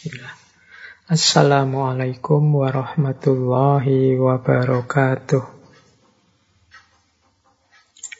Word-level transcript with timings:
Bismillah. 0.00 0.32
Assalamualaikum 1.12 2.56
warahmatullahi 2.56 4.16
wabarakatuh. 4.16 5.44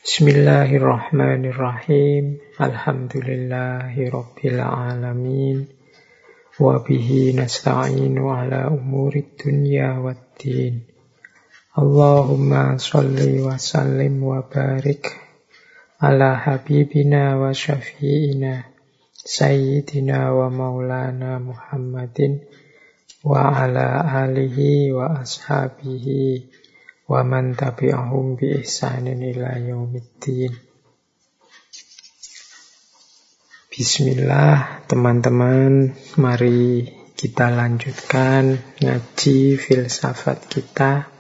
Bismillahirrahmanirrahim. 0.05 2.37
Alhamdulillahi 2.61 4.13
rabbil 4.13 4.61
alamin. 4.61 5.73
Wabihi 6.61 7.41
nasta'inu 7.41 8.29
ala 8.29 8.69
umuri 8.69 9.41
dunya 9.41 10.05
waddin. 10.05 10.85
Allahumma 11.81 12.77
salli 12.77 13.41
wa 13.41 13.57
sallim 13.57 14.21
wa 14.21 14.45
barik 14.45 15.17
ala 15.97 16.45
habibina 16.45 17.41
wa 17.41 17.57
syafi'ina 17.57 18.70
Sayyidina 19.21 20.33
wa 20.33 20.49
maulana 20.49 21.37
Muhammadin 21.37 22.41
wa 23.21 23.53
ala 23.53 24.01
alihi 24.25 24.97
wa 24.97 25.21
ashabihi 25.21 26.49
wa 27.05 27.21
man 27.21 27.53
tabi'ahum 27.53 28.41
bi 28.41 28.65
ihsanin 28.65 29.21
ila 29.21 29.61
yaumiddin. 29.61 30.57
Bismillah 33.69 34.89
teman-teman, 34.89 35.93
mari 36.17 36.89
kita 37.13 37.53
lanjutkan 37.53 38.57
ngaji 38.81 39.61
filsafat 39.61 40.49
kita. 40.49 41.13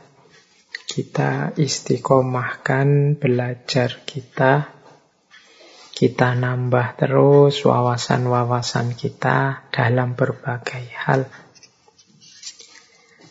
Kita 0.88 1.52
istiqomahkan 1.52 3.20
belajar 3.20 4.00
kita 4.08 4.79
kita 6.00 6.32
nambah 6.32 6.96
terus 6.96 7.60
wawasan-wawasan 7.60 8.96
kita 8.96 9.68
dalam 9.68 10.16
berbagai 10.16 10.88
hal. 10.96 11.28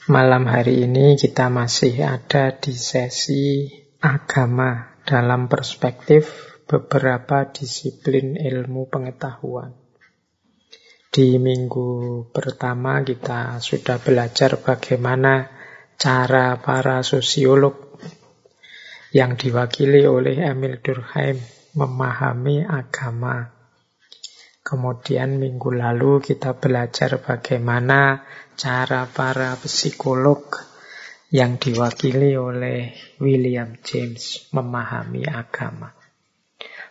Malam 0.05 0.45
hari 0.45 0.85
ini 0.85 1.17
kita 1.17 1.49
masih 1.49 1.97
ada 2.05 2.53
di 2.53 2.77
sesi 2.77 3.65
agama 4.05 5.01
dalam 5.01 5.49
perspektif 5.49 6.29
beberapa 6.69 7.49
disiplin 7.49 8.37
ilmu 8.37 8.85
pengetahuan. 8.85 9.73
Di 11.09 11.41
minggu 11.41 12.29
pertama 12.29 13.01
kita 13.01 13.57
sudah 13.57 13.97
belajar 13.97 14.61
bagaimana 14.61 15.49
cara 15.97 16.53
para 16.61 17.01
sosiolog 17.01 17.97
yang 19.09 19.33
diwakili 19.33 20.05
oleh 20.05 20.37
Emil 20.37 20.77
Durkheim 20.85 21.57
memahami 21.79 22.67
agama. 22.67 23.47
Kemudian 24.59 25.39
minggu 25.39 25.71
lalu 25.71 26.19
kita 26.19 26.59
belajar 26.59 27.23
bagaimana 27.23 28.27
cara 28.59 29.07
para 29.07 29.55
psikolog 29.55 30.43
yang 31.31 31.55
diwakili 31.55 32.35
oleh 32.35 32.91
William 33.23 33.79
James 33.79 34.51
memahami 34.51 35.23
agama. 35.23 35.95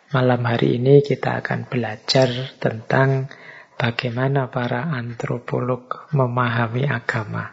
Malam 0.09 0.41
hari 0.49 0.81
ini 0.81 1.05
kita 1.05 1.45
akan 1.45 1.69
belajar 1.69 2.57
tentang 2.57 3.29
bagaimana 3.77 4.49
para 4.49 4.89
antropolog 4.89 6.09
memahami 6.17 6.89
agama. 6.89 7.45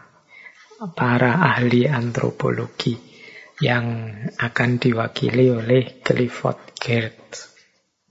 Para 0.96 1.44
ahli 1.44 1.84
antropologi 1.84 3.05
yang 3.60 4.12
akan 4.36 4.76
diwakili 4.76 5.48
oleh 5.48 6.04
Clifford 6.04 6.76
Geertz. 6.76 7.56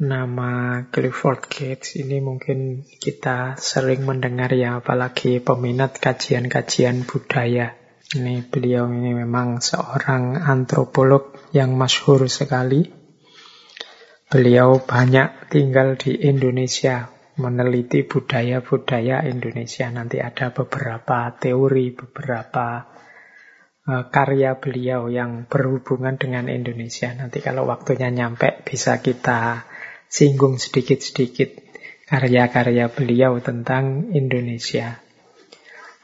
Nama 0.01 0.83
Clifford 0.89 1.47
Geertz 1.47 1.95
ini 2.01 2.17
mungkin 2.19 2.83
kita 2.99 3.55
sering 3.55 4.03
mendengar 4.03 4.51
ya, 4.51 4.81
apalagi 4.81 5.39
peminat 5.39 6.01
kajian-kajian 6.01 7.05
budaya. 7.05 7.77
Ini 8.05 8.45
beliau 8.49 8.89
ini 8.89 9.17
memang 9.17 9.61
seorang 9.61 10.37
antropolog 10.41 11.49
yang 11.53 11.77
masyhur 11.77 12.25
sekali. 12.25 12.85
Beliau 14.25 14.81
banyak 14.81 15.53
tinggal 15.53 15.95
di 15.95 16.25
Indonesia, 16.25 17.07
meneliti 17.37 18.01
budaya-budaya 18.03 19.23
Indonesia. 19.29 19.87
Nanti 19.93 20.19
ada 20.19 20.49
beberapa 20.51 21.29
teori, 21.37 21.93
beberapa 21.93 22.94
karya 23.85 24.57
beliau 24.57 25.13
yang 25.13 25.45
berhubungan 25.45 26.17
dengan 26.17 26.49
Indonesia. 26.49 27.13
Nanti 27.13 27.37
kalau 27.45 27.69
waktunya 27.69 28.09
nyampe 28.09 28.65
bisa 28.65 28.97
kita 28.97 29.69
singgung 30.09 30.57
sedikit-sedikit 30.57 31.53
karya-karya 32.09 32.89
beliau 32.89 33.37
tentang 33.41 34.09
Indonesia. 34.09 35.01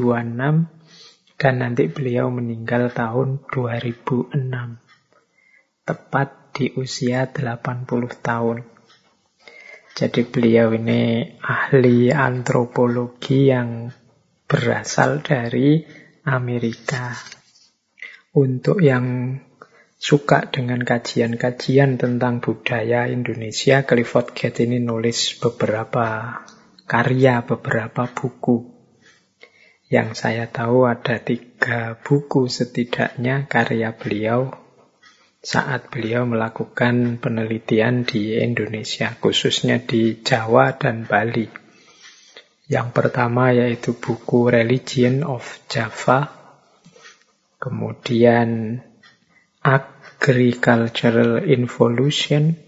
dan 1.39 1.55
nanti 1.63 1.87
beliau 1.87 2.31
meninggal 2.31 2.91
tahun 2.91 3.47
2006. 3.51 4.35
Tepat 5.87 6.38
di 6.59 6.75
usia 6.75 7.31
80 7.31 7.87
tahun. 8.19 8.67
Jadi 9.95 10.27
beliau 10.27 10.75
ini 10.75 11.39
ahli 11.39 12.11
antropologi 12.11 13.47
yang 13.47 13.87
berasal 14.51 15.23
dari 15.23 15.87
Amerika. 16.27 17.15
Untuk 18.35 18.83
yang 18.83 19.39
suka 19.99 20.51
dengan 20.51 20.83
kajian-kajian 20.83 21.99
tentang 21.99 22.43
budaya 22.43 23.07
Indonesia, 23.07 23.87
Clifford 23.87 24.35
Geertz 24.35 24.63
ini 24.67 24.83
nulis 24.83 25.39
beberapa 25.39 26.43
karya, 26.91 27.47
beberapa 27.47 28.11
buku. 28.11 28.75
Yang 29.91 30.27
saya 30.27 30.51
tahu 30.51 30.91
ada 30.91 31.23
tiga 31.23 31.99
buku 32.03 32.51
setidaknya 32.51 33.47
karya 33.47 33.95
beliau 33.95 34.68
saat 35.39 35.95
beliau 35.95 36.27
melakukan 36.27 37.23
penelitian 37.23 38.03
di 38.03 38.37
Indonesia, 38.37 39.15
khususnya 39.17 39.79
di 39.79 40.19
Jawa 40.19 40.75
dan 40.75 41.07
Bali. 41.07 41.47
Yang 42.69 42.89
pertama 42.93 43.55
yaitu 43.55 43.97
buku 43.97 44.53
Religion 44.53 45.25
of 45.25 45.47
Java, 45.73 46.29
kemudian 47.57 48.83
Agricultural 49.65 51.49
Involution, 51.49 52.61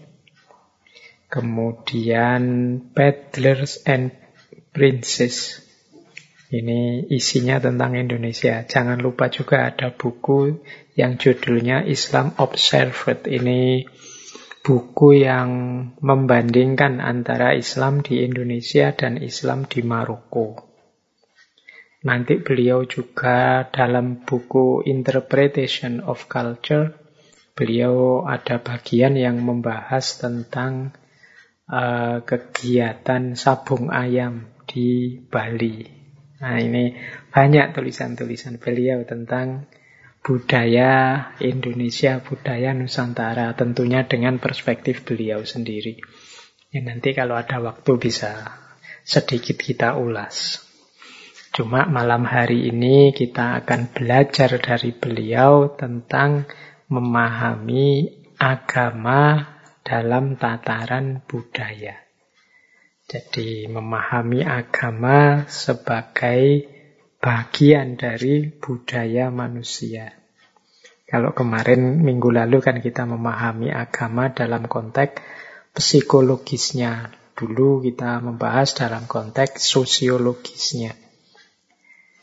kemudian 1.29 2.43
Peddlers 2.97 3.85
and 3.85 4.11
Princes. 4.73 5.60
Ini 6.51 7.07
isinya 7.07 7.63
tentang 7.63 7.95
Indonesia. 7.95 8.67
Jangan 8.67 8.99
lupa 8.99 9.31
juga 9.31 9.71
ada 9.71 9.87
buku 9.95 10.59
yang 10.99 11.15
judulnya 11.15 11.87
Islam 11.87 12.35
Observed. 12.35 13.23
Ini 13.23 13.87
buku 14.59 15.23
yang 15.23 15.49
membandingkan 16.03 16.99
antara 16.99 17.55
Islam 17.55 18.03
di 18.03 18.27
Indonesia 18.27 18.91
dan 18.91 19.15
Islam 19.23 19.63
di 19.63 19.79
Maroko. 19.79 20.67
Nanti 22.03 22.35
beliau 22.43 22.83
juga 22.83 23.63
dalam 23.71 24.27
buku 24.27 24.83
Interpretation 24.83 26.03
of 26.03 26.27
Culture, 26.27 26.91
beliau 27.55 28.27
ada 28.27 28.59
bagian 28.59 29.15
yang 29.15 29.39
membahas 29.39 30.19
tentang 30.19 30.91
uh, 31.71 32.19
kegiatan 32.27 33.39
sabung 33.39 33.87
ayam 33.87 34.51
di 34.67 35.15
Bali. 35.15 36.00
Nah 36.41 36.57
ini 36.57 36.97
banyak 37.29 37.77
tulisan-tulisan 37.77 38.57
beliau 38.57 39.05
tentang 39.05 39.69
budaya 40.25 41.29
Indonesia, 41.41 42.21
budaya 42.21 42.73
Nusantara, 42.73 43.53
tentunya 43.53 44.05
dengan 44.09 44.41
perspektif 44.41 45.05
beliau 45.05 45.45
sendiri. 45.45 46.01
Ya 46.73 46.81
nanti 46.81 47.13
kalau 47.13 47.37
ada 47.37 47.61
waktu 47.61 47.91
bisa 48.01 48.57
sedikit 49.05 49.57
kita 49.61 49.97
ulas. 49.97 50.65
Cuma 51.51 51.83
malam 51.85 52.23
hari 52.23 52.71
ini 52.71 53.11
kita 53.11 53.59
akan 53.61 53.91
belajar 53.91 54.55
dari 54.55 54.95
beliau 54.95 55.75
tentang 55.75 56.47
memahami 56.87 58.07
agama 58.39 59.51
dalam 59.83 60.39
tataran 60.39 61.21
budaya. 61.27 62.10
Jadi 63.11 63.67
memahami 63.67 64.39
agama 64.39 65.43
sebagai 65.51 66.63
bagian 67.19 67.99
dari 67.99 68.47
budaya 68.47 69.27
manusia. 69.27 70.15
Kalau 71.11 71.35
kemarin 71.35 71.99
minggu 71.99 72.31
lalu 72.31 72.63
kan 72.63 72.79
kita 72.79 73.03
memahami 73.03 73.67
agama 73.67 74.31
dalam 74.31 74.63
konteks 74.63 75.19
psikologisnya. 75.75 77.11
Dulu 77.35 77.83
kita 77.83 78.23
membahas 78.23 78.79
dalam 78.79 79.03
konteks 79.11 79.59
sosiologisnya. 79.59 80.95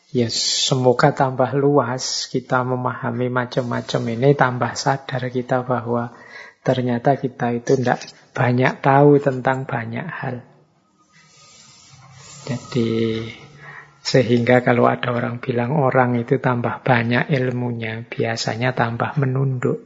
Ya 0.08 0.32
semoga 0.32 1.12
tambah 1.12 1.52
luas 1.52 2.32
kita 2.32 2.64
memahami 2.64 3.28
macam-macam 3.28 4.02
ini, 4.08 4.32
tambah 4.32 4.72
sadar 4.72 5.28
kita 5.28 5.68
bahwa 5.68 6.16
ternyata 6.64 7.20
kita 7.20 7.60
itu 7.60 7.76
tidak 7.76 8.08
banyak 8.32 8.80
tahu 8.80 9.20
tentang 9.20 9.68
banyak 9.68 10.08
hal. 10.08 10.47
Jadi 12.48 13.28
sehingga 14.00 14.64
kalau 14.64 14.88
ada 14.88 15.12
orang 15.12 15.36
bilang 15.36 15.76
orang 15.76 16.16
itu 16.16 16.40
tambah 16.40 16.80
banyak 16.80 17.28
ilmunya, 17.28 18.08
biasanya 18.08 18.72
tambah 18.72 19.20
menunduk. 19.20 19.84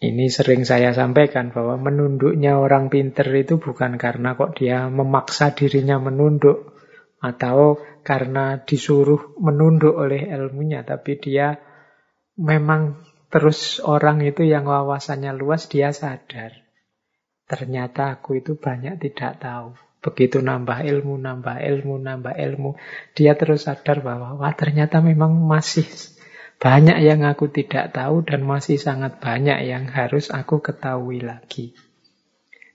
Ini 0.00 0.30
sering 0.30 0.62
saya 0.62 0.94
sampaikan 0.94 1.50
bahwa 1.50 1.76
menunduknya 1.76 2.56
orang 2.56 2.88
pinter 2.88 3.26
itu 3.34 3.58
bukan 3.58 3.98
karena 3.98 4.38
kok 4.38 4.56
dia 4.56 4.86
memaksa 4.86 5.52
dirinya 5.52 6.00
menunduk 6.00 6.72
atau 7.20 7.76
karena 8.00 8.62
disuruh 8.64 9.36
menunduk 9.36 9.92
oleh 9.92 10.30
ilmunya, 10.30 10.86
tapi 10.86 11.20
dia 11.20 11.60
memang 12.38 13.02
terus 13.28 13.82
orang 13.82 14.24
itu 14.24 14.46
yang 14.46 14.64
wawasannya 14.64 15.36
luas, 15.36 15.68
dia 15.68 15.92
sadar. 15.92 16.54
Ternyata 17.44 18.14
aku 18.16 18.40
itu 18.40 18.56
banyak 18.56 18.96
tidak 19.02 19.42
tahu. 19.42 19.89
Begitu 20.00 20.40
nambah 20.40 20.80
ilmu, 20.80 21.20
nambah 21.20 21.60
ilmu, 21.60 22.00
nambah 22.00 22.34
ilmu, 22.40 22.80
dia 23.12 23.36
terus 23.36 23.68
sadar 23.68 24.00
bahwa 24.00 24.40
wah 24.40 24.54
ternyata 24.56 25.04
memang 25.04 25.36
masih 25.44 25.84
banyak 26.56 27.04
yang 27.04 27.24
aku 27.24 27.52
tidak 27.52 27.92
tahu 27.92 28.24
dan 28.24 28.44
masih 28.44 28.80
sangat 28.80 29.20
banyak 29.20 29.60
yang 29.64 29.88
harus 29.92 30.32
aku 30.32 30.64
ketahui 30.64 31.20
lagi. 31.20 31.76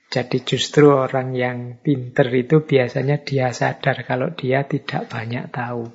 Jadi 0.09 0.45
justru 0.45 0.93
orang 0.93 1.33
yang 1.33 1.81
pinter 1.81 2.29
itu 2.29 2.61
biasanya 2.61 3.25
dia 3.25 3.49
sadar 3.51 4.05
kalau 4.05 4.29
dia 4.33 4.65
tidak 4.69 5.09
banyak 5.09 5.49
tahu. 5.49 5.89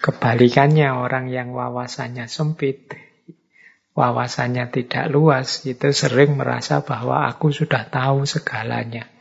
Kebalikannya 0.00 0.88
orang 0.88 1.28
yang 1.32 1.52
wawasannya 1.52 2.28
sempit, 2.28 2.92
wawasannya 3.96 4.68
tidak 4.72 5.08
luas, 5.08 5.64
itu 5.68 5.88
sering 5.92 6.36
merasa 6.36 6.84
bahwa 6.84 7.28
aku 7.28 7.48
sudah 7.48 7.88
tahu 7.88 8.28
segalanya. 8.28 9.13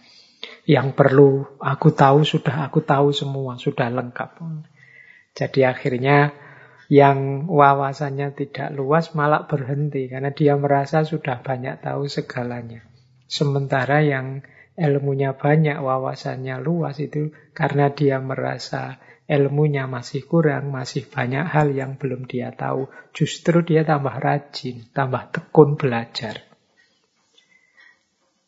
Yang 0.63 0.95
perlu 0.95 1.59
aku 1.59 1.91
tahu 1.91 2.23
sudah 2.23 2.71
aku 2.71 2.79
tahu 2.83 3.11
semua, 3.11 3.59
sudah 3.59 3.91
lengkap. 3.91 4.39
Jadi 5.35 5.59
akhirnya 5.67 6.31
yang 6.87 7.49
wawasannya 7.49 8.31
tidak 8.37 8.71
luas 8.71 9.11
malah 9.17 9.49
berhenti 9.49 10.07
karena 10.07 10.31
dia 10.31 10.55
merasa 10.55 11.03
sudah 11.03 11.43
banyak 11.43 11.83
tahu 11.83 12.07
segalanya. 12.07 12.85
Sementara 13.27 14.05
yang 14.05 14.45
ilmunya 14.77 15.33
banyak, 15.33 15.81
wawasannya 15.81 16.61
luas 16.61 17.01
itu 17.01 17.33
karena 17.57 17.89
dia 17.89 18.21
merasa 18.21 19.01
ilmunya 19.25 19.89
masih 19.89 20.27
kurang, 20.27 20.69
masih 20.69 21.07
banyak 21.09 21.45
hal 21.49 21.73
yang 21.73 21.97
belum 21.97 22.29
dia 22.29 22.53
tahu. 22.53 22.87
Justru 23.09 23.65
dia 23.65 23.81
tambah 23.81 24.13
rajin, 24.19 24.85
tambah 24.93 25.33
tekun 25.33 25.79
belajar. 25.79 26.52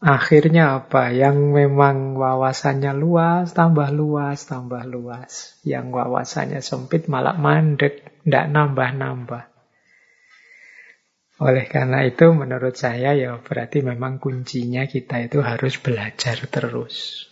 Akhirnya 0.06 0.86
apa? 0.86 1.10
Yang 1.10 1.50
memang 1.50 2.14
wawasannya 2.14 2.94
luas, 2.94 3.58
tambah 3.58 3.90
luas, 3.90 4.46
tambah 4.46 4.86
luas. 4.86 5.58
Yang 5.66 5.98
wawasannya 5.98 6.62
sempit 6.62 7.10
malah 7.10 7.34
mandek, 7.34 8.22
tidak 8.22 8.46
nambah-nambah. 8.54 9.50
Oleh 11.42 11.66
karena 11.66 12.06
itu 12.06 12.32
menurut 12.38 12.78
saya 12.78 13.18
ya 13.18 13.42
berarti 13.42 13.82
memang 13.82 14.22
kuncinya 14.22 14.86
kita 14.86 15.26
itu 15.26 15.42
harus 15.42 15.82
belajar 15.82 16.38
terus. 16.54 17.26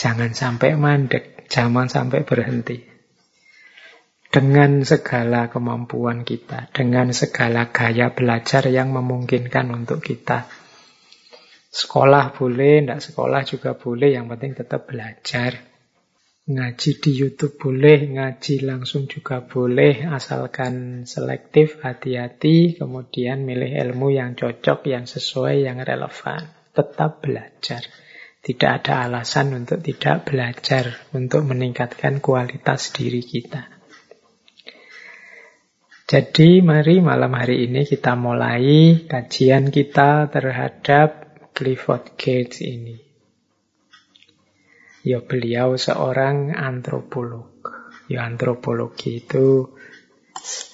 Jangan 0.00 0.32
sampai 0.32 0.80
mandek, 0.80 1.44
jangan 1.52 1.92
sampai 1.92 2.24
berhenti. 2.24 2.88
Dengan 4.32 4.80
segala 4.82 5.52
kemampuan 5.52 6.24
kita, 6.24 6.72
dengan 6.72 7.12
segala 7.12 7.68
gaya 7.68 8.16
belajar 8.16 8.64
yang 8.72 8.96
memungkinkan 8.96 9.68
untuk 9.76 10.00
kita. 10.00 10.63
Sekolah 11.74 12.30
boleh, 12.30 12.86
tidak 12.86 13.02
sekolah 13.02 13.42
juga 13.42 13.74
boleh, 13.74 14.14
yang 14.14 14.30
penting 14.30 14.54
tetap 14.54 14.86
belajar. 14.86 15.58
Ngaji 16.46 16.90
di 17.02 17.10
YouTube 17.10 17.58
boleh, 17.58 18.14
ngaji 18.14 18.62
langsung 18.62 19.10
juga 19.10 19.42
boleh, 19.42 20.06
asalkan 20.06 21.02
selektif, 21.02 21.82
hati-hati, 21.82 22.78
kemudian 22.78 23.42
milih 23.42 23.74
ilmu 23.90 24.14
yang 24.14 24.38
cocok, 24.38 24.86
yang 24.86 25.10
sesuai, 25.10 25.66
yang 25.66 25.82
relevan. 25.82 26.46
Tetap 26.70 27.26
belajar. 27.26 27.82
Tidak 28.38 28.70
ada 28.70 29.10
alasan 29.10 29.58
untuk 29.58 29.82
tidak 29.82 30.30
belajar, 30.30 31.10
untuk 31.10 31.42
meningkatkan 31.42 32.22
kualitas 32.22 32.94
diri 32.94 33.24
kita. 33.26 33.74
Jadi 36.04 36.60
mari 36.60 37.00
malam 37.00 37.32
hari 37.32 37.66
ini 37.66 37.82
kita 37.88 38.14
mulai 38.14 39.08
kajian 39.08 39.72
kita 39.72 40.28
terhadap 40.28 41.23
Clifford 41.54 42.18
Gates 42.18 42.66
ini. 42.66 42.98
Ya 45.06 45.22
beliau 45.22 45.78
seorang 45.78 46.50
antropolog. 46.50 47.62
Ya 48.10 48.26
antropologi 48.26 49.22
itu 49.22 49.70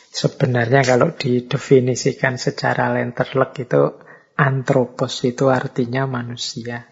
sebenarnya 0.08 0.80
kalau 0.82 1.12
didefinisikan 1.12 2.40
secara 2.40 2.96
lenterlek 2.96 3.68
itu 3.68 4.00
antropos 4.40 5.20
itu 5.28 5.52
artinya 5.52 6.08
manusia. 6.08 6.88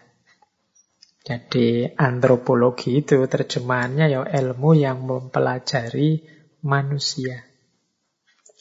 Jadi 1.25 1.89
antropologi 1.89 3.01
itu 3.01 3.25
terjemahannya 3.25 4.05
ya 4.05 4.21
ilmu 4.21 4.77
yang 4.77 5.01
mempelajari 5.01 6.21
manusia 6.61 7.49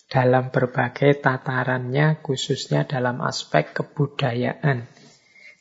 dalam 0.09 0.49
berbagai 0.49 1.21
tatarannya 1.21 2.25
khususnya 2.25 2.89
dalam 2.89 3.21
aspek 3.21 3.77
kebudayaan 3.77 4.89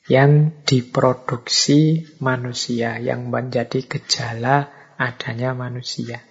yang 0.07 0.63
diproduksi 0.63 2.07
manusia, 2.23 2.95
yang 2.99 3.27
menjadi 3.27 3.83
gejala 3.83 4.71
adanya 4.95 5.51
manusia. 5.51 6.23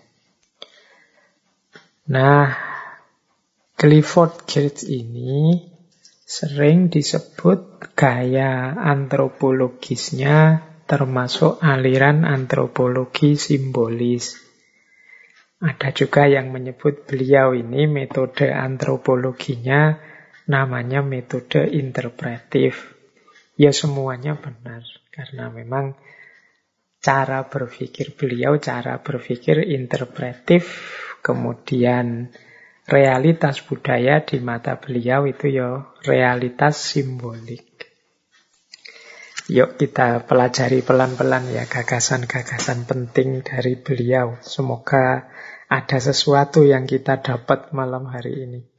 Nah, 2.09 2.57
Clifford 3.77 4.49
Geertz 4.49 4.89
ini 4.89 5.61
sering 6.25 6.89
disebut 6.89 7.93
gaya 7.93 8.73
antropologisnya 8.73 10.65
termasuk 10.89 11.61
aliran 11.61 12.25
antropologi 12.25 13.37
simbolis. 13.37 14.41
Ada 15.61 15.93
juga 15.93 16.25
yang 16.25 16.49
menyebut 16.55 17.05
beliau 17.05 17.53
ini 17.53 17.85
metode 17.85 18.49
antropologinya 18.49 19.99
namanya 20.49 21.03
metode 21.03 21.69
interpretif. 21.69 22.96
Ya 23.57 23.73
semuanya 23.73 24.37
benar, 24.37 24.85
karena 25.09 25.49
memang 25.49 25.97
cara 27.01 27.49
berpikir 27.49 28.13
beliau, 28.13 28.61
cara 28.61 29.01
berpikir 29.01 29.65
interpretif, 29.65 30.69
kemudian 31.25 32.29
realitas 32.85 33.65
budaya 33.65 34.23
di 34.23 34.39
mata 34.45 34.77
beliau 34.77 35.25
itu 35.25 35.49
ya 35.49 35.89
realitas 36.05 36.77
simbolik. 36.77 37.89
Yuk 39.47 39.79
kita 39.79 40.27
pelajari 40.27 40.83
pelan-pelan 40.83 41.55
ya 41.55 41.65
gagasan-gagasan 41.71 42.83
penting 42.85 43.47
dari 43.47 43.79
beliau. 43.79 44.43
Semoga 44.43 45.31
ada 45.71 45.99
sesuatu 46.03 46.67
yang 46.67 46.85
kita 46.85 47.23
dapat 47.23 47.71
malam 47.71 48.11
hari 48.11 48.43
ini. 48.43 48.76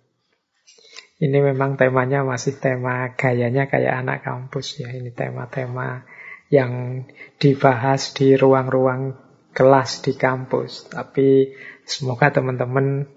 Ini 1.18 1.42
memang 1.42 1.82
temanya 1.82 2.22
masih 2.22 2.62
tema 2.62 3.18
gayanya 3.18 3.66
kayak 3.66 4.06
anak 4.06 4.22
kampus 4.22 4.86
ya. 4.86 4.94
Ini 4.94 5.10
tema-tema 5.18 6.06
yang 6.54 7.04
dibahas 7.42 8.14
di 8.14 8.38
ruang-ruang 8.38 9.18
kelas 9.50 10.06
di 10.06 10.14
kampus. 10.14 10.94
Tapi 10.94 11.58
semoga 11.90 12.30
teman-teman 12.30 13.10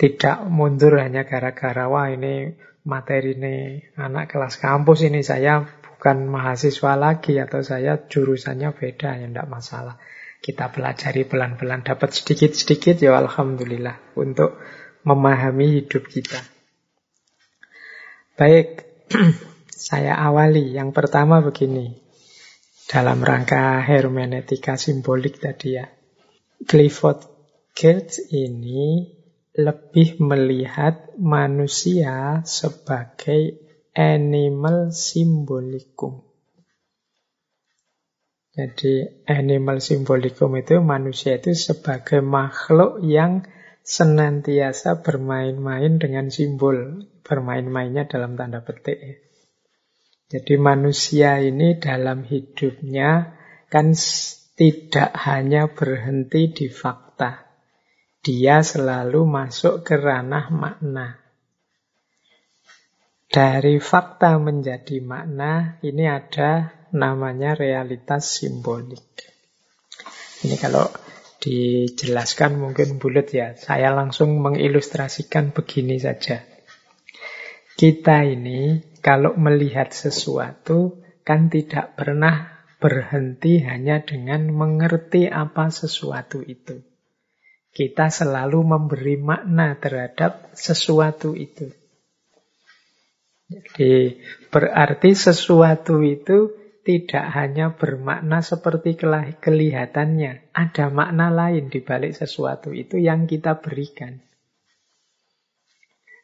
tidak 0.00 0.40
mundur 0.48 0.96
hanya 0.96 1.28
gara-gara 1.28 1.84
wah 1.84 2.08
ini 2.08 2.56
materi 2.88 3.36
ini 3.36 3.84
anak 4.00 4.32
kelas 4.32 4.56
kampus 4.56 5.04
ini 5.04 5.20
saya 5.20 5.68
bukan 5.68 6.32
mahasiswa 6.32 6.96
lagi 6.96 7.36
atau 7.36 7.60
saya 7.60 8.08
jurusannya 8.08 8.72
beda 8.72 9.20
ya 9.20 9.28
tidak 9.28 9.48
masalah. 9.52 10.00
Kita 10.40 10.72
pelajari 10.72 11.28
pelan-pelan 11.28 11.84
dapat 11.84 12.08
sedikit-sedikit 12.16 13.04
ya 13.04 13.20
alhamdulillah 13.20 14.16
untuk 14.16 14.56
memahami 15.04 15.84
hidup 15.84 16.08
kita. 16.08 16.57
Baik, 18.38 18.86
saya 19.90 20.14
awali. 20.14 20.70
Yang 20.70 20.94
pertama 20.94 21.42
begini. 21.42 21.98
Dalam 22.86 23.18
rangka 23.18 23.82
hermeneutika 23.82 24.78
simbolik 24.78 25.42
tadi 25.42 25.74
ya. 25.74 25.90
Clifford 26.62 27.26
Geertz 27.74 28.30
ini 28.30 29.10
lebih 29.58 30.22
melihat 30.22 31.18
manusia 31.18 32.46
sebagai 32.46 33.58
animal 33.98 34.94
simbolikum. 34.94 36.22
Jadi 38.54 39.26
animal 39.26 39.82
symbolikum 39.82 40.54
itu 40.54 40.78
manusia 40.78 41.42
itu 41.42 41.58
sebagai 41.58 42.22
makhluk 42.22 43.02
yang 43.02 43.42
senantiasa 43.88 45.00
bermain-main 45.00 45.96
dengan 45.96 46.28
simbol. 46.28 47.08
Bermain-mainnya 47.24 48.04
dalam 48.04 48.36
tanda 48.36 48.60
petik. 48.60 49.24
Jadi 50.28 50.60
manusia 50.60 51.40
ini 51.40 51.80
dalam 51.80 52.20
hidupnya 52.20 53.32
kan 53.72 53.96
tidak 54.56 55.16
hanya 55.24 55.72
berhenti 55.72 56.52
di 56.52 56.66
fakta. 56.68 57.48
Dia 58.20 58.60
selalu 58.60 59.24
masuk 59.24 59.88
ke 59.88 59.96
ranah 59.96 60.52
makna. 60.52 61.16
Dari 63.28 63.76
fakta 63.80 64.40
menjadi 64.40 65.00
makna, 65.04 65.80
ini 65.84 66.04
ada 66.08 66.72
namanya 66.92 67.52
realitas 67.52 68.40
simbolik. 68.40 69.04
Ini 70.44 70.56
kalau 70.56 70.88
dijelaskan 71.38 72.58
mungkin 72.58 72.98
bulat 72.98 73.30
ya. 73.30 73.54
Saya 73.54 73.94
langsung 73.94 74.42
mengilustrasikan 74.42 75.54
begini 75.54 75.98
saja. 75.98 76.42
Kita 77.78 78.26
ini 78.26 78.82
kalau 78.98 79.38
melihat 79.38 79.94
sesuatu 79.94 80.98
kan 81.22 81.46
tidak 81.46 81.94
pernah 81.94 82.58
berhenti 82.82 83.62
hanya 83.62 84.02
dengan 84.02 84.50
mengerti 84.50 85.30
apa 85.30 85.70
sesuatu 85.70 86.42
itu. 86.42 86.82
Kita 87.70 88.10
selalu 88.10 88.58
memberi 88.66 89.14
makna 89.20 89.78
terhadap 89.78 90.50
sesuatu 90.58 91.38
itu. 91.38 91.70
Jadi 93.48 94.18
berarti 94.50 95.14
sesuatu 95.14 96.02
itu 96.02 96.52
tidak 96.88 97.36
hanya 97.36 97.76
bermakna 97.76 98.40
seperti 98.40 98.96
kelihatannya. 99.36 100.48
Ada 100.56 100.88
makna 100.88 101.28
lain 101.28 101.68
di 101.68 101.84
balik 101.84 102.16
sesuatu 102.16 102.72
itu 102.72 102.96
yang 102.96 103.28
kita 103.28 103.60
berikan. 103.60 104.24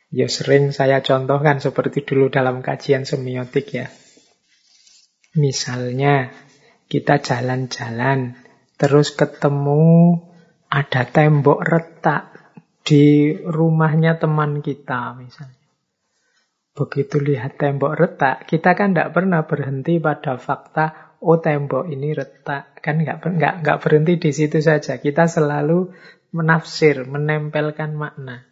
Ya 0.08 0.24
sering 0.24 0.72
saya 0.72 1.04
contohkan 1.04 1.60
seperti 1.60 2.08
dulu 2.08 2.32
dalam 2.32 2.64
kajian 2.64 3.04
semiotik 3.04 3.76
ya. 3.76 3.92
Misalnya 5.36 6.32
kita 6.88 7.20
jalan-jalan 7.20 8.32
terus 8.80 9.12
ketemu 9.12 10.16
ada 10.72 11.04
tembok 11.04 11.60
retak 11.60 12.32
di 12.88 13.36
rumahnya 13.36 14.16
teman 14.16 14.64
kita 14.64 15.12
misalnya. 15.20 15.63
Begitu 16.74 17.22
lihat 17.22 17.54
tembok 17.54 17.94
retak, 17.94 18.50
kita 18.50 18.74
kan 18.74 18.90
tidak 18.90 19.14
pernah 19.14 19.46
berhenti 19.46 20.02
pada 20.02 20.34
fakta, 20.34 21.14
oh 21.22 21.38
tembok 21.38 21.86
ini 21.86 22.10
retak. 22.10 22.82
Kan 22.82 22.98
nggak 22.98 23.22
nggak 23.22 23.54
nggak 23.62 23.78
berhenti 23.78 24.18
di 24.18 24.30
situ 24.34 24.58
saja. 24.58 24.98
Kita 24.98 25.30
selalu 25.30 25.94
menafsir, 26.34 27.06
menempelkan 27.06 27.94
makna. 27.94 28.42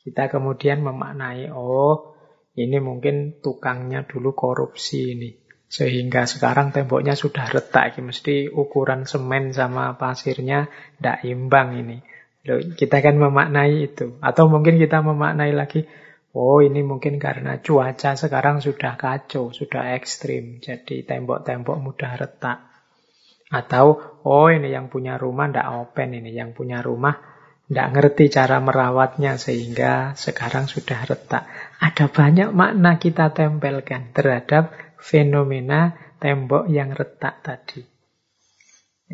Kita 0.00 0.32
kemudian 0.32 0.80
memaknai, 0.80 1.52
oh 1.52 2.16
ini 2.56 2.80
mungkin 2.80 3.44
tukangnya 3.44 4.08
dulu 4.08 4.32
korupsi 4.32 5.12
ini. 5.12 5.30
Sehingga 5.68 6.24
sekarang 6.24 6.72
temboknya 6.72 7.12
sudah 7.12 7.44
retak. 7.48 7.96
Mesti 8.00 8.48
ukuran 8.48 9.04
semen 9.04 9.52
sama 9.52 10.00
pasirnya 10.00 10.68
tidak 10.96 11.28
imbang 11.28 11.76
ini. 11.76 11.96
Loh, 12.48 12.60
kita 12.76 13.04
kan 13.04 13.16
memaknai 13.16 13.88
itu. 13.88 14.20
Atau 14.20 14.52
mungkin 14.52 14.76
kita 14.76 15.00
memaknai 15.00 15.54
lagi, 15.54 15.88
Oh 16.32 16.64
ini 16.64 16.80
mungkin 16.80 17.20
karena 17.20 17.60
cuaca 17.60 18.16
sekarang 18.16 18.64
sudah 18.64 18.96
kacau, 18.96 19.52
sudah 19.52 19.92
ekstrim. 19.92 20.64
Jadi 20.64 21.04
tembok-tembok 21.04 21.76
mudah 21.76 22.16
retak. 22.16 22.58
Atau, 23.52 24.00
oh 24.24 24.48
ini 24.48 24.72
yang 24.72 24.88
punya 24.88 25.20
rumah 25.20 25.52
ndak 25.52 25.68
open 25.76 26.16
ini. 26.16 26.32
Yang 26.32 26.56
punya 26.56 26.80
rumah 26.80 27.20
ndak 27.68 27.88
ngerti 27.92 28.32
cara 28.32 28.64
merawatnya 28.64 29.36
sehingga 29.36 30.16
sekarang 30.16 30.72
sudah 30.72 31.04
retak. 31.04 31.44
Ada 31.84 32.08
banyak 32.08 32.48
makna 32.48 32.96
kita 32.96 33.36
tempelkan 33.36 34.16
terhadap 34.16 34.72
fenomena 34.96 35.92
tembok 36.16 36.64
yang 36.72 36.96
retak 36.96 37.44
tadi. 37.44 37.91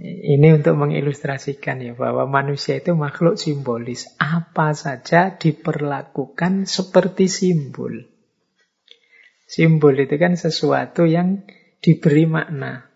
Ini 0.04 0.62
untuk 0.62 0.78
mengilustrasikan 0.78 1.82
ya 1.82 1.92
bahwa 1.98 2.30
manusia 2.30 2.78
itu 2.78 2.94
makhluk 2.94 3.34
simbolis. 3.34 4.06
Apa 4.22 4.70
saja 4.76 5.34
diperlakukan 5.34 6.70
seperti 6.70 7.26
simbol. 7.26 8.06
Simbol 9.48 9.98
itu 9.98 10.14
kan 10.20 10.38
sesuatu 10.38 11.02
yang 11.08 11.42
diberi 11.82 12.30
makna. 12.30 12.86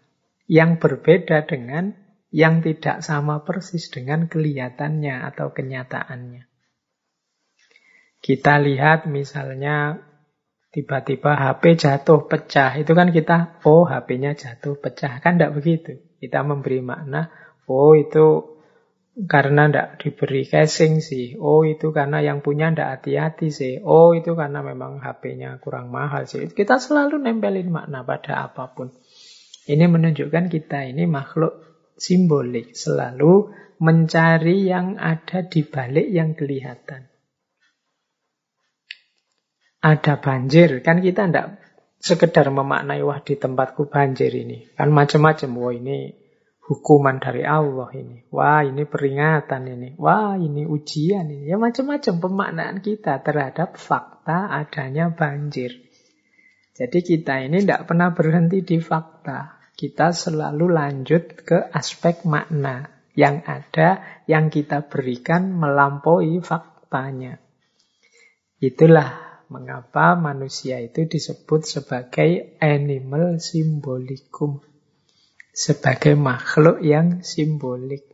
Yang 0.46 0.70
berbeda 0.78 1.48
dengan 1.48 1.96
yang 2.30 2.62
tidak 2.62 3.02
sama 3.02 3.42
persis 3.42 3.90
dengan 3.90 4.30
kelihatannya 4.30 5.26
atau 5.32 5.50
kenyataannya. 5.50 6.46
Kita 8.22 8.54
lihat 8.62 9.10
misalnya 9.10 9.98
tiba-tiba 10.70 11.34
HP 11.34 11.82
jatuh 11.82 12.30
pecah. 12.30 12.78
Itu 12.78 12.94
kan 12.94 13.10
kita, 13.10 13.58
oh 13.66 13.82
HP-nya 13.82 14.38
jatuh 14.38 14.78
pecah. 14.78 15.18
Kan 15.18 15.36
tidak 15.36 15.58
begitu. 15.58 16.11
Kita 16.22 16.46
memberi 16.46 16.78
makna, 16.78 17.26
oh 17.66 17.98
itu 17.98 18.52
karena 19.12 19.68
tidak 19.68 19.88
diberi 20.00 20.46
casing 20.46 21.04
sih. 21.04 21.36
Oh 21.36 21.66
itu 21.66 21.92
karena 21.92 22.24
yang 22.24 22.40
punya 22.40 22.72
tidak 22.72 23.02
hati-hati 23.02 23.50
sih. 23.52 23.74
Oh 23.82 24.16
itu 24.16 24.32
karena 24.32 24.64
memang 24.64 25.02
HP-nya 25.02 25.60
kurang 25.60 25.92
mahal 25.92 26.24
sih. 26.24 26.48
Kita 26.48 26.80
selalu 26.80 27.20
nempelin 27.20 27.68
makna 27.68 28.06
pada 28.06 28.48
apa 28.48 28.72
pun. 28.72 28.94
Ini 29.68 29.84
menunjukkan 29.86 30.48
kita 30.48 30.88
ini 30.88 31.04
makhluk 31.04 31.60
simbolik. 32.00 32.72
Selalu 32.72 33.52
mencari 33.82 34.70
yang 34.70 34.96
ada 34.96 35.44
di 35.44 35.60
balik 35.66 36.08
yang 36.08 36.38
kelihatan. 36.38 37.10
Ada 39.82 40.22
banjir, 40.22 40.78
kan 40.86 41.02
kita 41.02 41.26
tidak 41.26 41.58
sekedar 42.02 42.50
memaknai 42.50 42.98
wah 43.06 43.22
di 43.22 43.38
tempatku 43.38 43.86
banjir 43.86 44.34
ini. 44.34 44.66
Kan 44.74 44.90
macam-macam. 44.90 45.50
Wah 45.54 45.72
ini 45.72 46.10
hukuman 46.66 47.22
dari 47.22 47.46
Allah 47.46 47.88
ini. 47.94 48.26
Wah 48.34 48.66
ini 48.66 48.82
peringatan 48.82 49.62
ini. 49.70 49.88
Wah 50.02 50.34
ini 50.34 50.66
ujian 50.66 51.30
ini. 51.30 51.46
Ya 51.46 51.56
macam-macam 51.62 52.14
pemaknaan 52.18 52.82
kita 52.82 53.22
terhadap 53.22 53.78
fakta 53.78 54.50
adanya 54.50 55.14
banjir. 55.14 55.78
Jadi 56.74 56.98
kita 57.06 57.38
ini 57.38 57.62
tidak 57.62 57.86
pernah 57.86 58.10
berhenti 58.10 58.66
di 58.66 58.82
fakta. 58.82 59.62
Kita 59.72 60.10
selalu 60.10 60.66
lanjut 60.74 61.46
ke 61.46 61.70
aspek 61.70 62.26
makna 62.26 63.06
yang 63.14 63.44
ada, 63.44 64.22
yang 64.24 64.48
kita 64.48 64.88
berikan 64.88 65.52
melampaui 65.52 66.40
faktanya. 66.40 67.36
Itulah 68.62 69.31
Mengapa 69.52 70.16
manusia 70.16 70.80
itu 70.80 71.04
disebut 71.04 71.68
sebagai 71.68 72.56
animal 72.56 73.36
simbolikum? 73.36 74.64
Sebagai 75.52 76.16
makhluk 76.16 76.80
yang 76.80 77.20
simbolik. 77.20 78.08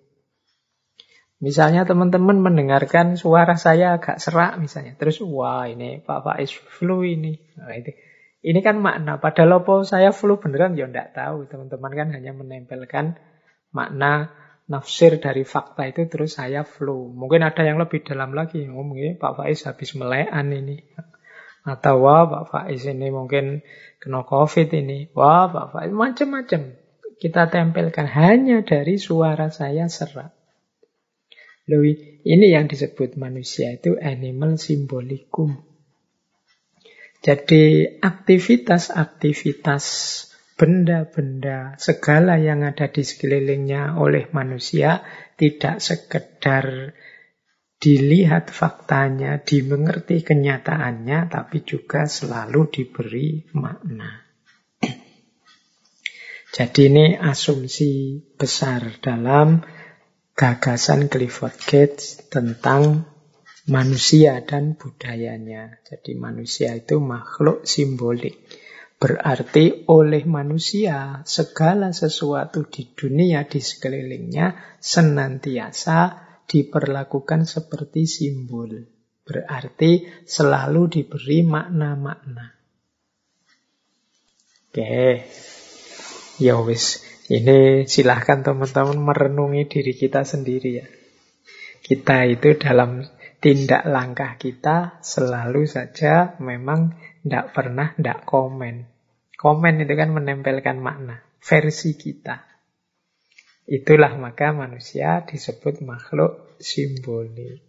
Misalnya 1.38 1.86
teman-teman 1.86 2.42
mendengarkan 2.42 3.14
suara 3.14 3.54
saya 3.54 3.94
agak 3.94 4.18
serak 4.18 4.58
misalnya. 4.58 4.98
Terus, 4.98 5.22
wah 5.22 5.70
ini 5.70 6.02
Pak 6.02 6.26
Faiz 6.26 6.50
flu 6.50 7.06
ini. 7.06 7.38
Nah. 7.54 7.70
Ini 8.38 8.58
kan 8.62 8.78
makna. 8.82 9.22
Padahal 9.22 9.62
apa 9.62 9.86
saya 9.86 10.10
flu 10.10 10.42
beneran 10.42 10.74
ya 10.74 10.90
enggak 10.90 11.14
tahu. 11.14 11.46
Teman-teman 11.46 11.92
kan 11.94 12.08
hanya 12.14 12.34
menempelkan 12.34 13.18
makna 13.70 14.34
nafsir 14.70 15.18
dari 15.18 15.42
fakta 15.42 15.86
itu 15.86 16.06
terus 16.06 16.38
saya 16.38 16.62
flu. 16.62 17.10
Mungkin 17.10 17.42
ada 17.42 17.62
yang 17.66 17.82
lebih 17.82 18.06
dalam 18.06 18.34
lagi. 18.34 18.62
Oh, 18.70 18.86
mungkin 18.86 19.18
Pak 19.18 19.38
Faiz 19.38 19.62
habis 19.66 19.94
melean 19.94 20.50
ini. 20.54 20.82
Atau 21.68 22.00
wah 22.00 22.24
Pak 22.24 22.44
Faiz 22.48 22.88
ini 22.88 23.12
mungkin 23.12 23.60
kena 24.00 24.24
COVID 24.24 24.72
ini. 24.72 25.12
Wah 25.12 25.52
Pak 25.52 25.76
Faiz 25.76 25.92
macam-macam. 25.92 26.72
Kita 27.20 27.52
tempelkan 27.52 28.08
hanya 28.08 28.64
dari 28.64 28.96
suara 28.96 29.52
saya 29.52 29.84
serak. 29.92 30.32
Loh, 31.68 31.84
ini 32.24 32.46
yang 32.48 32.64
disebut 32.64 33.20
manusia 33.20 33.76
itu 33.76 34.00
animal 34.00 34.56
simbolikum. 34.56 35.60
Jadi 37.20 37.98
aktivitas-aktivitas 38.00 39.84
benda-benda 40.56 41.76
segala 41.76 42.40
yang 42.40 42.64
ada 42.64 42.88
di 42.88 43.04
sekelilingnya 43.04 44.00
oleh 44.00 44.30
manusia 44.32 45.04
tidak 45.38 45.84
sekedar 45.84 46.94
dilihat 47.78 48.50
faktanya, 48.50 49.38
dimengerti 49.38 50.26
kenyataannya, 50.26 51.30
tapi 51.30 51.62
juga 51.62 52.10
selalu 52.10 52.66
diberi 52.74 53.46
makna. 53.54 54.26
Jadi 56.58 56.80
ini 56.90 57.06
asumsi 57.14 58.18
besar 58.34 58.98
dalam 58.98 59.62
gagasan 60.34 61.06
Clifford 61.06 61.54
Gates 61.62 62.26
tentang 62.26 63.06
manusia 63.70 64.42
dan 64.42 64.74
budayanya. 64.74 65.78
Jadi 65.86 66.18
manusia 66.18 66.74
itu 66.74 66.98
makhluk 66.98 67.62
simbolik. 67.62 68.42
Berarti 68.98 69.86
oleh 69.86 70.26
manusia, 70.26 71.22
segala 71.22 71.94
sesuatu 71.94 72.66
di 72.66 72.90
dunia 72.98 73.46
di 73.46 73.62
sekelilingnya 73.62 74.58
senantiasa 74.82 76.27
diperlakukan 76.48 77.44
seperti 77.44 78.08
simbol. 78.08 78.72
Berarti 79.28 80.08
selalu 80.24 80.88
diberi 80.88 81.44
makna-makna. 81.44 82.56
Oke, 84.72 85.28
ya 86.40 86.56
wis. 86.64 87.04
Ini 87.28 87.84
silahkan 87.84 88.40
teman-teman 88.40 88.96
merenungi 88.96 89.68
diri 89.68 89.92
kita 89.92 90.24
sendiri 90.24 90.80
ya. 90.80 90.88
Kita 91.84 92.24
itu 92.24 92.56
dalam 92.56 93.04
tindak 93.44 93.84
langkah 93.84 94.40
kita 94.40 94.96
selalu 95.04 95.68
saja 95.68 96.40
memang 96.40 96.96
tidak 97.20 97.52
pernah 97.52 97.92
tidak 97.92 98.24
komen. 98.24 98.88
Komen 99.36 99.84
itu 99.84 99.92
kan 99.92 100.08
menempelkan 100.16 100.80
makna, 100.80 101.20
versi 101.44 102.00
kita. 102.00 102.47
Itulah 103.68 104.16
maka 104.16 104.56
manusia 104.56 105.28
disebut 105.28 105.84
makhluk 105.84 106.56
simbolik. 106.56 107.60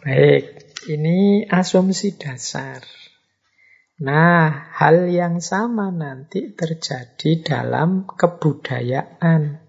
Baik, 0.00 0.72
ini 0.88 1.44
asumsi 1.44 2.16
dasar. 2.16 2.80
Nah, 4.00 4.72
hal 4.72 5.12
yang 5.12 5.44
sama 5.44 5.92
nanti 5.92 6.56
terjadi 6.56 7.44
dalam 7.44 8.08
kebudayaan. 8.08 9.60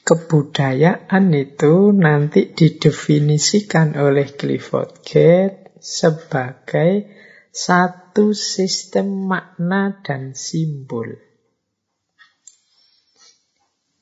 Kebudayaan 0.00 1.24
itu 1.36 1.92
nanti 1.92 2.48
didefinisikan 2.48 3.92
oleh 4.00 4.32
Clifford 4.32 5.04
Gate 5.04 5.76
sebagai 5.84 7.19
satu 7.50 8.30
sistem 8.34 9.26
makna 9.26 9.98
dan 10.06 10.38
simbol. 10.38 11.18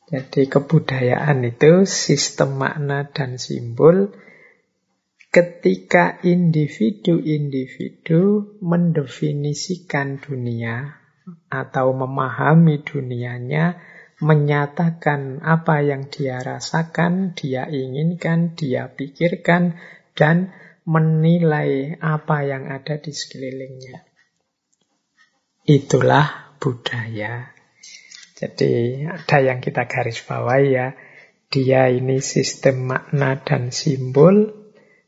Jadi 0.08 0.48
kebudayaan 0.48 1.44
itu 1.44 1.84
sistem 1.84 2.56
makna 2.56 3.12
dan 3.12 3.36
simbol 3.36 4.08
ketika 5.28 6.16
individu-individu 6.24 8.56
mendefinisikan 8.64 10.16
dunia 10.16 10.96
atau 11.52 11.92
memahami 11.92 12.80
dunianya, 12.80 13.76
menyatakan 14.24 15.44
apa 15.44 15.84
yang 15.84 16.08
dia 16.08 16.40
rasakan, 16.40 17.36
dia 17.36 17.68
inginkan, 17.68 18.56
dia 18.56 18.88
pikirkan, 18.88 19.76
dan 20.16 20.56
menilai 20.88 22.00
apa 22.00 22.48
yang 22.48 22.64
ada 22.72 22.96
di 22.96 23.12
sekelilingnya. 23.12 24.08
Itulah 25.68 26.56
budaya. 26.56 27.52
Jadi 28.32 29.04
ada 29.04 29.38
yang 29.44 29.60
kita 29.60 29.84
garis 29.84 30.24
bawahi 30.24 30.66
ya. 30.72 30.96
Dia 31.52 31.92
ini 31.92 32.24
sistem 32.24 32.88
makna 32.88 33.36
dan 33.44 33.68
simbol. 33.68 34.48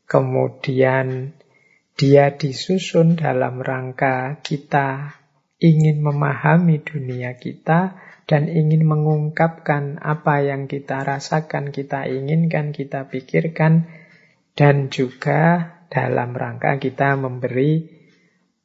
Kemudian 0.05 1.33
dia 1.97 2.37
disusun 2.37 3.17
dalam 3.17 3.57
rangka 3.65 4.37
kita 4.45 5.17
ingin 5.57 6.01
memahami 6.01 6.81
dunia 6.81 7.37
kita 7.41 7.97
dan 8.29 8.49
ingin 8.49 8.85
mengungkapkan 8.85 9.97
apa 9.97 10.45
yang 10.45 10.69
kita 10.69 11.01
rasakan, 11.01 11.73
kita 11.73 12.05
inginkan, 12.05 12.69
kita 12.69 13.09
pikirkan 13.09 14.00
dan 14.61 14.93
juga 14.93 15.73
dalam 15.89 16.37
rangka 16.37 16.77
kita 16.77 17.17
memberi 17.17 17.81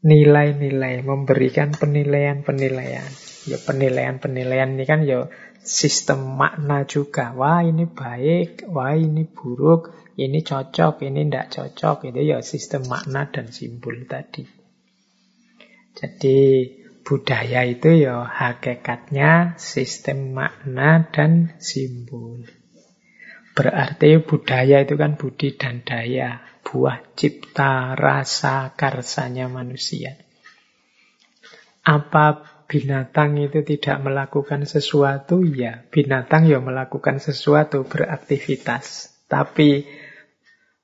nilai-nilai, 0.05 1.01
memberikan 1.01 1.73
penilaian-penilaian. 1.73 3.09
Ya 3.49 3.57
penilaian-penilaian 3.65 4.77
ini 4.77 4.85
kan 4.85 5.09
ya 5.09 5.33
sistem 5.65 6.37
makna 6.37 6.85
juga. 6.85 7.33
Wah 7.33 7.65
ini 7.65 7.89
baik, 7.89 8.69
wah 8.69 8.93
ini 8.93 9.25
buruk, 9.25 9.97
ini 10.21 10.45
cocok, 10.45 11.01
ini 11.09 11.25
tidak 11.25 11.49
cocok. 11.49 12.13
Itu 12.13 12.21
ya 12.21 12.45
sistem 12.45 12.93
makna 12.93 13.33
dan 13.33 13.49
simbol 13.49 13.97
tadi. 14.05 14.45
Jadi 15.97 16.39
budaya 17.09 17.65
itu 17.65 18.05
ya 18.05 18.29
hakikatnya 18.29 19.57
sistem 19.57 20.37
makna 20.37 21.09
dan 21.09 21.57
simbol. 21.57 22.45
Berarti 23.57 24.21
budaya 24.21 24.85
itu 24.85 25.01
kan 25.01 25.17
budi 25.17 25.57
dan 25.57 25.81
daya, 25.81 26.45
buah 26.61 27.01
cipta 27.17 27.97
rasa 27.97 28.77
karsanya 28.77 29.49
manusia. 29.49 30.21
Apa 31.81 32.45
binatang 32.69 33.41
itu 33.41 33.65
tidak 33.65 34.05
melakukan 34.05 34.69
sesuatu? 34.69 35.41
Ya, 35.41 35.89
binatang 35.89 36.45
ya 36.45 36.61
melakukan 36.61 37.17
sesuatu, 37.17 37.89
beraktivitas. 37.89 39.17
Tapi 39.25 39.89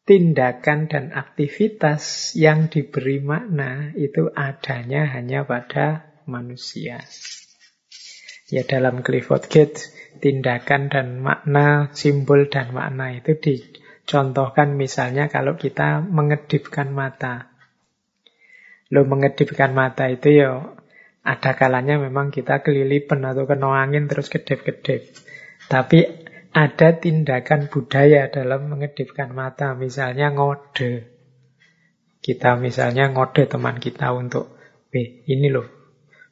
tindakan 0.08 0.88
dan 0.88 1.04
aktivitas 1.12 2.32
yang 2.40 2.72
diberi 2.72 3.20
makna 3.20 3.92
itu 4.00 4.32
adanya 4.32 5.12
hanya 5.12 5.44
pada 5.44 6.08
manusia. 6.24 7.04
Ya 8.48 8.64
dalam 8.64 9.04
Clifford 9.04 9.48
Gates 9.52 9.92
tindakan 10.22 10.86
dan 10.86 11.18
makna, 11.18 11.90
simbol 11.98 12.46
dan 12.46 12.70
makna 12.70 13.10
itu 13.18 13.34
dicontohkan 13.34 14.78
misalnya 14.78 15.26
kalau 15.26 15.58
kita 15.58 15.98
mengedipkan 15.98 16.94
mata. 16.94 17.50
Lo 18.94 19.02
mengedipkan 19.02 19.74
mata 19.74 20.06
itu 20.06 20.30
ya 20.30 20.78
ada 21.26 21.58
kalanya 21.58 21.98
memang 21.98 22.30
kita 22.30 22.62
kelilipan 22.62 23.26
atau 23.26 23.50
kena 23.50 23.82
angin 23.82 24.06
terus 24.06 24.30
kedip-kedip. 24.30 25.10
Tapi 25.66 26.06
ada 26.52 26.88
tindakan 27.00 27.66
budaya 27.72 28.28
dalam 28.28 28.68
mengedipkan 28.68 29.32
mata, 29.32 29.72
misalnya 29.72 30.30
ngode. 30.30 31.08
Kita 32.22 32.54
misalnya 32.60 33.10
ngode 33.10 33.48
teman 33.50 33.80
kita 33.82 34.14
untuk, 34.14 34.54
eh 34.92 35.24
ini 35.26 35.48
loh, 35.48 35.66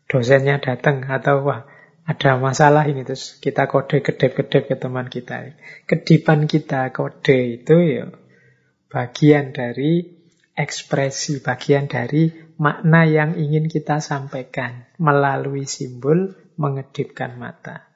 dosennya 0.07 0.61
datang 0.61 1.09
atau 1.09 1.43
wah 1.43 1.65
ada 2.07 2.41
masalah 2.41 2.89
ini 2.89 3.07
terus 3.07 3.39
kita 3.39 3.69
kode 3.71 4.03
kedip-kedip 4.03 4.67
ke 4.67 4.77
teman 4.77 5.07
kita. 5.07 5.55
Kedipan 5.87 6.49
kita 6.51 6.91
kode 6.91 7.61
itu 7.61 7.77
ya 7.81 8.07
bagian 8.91 9.55
dari 9.55 10.21
ekspresi, 10.59 11.41
bagian 11.41 11.87
dari 11.87 12.35
makna 12.61 13.09
yang 13.09 13.39
ingin 13.39 13.71
kita 13.71 14.05
sampaikan 14.05 14.91
melalui 15.01 15.65
simbol 15.65 16.37
mengedipkan 16.61 17.41
mata. 17.41 17.89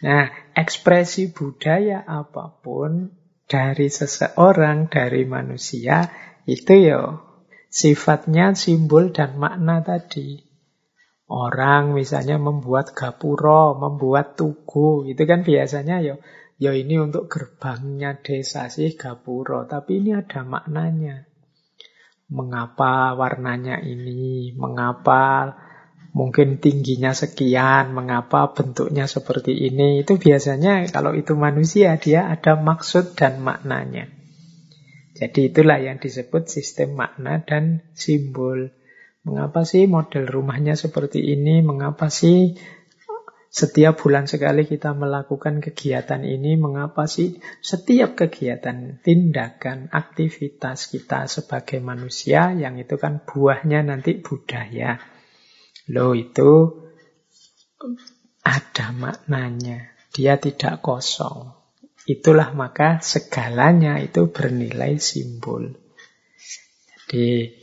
Nah, 0.00 0.32
ekspresi 0.56 1.30
budaya 1.30 2.02
apa 2.08 2.58
pun 2.64 3.12
dari 3.44 3.92
seseorang, 3.92 4.88
dari 4.88 5.28
manusia, 5.28 6.08
itu 6.48 6.74
ya 6.74 7.20
sifatnya 7.68 8.56
simbol 8.56 9.12
dan 9.12 9.36
makna 9.36 9.84
tadi. 9.84 10.49
Orang 11.30 11.94
misalnya 11.94 12.42
membuat 12.42 12.90
gapuro, 12.90 13.78
membuat 13.78 14.34
tugu, 14.34 15.06
itu 15.06 15.22
kan 15.30 15.46
biasanya 15.46 16.02
ya 16.02 16.18
ya 16.58 16.74
ini 16.74 16.98
untuk 16.98 17.30
gerbangnya 17.30 18.18
desa 18.18 18.66
sih 18.66 18.98
gapuro, 18.98 19.64
tapi 19.70 20.02
ini 20.02 20.10
ada 20.18 20.42
maknanya. 20.42 21.30
Mengapa 22.34 23.14
warnanya 23.14 23.78
ini, 23.78 24.54
mengapa 24.58 25.54
mungkin 26.10 26.58
tingginya 26.58 27.14
sekian, 27.14 27.94
mengapa 27.94 28.50
bentuknya 28.50 29.06
seperti 29.06 29.54
ini, 29.54 30.02
itu 30.02 30.18
biasanya 30.18 30.82
kalau 30.90 31.14
itu 31.14 31.38
manusia 31.38 31.94
dia 32.02 32.26
ada 32.26 32.58
maksud 32.58 33.14
dan 33.14 33.38
maknanya. 33.38 34.10
Jadi 35.14 35.54
itulah 35.54 35.78
yang 35.78 36.02
disebut 36.02 36.50
sistem 36.50 36.98
makna 36.98 37.42
dan 37.42 37.86
simbol. 37.94 38.72
Mengapa 39.20 39.68
sih 39.68 39.84
model 39.84 40.24
rumahnya 40.24 40.80
seperti 40.80 41.20
ini? 41.20 41.60
Mengapa 41.60 42.08
sih 42.08 42.56
setiap 43.52 44.00
bulan 44.00 44.24
sekali 44.24 44.64
kita 44.64 44.96
melakukan 44.96 45.60
kegiatan 45.60 46.24
ini? 46.24 46.56
Mengapa 46.56 47.04
sih 47.04 47.36
setiap 47.60 48.16
kegiatan, 48.16 48.96
tindakan, 49.04 49.92
aktivitas 49.92 50.88
kita 50.88 51.28
sebagai 51.28 51.84
manusia 51.84 52.56
yang 52.56 52.80
itu 52.80 52.96
kan 52.96 53.20
buahnya 53.20 53.84
nanti 53.84 54.16
budaya. 54.16 54.96
Loh 55.92 56.16
itu 56.16 56.80
ada 58.40 58.86
maknanya. 58.96 59.92
Dia 60.16 60.40
tidak 60.40 60.80
kosong. 60.80 61.52
Itulah 62.08 62.56
maka 62.56 63.04
segalanya 63.04 64.00
itu 64.00 64.32
bernilai 64.32 64.96
simbol. 64.96 65.76
Jadi 67.10 67.59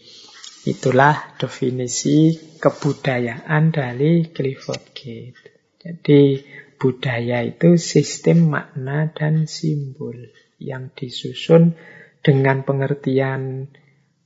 Itulah 0.67 1.39
definisi 1.39 2.36
kebudayaan 2.60 3.71
dari 3.71 4.27
Clifford 4.27 4.91
Gate. 4.91 5.71
Jadi 5.80 6.43
budaya 6.75 7.39
itu 7.47 7.80
sistem 7.80 8.51
makna 8.51 9.08
dan 9.15 9.47
simbol 9.47 10.27
yang 10.60 10.91
disusun 10.91 11.80
dengan 12.19 12.67
pengertian 12.67 13.71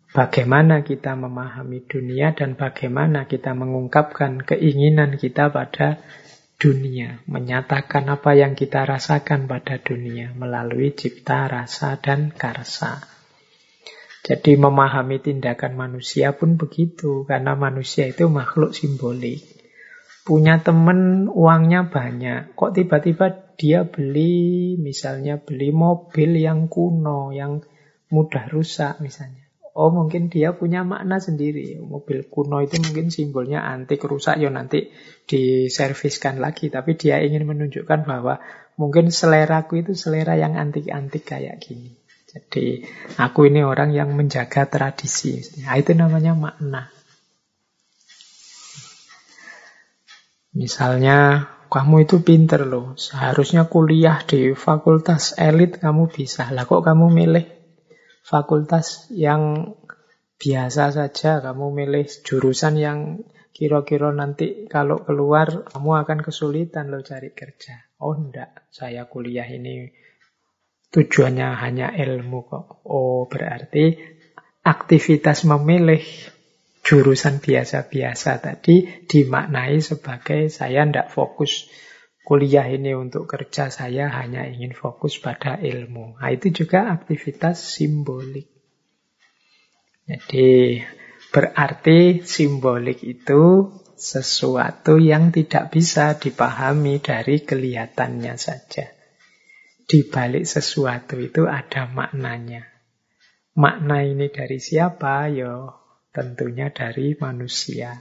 bagaimana 0.10 0.82
kita 0.82 1.14
memahami 1.14 1.86
dunia 1.86 2.34
dan 2.34 2.58
bagaimana 2.58 3.30
kita 3.30 3.54
mengungkapkan 3.54 4.42
keinginan 4.42 5.22
kita 5.22 5.54
pada 5.54 6.02
dunia, 6.58 7.22
menyatakan 7.30 8.10
apa 8.10 8.34
yang 8.34 8.58
kita 8.58 8.82
rasakan 8.86 9.46
pada 9.46 9.78
dunia 9.78 10.34
melalui 10.34 10.94
cipta, 10.98 11.46
rasa, 11.46 12.02
dan 12.02 12.34
karsa. 12.34 13.21
Jadi 14.22 14.54
memahami 14.54 15.18
tindakan 15.18 15.74
manusia 15.74 16.38
pun 16.38 16.54
begitu, 16.54 17.26
karena 17.26 17.58
manusia 17.58 18.06
itu 18.06 18.30
makhluk 18.30 18.78
simbolik. 18.78 19.42
Punya 20.22 20.62
teman 20.62 21.26
uangnya 21.26 21.90
banyak, 21.90 22.54
kok 22.54 22.78
tiba-tiba 22.78 23.34
dia 23.58 23.82
beli, 23.90 24.78
misalnya 24.78 25.42
beli 25.42 25.74
mobil 25.74 26.38
yang 26.38 26.70
kuno, 26.70 27.34
yang 27.34 27.66
mudah 28.14 28.46
rusak 28.54 29.02
misalnya. 29.02 29.42
Oh 29.72 29.88
mungkin 29.88 30.28
dia 30.28 30.52
punya 30.52 30.84
makna 30.84 31.24
sendiri. 31.24 31.80
Mobil 31.80 32.28
kuno 32.28 32.60
itu 32.60 32.76
mungkin 32.84 33.08
simbolnya 33.08 33.64
antik 33.64 34.04
rusak 34.04 34.36
ya 34.36 34.52
nanti 34.52 34.92
diserviskan 35.24 36.44
lagi. 36.44 36.68
Tapi 36.68 37.00
dia 37.00 37.24
ingin 37.24 37.48
menunjukkan 37.48 38.04
bahwa 38.04 38.44
mungkin 38.76 39.16
seleraku 39.16 39.80
itu 39.80 39.96
selera 39.96 40.36
yang 40.36 40.60
antik-antik 40.60 41.24
kayak 41.24 41.64
gini. 41.64 42.01
Jadi 42.32 42.88
aku 43.20 43.52
ini 43.52 43.60
orang 43.60 43.92
yang 43.92 44.16
menjaga 44.16 44.64
tradisi. 44.72 45.44
Nah, 45.60 45.76
itu 45.76 45.92
namanya 45.92 46.32
makna. 46.32 46.88
Misalnya 50.56 51.48
kamu 51.68 52.08
itu 52.08 52.24
pinter 52.24 52.64
loh. 52.64 52.96
Seharusnya 52.96 53.68
kuliah 53.68 54.24
di 54.24 54.56
fakultas 54.56 55.36
elit 55.36 55.80
kamu 55.80 56.08
bisa. 56.08 56.48
Lah 56.56 56.64
kok 56.64 56.84
kamu 56.88 57.12
milih 57.12 57.46
fakultas 58.24 59.12
yang 59.12 59.76
biasa 60.40 60.96
saja, 60.96 61.44
kamu 61.44 61.66
milih 61.84 62.08
jurusan 62.24 62.80
yang 62.80 63.00
kira-kira 63.52 64.10
nanti 64.16 64.66
kalau 64.72 65.04
keluar 65.04 65.68
kamu 65.68 65.92
akan 66.02 66.20
kesulitan 66.24 66.90
loh 66.90 67.04
cari 67.04 67.36
kerja. 67.36 67.78
Oh 68.02 68.16
enggak, 68.16 68.66
saya 68.74 69.06
kuliah 69.06 69.46
ini 69.46 69.92
tujuannya 70.92 71.50
hanya 71.58 71.88
ilmu 71.96 72.40
kok. 72.48 72.84
Oh 72.86 73.26
berarti 73.32 73.96
aktivitas 74.62 75.48
memilih 75.48 76.04
jurusan 76.82 77.40
biasa-biasa 77.40 78.42
tadi 78.42 79.08
dimaknai 79.08 79.80
sebagai 79.80 80.52
saya 80.52 80.84
tidak 80.84 81.14
fokus 81.14 81.70
kuliah 82.22 82.70
ini 82.70 82.94
untuk 82.94 83.26
kerja 83.26 83.74
saya 83.74 84.12
hanya 84.12 84.46
ingin 84.46 84.78
fokus 84.78 85.18
pada 85.18 85.58
ilmu. 85.58 86.22
Nah, 86.22 86.30
itu 86.30 86.54
juga 86.54 86.90
aktivitas 86.94 87.58
simbolik. 87.58 88.50
Jadi 90.06 90.82
berarti 91.32 92.22
simbolik 92.26 93.02
itu 93.06 93.72
sesuatu 93.96 94.98
yang 94.98 95.30
tidak 95.30 95.70
bisa 95.70 96.18
dipahami 96.18 96.98
dari 97.00 97.46
kelihatannya 97.46 98.34
saja. 98.36 99.01
Di 99.92 100.08
balik 100.08 100.48
sesuatu 100.48 101.20
itu 101.20 101.52
ada 101.52 101.84
maknanya. 101.92 102.64
Makna 103.60 104.08
ini 104.08 104.32
dari 104.32 104.64
siapa? 104.64 105.28
Yo, 105.28 105.68
tentunya 106.16 106.72
dari 106.72 107.12
manusia 107.20 108.00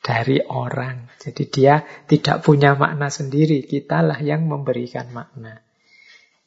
dari 0.00 0.40
orang. 0.40 1.12
Jadi 1.20 1.44
dia 1.52 1.84
tidak 2.08 2.42
punya 2.42 2.74
makna 2.74 3.12
sendiri, 3.12 3.62
kitalah 3.68 4.18
yang 4.18 4.48
memberikan 4.48 5.12
makna. 5.12 5.60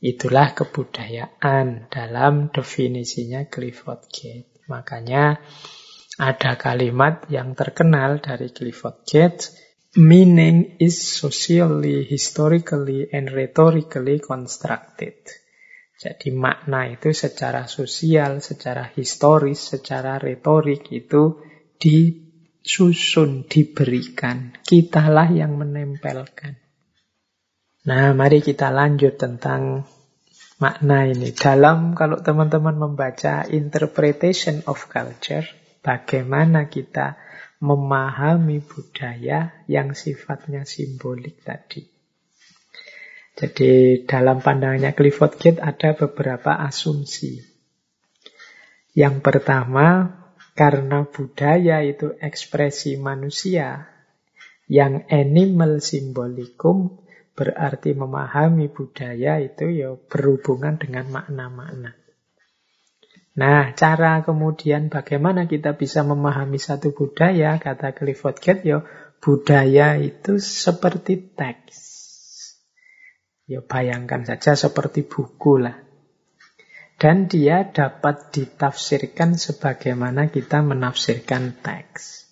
Itulah 0.03 0.51
kebudayaan 0.51 1.87
dalam 1.87 2.51
definisinya 2.51 3.47
Clifford 3.47 4.11
Gate. 4.11 4.67
Makanya 4.67 5.39
ada 6.19 6.59
kalimat 6.59 7.23
yang 7.31 7.55
terkenal 7.55 8.19
dari 8.19 8.51
Clifford 8.51 9.07
Gate, 9.07 9.55
meaning 9.95 10.77
is 10.81 10.97
socially, 10.97 12.05
historically, 12.05 13.09
and 13.13 13.29
rhetorically 13.29 14.17
constructed. 14.19 15.13
Jadi 16.03 16.35
makna 16.35 16.89
itu 16.89 17.15
secara 17.15 17.69
sosial, 17.69 18.43
secara 18.43 18.91
historis, 18.91 19.71
secara 19.71 20.19
retorik 20.19 20.91
itu 20.91 21.39
di 21.79 22.11
susun 22.59 23.47
diberikan. 23.47 24.51
Kitalah 24.65 25.29
yang 25.31 25.55
menempelkan. 25.55 26.59
Nah, 27.83 28.15
mari 28.15 28.39
kita 28.39 28.71
lanjut 28.71 29.19
tentang 29.19 29.83
makna 30.59 31.07
ini. 31.07 31.35
Dalam 31.35 31.95
kalau 31.95 32.19
teman-teman 32.23 32.75
membaca 32.75 33.43
interpretation 33.47 34.63
of 34.67 34.87
culture, 34.87 35.43
bagaimana 35.83 36.71
kita 36.71 37.19
memahami 37.63 38.59
budaya 38.59 39.55
yang 39.71 39.95
sifatnya 39.95 40.67
simbolik 40.67 41.39
tadi. 41.47 41.87
Jadi 43.33 44.03
dalam 44.03 44.43
pandangannya 44.43 44.91
Clifford 44.91 45.39
Gate 45.39 45.63
ada 45.63 45.95
beberapa 45.95 46.59
asumsi. 46.59 47.39
Yang 48.93 49.25
pertama, 49.25 50.11
karena 50.53 51.07
budaya 51.07 51.81
itu 51.81 52.13
ekspresi 52.19 52.99
manusia 52.99 53.89
yang 54.69 55.07
animal 55.09 55.81
simbolikum 55.81 57.01
berarti 57.33 57.97
memahami 57.97 58.69
budaya 58.69 59.41
itu 59.41 59.65
ya 59.73 59.97
berhubungan 59.97 60.77
dengan 60.77 61.09
makna-makna. 61.09 62.02
Nah, 63.33 63.73
cara 63.73 64.21
kemudian 64.21 64.93
bagaimana 64.93 65.49
kita 65.49 65.73
bisa 65.73 66.05
memahami 66.05 66.61
satu 66.61 66.93
budaya, 66.93 67.57
kata 67.57 67.97
Clifford 67.97 68.37
Gate, 68.37 68.61
ya 68.61 68.85
budaya 69.17 69.97
itu 69.97 70.37
seperti 70.37 71.33
teks. 71.33 71.79
Ya 73.49 73.65
bayangkan 73.65 74.21
saja 74.21 74.53
seperti 74.53 75.01
buku 75.09 75.65
lah. 75.65 75.81
Dan 77.01 77.25
dia 77.25 77.65
dapat 77.65 78.29
ditafsirkan 78.31 79.35
sebagaimana 79.35 80.29
kita 80.29 80.61
menafsirkan 80.61 81.57
teks. 81.57 82.29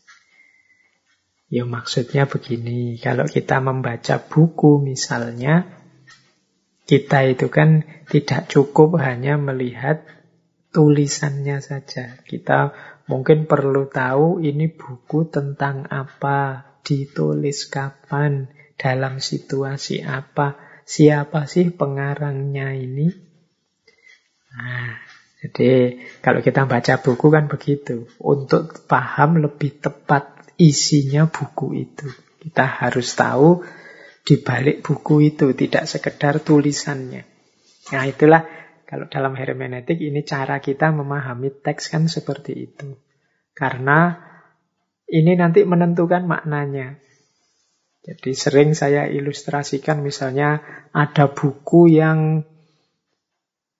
Ya 1.50 1.66
maksudnya 1.66 2.30
begini, 2.30 2.96
kalau 3.02 3.26
kita 3.28 3.60
membaca 3.60 4.22
buku 4.22 4.80
misalnya, 4.80 5.68
kita 6.86 7.26
itu 7.28 7.50
kan 7.50 7.84
tidak 8.08 8.48
cukup 8.48 9.02
hanya 9.02 9.36
melihat 9.36 10.06
tulisannya 10.72 11.60
saja. 11.60 12.20
Kita 12.24 12.72
mungkin 13.12 13.46
perlu 13.46 13.88
tahu 13.92 14.40
ini 14.42 14.72
buku 14.72 15.28
tentang 15.28 15.88
apa, 15.92 16.80
ditulis 16.82 17.68
kapan, 17.68 18.50
dalam 18.80 19.22
situasi 19.22 20.02
apa, 20.02 20.58
siapa 20.88 21.46
sih 21.46 21.70
pengarangnya 21.70 22.74
ini, 22.74 23.32
Nah, 24.52 25.00
jadi 25.40 25.96
kalau 26.20 26.44
kita 26.44 26.68
baca 26.68 27.00
buku 27.00 27.28
kan 27.32 27.48
begitu. 27.48 28.12
Untuk 28.20 28.84
paham 28.86 29.40
lebih 29.40 29.80
tepat 29.80 30.54
isinya 30.60 31.26
buku 31.32 31.88
itu. 31.88 32.08
Kita 32.42 32.68
harus 32.68 33.16
tahu 33.16 33.64
di 34.22 34.38
balik 34.38 34.86
buku 34.86 35.34
itu, 35.34 35.56
tidak 35.56 35.88
sekedar 35.88 36.44
tulisannya. 36.44 37.26
Nah 37.92 38.04
itulah 38.06 38.46
kalau 38.92 39.08
dalam 39.08 39.40
hermeneutik 39.40 40.04
ini 40.04 40.20
cara 40.28 40.60
kita 40.60 40.92
memahami 40.92 41.64
teks 41.64 41.88
kan 41.88 42.12
seperti 42.12 42.68
itu. 42.68 43.00
Karena 43.56 44.20
ini 45.08 45.32
nanti 45.40 45.64
menentukan 45.64 46.28
maknanya. 46.28 47.00
Jadi 48.04 48.36
sering 48.36 48.76
saya 48.76 49.08
ilustrasikan 49.08 50.04
misalnya 50.04 50.60
ada 50.92 51.32
buku 51.32 51.88
yang 51.88 52.44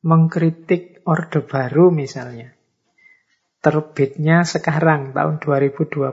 mengkritik 0.08 1.04
Orde 1.04 1.44
Baru 1.44 1.92
misalnya. 1.92 2.56
Terbitnya 3.60 4.48
sekarang 4.48 5.12
tahun 5.12 5.44
2021 5.44 6.08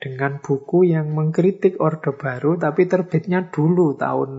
dengan 0.00 0.40
buku 0.40 0.88
yang 0.88 1.12
mengkritik 1.12 1.76
Orde 1.76 2.16
Baru 2.16 2.56
tapi 2.56 2.88
terbitnya 2.88 3.52
dulu 3.52 4.00
tahun 4.00 4.30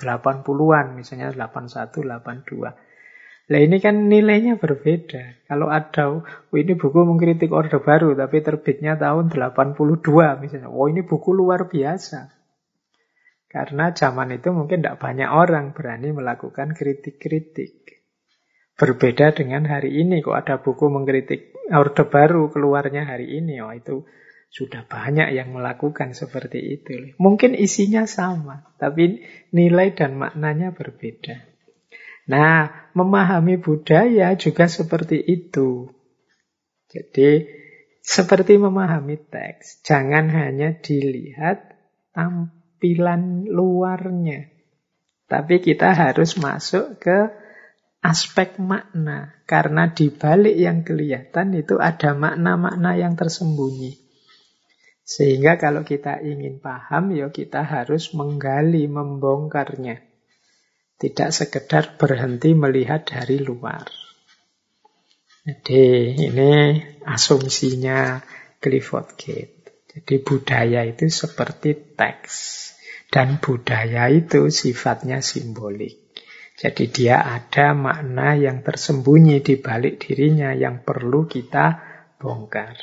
80-an 0.00 0.86
misalnya 0.96 1.28
81 1.36 1.92
82. 1.92 2.91
Nah 3.52 3.60
ini 3.60 3.84
kan 3.84 4.08
nilainya 4.08 4.56
berbeda. 4.56 5.44
Kalau 5.44 5.68
ada, 5.68 6.24
oh 6.24 6.56
ini 6.56 6.72
buku 6.72 7.04
mengkritik 7.04 7.52
Orde 7.52 7.84
Baru 7.84 8.16
tapi 8.16 8.40
terbitnya 8.40 8.96
tahun 8.96 9.28
82 9.28 9.76
misalnya. 10.40 10.72
Oh 10.72 10.88
ini 10.88 11.04
buku 11.04 11.36
luar 11.36 11.68
biasa. 11.68 12.32
Karena 13.52 13.92
zaman 13.92 14.32
itu 14.40 14.48
mungkin 14.56 14.80
tidak 14.80 14.96
banyak 15.04 15.28
orang 15.28 15.76
berani 15.76 16.16
melakukan 16.16 16.72
kritik-kritik. 16.72 18.00
Berbeda 18.80 19.36
dengan 19.36 19.68
hari 19.68 20.00
ini, 20.00 20.24
kok 20.24 20.32
ada 20.32 20.56
buku 20.56 20.88
mengkritik 20.88 21.52
Orde 21.68 22.08
Baru 22.08 22.48
keluarnya 22.48 23.04
hari 23.04 23.36
ini, 23.36 23.60
oh 23.60 23.76
itu 23.76 24.08
sudah 24.48 24.88
banyak 24.88 25.36
yang 25.36 25.52
melakukan 25.52 26.16
seperti 26.16 26.80
itu. 26.80 27.12
Mungkin 27.20 27.52
isinya 27.52 28.08
sama, 28.08 28.72
tapi 28.80 29.20
nilai 29.52 29.92
dan 29.92 30.16
maknanya 30.16 30.72
berbeda. 30.72 31.51
Nah, 32.30 32.90
memahami 32.94 33.58
budaya 33.58 34.34
juga 34.38 34.70
seperti 34.70 35.18
itu. 35.18 35.90
Jadi, 36.86 37.48
seperti 38.02 38.58
memahami 38.58 39.16
teks. 39.18 39.82
Jangan 39.82 40.30
hanya 40.30 40.76
dilihat 40.78 41.74
tampilan 42.14 43.46
luarnya. 43.48 44.50
Tapi 45.26 45.64
kita 45.64 45.96
harus 45.96 46.36
masuk 46.36 47.00
ke 47.00 47.32
aspek 48.04 48.58
makna. 48.58 49.32
Karena 49.48 49.90
di 49.90 50.12
balik 50.12 50.54
yang 50.58 50.84
kelihatan 50.84 51.56
itu 51.56 51.80
ada 51.80 52.12
makna-makna 52.12 52.98
yang 52.98 53.14
tersembunyi. 53.16 53.98
Sehingga 55.02 55.58
kalau 55.58 55.82
kita 55.82 56.22
ingin 56.22 56.62
paham, 56.62 57.10
ya 57.16 57.32
kita 57.34 57.66
harus 57.66 58.14
menggali, 58.14 58.86
membongkarnya. 58.86 60.11
Tidak 61.02 61.34
sekedar 61.34 61.98
berhenti 61.98 62.54
melihat 62.54 63.02
dari 63.02 63.42
luar. 63.42 63.82
Jadi 65.42 66.14
ini 66.30 66.78
asumsinya 67.02 68.22
Clifford 68.62 69.18
Gate. 69.18 69.90
Jadi 69.90 70.22
budaya 70.22 70.86
itu 70.86 71.10
seperti 71.10 71.98
teks. 71.98 72.34
Dan 73.10 73.42
budaya 73.42 74.06
itu 74.14 74.46
sifatnya 74.46 75.18
simbolik. 75.18 76.14
Jadi 76.54 76.86
dia 76.94 77.26
ada 77.26 77.74
makna 77.74 78.38
yang 78.38 78.62
tersembunyi 78.62 79.42
di 79.42 79.58
balik 79.58 80.06
dirinya 80.06 80.54
yang 80.54 80.86
perlu 80.86 81.26
kita 81.26 81.82
bongkar. 82.22 82.78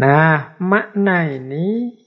Nah, 0.00 0.56
makna 0.64 1.28
ini 1.28 1.97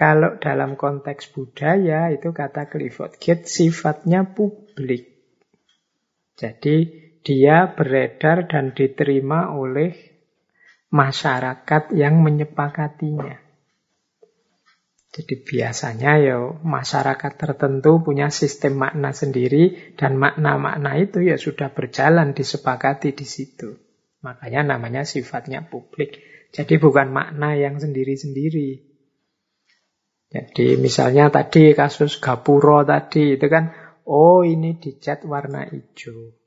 kalau 0.00 0.40
dalam 0.40 0.80
konteks 0.80 1.28
budaya 1.36 2.08
itu 2.08 2.32
kata 2.32 2.72
Clifford 2.72 3.20
Gate 3.20 3.44
sifatnya 3.44 4.24
publik. 4.24 5.12
Jadi 6.40 6.88
dia 7.20 7.68
beredar 7.76 8.48
dan 8.48 8.72
diterima 8.72 9.52
oleh 9.52 9.92
masyarakat 10.88 11.92
yang 11.92 12.24
menyepakatinya. 12.24 13.44
Jadi 15.12 15.34
biasanya 15.44 16.16
ya 16.16 16.38
masyarakat 16.48 17.32
tertentu 17.36 18.00
punya 18.00 18.32
sistem 18.32 18.80
makna 18.80 19.12
sendiri 19.12 19.92
dan 20.00 20.16
makna-makna 20.16 20.96
itu 20.96 21.20
ya 21.28 21.36
sudah 21.36 21.76
berjalan 21.76 22.32
disepakati 22.32 23.12
di 23.12 23.28
situ. 23.28 23.76
Makanya 24.24 24.64
namanya 24.64 25.04
sifatnya 25.04 25.68
publik. 25.68 26.24
Jadi 26.56 26.80
bukan 26.80 27.12
makna 27.12 27.52
yang 27.52 27.76
sendiri-sendiri. 27.76 28.89
Jadi 30.30 30.78
misalnya 30.78 31.26
tadi 31.26 31.74
kasus 31.74 32.22
Gapuro 32.22 32.86
tadi 32.86 33.34
itu 33.34 33.46
kan, 33.50 33.74
oh 34.06 34.46
ini 34.46 34.78
dicat 34.78 35.26
warna 35.26 35.66
hijau 35.66 36.38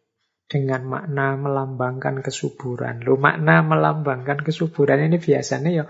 dengan 0.48 0.88
makna 0.88 1.36
melambangkan 1.36 2.24
kesuburan. 2.24 3.04
Lu 3.04 3.19
makna 3.19 3.60
melambangkan 3.60 4.39
kesuburan 4.39 5.04
ini 5.04 5.19
biasanya 5.19 5.72
ya 5.72 5.86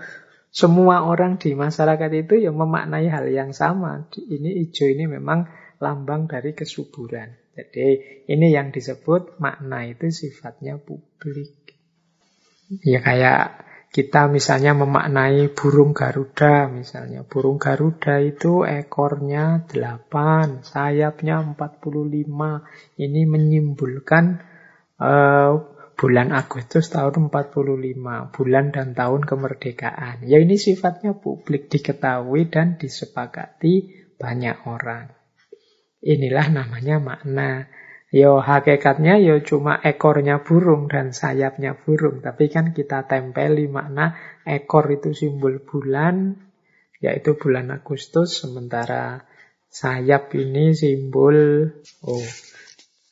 semua 0.54 1.06
orang 1.06 1.38
di 1.38 1.54
masyarakat 1.54 2.10
itu 2.14 2.34
yang 2.50 2.58
memaknai 2.58 3.06
hal 3.10 3.30
yang 3.30 3.54
sama. 3.54 4.10
Ini 4.10 4.66
hijau 4.66 4.90
ini 4.90 5.06
memang 5.06 5.46
lambang 5.78 6.26
dari 6.26 6.50
kesuburan. 6.50 7.30
Jadi 7.54 8.22
ini 8.26 8.50
yang 8.50 8.74
disebut 8.74 9.38
makna 9.38 9.86
itu 9.86 10.10
sifatnya 10.10 10.82
publik. 10.82 11.78
Ya 12.82 12.98
kayak 12.98 13.62
kita 13.94 14.26
misalnya 14.26 14.74
memaknai 14.74 15.54
burung 15.54 15.94
Garuda 15.94 16.66
misalnya. 16.66 17.22
Burung 17.22 17.62
Garuda 17.62 18.18
itu 18.18 18.66
ekornya 18.66 19.70
8, 19.70 20.66
sayapnya 20.66 21.38
45. 21.54 22.98
Ini 22.98 23.22
menyimbolkan 23.30 24.42
uh, 24.98 25.52
bulan 25.94 26.34
Agustus 26.34 26.90
tahun 26.90 27.30
45, 27.30 28.34
bulan 28.34 28.74
dan 28.74 28.98
tahun 28.98 29.22
kemerdekaan. 29.30 30.26
Ya 30.26 30.42
ini 30.42 30.58
sifatnya 30.58 31.14
publik 31.14 31.70
diketahui 31.70 32.50
dan 32.50 32.74
disepakati 32.74 33.94
banyak 34.18 34.58
orang. 34.66 35.14
Inilah 36.02 36.50
namanya 36.50 36.98
makna. 36.98 37.70
Yo 38.14 38.38
hakikatnya 38.38 39.18
yo 39.18 39.42
cuma 39.42 39.74
ekornya 39.82 40.46
burung 40.46 40.86
dan 40.86 41.10
sayapnya 41.10 41.74
burung, 41.74 42.22
tapi 42.22 42.46
kan 42.46 42.70
kita 42.70 43.10
tempeli 43.10 43.66
makna 43.66 44.14
ekor 44.46 44.86
itu 44.94 45.10
simbol 45.10 45.58
bulan, 45.58 46.38
yaitu 47.02 47.34
bulan 47.34 47.74
Agustus, 47.74 48.38
sementara 48.38 49.26
sayap 49.66 50.30
ini 50.38 50.78
simbol 50.78 51.66
oh 52.06 52.28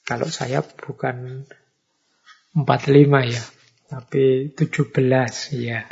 kalau 0.07 0.31
sayap 0.31 0.79
bukan 0.79 1.51
45 2.55 3.33
ya. 3.33 3.43
Tapi 3.89 4.53
17 4.53 4.93
ya. 5.63 5.83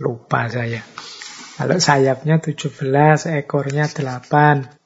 Lupa 0.00 0.50
saya. 0.50 0.82
Kalau 1.54 1.78
sayapnya 1.78 2.42
17, 2.42 3.30
ekornya 3.38 3.86
8. 3.86 4.83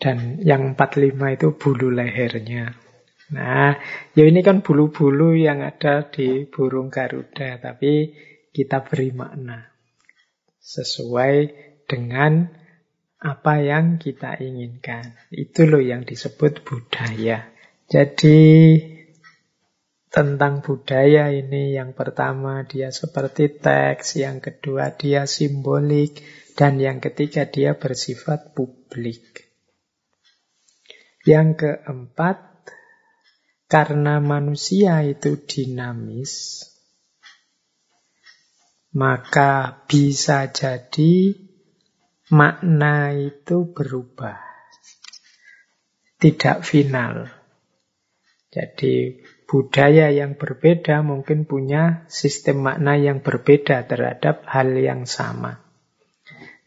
Dan 0.00 0.40
yang 0.40 0.72
45 0.72 1.36
itu 1.36 1.48
bulu 1.60 1.92
lehernya. 1.92 2.72
Nah, 3.30 3.76
ya 4.16 4.24
ini 4.24 4.40
kan 4.40 4.64
bulu-bulu 4.64 5.36
yang 5.36 5.60
ada 5.60 6.08
di 6.08 6.48
burung 6.48 6.88
Garuda. 6.88 7.60
Tapi 7.60 8.16
kita 8.50 8.80
beri 8.80 9.12
makna. 9.12 9.68
Sesuai 10.56 11.34
dengan 11.84 12.48
apa 13.20 13.60
yang 13.60 14.00
kita 14.00 14.40
inginkan. 14.40 15.14
Itu 15.28 15.68
loh 15.68 15.84
yang 15.84 16.08
disebut 16.08 16.64
budaya. 16.64 17.52
Jadi 17.84 18.40
tentang 20.10 20.60
budaya 20.60 21.30
ini. 21.30 21.78
Yang 21.78 21.94
pertama 21.94 22.66
dia 22.66 22.90
seperti 22.90 23.60
teks, 23.60 24.18
yang 24.18 24.42
kedua 24.42 24.96
dia 24.98 25.24
simbolik, 25.24 26.20
dan 26.58 26.82
yang 26.82 26.98
ketiga 26.98 27.46
dia 27.46 27.78
bersifat 27.78 28.52
publik. 28.52 29.49
Yang 31.30 31.62
keempat, 31.62 32.42
karena 33.70 34.18
manusia 34.18 34.98
itu 35.06 35.38
dinamis, 35.46 36.66
maka 38.90 39.86
bisa 39.86 40.50
jadi 40.50 41.38
makna 42.34 43.14
itu 43.14 43.70
berubah. 43.70 44.42
Tidak 46.18 46.66
final. 46.66 47.30
Jadi 48.50 49.22
budaya 49.46 50.10
yang 50.10 50.34
berbeda 50.34 51.06
mungkin 51.06 51.46
punya 51.46 52.02
sistem 52.10 52.66
makna 52.66 52.98
yang 52.98 53.22
berbeda 53.22 53.86
terhadap 53.86 54.42
hal 54.50 54.74
yang 54.74 55.06
sama. 55.06 55.69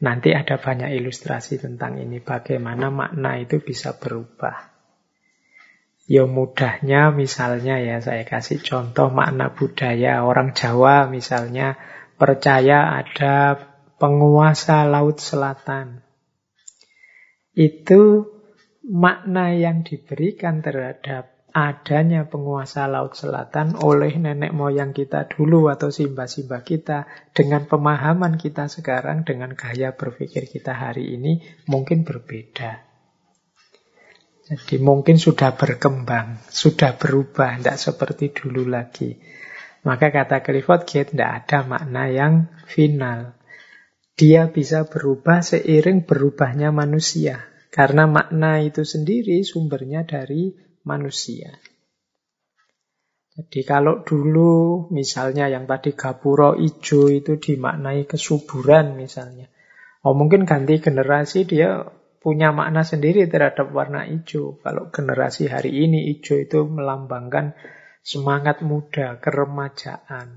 Nanti 0.03 0.35
ada 0.35 0.59
banyak 0.59 0.99
ilustrasi 0.99 1.63
tentang 1.63 1.95
ini, 1.95 2.19
bagaimana 2.19 2.91
makna 2.91 3.39
itu 3.39 3.63
bisa 3.63 3.95
berubah. 3.95 4.75
Ya 6.03 6.27
mudahnya 6.27 7.15
misalnya 7.15 7.79
ya 7.79 8.03
saya 8.03 8.27
kasih 8.27 8.59
contoh 8.59 9.07
makna 9.07 9.55
budaya 9.55 10.27
orang 10.27 10.51
Jawa 10.51 11.07
misalnya 11.07 11.79
percaya 12.19 12.99
ada 12.99 13.55
penguasa 13.95 14.83
laut 14.83 15.23
selatan. 15.23 16.03
Itu 17.55 18.27
makna 18.83 19.55
yang 19.55 19.87
diberikan 19.87 20.59
terhadap 20.59 21.32
adanya 21.53 22.25
penguasa 22.25 22.89
Laut 22.89 23.13
Selatan 23.13 23.77
oleh 23.77 24.17
nenek 24.17 24.49
moyang 24.51 24.89
kita 24.89 25.29
dulu 25.29 25.69
atau 25.69 25.93
simbah-simbah 25.93 26.65
kita 26.65 27.05
dengan 27.29 27.69
pemahaman 27.69 28.41
kita 28.41 28.65
sekarang 28.65 29.21
dengan 29.21 29.53
gaya 29.53 29.93
berpikir 29.93 30.49
kita 30.49 30.73
hari 30.73 31.13
ini 31.13 31.45
mungkin 31.69 32.01
berbeda. 32.01 32.81
Jadi 34.43 34.75
mungkin 34.81 35.15
sudah 35.15 35.55
berkembang, 35.55 36.41
sudah 36.51 36.99
berubah, 36.99 37.61
tidak 37.61 37.79
seperti 37.79 38.35
dulu 38.35 38.67
lagi. 38.67 39.15
Maka 39.87 40.11
kata 40.11 40.43
Clifford 40.43 40.83
Gate, 40.83 41.15
tidak 41.15 41.47
ada 41.47 41.63
makna 41.63 42.11
yang 42.11 42.51
final. 42.67 43.39
Dia 44.19 44.51
bisa 44.51 44.83
berubah 44.83 45.39
seiring 45.39 46.03
berubahnya 46.03 46.75
manusia. 46.75 47.39
Karena 47.73 48.03
makna 48.05 48.61
itu 48.61 48.85
sendiri 48.85 49.41
sumbernya 49.47 50.05
dari 50.05 50.72
manusia. 50.85 51.57
Jadi 53.33 53.65
kalau 53.65 54.05
dulu 54.05 54.85
misalnya 54.93 55.49
yang 55.49 55.65
tadi 55.65 55.97
gapuro 55.97 56.53
ijo 56.53 57.09
itu 57.09 57.41
dimaknai 57.41 58.05
kesuburan 58.05 58.93
misalnya. 58.93 59.49
Oh 60.05 60.13
mungkin 60.13 60.45
ganti 60.45 60.77
generasi 60.77 61.49
dia 61.49 61.81
punya 62.23 62.55
makna 62.55 62.87
sendiri 62.87 63.27
terhadap 63.27 63.73
warna 63.75 64.07
hijau. 64.07 64.61
Kalau 64.63 64.93
generasi 64.93 65.51
hari 65.51 65.75
ini 65.75 66.13
hijau 66.13 66.39
itu 66.39 66.63
melambangkan 66.63 67.57
semangat 67.99 68.63
muda, 68.63 69.19
keremajaan. 69.19 70.27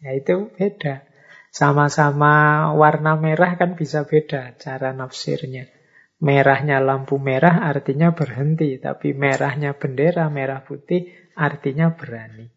Ya 0.00 0.16
itu 0.16 0.48
beda. 0.56 1.04
Sama-sama 1.52 2.68
warna 2.76 3.16
merah 3.16 3.56
kan 3.60 3.76
bisa 3.76 4.08
beda 4.08 4.56
cara 4.56 4.96
nafsirnya. 4.96 5.75
Merahnya 6.16 6.80
lampu 6.80 7.20
merah 7.20 7.68
artinya 7.68 8.16
berhenti, 8.16 8.80
tapi 8.80 9.12
merahnya 9.12 9.76
bendera 9.76 10.32
merah 10.32 10.64
putih 10.64 11.12
artinya 11.36 11.92
berani. 11.92 12.48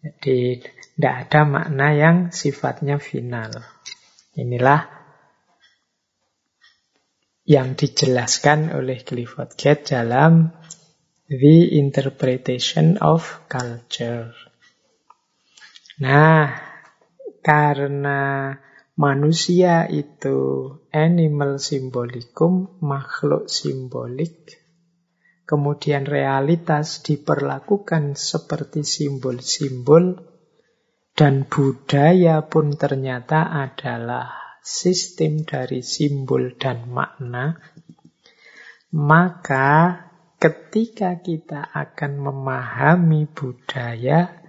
Jadi 0.00 0.64
tidak 0.96 1.14
ada 1.28 1.40
makna 1.44 1.88
yang 1.92 2.16
sifatnya 2.32 2.96
final. 2.96 3.52
Inilah 4.38 4.98
yang 7.48 7.76
dijelaskan 7.76 8.72
oleh 8.76 9.00
Clifford 9.04 9.56
Gate 9.56 9.96
dalam 9.96 10.52
The 11.28 11.76
Interpretation 11.76 13.00
of 13.04 13.48
Culture. 13.48 14.32
Nah, 16.00 16.54
karena 17.40 18.52
manusia 18.98 19.86
itu 19.86 20.74
animal 20.90 21.62
simbolikum, 21.62 22.82
makhluk 22.82 23.46
simbolik, 23.46 24.58
kemudian 25.46 26.02
realitas 26.02 27.06
diperlakukan 27.06 28.18
seperti 28.18 28.82
simbol-simbol, 28.82 30.18
dan 31.14 31.46
budaya 31.46 32.42
pun 32.50 32.74
ternyata 32.74 33.46
adalah 33.46 34.58
sistem 34.66 35.46
dari 35.46 35.86
simbol 35.86 36.58
dan 36.58 36.90
makna, 36.90 37.54
maka 38.98 40.10
ketika 40.42 41.22
kita 41.22 41.70
akan 41.70 42.18
memahami 42.18 43.30
budaya, 43.30 44.42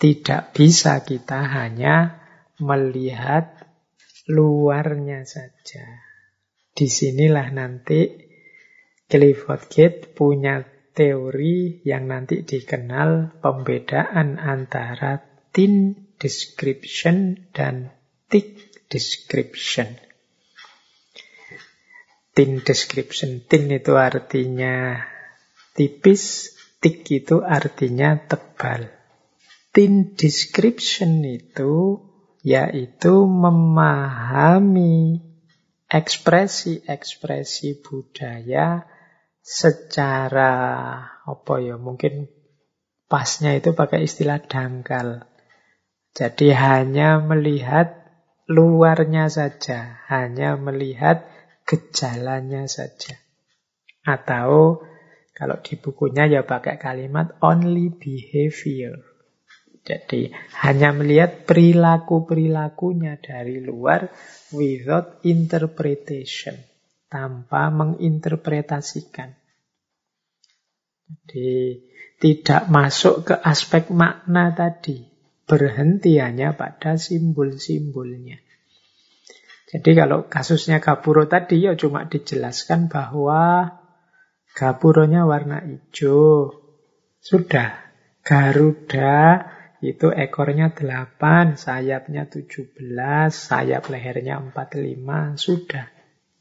tidak 0.00 0.56
bisa 0.56 1.04
kita 1.04 1.44
hanya 1.44 2.24
melihat 2.56 3.61
luarnya 4.28 5.26
saja. 5.26 5.86
Di 6.72 6.86
sinilah 6.88 7.52
nanti 7.52 8.08
Clifford 9.08 9.68
Gate 9.68 10.00
punya 10.14 10.64
teori 10.92 11.84
yang 11.84 12.08
nanti 12.08 12.44
dikenal 12.44 13.40
pembedaan 13.40 14.40
antara 14.40 15.20
thin 15.52 16.08
description 16.16 17.48
dan 17.52 17.92
thick 18.28 18.86
description. 18.88 20.00
Thin 22.32 22.64
description, 22.64 23.44
thin 23.44 23.68
itu 23.68 23.92
artinya 23.92 25.04
Tipis, 25.72 26.52
thick 26.84 27.08
itu 27.08 27.40
artinya 27.40 28.20
tebal. 28.28 28.92
Thin 29.72 30.12
description 30.12 31.24
itu 31.24 31.96
yaitu 32.42 33.26
memahami 33.26 35.22
ekspresi-ekspresi 35.86 37.82
budaya 37.82 38.86
secara 39.42 40.50
apa 41.22 41.54
ya 41.62 41.78
mungkin 41.78 42.30
pasnya 43.06 43.58
itu 43.58 43.74
pakai 43.74 44.06
istilah 44.08 44.42
dangkal. 44.42 45.26
Jadi 46.12 46.52
hanya 46.52 47.20
melihat 47.20 48.02
luarnya 48.48 49.28
saja, 49.28 50.02
hanya 50.08 50.56
melihat 50.56 51.24
gejalanya 51.68 52.68
saja. 52.68 53.16
Atau 54.02 54.82
kalau 55.32 55.56
di 55.60 55.76
bukunya 55.76 56.28
ya 56.28 56.42
pakai 56.44 56.76
kalimat 56.76 57.36
only 57.40 57.92
behavior. 57.92 59.11
Jadi 59.82 60.30
hanya 60.62 60.94
melihat 60.94 61.42
perilaku-perilakunya 61.42 63.18
dari 63.18 63.58
luar 63.58 64.06
without 64.54 65.18
interpretation. 65.26 66.54
Tanpa 67.10 67.68
menginterpretasikan. 67.68 69.36
Jadi 71.04 71.82
tidak 72.22 72.70
masuk 72.70 73.26
ke 73.28 73.34
aspek 73.36 73.90
makna 73.92 74.54
tadi. 74.54 75.02
Berhenti 75.44 76.16
hanya 76.16 76.54
pada 76.54 76.96
simbol-simbolnya. 76.96 78.40
Jadi 79.68 79.90
kalau 79.92 80.30
kasusnya 80.30 80.78
Gapuro 80.78 81.26
tadi 81.28 81.66
ya 81.66 81.74
cuma 81.76 82.06
dijelaskan 82.08 82.86
bahwa 82.88 83.76
Gapuronya 84.52 85.26
warna 85.26 85.60
hijau. 85.64 86.54
Sudah. 87.18 87.82
Garuda 88.22 89.50
itu 89.82 90.14
ekornya 90.14 90.70
8, 90.70 91.58
sayapnya 91.58 92.30
17, 92.30 92.70
sayap 93.34 93.90
lehernya 93.90 94.38
45. 94.38 95.34
Sudah. 95.34 95.90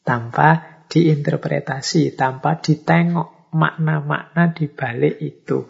Tanpa 0.05 0.85
diinterpretasi, 0.85 2.13
tanpa 2.13 2.61
ditengok 2.61 3.49
makna-makna 3.49 4.53
di 4.53 4.69
balik 4.69 5.17
itu. 5.17 5.65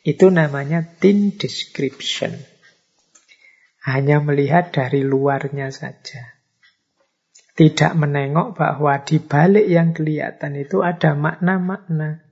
Itu 0.00 0.32
namanya 0.32 0.88
thin 0.96 1.36
description. 1.36 2.32
Hanya 3.84 4.24
melihat 4.24 4.72
dari 4.72 5.04
luarnya 5.04 5.68
saja. 5.68 6.32
Tidak 7.56 7.92
menengok 7.92 8.56
bahwa 8.56 9.04
di 9.04 9.20
balik 9.20 9.68
yang 9.68 9.92
kelihatan 9.92 10.56
itu 10.56 10.80
ada 10.80 11.12
makna-makna. 11.12 12.24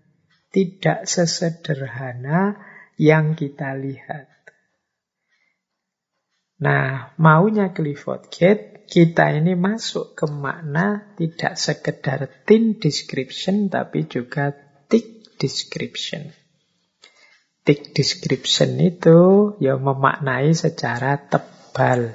Tidak 0.48 1.04
sesederhana 1.04 2.56
yang 2.96 3.36
kita 3.36 3.76
lihat. 3.76 4.33
Nah, 6.62 7.16
maunya 7.18 7.74
Clifford 7.74 8.30
Gate, 8.30 8.86
kita 8.86 9.34
ini 9.34 9.58
masuk 9.58 10.14
ke 10.14 10.30
makna 10.30 11.16
tidak 11.18 11.58
sekedar 11.58 12.30
thin 12.46 12.78
description, 12.78 13.66
tapi 13.72 14.06
juga 14.06 14.54
thick 14.86 15.34
description. 15.40 16.30
Thick 17.64 17.96
description 17.96 18.76
itu 18.78 19.18
ya 19.56 19.80
memaknai 19.80 20.52
secara 20.52 21.16
tebal 21.16 22.12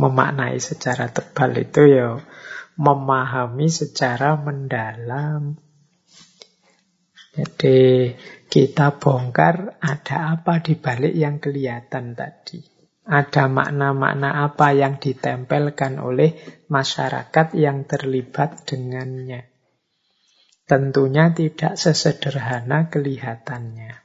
memaknai 0.00 0.56
secara 0.56 1.12
tebal 1.12 1.52
itu 1.60 1.82
ya 1.84 2.16
memahami 2.80 3.68
secara 3.68 4.40
mendalam. 4.40 5.60
Jadi 7.30 8.10
kita 8.50 8.96
bongkar 8.96 9.78
ada 9.78 10.34
apa 10.34 10.58
di 10.64 10.74
balik 10.74 11.14
yang 11.14 11.38
kelihatan 11.38 12.16
tadi. 12.16 12.69
Ada 13.10 13.50
makna-makna 13.50 14.46
apa 14.46 14.70
yang 14.70 15.02
ditempelkan 15.02 15.98
oleh 15.98 16.38
masyarakat 16.70 17.58
yang 17.58 17.82
terlibat 17.82 18.62
dengannya. 18.62 19.50
Tentunya 20.62 21.34
tidak 21.34 21.74
sesederhana 21.74 22.86
kelihatannya. 22.86 23.98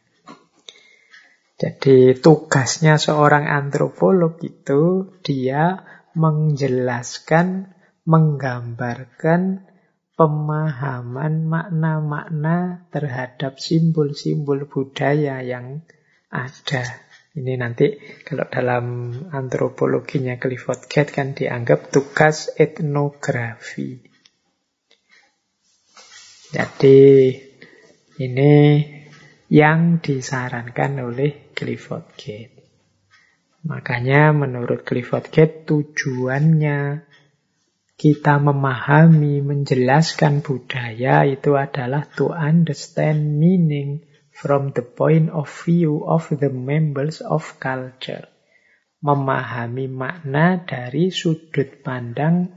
Jadi 1.56 2.18
tugasnya 2.18 2.98
seorang 2.98 3.46
antropolog 3.46 4.42
itu 4.42 5.14
dia 5.22 5.86
menjelaskan, 6.18 7.78
menggambarkan 8.10 9.70
pemahaman 10.18 11.46
makna-makna 11.46 12.88
terhadap 12.90 13.62
simbol-simbol 13.62 14.66
budaya 14.66 15.46
yang 15.46 15.84
ada. 16.34 17.05
Ini 17.36 17.60
nanti 17.60 18.00
kalau 18.24 18.48
dalam 18.48 19.12
antropologinya 19.28 20.40
Clifford 20.40 20.88
Gate 20.88 21.12
kan 21.12 21.36
dianggap 21.36 21.92
tugas 21.92 22.48
etnografi. 22.56 24.00
Jadi 26.56 27.36
ini 28.24 28.56
yang 29.52 30.00
disarankan 30.00 31.04
oleh 31.04 31.52
Clifford 31.52 32.16
Gate. 32.16 32.56
Makanya 33.68 34.32
menurut 34.32 34.88
Clifford 34.88 35.28
Gate 35.28 35.68
tujuannya 35.68 37.04
kita 37.96 38.40
memahami, 38.40 39.44
menjelaskan 39.44 40.40
budaya 40.40 41.28
itu 41.28 41.60
adalah 41.60 42.08
to 42.16 42.32
understand 42.32 43.40
meaning 43.40 44.15
from 44.36 44.76
the 44.76 44.84
point 44.84 45.32
of 45.32 45.48
view 45.64 46.04
of 46.04 46.28
the 46.28 46.52
members 46.52 47.24
of 47.24 47.56
culture. 47.64 48.28
Memahami 49.00 49.88
makna 49.88 50.60
dari 50.68 51.08
sudut 51.08 51.80
pandang 51.80 52.52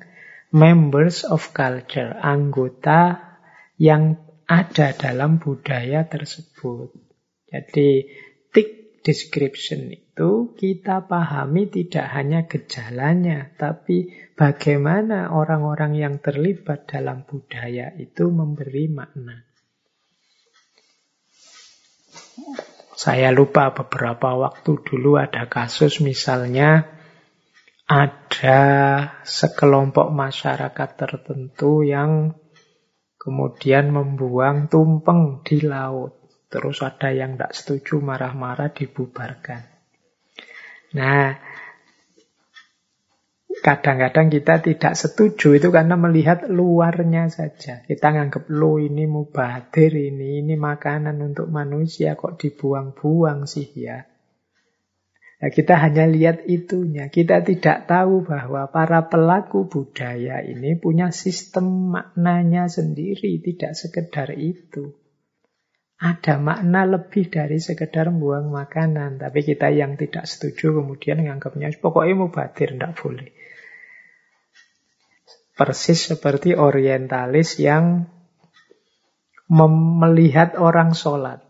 members 0.50 1.22
of 1.22 1.54
culture, 1.54 2.18
anggota 2.18 3.22
yang 3.78 4.18
ada 4.48 4.90
dalam 4.96 5.38
budaya 5.38 6.08
tersebut. 6.08 6.90
Jadi, 7.46 8.10
thick 8.50 9.04
description 9.06 9.92
itu 9.92 10.56
kita 10.58 11.06
pahami 11.06 11.68
tidak 11.70 12.10
hanya 12.10 12.48
gejalanya, 12.48 13.54
tapi 13.54 14.10
bagaimana 14.34 15.30
orang-orang 15.30 15.94
yang 15.94 16.14
terlibat 16.18 16.90
dalam 16.90 17.22
budaya 17.28 17.92
itu 17.94 18.26
memberi 18.32 18.88
makna. 18.88 19.47
Saya 22.98 23.30
lupa 23.30 23.70
beberapa 23.70 24.34
waktu 24.34 24.82
dulu 24.82 25.22
ada 25.22 25.46
kasus 25.46 26.02
misalnya 26.02 26.98
ada 27.88 28.60
sekelompok 29.24 30.12
masyarakat 30.12 30.88
tertentu 30.98 31.86
yang 31.86 32.36
kemudian 33.16 33.94
membuang 33.94 34.68
tumpeng 34.68 35.40
di 35.46 35.64
laut. 35.64 36.18
Terus 36.48 36.80
ada 36.80 37.12
yang 37.12 37.36
tidak 37.36 37.52
setuju 37.52 38.00
marah-marah 38.00 38.72
dibubarkan. 38.72 39.68
Nah, 40.96 41.36
kadang-kadang 43.62 44.28
kita 44.28 44.60
tidak 44.62 44.94
setuju 44.94 45.58
itu 45.58 45.68
karena 45.68 45.94
melihat 45.94 46.48
luarnya 46.48 47.30
saja. 47.30 47.84
Kita 47.86 48.14
nganggap 48.14 48.50
lo 48.50 48.78
ini 48.82 49.04
mubadir, 49.04 49.92
ini 49.94 50.42
ini 50.42 50.54
makanan 50.58 51.18
untuk 51.22 51.50
manusia 51.52 52.18
kok 52.18 52.40
dibuang-buang 52.40 53.46
sih 53.46 53.68
ya. 53.74 54.08
Nah, 55.38 55.54
kita 55.54 55.78
hanya 55.78 56.02
lihat 56.10 56.50
itunya. 56.50 57.14
Kita 57.14 57.46
tidak 57.46 57.86
tahu 57.86 58.26
bahwa 58.26 58.66
para 58.74 59.06
pelaku 59.06 59.70
budaya 59.70 60.42
ini 60.42 60.74
punya 60.74 61.14
sistem 61.14 61.94
maknanya 61.94 62.66
sendiri, 62.66 63.38
tidak 63.38 63.78
sekedar 63.78 64.34
itu. 64.34 64.98
Ada 65.98 66.42
makna 66.42 66.86
lebih 66.86 67.30
dari 67.30 67.62
sekedar 67.62 68.10
buang 68.10 68.50
makanan. 68.50 69.22
Tapi 69.22 69.46
kita 69.46 69.70
yang 69.70 69.94
tidak 69.94 70.26
setuju 70.26 70.82
kemudian 70.82 71.22
menganggapnya 71.22 71.70
pokoknya 71.78 72.14
mau 72.18 72.30
batir, 72.34 72.74
tidak 72.74 72.98
boleh. 72.98 73.37
Persis 75.58 76.06
seperti 76.14 76.54
orientalis 76.54 77.58
yang 77.58 78.06
melihat 79.98 80.54
orang 80.54 80.94
sholat. 80.94 81.42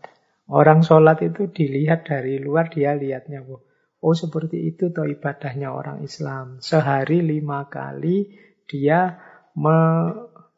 Orang 0.49 0.81
sholat 0.81 1.21
itu 1.21 1.45
dilihat 1.53 2.09
dari 2.09 2.41
luar, 2.41 2.73
dia 2.73 2.97
lihatnya, 2.97 3.45
oh 3.45 4.15
seperti 4.17 4.65
itu 4.65 4.89
toh 4.89 5.05
ibadahnya 5.05 5.69
orang 5.69 6.01
Islam. 6.01 6.57
Sehari 6.57 7.21
lima 7.21 7.69
kali 7.69 8.33
dia 8.65 9.21
me 9.53 9.77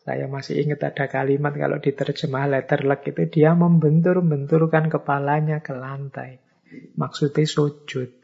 saya 0.01 0.25
masih 0.25 0.65
ingat 0.65 0.81
ada 0.95 1.05
kalimat 1.05 1.53
kalau 1.53 1.77
diterjemah 1.77 2.49
letterlek 2.49 3.13
itu 3.13 3.41
dia 3.41 3.53
membentur-benturkan 3.53 4.89
kepalanya 4.89 5.61
ke 5.61 5.77
lantai. 5.77 6.41
Maksudnya 6.97 7.45
sujud. 7.45 8.20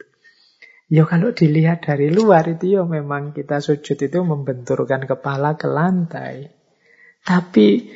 Ya 0.87 1.03
kalau 1.03 1.35
dilihat 1.35 1.83
dari 1.83 2.07
luar 2.07 2.47
itu 2.47 2.79
ya 2.79 2.83
memang 2.87 3.35
kita 3.35 3.59
sujud 3.59 3.99
itu 3.99 4.19
membenturkan 4.23 5.03
kepala 5.03 5.59
ke 5.59 5.67
lantai. 5.67 6.55
Tapi 7.27 7.91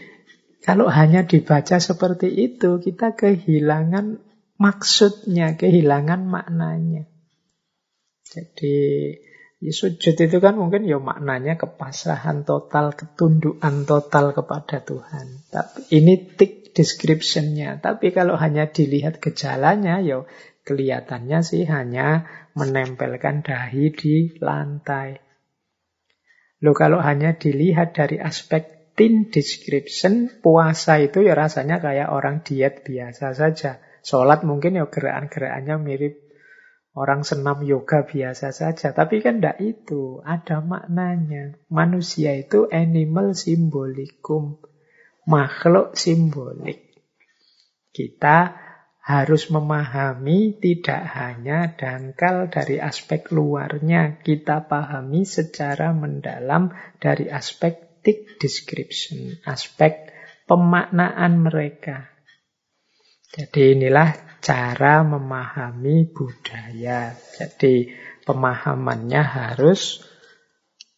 kalau 0.59 0.91
hanya 0.91 1.23
dibaca 1.23 1.79
seperti 1.79 2.27
itu, 2.27 2.83
kita 2.83 3.15
kehilangan 3.15 4.19
maksudnya, 4.59 5.55
kehilangan 5.55 6.27
maknanya. 6.27 7.07
Jadi 8.27 8.77
Ya, 9.61 9.69
sujud 9.69 10.17
itu 10.17 10.37
kan 10.41 10.57
mungkin 10.57 10.89
ya 10.89 10.97
maknanya 10.97 11.53
kepasrahan 11.53 12.49
total, 12.49 12.97
ketundukan 12.97 13.85
total 13.85 14.33
kepada 14.33 14.81
Tuhan. 14.81 15.45
Tapi 15.53 15.85
ini 16.01 16.33
tick 16.33 16.73
description-nya. 16.73 17.77
Tapi 17.77 18.09
kalau 18.09 18.41
hanya 18.41 18.73
dilihat 18.73 19.21
gejalanya, 19.21 20.01
ya 20.01 20.25
kelihatannya 20.65 21.45
sih 21.45 21.69
hanya 21.69 22.25
menempelkan 22.57 23.43
dahi 23.43 23.93
di 23.93 24.35
lantai. 24.39 25.19
Loh 26.61 26.75
kalau 26.77 27.01
hanya 27.01 27.33
dilihat 27.33 27.97
dari 27.97 28.21
aspek 28.21 28.93
thin 28.93 29.33
description, 29.33 30.29
puasa 30.43 31.01
itu 31.01 31.25
ya 31.25 31.33
rasanya 31.33 31.81
kayak 31.81 32.13
orang 32.13 32.45
diet 32.45 32.85
biasa 32.85 33.33
saja. 33.33 33.81
Sholat 34.01 34.45
mungkin 34.45 34.77
ya 34.77 34.85
gerakan-gerakannya 34.89 35.75
mirip 35.81 36.31
Orang 36.91 37.23
senam 37.23 37.63
yoga 37.63 38.03
biasa 38.03 38.51
saja, 38.51 38.91
tapi 38.91 39.23
kan 39.23 39.39
tidak 39.39 39.63
itu, 39.63 40.19
ada 40.27 40.59
maknanya. 40.59 41.55
Manusia 41.71 42.35
itu 42.35 42.67
animal 42.67 43.31
simbolikum, 43.31 44.59
makhluk 45.23 45.95
simbolik. 45.95 46.91
Kita 47.95 48.59
harus 49.01 49.49
memahami 49.49 50.61
tidak 50.61 51.01
hanya 51.17 51.73
dangkal 51.73 52.53
dari 52.53 52.77
aspek 52.77 53.33
luarnya, 53.33 54.21
kita 54.21 54.69
pahami 54.69 55.25
secara 55.25 55.89
mendalam 55.89 56.69
dari 57.01 57.25
aspek 57.25 58.01
tick 58.05 58.37
description, 58.37 59.41
aspek 59.49 60.13
pemaknaan 60.45 61.41
mereka. 61.41 62.13
Jadi 63.31 63.79
inilah 63.79 64.37
cara 64.43 65.01
memahami 65.01 66.11
budaya. 66.13 67.15
Jadi 67.15 67.89
pemahamannya 68.27 69.23
harus 69.23 70.03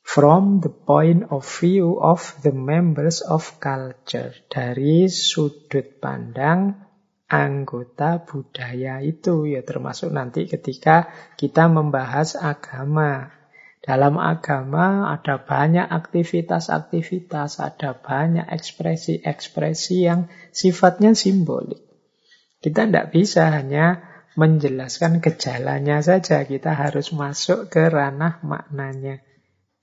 from 0.03 0.59
the 0.59 0.71
point 0.71 1.23
of 1.31 1.45
view 1.45 2.03
of 2.03 2.35
the 2.43 2.51
members 2.51 3.23
of 3.23 3.61
culture. 3.63 4.35
Dari 4.51 5.07
sudut 5.07 6.03
pandang 6.03 6.83
anggota 7.29 8.23
budaya 8.23 8.99
itu 9.01 9.49
ya 9.49 9.65
termasuk 9.65 10.13
nanti 10.13 10.45
ketika 10.45 11.09
kita 11.39 11.71
membahas 11.71 12.37
agama. 12.37 13.33
Dalam 13.83 14.15
agama 14.15 15.11
ada 15.11 15.43
banyak 15.43 15.83
aktivitas-aktivitas, 15.83 17.59
ada 17.59 17.91
banyak 17.99 18.47
ekspresi-ekspresi 18.47 20.07
yang 20.07 20.31
sifatnya 20.55 21.11
simbolik. 21.11 21.83
Kita 22.63 22.87
tidak 22.87 23.11
bisa 23.11 23.51
hanya 23.51 24.13
menjelaskan 24.39 25.19
gejalanya 25.19 25.99
saja. 25.99 26.47
Kita 26.47 26.71
harus 26.71 27.11
masuk 27.11 27.67
ke 27.67 27.91
ranah 27.91 28.39
maknanya. 28.47 29.19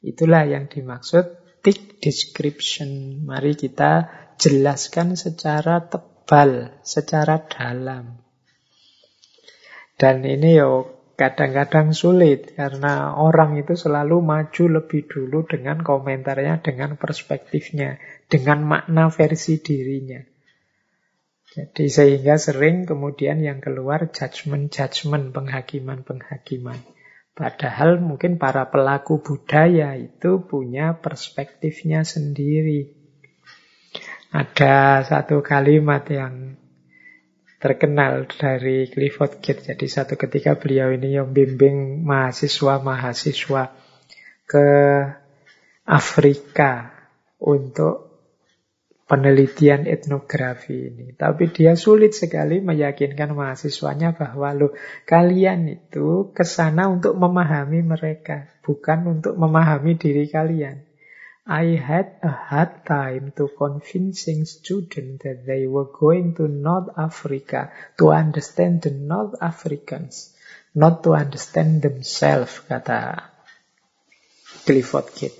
Itulah 0.00 0.48
yang 0.48 0.72
dimaksud 0.72 1.60
thick 1.60 2.00
description. 2.00 3.20
Mari 3.28 3.52
kita 3.52 4.08
jelaskan 4.40 5.12
secara 5.12 5.84
tebal, 6.26 6.76
secara 6.84 7.40
dalam. 7.48 8.20
Dan 9.96 10.24
ini 10.24 10.56
yo 10.60 11.00
kadang-kadang 11.16 11.92
sulit 11.92 12.56
karena 12.56 13.12
orang 13.16 13.60
itu 13.60 13.76
selalu 13.76 14.24
maju 14.24 14.64
lebih 14.80 15.04
dulu 15.08 15.44
dengan 15.44 15.84
komentarnya, 15.84 16.64
dengan 16.64 16.96
perspektifnya, 16.96 18.00
dengan 18.28 18.64
makna 18.64 19.12
versi 19.12 19.60
dirinya. 19.60 20.20
Jadi 21.50 21.90
sehingga 21.90 22.38
sering 22.38 22.86
kemudian 22.86 23.42
yang 23.42 23.58
keluar 23.58 24.08
judgment-judgment, 24.08 25.34
penghakiman-penghakiman. 25.34 26.78
Padahal 27.34 27.98
mungkin 28.04 28.36
para 28.36 28.68
pelaku 28.68 29.24
budaya 29.24 29.96
itu 29.96 30.44
punya 30.44 31.00
perspektifnya 31.00 32.04
sendiri. 32.04 32.99
Ada 34.30 35.02
satu 35.02 35.42
kalimat 35.42 36.06
yang 36.06 36.54
terkenal 37.58 38.30
dari 38.30 38.86
Clifford 38.86 39.42
Gate. 39.42 39.74
Jadi 39.74 39.86
satu 39.90 40.14
ketika 40.14 40.54
beliau 40.54 40.94
ini 40.94 41.18
yang 41.18 41.34
bimbing 41.34 42.06
mahasiswa-mahasiswa 42.06 43.62
ke 44.46 44.68
Afrika 45.82 46.94
untuk 47.42 48.10
penelitian 49.10 49.90
etnografi 49.90 50.94
ini. 50.94 51.06
Tapi 51.18 51.50
dia 51.50 51.74
sulit 51.74 52.14
sekali 52.14 52.62
meyakinkan 52.62 53.34
mahasiswanya 53.34 54.14
bahwa 54.14 54.54
lo 54.54 54.70
kalian 55.10 55.66
itu 55.66 56.30
ke 56.30 56.46
sana 56.46 56.86
untuk 56.86 57.18
memahami 57.18 57.82
mereka, 57.82 58.46
bukan 58.62 59.18
untuk 59.18 59.34
memahami 59.34 59.98
diri 59.98 60.30
kalian. 60.30 60.89
I 61.48 61.80
had 61.80 62.20
a 62.20 62.28
hard 62.28 62.84
time 62.84 63.32
to 63.40 63.48
convincing 63.48 64.44
students 64.44 65.24
that 65.24 65.46
they 65.48 65.66
were 65.66 65.88
going 65.88 66.36
to 66.36 66.48
North 66.48 66.92
Africa 66.96 67.72
to 67.96 68.12
understand 68.12 68.82
the 68.82 68.92
North 68.92 69.40
Africans, 69.40 70.36
not 70.76 71.02
to 71.08 71.16
understand 71.16 71.80
themselves, 71.80 72.60
kata 72.68 73.24
Clifford 74.68 75.08
Gate. 75.16 75.38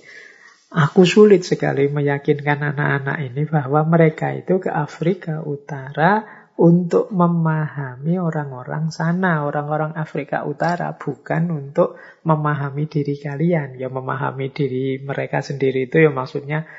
Aku 0.71 1.03
sulit 1.03 1.43
sekali 1.43 1.91
meyakinkan 1.91 2.63
anak-anak 2.63 3.17
ini 3.27 3.43
bahwa 3.43 3.83
mereka 3.83 4.31
itu 4.31 4.57
ke 4.57 4.71
Afrika 4.71 5.43
Utara 5.43 6.40
untuk 6.61 7.09
memahami 7.09 8.21
orang-orang 8.21 8.93
sana, 8.93 9.49
orang-orang 9.49 9.97
Afrika 9.97 10.45
Utara, 10.45 10.93
bukan 10.93 11.49
untuk 11.49 11.97
memahami 12.21 12.85
diri 12.85 13.17
kalian. 13.17 13.81
Ya 13.81 13.89
memahami 13.89 14.53
diri 14.53 15.01
mereka 15.01 15.41
sendiri 15.41 15.89
itu 15.89 16.05
ya 16.05 16.13
maksudnya 16.13 16.69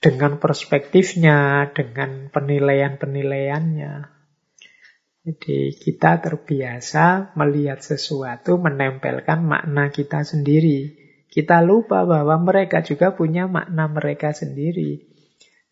dengan 0.00 0.40
perspektifnya, 0.40 1.68
dengan 1.76 2.32
penilaian-penilaiannya. 2.32 4.16
Jadi 5.26 5.74
kita 5.84 6.22
terbiasa 6.24 7.36
melihat 7.36 7.84
sesuatu, 7.84 8.56
menempelkan 8.56 9.44
makna 9.44 9.92
kita 9.92 10.24
sendiri. 10.24 10.96
Kita 11.28 11.60
lupa 11.60 12.08
bahwa 12.08 12.40
mereka 12.40 12.80
juga 12.80 13.12
punya 13.12 13.44
makna 13.44 13.84
mereka 13.84 14.32
sendiri. 14.32 15.15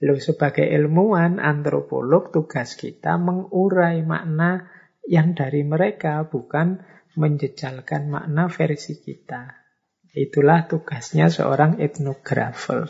Loh, 0.05 0.21
sebagai 0.21 0.69
ilmuwan, 0.69 1.41
antropolog, 1.41 2.29
tugas 2.29 2.77
kita 2.77 3.17
mengurai 3.17 4.05
makna 4.05 4.69
yang 5.09 5.33
dari 5.33 5.65
mereka, 5.65 6.29
bukan 6.29 6.85
menjejalkan 7.17 8.13
makna 8.13 8.53
versi 8.53 9.01
kita. 9.01 9.65
Itulah 10.13 10.69
tugasnya 10.69 11.33
seorang 11.33 11.81
ethnographer. 11.81 12.85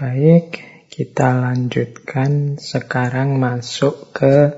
Baik, 0.00 0.64
kita 0.88 1.36
lanjutkan 1.44 2.56
sekarang 2.56 3.36
masuk 3.36 4.16
ke 4.16 4.56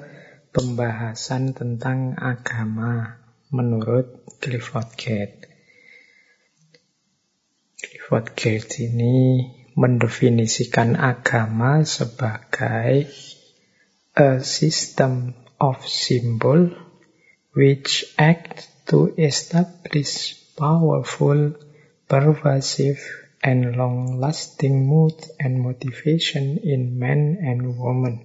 pembahasan 0.54 1.50
tentang 1.50 2.14
agama 2.14 3.18
menurut 3.50 4.22
Clifford 4.38 4.94
Gate. 4.94 5.50
Clifford 7.74 8.38
Gate 8.38 8.86
ini 8.86 9.44
mendefinisikan 9.76 10.96
agama 10.96 11.84
sebagai 11.86 13.08
a 14.12 14.44
system 14.44 15.32
of 15.56 15.80
symbol 15.88 16.68
which 17.56 18.04
act 18.18 18.68
to 18.88 19.12
establish 19.16 20.36
powerful, 20.56 21.56
pervasive, 22.08 23.00
and 23.42 23.74
long-lasting 23.76 24.86
mood 24.86 25.14
and 25.40 25.60
motivation 25.60 26.58
in 26.62 26.98
men 26.98 27.38
and 27.42 27.78
women 27.78 28.22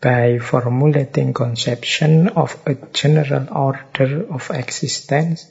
by 0.00 0.38
formulating 0.38 1.34
conception 1.34 2.28
of 2.28 2.54
a 2.66 2.74
general 2.92 3.48
order 3.50 4.28
of 4.30 4.50
existence 4.54 5.48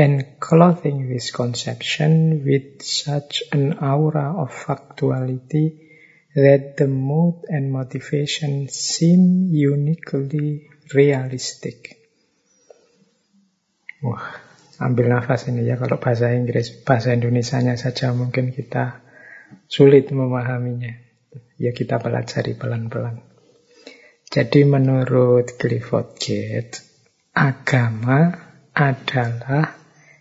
and 0.00 0.40
clothing 0.40 1.12
this 1.12 1.28
conception 1.28 2.40
with 2.40 2.80
such 2.80 3.44
an 3.52 3.76
aura 3.84 4.32
of 4.40 4.48
factuality 4.48 5.76
that 6.34 6.80
the 6.80 6.88
mood 6.88 7.44
and 7.52 7.68
motivation 7.68 8.68
seem 8.72 9.52
uniquely 9.52 10.70
realistic. 10.96 12.00
Wah, 14.00 14.40
ambil 14.80 15.12
nafas 15.12 15.52
ini 15.52 15.68
ya 15.68 15.76
kalau 15.76 16.00
bahasa 16.00 16.32
Inggris, 16.32 16.72
bahasa 16.80 17.12
Indonesianya 17.12 17.76
saja 17.76 18.16
mungkin 18.16 18.56
kita 18.56 19.04
sulit 19.68 20.08
memahaminya. 20.08 20.96
Ya 21.60 21.76
kita 21.76 22.00
pelajari 22.00 22.56
pelan-pelan. 22.56 23.20
Jadi 24.30 24.64
menurut 24.64 25.60
Clifford 25.60 26.16
Gate, 26.16 26.80
agama 27.36 28.32
adalah 28.72 29.79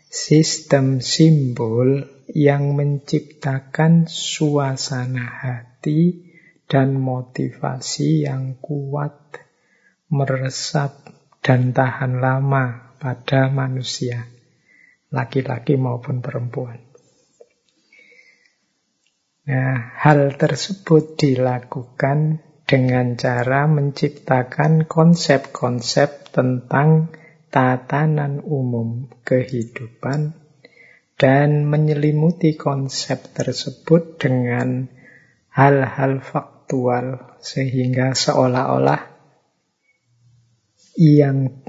sistem 0.10 1.05
simbol 1.05 2.01
yang 2.34 2.74
menciptakan 2.74 4.10
suasana 4.10 5.26
hati 5.26 6.26
dan 6.66 6.97
motivasi 6.97 8.26
yang 8.26 8.57
kuat, 8.57 9.38
meresap, 10.10 11.14
dan 11.45 11.74
tahan 11.74 12.22
lama 12.22 12.97
pada 12.97 13.53
manusia 13.53 14.26
laki-laki 15.10 15.78
maupun 15.78 16.22
perempuan. 16.22 16.78
Nah, 19.49 19.97
hal 19.97 20.38
tersebut 20.38 21.18
dilakukan 21.18 22.45
dengan 22.70 23.18
cara 23.18 23.66
menciptakan 23.66 24.86
konsep-konsep 24.86 26.30
tentang 26.30 27.10
tatanan 27.49 28.41
umum 28.45 29.09
kehidupan 29.25 30.37
dan 31.19 31.67
menyelimuti 31.67 32.55
konsep 32.55 33.35
tersebut 33.35 34.21
dengan 34.21 34.87
hal-hal 35.51 36.23
faktual 36.23 37.35
sehingga 37.43 38.15
seolah-olah 38.15 39.03
yang 40.95 41.59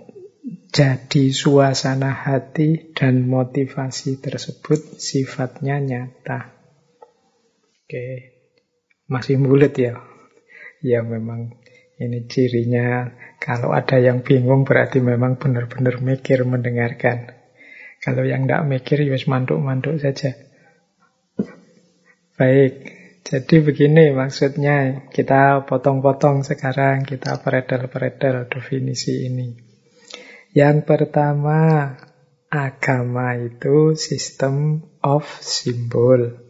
jadi 0.70 1.34
suasana 1.34 2.14
hati 2.14 2.94
dan 2.94 3.26
motivasi 3.26 4.22
tersebut 4.22 5.02
sifatnya 5.02 5.82
nyata. 5.82 6.54
Oke, 7.82 8.06
masih 9.10 9.42
bulat 9.42 9.74
ya? 9.74 9.98
Ya 10.78 11.02
memang 11.02 11.58
ini 11.98 12.24
cirinya. 12.30 13.10
Kalau 13.40 13.72
ada 13.72 13.96
yang 13.96 14.20
bingung 14.20 14.68
berarti 14.68 15.00
memang 15.00 15.40
benar-benar 15.40 16.04
mikir 16.04 16.44
mendengarkan. 16.44 17.32
Kalau 18.04 18.28
yang 18.28 18.44
tidak 18.44 18.68
mikir 18.68 19.00
ya 19.00 19.16
mantuk-mantuk 19.24 19.96
saja. 19.96 20.36
Baik, 22.36 22.72
jadi 23.24 23.56
begini 23.64 24.12
maksudnya. 24.12 25.08
Kita 25.08 25.64
potong-potong 25.64 26.44
sekarang, 26.44 27.04
kita 27.08 27.40
peredel-peredel 27.40 28.48
definisi 28.48 29.28
ini. 29.28 29.56
Yang 30.52 30.88
pertama, 30.88 31.92
agama 32.48 33.36
itu 33.36 33.96
sistem 33.96 34.84
of 35.00 35.24
symbol. 35.44 36.48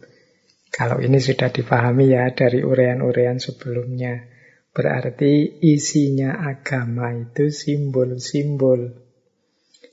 Kalau 0.71 1.03
ini 1.03 1.19
sudah 1.19 1.51
dipahami 1.51 2.15
ya 2.15 2.31
dari 2.31 2.63
urean-urean 2.63 3.43
sebelumnya. 3.43 4.30
Berarti 4.71 5.59
isinya 5.59 6.47
agama 6.47 7.11
itu 7.11 7.51
simbol-simbol. 7.51 8.95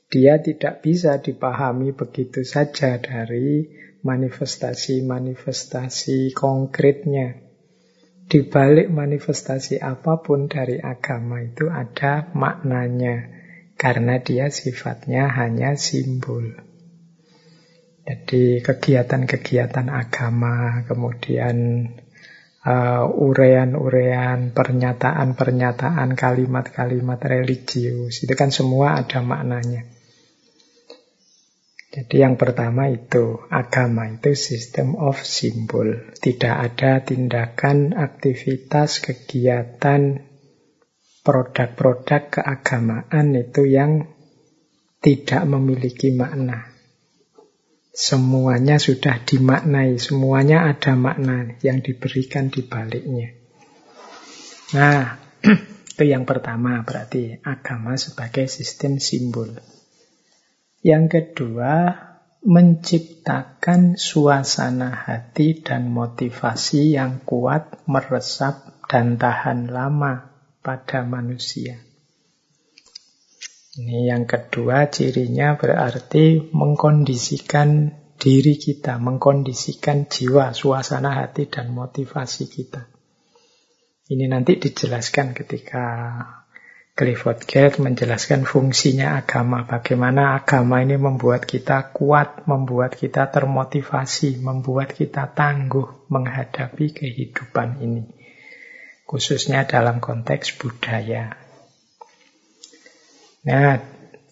Dia 0.06 0.38
tidak 0.38 0.86
bisa 0.86 1.18
dipahami 1.18 1.90
begitu 1.92 2.46
saja 2.46 3.02
dari 3.02 3.66
manifestasi-manifestasi 4.06 6.30
konkretnya. 6.32 7.42
Di 8.28 8.44
balik 8.46 8.92
manifestasi 8.92 9.80
apa 9.82 10.22
pun 10.22 10.46
dari 10.46 10.78
agama 10.78 11.42
itu 11.42 11.66
ada 11.66 12.30
maknanya 12.36 13.34
karena 13.74 14.22
dia 14.22 14.46
sifatnya 14.52 15.26
hanya 15.32 15.74
simbol. 15.74 16.68
Jadi 18.08 18.64
kegiatan-kegiatan 18.64 19.92
agama, 19.92 20.80
kemudian 20.88 21.84
uh, 22.64 23.06
urean-urean, 23.06 24.50
pernyataan-pernyataan, 24.50 26.14
kalimat-kalimat 26.18 27.20
religius, 27.22 28.24
itu 28.24 28.34
kan 28.34 28.50
semua 28.50 28.98
ada 28.98 29.22
maknanya. 29.22 29.86
Jadi 31.88 32.20
yang 32.20 32.36
pertama 32.36 32.92
itu, 32.92 33.40
agama 33.48 34.06
itu 34.12 34.36
sistem 34.36 34.94
of 34.94 35.24
symbol. 35.24 36.12
Tidak 36.20 36.52
ada 36.52 37.00
tindakan, 37.00 37.96
aktivitas, 37.96 39.00
kegiatan, 39.00 40.20
produk-produk 41.24 42.28
keagamaan 42.28 43.34
itu 43.34 43.64
yang 43.64 44.04
tidak 45.00 45.48
memiliki 45.48 46.12
makna. 46.12 46.67
Semuanya 47.98 48.78
sudah 48.78 49.18
dimaknai, 49.26 49.98
semuanya 49.98 50.70
ada 50.70 50.94
makna 50.94 51.58
yang 51.66 51.82
diberikan 51.82 52.46
di 52.46 52.62
baliknya. 52.62 53.34
Nah, 54.78 55.18
itu 55.90 56.04
yang 56.06 56.22
pertama 56.22 56.86
berarti 56.86 57.42
agama 57.42 57.98
sebagai 57.98 58.46
sistem 58.46 59.02
simbol. 59.02 59.50
Yang 60.78 61.04
kedua, 61.10 61.90
menciptakan 62.46 63.98
suasana 63.98 64.94
hati 64.94 65.58
dan 65.58 65.90
motivasi 65.90 66.94
yang 66.94 67.26
kuat, 67.26 67.82
meresap, 67.90 68.86
dan 68.86 69.18
tahan 69.18 69.74
lama 69.74 70.38
pada 70.62 71.02
manusia. 71.02 71.87
Ini 73.78 74.10
yang 74.10 74.26
kedua 74.26 74.90
cirinya 74.90 75.54
berarti 75.54 76.50
mengkondisikan 76.50 77.94
diri 78.18 78.58
kita, 78.58 78.98
mengkondisikan 78.98 80.10
jiwa, 80.10 80.50
suasana 80.50 81.22
hati, 81.22 81.46
dan 81.46 81.70
motivasi 81.70 82.50
kita. 82.50 82.90
Ini 84.10 84.26
nanti 84.26 84.58
dijelaskan 84.58 85.30
ketika 85.30 85.84
Clifford 86.98 87.46
Gate 87.46 87.78
menjelaskan 87.78 88.42
fungsinya 88.42 89.14
agama, 89.14 89.62
bagaimana 89.62 90.34
agama 90.34 90.82
ini 90.82 90.98
membuat 90.98 91.46
kita 91.46 91.94
kuat, 91.94 92.50
membuat 92.50 92.98
kita 92.98 93.30
termotivasi, 93.30 94.42
membuat 94.42 94.98
kita 94.98 95.30
tangguh 95.30 96.10
menghadapi 96.10 96.90
kehidupan 96.90 97.78
ini 97.78 98.02
khususnya 99.08 99.64
dalam 99.64 100.04
konteks 100.04 100.60
budaya. 100.60 101.47
Nah, 103.46 103.78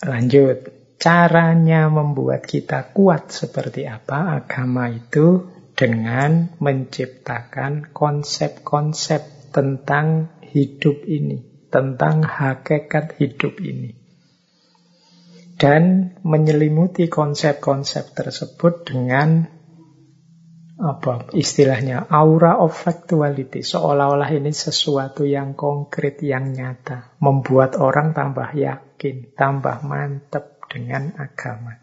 lanjut. 0.03 0.75
Caranya 0.97 1.93
membuat 1.93 2.49
kita 2.49 2.91
kuat 2.97 3.29
seperti 3.29 3.85
apa 3.85 4.41
agama 4.41 4.89
itu 4.89 5.45
dengan 5.77 6.57
menciptakan 6.57 7.93
konsep-konsep 7.93 9.53
tentang 9.53 10.33
hidup 10.41 11.05
ini, 11.05 11.69
tentang 11.69 12.25
hakikat 12.25 13.21
hidup 13.21 13.61
ini. 13.61 13.93
Dan 15.61 16.17
menyelimuti 16.25 17.13
konsep-konsep 17.13 18.17
tersebut 18.17 18.89
dengan 18.89 19.45
apa 20.77 21.33
istilahnya 21.33 22.05
aura 22.13 22.61
of 22.61 22.77
factuality 22.77 23.65
seolah-olah 23.65 24.29
ini 24.29 24.53
sesuatu 24.53 25.25
yang 25.25 25.57
konkret 25.57 26.21
yang 26.21 26.53
nyata 26.53 27.17
membuat 27.17 27.81
orang 27.81 28.13
tambah 28.13 28.53
yakin 28.53 28.86
tambah 29.37 29.85
mantep 29.85 30.61
dengan 30.69 31.15
agama 31.17 31.79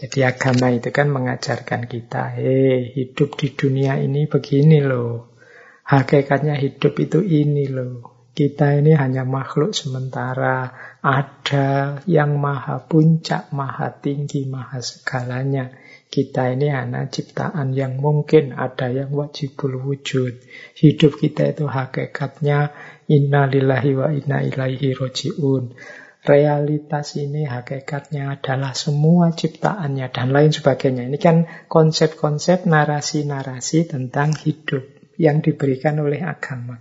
Jadi 0.00 0.24
agama 0.24 0.72
itu 0.72 0.88
kan 0.96 1.12
mengajarkan 1.12 1.84
kita, 1.84 2.40
eh 2.40 2.88
hidup 2.96 3.36
di 3.36 3.52
dunia 3.52 4.00
ini 4.00 4.24
begini 4.24 4.80
loh. 4.80 5.36
Hakikatnya 5.84 6.56
hidup 6.56 6.96
itu 7.04 7.20
ini 7.20 7.68
loh. 7.68 8.20
Kita 8.30 8.78
ini 8.80 8.96
hanya 8.96 9.28
makhluk 9.28 9.76
sementara. 9.76 10.72
Ada 11.04 12.00
yang 12.08 12.40
maha 12.40 12.80
puncak, 12.86 13.52
maha 13.52 13.92
tinggi, 14.00 14.48
maha 14.48 14.80
segalanya. 14.80 15.68
Kita 16.10 16.48
ini 16.50 16.72
hanya 16.72 17.06
ciptaan 17.06 17.70
yang 17.76 18.00
mungkin, 18.00 18.56
ada 18.56 18.88
yang 18.90 19.12
wajibul 19.12 19.78
wujud. 19.82 20.40
Hidup 20.78 21.20
kita 21.20 21.52
itu 21.52 21.68
hakikatnya 21.68 22.72
inna 23.10 23.50
lillahi 23.50 23.90
wa 23.98 24.14
inna 24.14 24.38
ilaihi 24.46 24.94
roji'un 24.94 25.74
realitas 26.22 27.16
ini 27.16 27.48
hakikatnya 27.48 28.38
adalah 28.38 28.76
semua 28.76 29.32
ciptaannya 29.32 30.06
dan 30.12 30.28
lain 30.30 30.52
sebagainya. 30.52 31.08
Ini 31.08 31.18
kan 31.18 31.36
konsep-konsep 31.66 32.68
narasi-narasi 32.68 33.90
tentang 33.90 34.36
hidup 34.36 34.84
yang 35.16 35.40
diberikan 35.40 35.98
oleh 36.00 36.20
agama. 36.22 36.80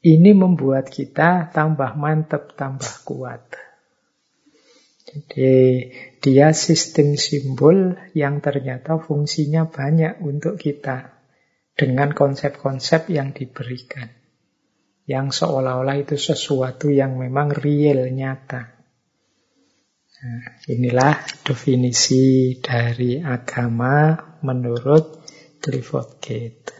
Ini 0.00 0.32
membuat 0.32 0.88
kita 0.88 1.52
tambah 1.52 1.92
mantap, 1.98 2.56
tambah 2.56 3.04
kuat. 3.04 3.44
Jadi 5.10 5.90
dia 6.22 6.54
sistem 6.54 7.18
simbol 7.18 7.98
yang 8.14 8.38
ternyata 8.38 8.96
fungsinya 8.96 9.66
banyak 9.66 10.22
untuk 10.22 10.56
kita 10.56 11.18
dengan 11.74 12.14
konsep-konsep 12.14 13.10
yang 13.10 13.34
diberikan 13.34 14.19
yang 15.10 15.34
seolah-olah 15.34 15.98
itu 15.98 16.14
sesuatu 16.14 16.86
yang 16.86 17.18
memang 17.18 17.50
real, 17.50 18.06
nyata. 18.14 18.78
Nah, 20.20 20.44
inilah 20.70 21.26
definisi 21.42 22.54
dari 22.62 23.18
agama 23.18 24.14
menurut 24.46 25.26
Clifford 25.58 26.22
Gate. 26.22 26.70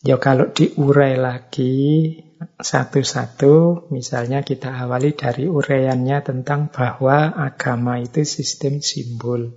Ya 0.00 0.16
kalau 0.16 0.48
diurai 0.50 1.20
lagi 1.20 2.16
satu-satu, 2.58 3.86
misalnya 3.92 4.40
kita 4.42 4.72
awali 4.72 5.12
dari 5.12 5.46
uraiannya 5.46 6.18
tentang 6.24 6.72
bahwa 6.72 7.36
agama 7.36 8.00
itu 8.00 8.24
sistem 8.24 8.80
simbol. 8.80 9.54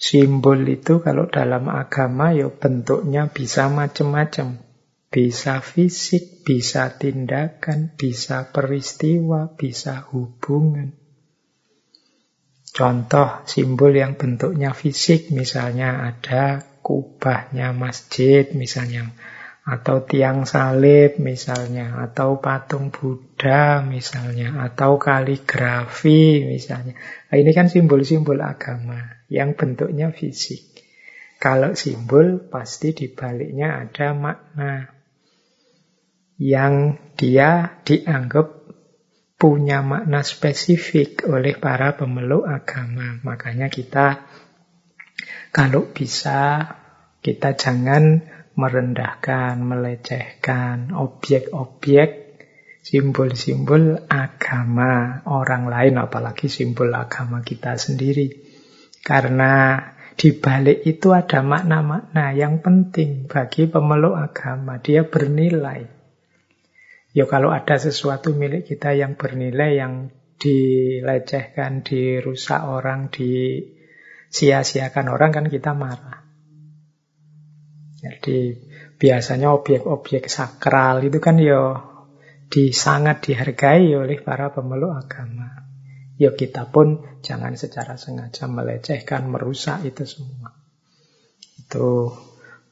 Simbol 0.00 0.64
itu 0.66 1.04
kalau 1.04 1.28
dalam 1.28 1.68
agama 1.68 2.32
ya 2.32 2.48
bentuknya 2.50 3.28
bisa 3.28 3.68
macam-macam. 3.68 4.69
Bisa 5.10 5.58
fisik, 5.58 6.46
bisa 6.46 6.94
tindakan, 6.94 7.98
bisa 7.98 8.46
peristiwa, 8.54 9.50
bisa 9.58 10.06
hubungan. 10.06 10.94
Contoh 12.70 13.42
simbol 13.42 13.90
yang 13.90 14.14
bentuknya 14.14 14.70
fisik, 14.70 15.34
misalnya 15.34 16.06
ada 16.06 16.62
kubahnya 16.86 17.74
masjid, 17.74 18.54
misalnya, 18.54 19.10
atau 19.66 20.06
tiang 20.06 20.46
salib, 20.46 21.18
misalnya, 21.18 21.98
atau 22.06 22.38
patung 22.38 22.94
Buddha, 22.94 23.82
misalnya, 23.82 24.62
atau 24.62 24.94
kaligrafi, 24.94 26.46
misalnya. 26.46 26.94
Nah, 27.26 27.34
ini 27.34 27.50
kan 27.50 27.66
simbol-simbol 27.66 28.38
agama 28.38 29.26
yang 29.26 29.58
bentuknya 29.58 30.14
fisik. 30.14 30.86
Kalau 31.42 31.74
simbol, 31.74 32.46
pasti 32.46 32.94
di 32.94 33.10
baliknya 33.10 33.74
ada 33.82 34.14
makna 34.14 34.99
yang 36.40 36.96
dia 37.20 37.84
dianggap 37.84 38.64
punya 39.36 39.84
makna 39.84 40.24
spesifik 40.24 41.28
oleh 41.28 41.60
para 41.60 42.00
pemeluk 42.00 42.48
agama. 42.48 43.20
Makanya 43.20 43.68
kita 43.68 44.24
kalau 45.52 45.92
bisa 45.92 46.64
kita 47.20 47.52
jangan 47.60 48.24
merendahkan, 48.56 49.60
melecehkan 49.60 50.96
objek-objek 50.96 52.40
simbol-simbol 52.80 54.08
agama 54.08 55.20
orang 55.28 55.68
lain 55.68 56.00
apalagi 56.00 56.48
simbol 56.48 56.88
agama 56.96 57.44
kita 57.44 57.76
sendiri. 57.76 58.32
Karena 59.04 59.76
di 60.16 60.36
balik 60.36 60.84
itu 60.88 61.12
ada 61.12 61.44
makna-makna 61.44 62.32
yang 62.32 62.64
penting 62.64 63.28
bagi 63.28 63.68
pemeluk 63.68 64.16
agama. 64.16 64.80
Dia 64.80 65.04
bernilai. 65.04 65.99
Ya 67.10 67.26
kalau 67.26 67.50
ada 67.50 67.74
sesuatu 67.74 68.30
milik 68.30 68.70
kita 68.70 68.94
yang 68.94 69.18
bernilai, 69.18 69.74
yang 69.74 70.14
dilecehkan, 70.38 71.82
dirusak 71.82 72.62
orang, 72.64 73.10
disia-siakan 73.10 75.06
orang, 75.10 75.30
kan 75.34 75.46
kita 75.50 75.74
marah. 75.74 76.22
Jadi 78.00 78.56
biasanya 78.96 79.52
objek-objek 79.52 80.32
sakral 80.32 81.04
itu 81.04 81.20
kan 81.20 81.36
ya 81.36 81.76
di, 82.48 82.72
sangat 82.72 83.20
dihargai 83.28 83.92
oleh 83.92 84.18
para 84.24 84.48
pemeluk 84.50 84.96
agama. 84.96 85.68
Ya 86.16 86.32
kita 86.36 86.68
pun 86.68 87.20
jangan 87.20 87.56
secara 87.56 87.96
sengaja 87.96 88.48
melecehkan, 88.48 89.28
merusak 89.28 89.84
itu 89.88 90.04
semua. 90.04 90.52
Itu 91.60 92.12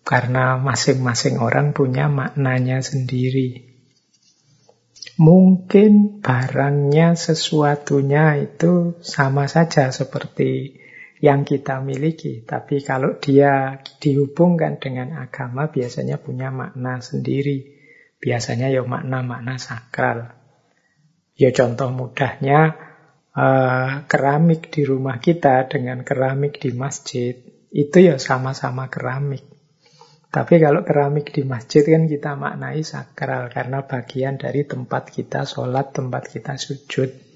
karena 0.04 0.56
masing-masing 0.56 1.40
orang 1.40 1.76
punya 1.76 2.08
maknanya 2.08 2.80
sendiri. 2.80 3.77
Mungkin 5.18 6.22
barangnya, 6.22 7.18
sesuatunya 7.18 8.38
itu 8.38 8.94
sama 9.02 9.50
saja 9.50 9.90
seperti 9.90 10.78
yang 11.18 11.42
kita 11.42 11.82
miliki. 11.82 12.46
Tapi 12.46 12.86
kalau 12.86 13.18
dia 13.18 13.82
dihubungkan 13.98 14.78
dengan 14.78 15.18
agama, 15.18 15.74
biasanya 15.74 16.22
punya 16.22 16.54
makna 16.54 17.02
sendiri. 17.02 17.74
Biasanya 18.22 18.70
ya 18.70 18.86
makna-makna 18.86 19.58
sakral. 19.58 20.38
Ya 21.34 21.50
contoh 21.50 21.90
mudahnya, 21.90 22.78
uh, 23.34 24.06
keramik 24.06 24.70
di 24.70 24.86
rumah 24.86 25.18
kita 25.18 25.66
dengan 25.66 26.06
keramik 26.06 26.62
di 26.62 26.70
masjid, 26.74 27.34
itu 27.74 27.96
ya 27.98 28.22
sama-sama 28.22 28.86
keramik. 28.86 29.47
Tapi 30.28 30.60
kalau 30.60 30.84
keramik 30.84 31.32
di 31.32 31.40
masjid 31.40 31.80
kan 31.80 32.04
kita 32.04 32.36
maknai 32.36 32.84
sakral 32.84 33.48
karena 33.48 33.88
bagian 33.88 34.36
dari 34.36 34.68
tempat 34.68 35.08
kita 35.08 35.48
sholat, 35.48 35.96
tempat 35.96 36.28
kita 36.28 36.60
sujud. 36.60 37.28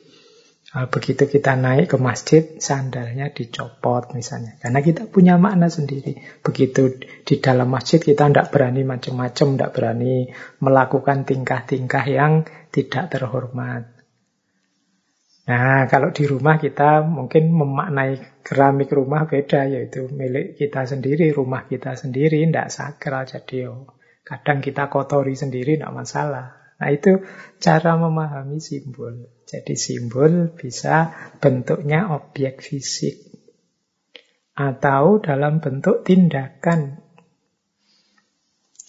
Begitu 0.73 1.29
kita 1.29 1.53
naik 1.53 1.93
ke 1.93 2.01
masjid, 2.01 2.57
sandalnya 2.57 3.29
dicopot 3.29 4.17
misalnya. 4.17 4.57
Karena 4.57 4.81
kita 4.81 5.05
punya 5.05 5.37
makna 5.37 5.69
sendiri. 5.69 6.17
Begitu 6.41 6.97
di 7.29 7.37
dalam 7.45 7.69
masjid 7.69 8.01
kita 8.01 8.33
tidak 8.33 8.49
berani 8.49 8.81
macam-macam, 8.81 9.47
tidak 9.53 9.73
berani 9.77 10.33
melakukan 10.65 11.29
tingkah-tingkah 11.29 12.05
yang 12.09 12.49
tidak 12.73 13.13
terhormat. 13.13 13.92
Nah, 15.43 15.91
kalau 15.91 16.15
di 16.15 16.23
rumah 16.23 16.55
kita 16.55 17.03
mungkin 17.03 17.51
memaknai 17.51 18.47
keramik 18.47 18.95
rumah 18.95 19.27
beda, 19.27 19.67
yaitu 19.67 20.07
milik 20.07 20.55
kita 20.55 20.87
sendiri, 20.87 21.35
rumah 21.35 21.67
kita 21.67 21.99
sendiri, 21.99 22.47
tidak 22.47 22.71
sakral. 22.71 23.27
Jadi 23.27 23.67
oh, 23.67 23.91
kadang 24.23 24.63
kita 24.63 24.87
kotori 24.87 25.35
sendiri, 25.35 25.75
tidak 25.75 25.91
masalah. 25.91 26.63
Nah, 26.79 26.89
itu 26.95 27.27
cara 27.59 27.99
memahami 27.99 28.63
simbol. 28.63 29.43
Jadi 29.43 29.75
simbol 29.75 30.55
bisa 30.55 31.11
bentuknya 31.43 32.15
objek 32.15 32.63
fisik. 32.63 33.35
Atau 34.55 35.19
dalam 35.19 35.59
bentuk 35.59 36.07
tindakan. 36.07 37.03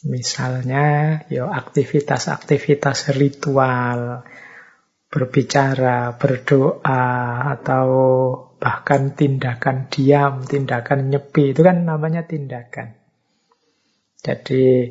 Misalnya, 0.06 1.18
yo 1.34 1.49
aktivitas-aktivitas 1.49 3.10
ritual 3.16 4.22
berbicara, 5.14 6.18
berdoa, 6.18 7.05
atau 7.53 7.86
bahkan 8.57 9.14
tindakan 9.14 9.86
diam, 9.93 10.41
tindakan 10.41 11.14
nyepi, 11.14 11.53
itu 11.53 11.61
kan 11.61 11.86
namanya 11.86 12.26
tindakan. 12.26 12.97
Jadi 14.26 14.89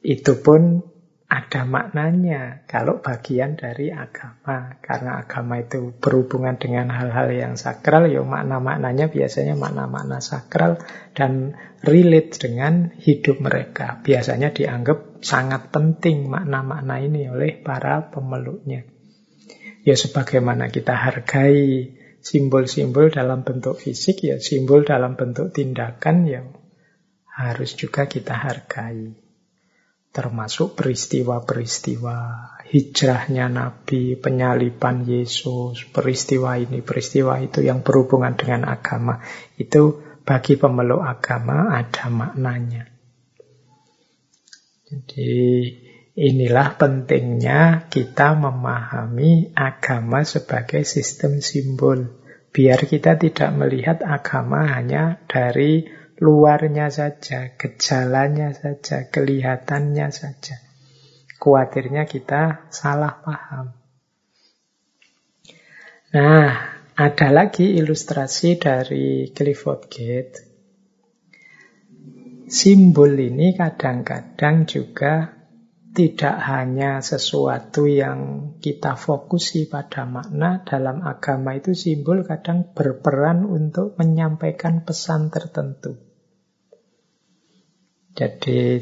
itu 0.00 0.32
pun 0.40 0.80
ada 1.28 1.68
maknanya 1.68 2.64
kalau 2.64 3.04
bagian 3.04 3.60
dari 3.60 3.92
agama. 3.92 4.80
Karena 4.80 5.20
agama 5.20 5.60
itu 5.60 5.92
berhubungan 6.00 6.56
dengan 6.56 6.88
hal-hal 6.88 7.28
yang 7.28 7.54
sakral, 7.60 8.08
ya 8.08 8.24
makna-maknanya 8.24 9.12
biasanya 9.12 9.52
makna-makna 9.52 10.24
sakral 10.24 10.80
dan 11.12 11.52
relate 11.84 12.40
dengan 12.40 12.88
hidup 12.96 13.44
mereka. 13.44 14.00
Biasanya 14.00 14.56
dianggap 14.56 15.20
sangat 15.20 15.68
penting 15.68 16.32
makna-makna 16.32 16.96
ini 17.04 17.28
oleh 17.28 17.60
para 17.60 18.08
pemeluknya. 18.08 18.97
Ya 19.88 19.96
sebagaimana 19.96 20.68
kita 20.68 20.92
hargai 20.92 21.96
simbol-simbol 22.20 23.08
dalam 23.08 23.40
bentuk 23.40 23.80
fisik, 23.80 24.20
ya 24.20 24.36
simbol 24.36 24.84
dalam 24.84 25.16
bentuk 25.16 25.48
tindakan 25.56 26.28
ya 26.28 26.44
harus 27.24 27.72
juga 27.72 28.04
kita 28.04 28.36
hargai. 28.36 29.16
termasuk 30.08 30.74
peristiwa-peristiwa 30.74 32.16
hijrahnya 32.72 33.46
Nabi, 33.46 34.16
penyalipan 34.18 35.06
Yesus, 35.06 35.86
peristiwa 35.94 36.58
ini, 36.58 36.82
peristiwa 36.82 37.38
itu 37.38 37.62
yang 37.62 37.84
berhubungan 37.86 38.34
dengan 38.34 38.66
agama. 38.66 39.22
Itu 39.54 40.02
bagi 40.26 40.58
pemeluk 40.58 41.04
agama 41.04 41.70
ada 41.70 42.10
maknanya. 42.10 42.90
Jadi 44.88 45.36
inilah 46.18 46.74
pentingnya 46.74 47.86
kita 47.86 48.34
memahami 48.34 49.54
agama 49.54 50.26
sebagai 50.26 50.82
sistem 50.82 51.38
simbol. 51.38 52.10
Biar 52.50 52.82
kita 52.90 53.14
tidak 53.14 53.54
melihat 53.54 54.02
agama 54.02 54.66
hanya 54.66 55.22
dari 55.30 55.86
luarnya 56.18 56.90
saja, 56.90 57.54
gejalanya 57.54 58.50
saja, 58.50 59.06
kelihatannya 59.06 60.10
saja. 60.10 60.58
Kuatirnya 61.38 62.02
kita 62.10 62.66
salah 62.74 63.22
paham. 63.22 63.78
Nah, 66.18 66.50
ada 66.98 67.28
lagi 67.30 67.78
ilustrasi 67.78 68.58
dari 68.58 69.30
Clifford 69.30 69.86
Gate. 69.86 70.36
Simbol 72.50 73.14
ini 73.14 73.54
kadang-kadang 73.54 74.66
juga 74.66 75.37
tidak 75.98 76.38
hanya 76.46 77.02
sesuatu 77.02 77.90
yang 77.90 78.54
kita 78.62 78.94
fokusi 78.94 79.66
pada 79.66 80.06
makna 80.06 80.62
dalam 80.62 81.02
agama 81.02 81.58
itu 81.58 81.74
simbol 81.74 82.22
kadang 82.22 82.70
berperan 82.70 83.42
untuk 83.42 83.98
menyampaikan 83.98 84.86
pesan 84.86 85.26
tertentu. 85.34 85.98
Jadi 88.14 88.78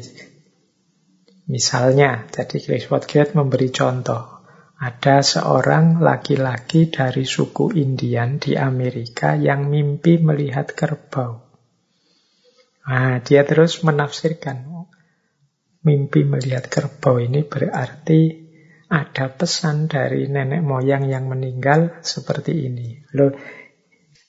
misalnya, 1.49 2.29
jadi 2.29 2.61
Clifford 2.61 3.09
Gate 3.09 3.33
memberi 3.33 3.73
contoh. 3.73 4.37
Ada 4.77 5.25
seorang 5.25 6.05
laki-laki 6.05 6.93
dari 6.93 7.25
suku 7.25 7.73
Indian 7.73 8.37
di 8.37 8.53
Amerika 8.53 9.33
yang 9.33 9.73
mimpi 9.73 10.21
melihat 10.21 10.69
kerbau. 10.69 11.41
Nah, 12.85 13.17
dia 13.25 13.41
terus 13.41 13.81
menafsirkan, 13.81 14.76
mimpi 15.87 16.27
melihat 16.27 16.67
kerbau 16.67 17.23
ini 17.23 17.47
berarti 17.47 18.47
ada 18.91 19.31
pesan 19.31 19.87
dari 19.87 20.27
nenek 20.27 20.59
moyang 20.63 21.07
yang 21.07 21.31
meninggal 21.31 22.03
seperti 22.03 22.67
ini. 22.67 23.03
Loh, 23.15 23.31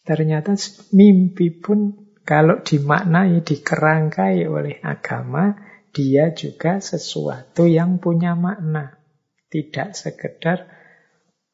ternyata 0.06 0.54
mimpi 0.94 1.50
pun 1.50 2.10
kalau 2.22 2.60
dimaknai, 2.62 3.40
dikerangkai 3.42 4.44
oleh 4.46 4.78
agama, 4.84 5.56
dia 5.90 6.30
juga 6.36 6.78
sesuatu 6.78 7.64
yang 7.64 7.98
punya 7.98 8.36
makna. 8.36 9.00
Tidak 9.48 9.96
sekedar 9.96 10.68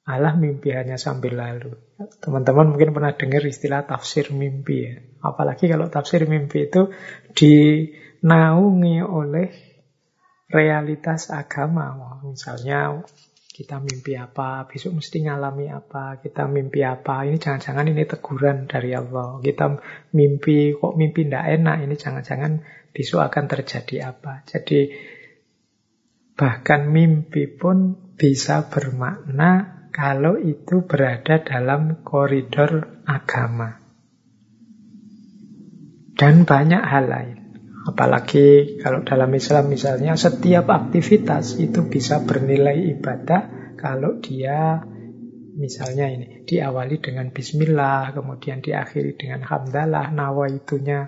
Allah 0.05 0.37
mimpi 0.37 0.75
hanya 0.75 1.01
sambil 1.01 1.39
lalu. 1.39 1.79
Teman-teman 2.21 2.75
mungkin 2.75 2.93
pernah 2.93 3.15
dengar 3.17 3.41
istilah 3.47 3.89
tafsir 3.89 4.35
mimpi 4.35 4.77
ya. 4.85 5.01
Apalagi 5.25 5.71
kalau 5.71 5.89
tafsir 5.89 6.29
mimpi 6.29 6.69
itu 6.69 6.93
dinaungi 7.33 9.01
oleh 9.01 9.74
realitas 10.55 11.35
agama. 11.35 11.91
Misalnya 12.23 13.03
kita 13.55 13.79
mimpi 13.79 14.15
apa, 14.19 14.67
besok 14.71 14.99
mesti 14.99 15.27
ngalami 15.27 15.71
apa, 15.71 16.19
kita 16.19 16.47
mimpi 16.47 16.83
apa, 16.83 17.27
ini 17.27 17.39
jangan-jangan 17.39 17.87
ini 17.91 18.03
teguran 18.07 18.71
dari 18.71 18.95
Allah. 18.95 19.39
Kita 19.43 19.79
mimpi, 20.15 20.75
kok 20.75 20.95
mimpi 20.95 21.27
tidak 21.27 21.47
enak, 21.59 21.77
ini 21.87 21.95
jangan-jangan 21.95 22.53
besok 22.95 23.27
akan 23.27 23.45
terjadi 23.47 24.15
apa. 24.15 24.43
Jadi 24.47 24.91
bahkan 26.35 26.91
mimpi 26.91 27.47
pun 27.47 27.95
bisa 28.19 28.67
bermakna 28.67 29.87
kalau 29.95 30.35
itu 30.35 30.83
berada 30.83 31.39
dalam 31.39 32.03
koridor 32.03 33.03
agama. 33.07 33.79
Dan 36.15 36.47
banyak 36.47 36.83
hal 36.83 37.07
lain. 37.07 37.44
Apalagi 37.95 38.83
kalau 38.83 39.07
dalam 39.07 39.31
Islam 39.31 39.71
misalnya 39.71 40.19
setiap 40.19 40.67
aktivitas 40.67 41.63
itu 41.63 41.87
bisa 41.87 42.27
bernilai 42.27 42.91
ibadah 42.99 43.71
kalau 43.79 44.19
dia 44.19 44.83
misalnya 45.55 46.11
ini 46.11 46.43
diawali 46.43 46.99
dengan 46.99 47.31
bismillah, 47.31 48.11
kemudian 48.11 48.59
diakhiri 48.59 49.15
dengan 49.15 49.47
hamdalah, 49.47 50.11
nawaitunya 50.11 51.07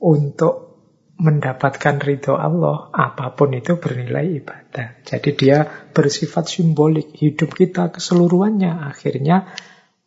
untuk 0.00 0.80
mendapatkan 1.18 1.98
ridho 2.00 2.38
Allah, 2.38 2.88
apa 2.94 3.34
pun 3.34 3.52
itu 3.52 3.76
bernilai 3.76 4.38
ibadah. 4.38 5.02
Jadi 5.04 5.30
dia 5.36 5.90
bersifat 5.92 6.48
simbolik, 6.48 7.12
hidup 7.18 7.52
kita 7.52 7.92
keseluruhannya 7.92 8.70
akhirnya 8.86 9.52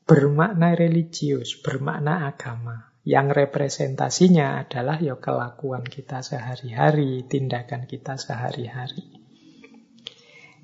bermakna 0.08 0.74
religius, 0.74 1.60
bermakna 1.60 2.32
agama. 2.32 2.91
Yang 3.02 3.28
representasinya 3.34 4.62
adalah 4.62 5.02
ya 5.02 5.18
kelakuan 5.18 5.82
kita 5.82 6.22
sehari-hari, 6.22 7.26
tindakan 7.26 7.90
kita 7.90 8.14
sehari-hari. 8.22 9.10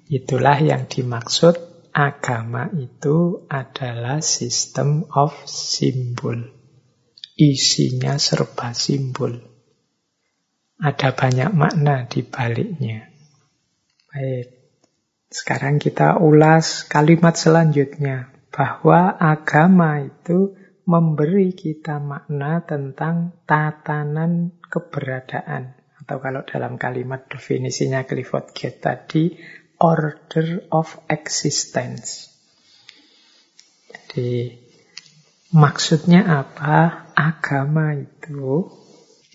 Itulah 0.05 0.61
yang 0.61 0.85
dimaksud 0.85 1.57
agama 1.97 2.69
itu 2.77 3.49
adalah 3.49 4.21
sistem 4.21 5.09
of 5.17 5.33
simbol. 5.49 6.37
Isinya 7.33 8.21
serba 8.21 8.71
simbol. 8.77 9.41
Ada 10.77 11.17
banyak 11.17 11.57
makna 11.57 12.05
di 12.05 12.21
baliknya. 12.21 13.09
Baik, 14.13 14.47
sekarang 15.33 15.81
kita 15.81 16.21
ulas 16.21 16.85
kalimat 16.85 17.33
selanjutnya. 17.33 18.29
Bahwa 18.53 19.17
agama 19.17 20.01
itu 20.01 20.57
memberi 20.87 21.51
kita 21.51 21.99
makna 21.99 22.63
tentang 22.63 23.43
tatanan 23.43 24.55
keberadaan. 24.71 25.75
Atau 25.99 26.23
kalau 26.23 26.47
dalam 26.47 26.79
kalimat 26.79 27.27
definisinya 27.27 28.07
Clifford 28.07 28.55
Gate 28.55 28.79
tadi, 28.79 29.35
order 29.83 30.63
of 30.71 30.95
existence. 31.11 32.31
Jadi 33.91 34.55
maksudnya 35.51 36.23
apa? 36.23 37.11
Agama 37.11 37.91
itu 37.91 38.71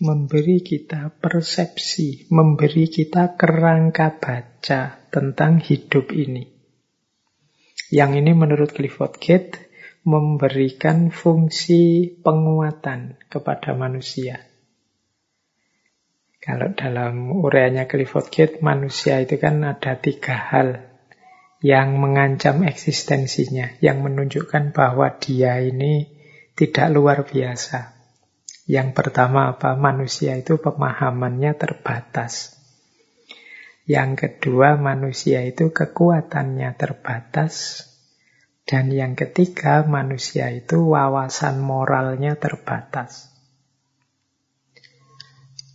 memberi 0.00 0.64
kita 0.64 1.12
persepsi, 1.20 2.32
memberi 2.32 2.88
kita 2.88 3.36
kerangka 3.36 4.16
baca 4.16 5.04
tentang 5.12 5.60
hidup 5.60 6.08
ini. 6.16 6.48
Yang 7.92 8.24
ini 8.24 8.32
menurut 8.32 8.72
Clifford 8.72 9.20
Gate 9.20 9.71
memberikan 10.02 11.14
fungsi 11.14 12.10
penguatan 12.22 13.18
kepada 13.30 13.74
manusia. 13.78 14.42
Kalau 16.42 16.74
dalam 16.74 17.30
ureanya 17.38 17.86
Clifford 17.86 18.26
Gate, 18.34 18.58
manusia 18.66 19.22
itu 19.22 19.38
kan 19.38 19.62
ada 19.62 19.94
tiga 20.02 20.34
hal 20.34 20.90
yang 21.62 22.02
mengancam 22.02 22.66
eksistensinya, 22.66 23.78
yang 23.78 24.02
menunjukkan 24.02 24.74
bahwa 24.74 25.14
dia 25.22 25.62
ini 25.62 26.10
tidak 26.58 26.90
luar 26.90 27.22
biasa. 27.22 27.94
Yang 28.66 28.88
pertama 28.98 29.54
apa? 29.54 29.78
Manusia 29.78 30.34
itu 30.34 30.58
pemahamannya 30.58 31.54
terbatas. 31.54 32.58
Yang 33.86 34.26
kedua, 34.26 34.74
manusia 34.78 35.46
itu 35.46 35.70
kekuatannya 35.70 36.74
terbatas. 36.74 37.86
Dan 38.72 38.88
yang 38.88 39.12
ketiga, 39.12 39.84
manusia 39.84 40.48
itu 40.48 40.96
wawasan 40.96 41.60
moralnya 41.60 42.40
terbatas. 42.40 43.28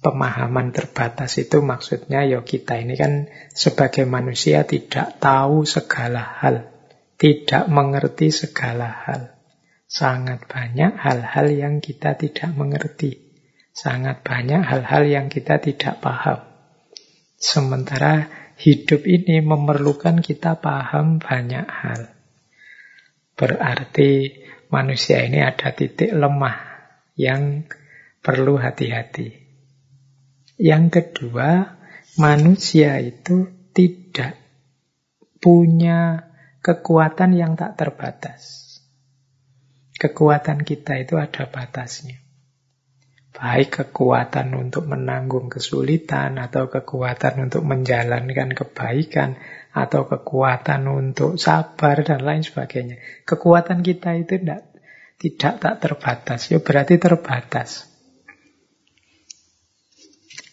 Pemahaman 0.02 0.74
terbatas 0.74 1.38
itu 1.38 1.62
maksudnya 1.62 2.26
ya 2.26 2.42
kita 2.42 2.82
ini 2.82 2.98
kan 2.98 3.30
sebagai 3.54 4.10
manusia 4.10 4.66
tidak 4.66 5.22
tahu 5.22 5.62
segala 5.70 6.42
hal, 6.42 6.74
tidak 7.22 7.70
mengerti 7.70 8.34
segala 8.34 8.90
hal. 8.90 9.30
Sangat 9.86 10.50
banyak 10.50 10.98
hal-hal 10.98 11.54
yang 11.54 11.86
kita 11.86 12.18
tidak 12.18 12.50
mengerti. 12.58 13.30
Sangat 13.78 14.26
banyak 14.26 14.66
hal-hal 14.66 15.06
yang 15.06 15.30
kita 15.30 15.62
tidak 15.62 16.02
paham. 16.02 16.50
Sementara 17.38 18.26
hidup 18.58 19.06
ini 19.06 19.46
memerlukan 19.46 20.18
kita 20.26 20.58
paham 20.58 21.22
banyak 21.22 21.70
hal. 21.70 22.17
Berarti 23.38 24.34
manusia 24.74 25.22
ini 25.22 25.46
ada 25.46 25.70
titik 25.70 26.10
lemah 26.10 26.58
yang 27.14 27.70
perlu 28.26 28.58
hati-hati. 28.58 29.30
Yang 30.58 30.86
kedua, 30.90 31.78
manusia 32.18 32.98
itu 32.98 33.46
tidak 33.78 34.34
punya 35.38 36.34
kekuatan 36.66 37.38
yang 37.38 37.54
tak 37.54 37.78
terbatas. 37.78 38.66
Kekuatan 40.02 40.66
kita 40.66 40.98
itu 40.98 41.22
ada 41.22 41.46
batasnya. 41.46 42.18
Baik 43.38 43.86
kekuatan 43.86 44.58
untuk 44.58 44.90
menanggung 44.90 45.46
kesulitan, 45.46 46.42
atau 46.42 46.74
kekuatan 46.74 47.50
untuk 47.50 47.62
menjalankan 47.70 48.58
kebaikan, 48.58 49.38
atau 49.78 50.10
kekuatan 50.10 50.90
untuk 50.90 51.38
sabar, 51.38 52.02
dan 52.02 52.26
lain 52.26 52.42
sebagainya. 52.42 52.98
Kekuatan 53.30 53.86
kita 53.86 54.18
itu 54.18 54.42
tidak, 54.42 54.74
tidak 55.22 55.54
tak 55.62 55.76
terbatas, 55.78 56.50
ya 56.50 56.58
berarti 56.58 56.98
terbatas. 56.98 57.86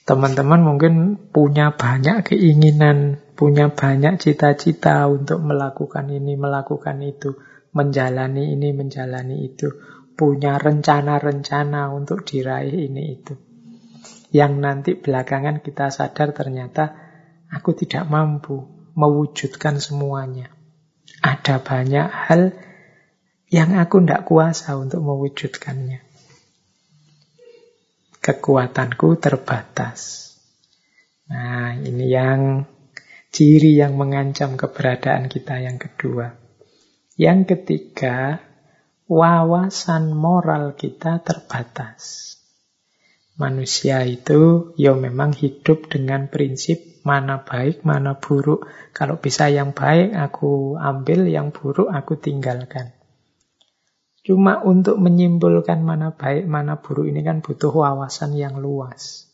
Teman-teman 0.04 0.60
mungkin 0.60 1.16
punya 1.32 1.72
banyak 1.72 2.28
keinginan, 2.28 3.24
punya 3.40 3.72
banyak 3.72 4.20
cita-cita 4.20 5.08
untuk 5.08 5.40
melakukan 5.40 6.12
ini, 6.12 6.36
melakukan 6.36 7.00
itu, 7.00 7.40
menjalani 7.72 8.52
ini, 8.52 8.76
menjalani 8.76 9.48
itu, 9.48 9.72
punya 10.12 10.60
rencana-rencana 10.60 11.88
untuk 11.96 12.20
diraih 12.28 12.92
ini 12.92 13.02
itu. 13.16 13.34
Yang 14.28 14.52
nanti 14.60 14.90
belakangan 14.92 15.64
kita 15.64 15.88
sadar 15.88 16.36
ternyata 16.36 16.92
aku 17.48 17.72
tidak 17.72 18.04
mampu 18.10 18.73
mewujudkan 18.94 19.78
semuanya. 19.78 20.50
Ada 21.20 21.60
banyak 21.60 22.08
hal 22.08 22.54
yang 23.50 23.78
aku 23.78 24.02
tidak 24.02 24.26
kuasa 24.26 24.74
untuk 24.78 25.04
mewujudkannya 25.04 26.14
kekuatanku 28.24 29.20
terbatas. 29.20 30.32
Nah, 31.28 31.76
ini 31.76 32.08
yang 32.08 32.64
ciri 33.28 33.76
yang 33.76 34.00
mengancam 34.00 34.56
keberadaan 34.56 35.28
kita 35.28 35.60
yang 35.60 35.76
kedua. 35.76 36.32
Yang 37.20 37.52
ketiga, 37.52 38.40
wawasan 39.04 40.16
moral 40.16 40.72
kita 40.72 41.20
terbatas. 41.20 42.32
Manusia 43.36 44.08
itu 44.08 44.72
ya 44.80 44.96
memang 44.96 45.36
hidup 45.36 45.92
dengan 45.92 46.32
prinsip 46.32 46.80
mana 47.04 47.44
baik, 47.44 47.84
mana 47.84 48.16
buruk. 48.16 48.66
Kalau 48.96 49.20
bisa 49.20 49.52
yang 49.52 49.76
baik 49.76 50.16
aku 50.16 50.80
ambil, 50.80 51.28
yang 51.28 51.52
buruk 51.52 51.92
aku 51.92 52.16
tinggalkan. 52.16 52.96
Cuma 54.24 54.64
untuk 54.64 54.96
menyimpulkan 54.96 55.84
mana 55.84 56.16
baik, 56.16 56.48
mana 56.48 56.80
buruk 56.80 57.04
ini 57.04 57.20
kan 57.20 57.44
butuh 57.44 57.68
wawasan 57.68 58.32
yang 58.40 58.56
luas. 58.56 59.28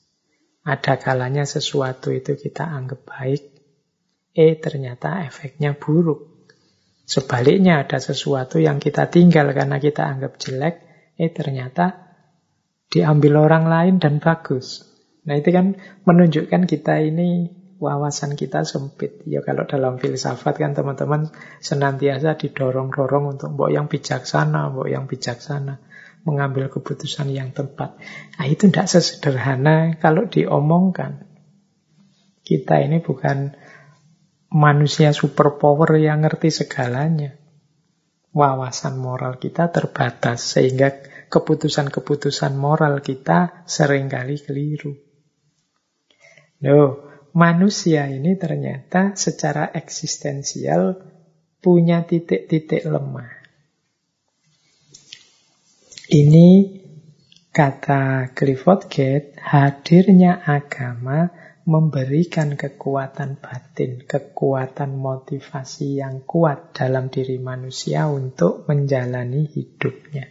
Ada 0.66 0.98
kalanya 0.98 1.46
sesuatu 1.46 2.10
itu 2.10 2.34
kita 2.34 2.66
anggap 2.66 3.06
baik, 3.06 3.42
eh 4.34 4.58
ternyata 4.58 5.22
efeknya 5.22 5.78
buruk. 5.78 6.50
Sebaliknya 7.06 7.86
ada 7.86 8.02
sesuatu 8.02 8.58
yang 8.58 8.82
kita 8.82 9.06
tinggal 9.14 9.54
karena 9.54 9.78
kita 9.78 10.10
anggap 10.10 10.42
jelek, 10.42 10.74
eh 11.14 11.30
ternyata 11.30 12.18
diambil 12.90 13.46
orang 13.46 13.70
lain 13.70 13.94
dan 14.02 14.18
bagus. 14.18 14.90
Nah 15.22 15.38
itu 15.38 15.54
kan 15.54 15.78
menunjukkan 16.02 16.66
kita 16.66 16.98
ini 17.06 17.59
wawasan 17.80 18.36
kita 18.36 18.62
sempit. 18.68 19.24
Ya 19.24 19.40
kalau 19.40 19.64
dalam 19.64 19.96
filsafat 19.96 20.60
kan 20.60 20.76
teman-teman 20.76 21.32
senantiasa 21.64 22.36
didorong-dorong 22.36 23.34
untuk 23.40 23.56
mbok 23.56 23.72
yang 23.72 23.88
bijaksana, 23.88 24.70
mbok 24.70 24.88
yang 24.92 25.08
bijaksana 25.08 25.80
mengambil 26.28 26.68
keputusan 26.68 27.32
yang 27.32 27.56
tepat. 27.56 27.96
Nah 28.36 28.46
itu 28.46 28.68
tidak 28.68 28.92
sesederhana 28.92 29.96
kalau 29.96 30.28
diomongkan. 30.28 31.24
Kita 32.44 32.84
ini 32.84 33.00
bukan 33.00 33.56
manusia 34.52 35.16
superpower 35.16 35.96
yang 35.96 36.20
ngerti 36.20 36.52
segalanya. 36.52 37.40
Wawasan 38.30 39.00
moral 39.00 39.42
kita 39.42 39.74
terbatas 39.74 40.54
sehingga 40.54 40.92
keputusan-keputusan 41.32 42.54
moral 42.54 43.02
kita 43.02 43.64
sering 43.66 44.06
kali 44.06 44.38
keliru. 44.38 44.94
No, 46.60 47.09
manusia 47.32 48.10
ini 48.10 48.34
ternyata 48.34 49.14
secara 49.14 49.70
eksistensial 49.70 50.98
punya 51.60 52.02
titik-titik 52.08 52.88
lemah. 52.88 53.30
Ini 56.10 56.48
kata 57.54 58.34
Clifford 58.34 58.90
Gate, 58.90 59.38
hadirnya 59.38 60.42
agama 60.42 61.30
memberikan 61.62 62.58
kekuatan 62.58 63.38
batin, 63.38 64.02
kekuatan 64.02 64.98
motivasi 64.98 66.02
yang 66.02 66.26
kuat 66.26 66.74
dalam 66.74 67.14
diri 67.14 67.38
manusia 67.38 68.10
untuk 68.10 68.66
menjalani 68.66 69.46
hidupnya. 69.46 70.26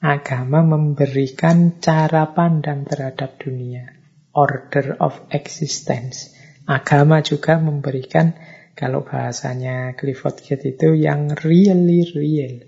Agama 0.00 0.64
memberikan 0.64 1.76
cara 1.76 2.32
pandang 2.32 2.88
terhadap 2.88 3.36
dunia 3.36 3.99
order 4.36 4.98
of 5.02 5.18
existence. 5.32 6.34
Agama 6.68 7.24
juga 7.24 7.58
memberikan, 7.58 8.36
kalau 8.78 9.02
bahasanya 9.02 9.98
Clifford 9.98 10.44
Gate 10.44 10.76
itu 10.76 10.94
yang 10.94 11.34
really 11.42 12.06
real. 12.14 12.62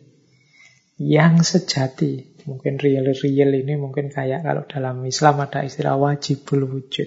Yang 0.98 1.56
sejati. 1.56 2.32
Mungkin 2.42 2.82
real-real 2.82 3.54
ini 3.54 3.78
mungkin 3.78 4.10
kayak 4.10 4.42
kalau 4.42 4.66
dalam 4.66 5.06
Islam 5.06 5.46
ada 5.46 5.62
istilah 5.62 5.94
wajibul 5.94 6.66
wujud. 6.66 7.06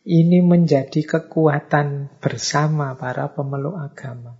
Ini 0.00 0.42
menjadi 0.42 1.04
kekuatan 1.06 2.18
bersama 2.18 2.96
para 2.98 3.30
pemeluk 3.30 3.78
agama. 3.78 4.39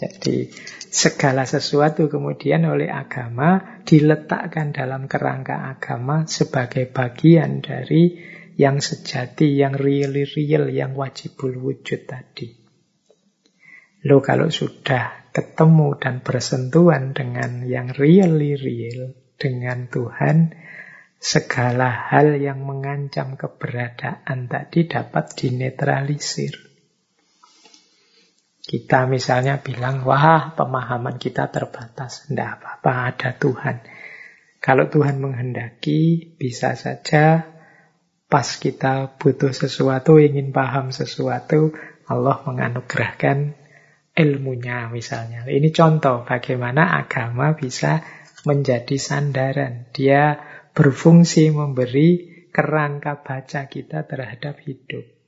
Jadi 0.00 0.48
segala 0.88 1.44
sesuatu 1.44 2.08
kemudian 2.08 2.64
oleh 2.64 2.88
agama 2.88 3.84
diletakkan 3.84 4.72
dalam 4.72 5.04
kerangka 5.04 5.76
agama 5.76 6.24
sebagai 6.24 6.88
bagian 6.88 7.60
dari 7.60 8.16
yang 8.56 8.80
sejati, 8.80 9.60
yang 9.60 9.76
really 9.76 10.24
real, 10.24 10.72
yang 10.72 10.96
wajibul 10.96 11.52
wujud 11.52 12.08
tadi. 12.08 12.48
Lo 14.08 14.24
kalau 14.24 14.48
sudah 14.48 15.28
ketemu 15.36 16.00
dan 16.00 16.24
bersentuhan 16.24 17.12
dengan 17.12 17.68
yang 17.68 17.92
really 17.92 18.56
real, 18.56 19.12
dengan 19.36 19.84
Tuhan, 19.92 20.56
segala 21.20 22.08
hal 22.08 22.40
yang 22.40 22.64
mengancam 22.64 23.36
keberadaan 23.36 24.48
tadi 24.48 24.88
dapat 24.88 25.36
dinetralisir. 25.36 26.69
Kita 28.70 29.10
misalnya 29.10 29.58
bilang, 29.58 30.06
wah 30.06 30.54
pemahaman 30.54 31.18
kita 31.18 31.50
terbatas. 31.50 32.30
Tidak 32.30 32.62
apa-apa, 32.62 33.10
ada 33.10 33.34
Tuhan. 33.34 33.82
Kalau 34.62 34.86
Tuhan 34.86 35.18
menghendaki, 35.18 36.38
bisa 36.38 36.78
saja 36.78 37.50
pas 38.30 38.46
kita 38.46 39.18
butuh 39.18 39.50
sesuatu, 39.50 40.22
ingin 40.22 40.54
paham 40.54 40.94
sesuatu, 40.94 41.74
Allah 42.06 42.46
menganugerahkan 42.46 43.58
ilmunya 44.14 44.86
misalnya. 44.94 45.42
Ini 45.50 45.74
contoh 45.74 46.22
bagaimana 46.22 46.94
agama 46.94 47.58
bisa 47.58 48.06
menjadi 48.46 48.94
sandaran. 49.02 49.90
Dia 49.90 50.38
berfungsi 50.78 51.50
memberi 51.50 52.30
kerangka 52.54 53.18
baca 53.18 53.66
kita 53.66 54.06
terhadap 54.06 54.62
hidup. 54.62 55.19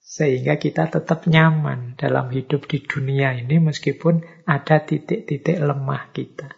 Sehingga 0.00 0.58
kita 0.58 0.90
tetap 0.90 1.28
nyaman 1.30 1.94
dalam 1.94 2.32
hidup 2.34 2.66
di 2.66 2.82
dunia 2.82 3.36
ini 3.36 3.62
meskipun 3.62 4.44
ada 4.48 4.82
titik-titik 4.82 5.60
lemah 5.60 6.10
kita. 6.10 6.50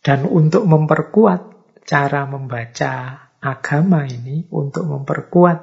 Dan 0.00 0.24
untuk 0.24 0.64
memperkuat 0.64 1.40
cara 1.84 2.24
membaca 2.24 2.92
agama 3.42 4.08
ini, 4.08 4.46
untuk 4.48 4.88
memperkuat 4.88 5.58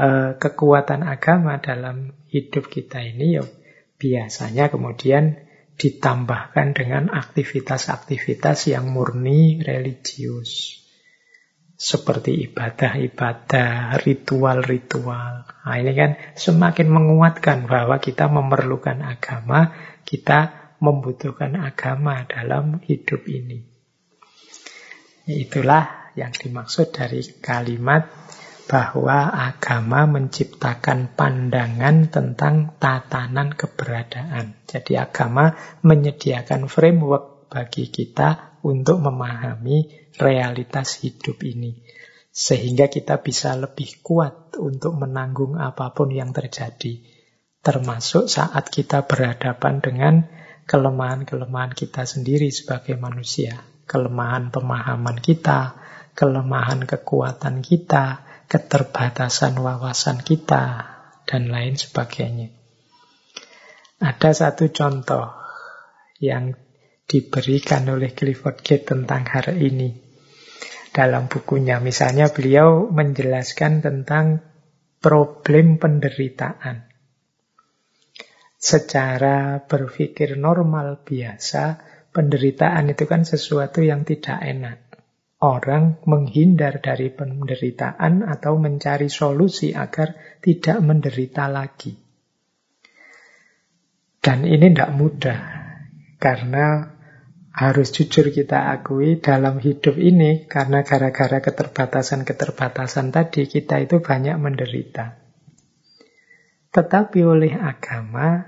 uh, 0.00 0.30
kekuatan 0.40 1.06
agama 1.06 1.62
dalam 1.62 2.10
hidup 2.32 2.66
kita 2.66 2.98
ini, 3.04 3.38
ya 3.38 3.44
biasanya 4.00 4.72
kemudian 4.72 5.46
ditambahkan 5.76 6.76
dengan 6.76 7.08
aktivitas-aktivitas 7.12 8.68
yang 8.68 8.88
murni 8.88 9.60
religius 9.64 10.79
seperti 11.80 12.44
ibadah-ibadah, 12.44 13.96
ritual-ritual. 14.04 15.48
Nah, 15.48 15.76
ini 15.80 15.96
kan 15.96 16.20
semakin 16.36 16.92
menguatkan 16.92 17.64
bahwa 17.64 17.96
kita 17.96 18.28
memerlukan 18.28 19.00
agama, 19.00 19.72
kita 20.04 20.76
membutuhkan 20.84 21.56
agama 21.56 22.28
dalam 22.28 22.84
hidup 22.84 23.24
ini. 23.32 23.64
Itulah 25.24 26.12
yang 26.20 26.36
dimaksud 26.36 26.92
dari 26.92 27.24
kalimat 27.40 28.12
bahwa 28.68 29.32
agama 29.32 30.04
menciptakan 30.04 31.16
pandangan 31.16 32.12
tentang 32.12 32.76
tatanan 32.76 33.56
keberadaan. 33.56 34.52
Jadi 34.68 35.00
agama 35.00 35.56
menyediakan 35.80 36.68
framework 36.68 37.48
bagi 37.48 37.88
kita 37.88 38.49
untuk 38.66 39.00
memahami 39.00 39.90
realitas 40.20 41.00
hidup 41.00 41.40
ini. 41.44 41.80
Sehingga 42.30 42.86
kita 42.86 43.20
bisa 43.20 43.58
lebih 43.58 44.00
kuat 44.04 44.54
untuk 44.56 44.94
menanggung 44.94 45.58
apa 45.58 45.90
pun 45.90 46.14
yang 46.14 46.30
terjadi. 46.30 47.02
Termasuk 47.60 48.30
saat 48.30 48.70
kita 48.70 49.04
berhadapan 49.04 49.82
dengan 49.82 50.14
kelemahan-kelemahan 50.64 51.74
kita 51.74 52.06
sendiri 52.06 52.48
sebagai 52.54 52.94
manusia. 52.96 53.66
kelemahan 53.90 54.54
pemahaman 54.54 55.18
kita, 55.18 55.74
kelemahan 56.14 56.86
kekuatan 56.86 57.58
kita, 57.58 58.22
keterbatasan 58.46 59.58
wawasan 59.58 60.22
kita, 60.22 60.86
dan 61.26 61.50
lain 61.50 61.74
sebagainya. 61.74 62.54
Ada 63.98 64.30
satu 64.30 64.70
contoh 64.70 65.26
yang 66.22 66.54
diberikan 67.10 67.90
oleh 67.90 68.14
Clifford 68.14 68.62
Gate 68.62 68.94
tentang 68.94 69.26
hal 69.26 69.58
ini 69.58 69.90
dalam 70.94 71.26
bukunya. 71.26 71.82
Misalnya 71.82 72.30
beliau 72.30 72.86
menjelaskan 72.86 73.82
tentang 73.82 74.46
problem 75.02 75.82
penderitaan. 75.82 76.86
Secara 78.60 79.64
berpikir 79.64 80.36
normal 80.36 81.02
biasa, 81.02 81.82
penderitaan 82.14 82.92
itu 82.92 83.08
kan 83.08 83.26
sesuatu 83.26 83.82
yang 83.82 84.06
tidak 84.06 84.38
enak. 84.38 84.78
Orang 85.40 86.04
menghindar 86.04 86.84
dari 86.84 87.08
penderitaan 87.08 88.20
atau 88.20 88.60
mencari 88.60 89.08
solusi 89.08 89.72
agar 89.72 90.38
tidak 90.44 90.84
menderita 90.84 91.48
lagi. 91.48 91.96
Dan 94.20 94.44
ini 94.44 94.68
tidak 94.68 94.92
mudah, 94.92 95.40
karena 96.20 96.99
harus 97.50 97.90
jujur 97.90 98.30
kita 98.30 98.70
akui 98.70 99.18
dalam 99.18 99.58
hidup 99.58 99.98
ini, 99.98 100.46
karena 100.46 100.86
gara-gara 100.86 101.42
keterbatasan-keterbatasan 101.42 103.10
tadi, 103.10 103.50
kita 103.50 103.82
itu 103.82 103.98
banyak 103.98 104.38
menderita. 104.38 105.18
Tetapi 106.70 107.20
oleh 107.26 107.58
agama, 107.58 108.46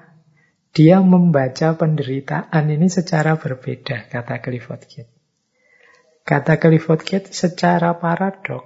dia 0.70 1.02
membaca 1.02 1.74
penderitaan 1.74 2.64
ini 2.70 2.86
secara 2.86 3.36
berbeda, 3.36 4.06
kata 4.08 4.38
Clifford 4.38 4.82
Gate. 4.86 5.12
Kata 6.22 6.56
Clifford 6.62 7.02
Gate, 7.02 7.28
secara 7.34 7.98
paradok, 7.98 8.62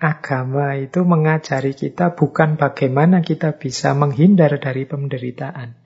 agama 0.00 0.78
itu 0.78 1.04
mengajari 1.04 1.74
kita 1.76 2.16
bukan 2.16 2.56
bagaimana 2.56 3.20
kita 3.20 3.58
bisa 3.58 3.92
menghindar 3.92 4.56
dari 4.56 4.86
penderitaan, 4.86 5.76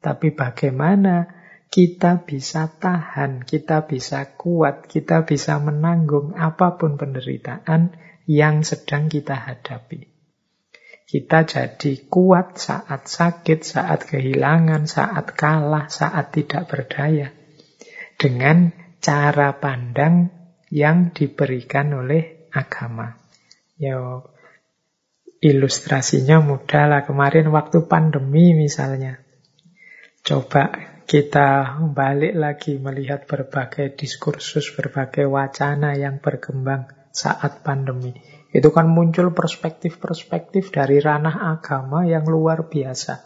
tapi 0.00 0.32
bagaimana 0.32 1.37
kita 1.68 2.24
bisa 2.24 2.72
tahan, 2.80 3.44
kita 3.44 3.84
bisa 3.84 4.36
kuat, 4.40 4.88
kita 4.88 5.28
bisa 5.28 5.60
menanggung 5.60 6.32
apa 6.32 6.80
pun 6.80 6.96
penderitaan 6.96 7.92
yang 8.24 8.64
sedang 8.64 9.12
kita 9.12 9.36
hadapi. 9.36 10.08
Kita 11.08 11.48
jadi 11.48 11.92
kuat 12.12 12.60
saat 12.60 13.08
sakit, 13.08 13.64
saat 13.64 14.04
kehilangan, 14.04 14.84
saat 14.84 15.32
kalah, 15.32 15.88
saat 15.88 16.36
tidak 16.36 16.68
berdaya. 16.68 17.32
Dengan 18.20 18.76
cara 19.00 19.56
pandang 19.56 20.28
yang 20.68 21.16
diberikan 21.16 21.96
oleh 21.96 22.48
agama. 22.52 23.16
Ya, 23.80 24.20
ilustrasinya 25.40 26.44
mudah 26.44 26.84
lah. 26.92 27.00
Kemarin 27.08 27.48
waktu 27.56 27.88
pandemi 27.88 28.52
misalnya. 28.52 29.22
Coba 30.20 30.97
kita 31.08 31.80
balik 31.96 32.36
lagi 32.36 32.76
melihat 32.76 33.24
berbagai 33.24 33.96
diskursus, 33.96 34.76
berbagai 34.76 35.24
wacana 35.24 35.96
yang 35.96 36.20
berkembang 36.20 36.92
saat 37.08 37.64
pandemi. 37.64 38.12
Itu 38.52 38.68
kan 38.76 38.92
muncul 38.92 39.32
perspektif-perspektif 39.32 40.68
dari 40.68 41.00
ranah 41.00 41.56
agama 41.56 42.04
yang 42.04 42.28
luar 42.28 42.68
biasa. 42.68 43.24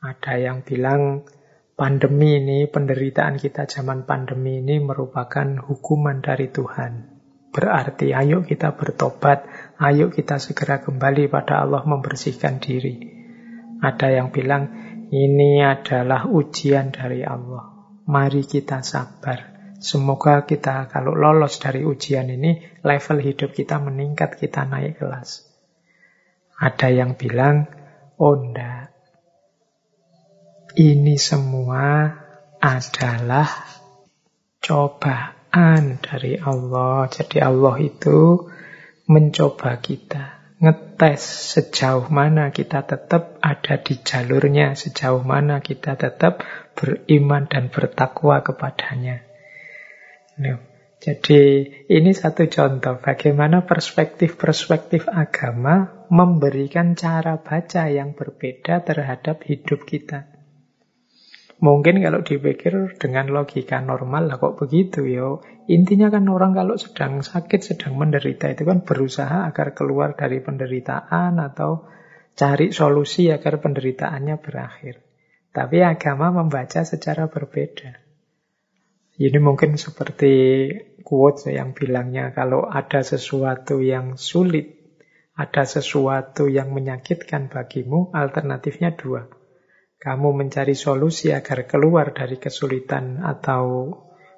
Ada 0.00 0.40
yang 0.40 0.64
bilang 0.64 1.28
pandemi 1.76 2.40
ini, 2.40 2.64
penderitaan 2.64 3.36
kita 3.36 3.68
zaman 3.68 4.08
pandemi 4.08 4.64
ini 4.64 4.80
merupakan 4.80 5.44
hukuman 5.68 6.24
dari 6.24 6.48
Tuhan. 6.48 7.20
Berarti 7.52 8.16
ayo 8.16 8.48
kita 8.48 8.80
bertobat, 8.80 9.44
ayo 9.76 10.08
kita 10.08 10.40
segera 10.40 10.80
kembali 10.80 11.28
pada 11.28 11.68
Allah 11.68 11.84
membersihkan 11.84 12.64
diri. 12.64 13.20
Ada 13.84 14.08
yang 14.08 14.32
bilang 14.32 14.91
ini 15.12 15.60
adalah 15.60 16.24
ujian 16.24 16.88
dari 16.88 17.20
Allah. 17.20 17.68
Mari 18.08 18.48
kita 18.48 18.80
sabar. 18.80 19.52
Semoga 19.76 20.48
kita 20.48 20.88
kalau 20.88 21.12
lolos 21.12 21.60
dari 21.60 21.84
ujian 21.84 22.32
ini, 22.32 22.80
level 22.80 23.18
hidup 23.20 23.52
kita 23.52 23.76
meningkat, 23.76 24.40
kita 24.40 24.64
naik 24.64 24.96
kelas. 24.96 25.44
Ada 26.56 26.88
yang 26.88 27.20
bilang, 27.20 27.68
oh 28.16 28.40
enggak. 28.40 28.88
Ini 30.72 31.20
semua 31.20 32.08
adalah 32.62 33.50
cobaan 34.64 36.00
dari 36.00 36.40
Allah. 36.40 37.04
Jadi 37.12 37.36
Allah 37.42 37.76
itu 37.84 38.48
mencoba 39.10 39.76
kita 39.82 40.41
ngetes 40.62 41.22
sejauh 41.58 42.06
mana 42.06 42.54
kita 42.54 42.86
tetap 42.86 43.42
ada 43.42 43.82
di 43.82 43.98
jalurnya, 43.98 44.78
sejauh 44.78 45.26
mana 45.26 45.58
kita 45.58 45.98
tetap 45.98 46.46
beriman 46.78 47.50
dan 47.50 47.66
bertakwa 47.66 48.46
kepadanya. 48.46 49.26
Nah, 50.38 50.62
jadi 51.02 51.66
ini 51.90 52.14
satu 52.14 52.46
contoh 52.46 53.02
bagaimana 53.02 53.66
perspektif-perspektif 53.66 55.10
agama 55.10 56.06
memberikan 56.06 56.94
cara 56.94 57.42
baca 57.42 57.90
yang 57.90 58.14
berbeda 58.14 58.86
terhadap 58.86 59.42
hidup 59.42 59.82
kita. 59.82 60.30
Mungkin 61.58 62.02
kalau 62.02 62.22
dipikir 62.22 62.98
dengan 63.02 63.34
logika 63.34 63.82
normal 63.82 64.30
lah 64.30 64.38
kok 64.38 64.58
begitu 64.62 65.06
ya. 65.10 65.42
Intinya 65.72 66.12
kan 66.12 66.28
orang 66.28 66.52
kalau 66.52 66.76
sedang 66.76 67.24
sakit, 67.24 67.60
sedang 67.64 67.96
menderita 67.96 68.52
itu 68.52 68.68
kan 68.68 68.84
berusaha 68.84 69.48
agar 69.48 69.72
keluar 69.72 70.12
dari 70.12 70.44
penderitaan 70.44 71.40
atau 71.40 71.88
cari 72.36 72.76
solusi 72.76 73.32
agar 73.32 73.56
penderitaannya 73.64 74.36
berakhir. 74.36 75.00
Tapi 75.48 75.80
agama 75.80 76.28
membaca 76.28 76.84
secara 76.84 77.28
berbeda. 77.32 78.04
Ini 79.16 79.38
mungkin 79.40 79.80
seperti 79.80 80.32
quote 81.00 81.48
yang 81.52 81.72
bilangnya 81.72 82.36
kalau 82.36 82.68
ada 82.68 83.00
sesuatu 83.00 83.80
yang 83.80 84.20
sulit, 84.20 84.96
ada 85.32 85.64
sesuatu 85.64 86.52
yang 86.52 86.72
menyakitkan 86.76 87.48
bagimu, 87.48 88.12
alternatifnya 88.12 88.92
dua 88.92 89.24
kamu 90.02 90.34
mencari 90.34 90.74
solusi 90.74 91.30
agar 91.30 91.70
keluar 91.70 92.10
dari 92.10 92.34
kesulitan 92.34 93.22
atau 93.22 93.94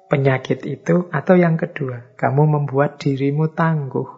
penyakit 0.07 0.65
itu, 0.65 1.09
atau 1.09 1.35
yang 1.35 1.57
kedua, 1.57 2.15
kamu 2.15 2.43
membuat 2.45 3.01
dirimu 3.01 3.51
tangguh, 3.51 4.09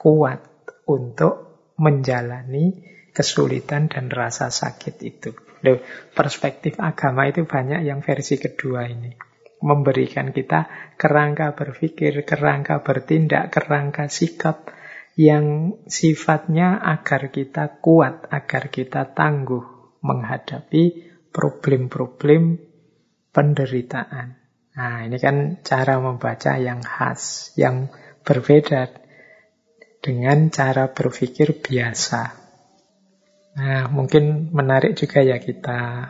kuat 0.00 0.40
untuk 0.88 1.50
menjalani 1.76 2.84
kesulitan 3.12 3.90
dan 3.90 4.08
rasa 4.08 4.48
sakit 4.48 4.96
itu. 5.02 5.30
Loh, 5.60 5.78
perspektif 6.16 6.80
agama 6.80 7.28
itu 7.28 7.44
banyak 7.44 7.84
yang 7.84 8.00
versi 8.00 8.40
kedua 8.40 8.88
ini. 8.88 9.12
Memberikan 9.60 10.32
kita 10.32 10.94
kerangka 10.96 11.52
berpikir, 11.52 12.24
kerangka 12.24 12.80
bertindak, 12.80 13.52
kerangka 13.52 14.08
sikap 14.08 14.72
yang 15.20 15.76
sifatnya 15.84 16.80
agar 16.80 17.28
kita 17.28 17.76
kuat, 17.84 18.24
agar 18.32 18.72
kita 18.72 19.12
tangguh 19.12 20.00
menghadapi 20.00 21.12
problem-problem 21.28 22.56
penderitaan. 23.36 24.39
Nah, 24.80 25.04
ini 25.04 25.20
kan 25.20 25.60
cara 25.60 26.00
membaca 26.00 26.56
yang 26.56 26.80
khas, 26.80 27.52
yang 27.60 27.92
berbeda 28.24 28.88
dengan 30.00 30.48
cara 30.48 30.88
berpikir 30.88 31.60
biasa. 31.60 32.32
Nah, 33.60 33.92
mungkin 33.92 34.48
menarik 34.56 34.96
juga 34.96 35.20
ya 35.20 35.36
kita 35.36 36.08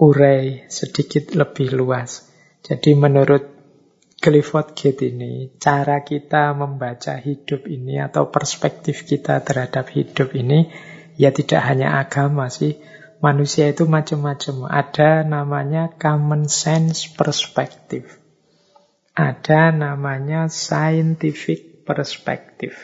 urai 0.00 0.72
sedikit 0.72 1.36
lebih 1.36 1.76
luas. 1.76 2.32
Jadi 2.64 2.96
menurut 2.96 3.44
Clifford 4.16 4.72
Gate 4.72 5.12
ini, 5.12 5.52
cara 5.60 6.00
kita 6.00 6.56
membaca 6.56 7.20
hidup 7.20 7.68
ini 7.68 8.00
atau 8.00 8.32
perspektif 8.32 9.04
kita 9.04 9.44
terhadap 9.44 9.92
hidup 9.92 10.32
ini, 10.32 10.72
ya 11.20 11.28
tidak 11.28 11.60
hanya 11.68 12.00
agama 12.00 12.48
sih, 12.48 12.80
Manusia 13.22 13.70
itu 13.70 13.86
macam-macam. 13.86 14.66
Ada 14.66 15.22
namanya 15.22 15.94
common 15.94 16.50
sense 16.50 17.06
perspective. 17.06 18.18
Ada 19.14 19.70
namanya 19.70 20.50
scientific 20.50 21.86
perspective. 21.86 22.74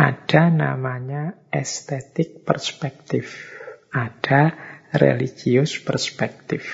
Ada 0.00 0.48
namanya 0.48 1.36
aesthetic 1.52 2.48
perspective. 2.48 3.28
Ada 3.92 4.56
religious 4.96 5.76
perspective. 5.76 6.64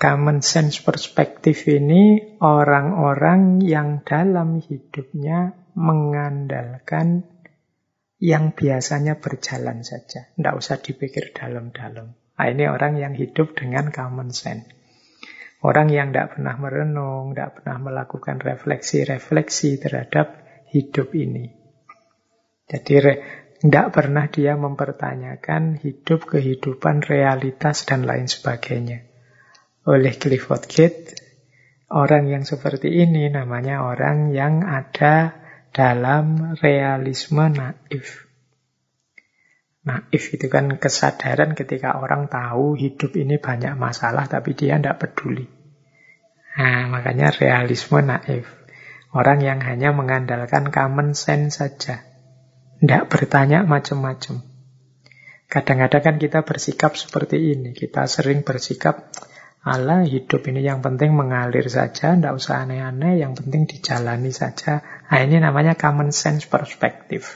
Common 0.00 0.40
sense 0.40 0.80
perspective 0.80 1.68
ini 1.68 2.16
orang-orang 2.40 3.60
yang 3.60 4.00
dalam 4.00 4.56
hidupnya 4.56 5.52
mengandalkan 5.76 7.28
yang 8.20 8.52
biasanya 8.52 9.16
berjalan 9.16 9.80
saja. 9.80 10.28
Tidak 10.36 10.54
usah 10.54 10.76
dipikir 10.78 11.32
dalam-dalam. 11.32 12.12
Nah, 12.12 12.46
ini 12.48 12.68
orang 12.68 13.00
yang 13.00 13.16
hidup 13.16 13.56
dengan 13.56 13.88
common 13.88 14.30
sense. 14.30 14.68
Orang 15.60 15.92
yang 15.92 16.12
tidak 16.12 16.36
pernah 16.36 16.56
merenung, 16.56 17.32
tidak 17.32 17.60
pernah 17.60 17.76
melakukan 17.80 18.40
refleksi-refleksi 18.40 19.76
terhadap 19.76 20.40
hidup 20.72 21.12
ini. 21.12 21.52
Jadi 22.64 22.96
tidak 23.60 23.86
pernah 23.92 24.24
dia 24.32 24.56
mempertanyakan 24.56 25.76
hidup, 25.84 26.24
kehidupan, 26.24 27.04
realitas, 27.04 27.84
dan 27.84 28.08
lain 28.08 28.24
sebagainya. 28.24 29.04
Oleh 29.84 30.16
Clifford 30.16 30.64
Gate, 30.64 31.12
orang 31.92 32.32
yang 32.32 32.48
seperti 32.48 32.88
ini 32.88 33.28
namanya 33.28 33.84
orang 33.84 34.32
yang 34.32 34.64
ada 34.64 35.39
dalam 35.70 36.54
realisme 36.58 37.46
naif. 37.50 38.26
Naif 39.86 40.22
itu 40.34 40.46
kan 40.52 40.76
kesadaran 40.76 41.56
ketika 41.56 41.96
orang 41.96 42.28
tahu 42.28 42.76
hidup 42.76 43.16
ini 43.16 43.40
banyak 43.40 43.74
masalah 43.78 44.28
tapi 44.28 44.52
dia 44.52 44.76
tidak 44.76 45.00
peduli. 45.00 45.48
Nah, 46.58 46.90
makanya 46.90 47.30
realisme 47.32 48.02
naif. 48.02 48.50
Orang 49.10 49.42
yang 49.42 49.58
hanya 49.62 49.90
mengandalkan 49.90 50.70
common 50.70 51.18
sense 51.18 51.58
saja. 51.58 52.06
Tidak 52.78 53.10
bertanya 53.10 53.66
macam-macam. 53.66 54.46
Kadang-kadang 55.50 56.02
kan 56.02 56.16
kita 56.22 56.46
bersikap 56.46 56.94
seperti 56.94 57.58
ini. 57.58 57.74
Kita 57.74 58.06
sering 58.06 58.46
bersikap, 58.46 59.10
Allah 59.66 60.06
hidup 60.06 60.46
ini 60.46 60.62
yang 60.62 60.78
penting 60.78 61.10
mengalir 61.10 61.66
saja, 61.66 62.14
tidak 62.14 62.38
usah 62.38 62.62
aneh-aneh, 62.62 63.18
yang 63.18 63.34
penting 63.34 63.66
dijalani 63.66 64.30
saja. 64.30 64.78
Nah 65.10 65.18
ini 65.26 65.42
namanya 65.42 65.74
common 65.74 66.14
sense 66.14 66.46
perspective. 66.46 67.26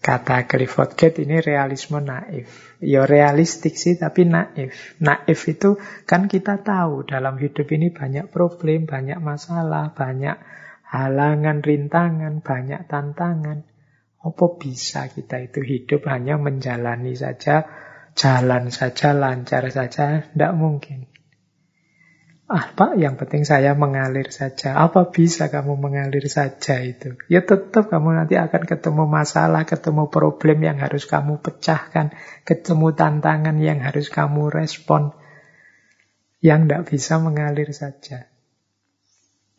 Kata 0.00 0.48
Clifford 0.48 0.96
Gate 0.96 1.28
ini 1.28 1.42
realisme 1.44 2.00
naif. 2.00 2.78
Ya 2.80 3.04
realistik 3.04 3.76
sih, 3.76 4.00
tapi 4.00 4.24
naif. 4.24 4.96
Naif 5.02 5.44
itu 5.50 5.76
kan 6.08 6.24
kita 6.24 6.62
tahu 6.64 7.04
dalam 7.04 7.36
hidup 7.36 7.68
ini 7.74 7.92
banyak 7.92 8.32
problem, 8.32 8.88
banyak 8.88 9.20
masalah, 9.20 9.92
banyak 9.92 10.40
halangan, 10.86 11.60
rintangan, 11.60 12.40
banyak 12.40 12.86
tantangan. 12.86 13.66
Apa 14.24 14.46
bisa 14.56 15.10
kita 15.10 15.42
itu 15.42 15.60
hidup 15.60 16.08
hanya 16.08 16.40
menjalani 16.40 17.12
saja, 17.12 17.66
jalan 18.14 18.72
saja, 18.72 19.10
lancar 19.10 19.68
saja? 19.68 20.22
Tidak 20.22 20.52
mungkin. 20.54 21.09
Ah 22.50 22.66
Pak, 22.74 22.98
yang 22.98 23.14
penting 23.14 23.46
saya 23.46 23.78
mengalir 23.78 24.26
saja. 24.34 24.74
Apa 24.74 25.14
bisa 25.14 25.46
kamu 25.54 25.78
mengalir 25.78 26.26
saja 26.26 26.82
itu? 26.82 27.14
Ya 27.30 27.46
tetap 27.46 27.86
kamu 27.86 28.18
nanti 28.18 28.34
akan 28.34 28.66
ketemu 28.66 29.06
masalah, 29.06 29.62
ketemu 29.62 30.10
problem 30.10 30.58
yang 30.58 30.82
harus 30.82 31.06
kamu 31.06 31.38
pecahkan, 31.38 32.10
ketemu 32.42 32.90
tantangan 32.90 33.54
yang 33.62 33.78
harus 33.78 34.10
kamu 34.10 34.50
respon. 34.50 35.14
Yang 36.42 36.60
tidak 36.66 36.82
bisa 36.90 37.14
mengalir 37.22 37.70
saja. 37.70 38.26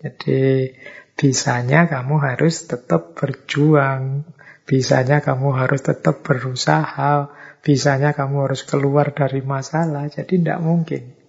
Jadi 0.03 0.75
bisanya 1.15 1.87
kamu 1.87 2.19
harus 2.19 2.67
tetap 2.67 3.15
berjuang. 3.15 4.27
Bisanya 4.67 5.23
kamu 5.23 5.55
harus 5.55 5.79
tetap 5.79 6.27
berusaha. 6.27 7.31
Bisanya 7.63 8.11
kamu 8.11 8.51
harus 8.51 8.67
keluar 8.67 9.15
dari 9.15 9.39
masalah. 9.39 10.11
Jadi 10.11 10.43
tidak 10.43 10.59
mungkin. 10.59 11.20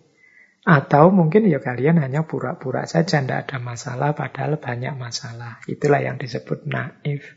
Atau 0.62 1.10
mungkin 1.10 1.50
ya 1.50 1.58
kalian 1.58 1.98
hanya 1.98 2.22
pura-pura 2.22 2.86
saja, 2.86 3.18
tidak 3.18 3.50
ada 3.50 3.58
masalah, 3.58 4.14
padahal 4.14 4.62
banyak 4.62 4.94
masalah. 4.94 5.58
Itulah 5.66 5.98
yang 5.98 6.22
disebut 6.22 6.70
naif. 6.70 7.34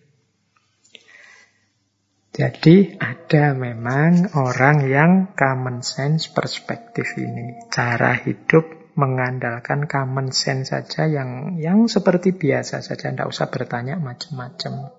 Jadi 2.36 3.00
ada 3.00 3.56
memang 3.56 4.36
orang 4.36 4.86
yang 4.92 5.12
common 5.34 5.82
sense 5.82 6.30
perspektif 6.30 7.16
ini. 7.16 7.66
Cara 7.72 8.14
hidup 8.14 8.94
mengandalkan 8.94 9.88
common 9.88 10.30
sense 10.36 10.70
saja 10.70 11.08
yang 11.08 11.58
yang 11.58 11.88
seperti 11.88 12.36
biasa 12.36 12.84
saja, 12.84 13.10
tidak 13.10 13.32
usah 13.32 13.48
bertanya 13.50 13.96
macam-macam. 13.98 14.94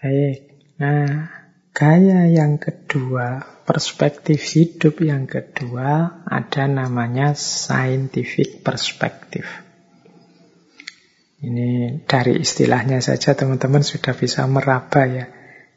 Baik, 0.00 0.38
nah 0.80 1.41
gaya 1.72 2.28
yang 2.28 2.60
kedua 2.60 3.52
perspektif 3.64 4.42
hidup 4.52 5.00
yang 5.00 5.24
kedua 5.24 6.22
ada 6.28 6.68
namanya 6.68 7.32
scientific 7.32 8.60
perspective. 8.60 9.48
Ini 11.42 11.98
dari 12.06 12.38
istilahnya 12.38 13.02
saja 13.02 13.34
teman-teman 13.34 13.82
sudah 13.82 14.14
bisa 14.14 14.46
meraba 14.46 15.02
ya. 15.10 15.26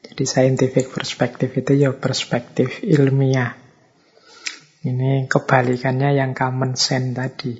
Jadi 0.05 0.23
scientific 0.29 0.93
perspective 0.93 1.49
itu 1.57 1.73
ya 1.73 1.89
perspektif 1.95 2.85
ilmiah. 2.85 3.57
Ini 4.85 5.25
kebalikannya 5.25 6.13
yang 6.13 6.37
common 6.37 6.77
sense 6.77 7.17
tadi. 7.17 7.57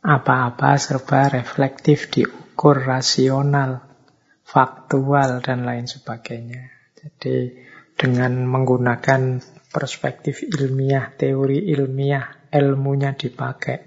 Apa-apa 0.00 0.80
serba 0.80 1.28
reflektif, 1.28 2.08
diukur 2.08 2.80
rasional, 2.80 3.84
faktual, 4.40 5.44
dan 5.44 5.68
lain 5.68 5.84
sebagainya. 5.84 6.75
Jadi 7.06 7.54
dengan 7.94 8.42
menggunakan 8.50 9.38
perspektif 9.70 10.42
ilmiah, 10.42 11.14
teori 11.14 11.70
ilmiah, 11.70 12.50
ilmunya 12.50 13.14
dipakai. 13.14 13.78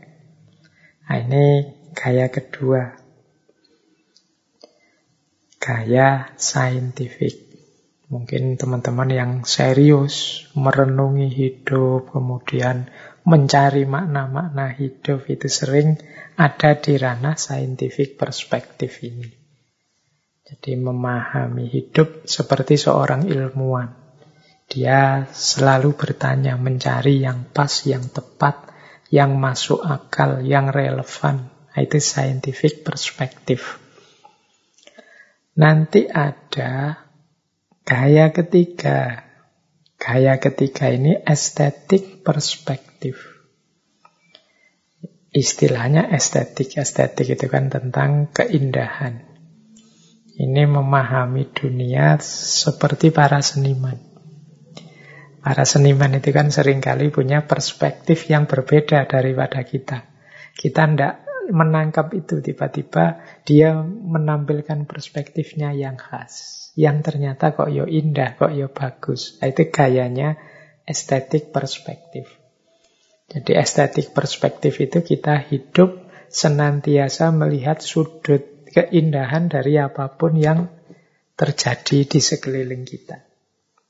Nah, 1.04 1.18
ini 1.20 1.46
gaya 1.92 2.32
kedua. 2.32 2.96
Gaya 5.60 6.32
saintifik. 6.40 7.52
Mungkin 8.08 8.58
teman-teman 8.58 9.10
yang 9.12 9.32
serius 9.44 10.48
merenungi 10.58 11.30
hidup, 11.30 12.10
kemudian 12.10 12.90
mencari 13.28 13.86
makna-makna 13.86 14.74
hidup 14.74 15.30
itu 15.30 15.46
sering 15.46 16.02
ada 16.34 16.74
di 16.80 16.98
ranah 16.98 17.38
saintifik 17.38 18.18
perspektif 18.18 19.06
ini. 19.06 19.39
Jadi 20.50 20.82
memahami 20.82 21.70
hidup 21.70 22.26
seperti 22.26 22.74
seorang 22.74 23.30
ilmuwan. 23.30 23.94
Dia 24.66 25.30
selalu 25.30 25.94
bertanya, 25.94 26.58
mencari 26.58 27.22
yang 27.22 27.46
pas, 27.54 27.70
yang 27.86 28.10
tepat, 28.10 28.66
yang 29.14 29.38
masuk 29.38 29.86
akal, 29.86 30.42
yang 30.42 30.74
relevan. 30.74 31.54
Nah, 31.54 31.80
itu 31.86 32.02
scientific 32.02 32.82
perspektif. 32.82 33.78
Nanti 35.54 36.10
ada 36.10 37.06
gaya 37.86 38.34
ketiga. 38.34 39.22
Gaya 40.02 40.42
ketiga 40.42 40.90
ini 40.90 41.14
estetik 41.30 42.26
perspektif. 42.26 43.22
Istilahnya 45.30 46.10
estetik. 46.10 46.74
Estetik 46.74 47.38
itu 47.38 47.46
kan 47.46 47.70
tentang 47.70 48.34
keindahan. 48.34 49.29
Ini 50.40 50.64
memahami 50.72 51.52
dunia 51.52 52.16
seperti 52.24 53.12
para 53.12 53.44
seniman. 53.44 54.00
Para 55.44 55.68
seniman 55.68 56.16
itu 56.16 56.32
kan 56.32 56.48
sering 56.48 56.80
kali 56.80 57.12
punya 57.12 57.44
perspektif 57.44 58.32
yang 58.32 58.48
berbeda 58.48 59.04
daripada 59.04 59.60
kita. 59.68 60.08
Kita 60.56 60.88
tidak 60.88 61.28
menangkap 61.52 62.16
itu 62.16 62.40
tiba-tiba 62.40 63.20
dia 63.44 63.76
menampilkan 63.84 64.88
perspektifnya 64.88 65.76
yang 65.76 66.00
khas. 66.00 66.72
Yang 66.80 67.12
ternyata 67.12 67.52
kok 67.52 67.68
yo 67.68 67.84
indah, 67.84 68.40
kok 68.40 68.56
yo 68.56 68.72
bagus. 68.72 69.40
Nah, 69.44 69.52
itu 69.52 69.68
gayanya 69.68 70.40
estetik 70.88 71.52
perspektif. 71.52 72.32
Jadi 73.28 73.60
estetik 73.60 74.16
perspektif 74.16 74.80
itu 74.80 75.04
kita 75.04 75.38
hidup 75.52 76.08
senantiasa 76.32 77.30
melihat 77.36 77.82
sudut 77.84 78.59
keindahan 78.70 79.50
dari 79.50 79.76
apa 79.82 80.14
pun 80.16 80.38
yang 80.38 80.70
terjadi 81.34 82.06
di 82.06 82.20
sekeliling 82.20 82.84
kita. 82.84 83.18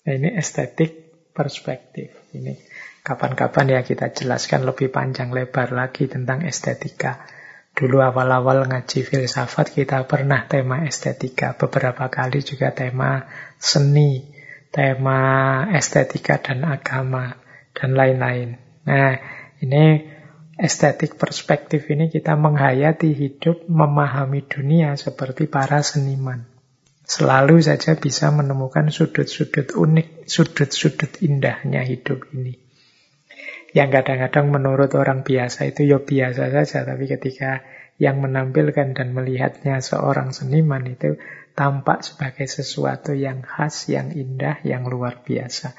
Nah, 0.05 0.13
ini 0.15 0.29
estetik 0.37 1.09
perspektif. 1.33 2.13
Ini 2.33 2.53
kapan-kapan 3.01 3.79
ya 3.79 3.81
kita 3.81 4.13
jelaskan 4.13 4.69
lebih 4.69 4.93
panjang 4.93 5.33
lebar 5.33 5.73
lagi 5.73 6.05
tentang 6.05 6.45
estetika. 6.45 7.25
Dulu 7.73 8.03
awal-awal 8.03 8.67
ngaji 8.67 9.07
filsafat 9.07 9.71
kita 9.71 10.03
pernah 10.05 10.45
tema 10.45 10.83
estetika. 10.83 11.55
Beberapa 11.55 12.11
kali 12.11 12.43
juga 12.43 12.75
tema 12.75 13.23
seni, 13.55 14.29
tema 14.69 15.63
estetika 15.73 16.37
dan 16.43 16.67
agama, 16.67 17.39
dan 17.73 17.95
lain-lain. 17.95 18.59
Nah, 18.83 19.15
ini 19.63 20.18
estetik 20.59 21.15
perspektif 21.15 21.87
ini 21.87 22.11
kita 22.11 22.35
menghayati 22.35 23.15
hidup, 23.15 23.63
memahami 23.71 24.43
dunia 24.43 24.99
seperti 24.99 25.47
para 25.47 25.79
seniman. 25.79 26.43
Selalu 27.09 27.63
saja 27.63 27.97
bisa 27.97 28.29
menemukan 28.29 28.91
sudut-sudut 28.91 29.73
unik, 29.73 30.29
sudut-sudut 30.29 31.23
indahnya 31.25 31.81
hidup 31.81 32.27
ini. 32.35 32.59
Yang 33.73 33.89
kadang-kadang 34.01 34.51
menurut 34.53 34.91
orang 34.93 35.25
biasa 35.25 35.71
itu 35.71 35.89
ya 35.89 36.03
biasa 36.03 36.53
saja, 36.53 36.85
tapi 36.85 37.09
ketika 37.09 37.65
yang 37.97 38.21
menampilkan 38.21 38.93
dan 38.93 39.15
melihatnya 39.15 39.81
seorang 39.81 40.35
seniman 40.35 40.85
itu 40.85 41.17
tampak 41.57 42.05
sebagai 42.05 42.47
sesuatu 42.47 43.11
yang 43.17 43.41
khas, 43.41 43.89
yang 43.89 44.13
indah, 44.13 44.61
yang 44.61 44.85
luar 44.85 45.21
biasa. 45.25 45.73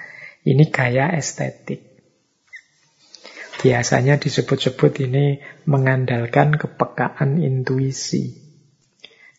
Ini 0.45 0.69
gaya 0.73 1.13
estetik. 1.15 1.90
Biasanya 3.61 4.17
disebut-sebut 4.17 5.05
ini 5.05 5.45
mengandalkan 5.69 6.57
kepekaan 6.57 7.45
intuisi. 7.45 8.41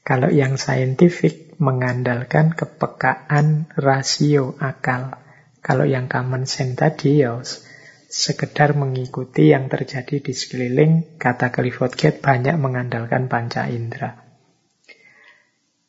Kalau 0.05 0.29
yang 0.29 0.61
saintifik 0.61 1.57
mengandalkan 1.57 2.53
kepekaan 2.53 3.69
rasio 3.73 4.53
akal. 4.61 5.17
Kalau 5.61 5.85
yang 5.89 6.05
common 6.05 6.45
sense 6.45 6.77
tadi 6.77 7.25
ya 7.25 7.41
sekedar 8.11 8.75
mengikuti 8.75 9.49
yang 9.55 9.71
terjadi 9.71 10.19
di 10.21 10.33
sekeliling, 10.35 11.15
kata 11.15 11.49
Clifford 11.49 11.95
Gate 11.95 12.19
banyak 12.19 12.59
mengandalkan 12.59 13.31
panca 13.31 13.71
indera. 13.71 14.19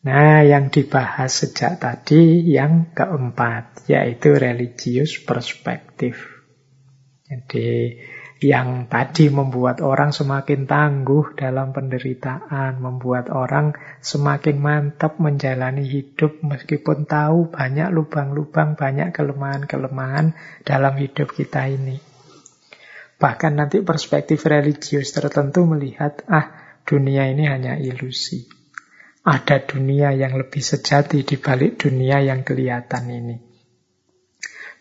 Nah, 0.03 0.43
yang 0.43 0.71
dibahas 0.71 1.31
sejak 1.31 1.83
tadi 1.83 2.47
yang 2.47 2.95
keempat, 2.95 3.87
yaitu 3.91 4.35
religius 4.35 5.19
perspektif. 5.19 6.43
Jadi, 7.27 7.99
yang 8.43 8.91
tadi 8.91 9.31
membuat 9.31 9.79
orang 9.79 10.11
semakin 10.11 10.67
tangguh 10.67 11.39
dalam 11.39 11.71
penderitaan, 11.71 12.83
membuat 12.83 13.31
orang 13.31 13.79
semakin 14.03 14.59
mantap 14.59 15.23
menjalani 15.23 15.87
hidup 15.87 16.43
meskipun 16.43 17.07
tahu 17.07 17.55
banyak 17.55 17.89
lubang-lubang, 17.95 18.75
banyak 18.75 19.15
kelemahan-kelemahan 19.15 20.35
dalam 20.67 20.95
hidup 20.99 21.31
kita 21.31 21.71
ini. 21.71 22.03
Bahkan 23.23 23.53
nanti 23.55 23.87
perspektif 23.87 24.43
religius 24.51 25.15
tertentu 25.15 25.63
melihat, 25.63 26.27
ah 26.27 26.51
dunia 26.83 27.31
ini 27.31 27.47
hanya 27.47 27.79
ilusi. 27.79 28.51
Ada 29.23 29.63
dunia 29.63 30.11
yang 30.11 30.35
lebih 30.35 30.59
sejati 30.59 31.23
di 31.23 31.39
balik 31.39 31.79
dunia 31.79 32.19
yang 32.19 32.43
kelihatan 32.43 33.07
ini. 33.07 33.52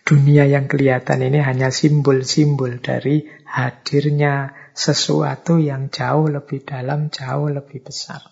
Dunia 0.02 0.50
yang 0.50 0.66
kelihatan 0.66 1.22
ini 1.22 1.40
hanya 1.40 1.70
simbol-simbol 1.70 2.82
dari 2.82 3.24
hadirnya 3.46 4.58
sesuatu 4.74 5.62
yang 5.62 5.94
jauh 5.94 6.28
lebih 6.28 6.66
dalam, 6.66 7.14
jauh 7.14 7.52
lebih 7.52 7.86
besar. 7.86 8.24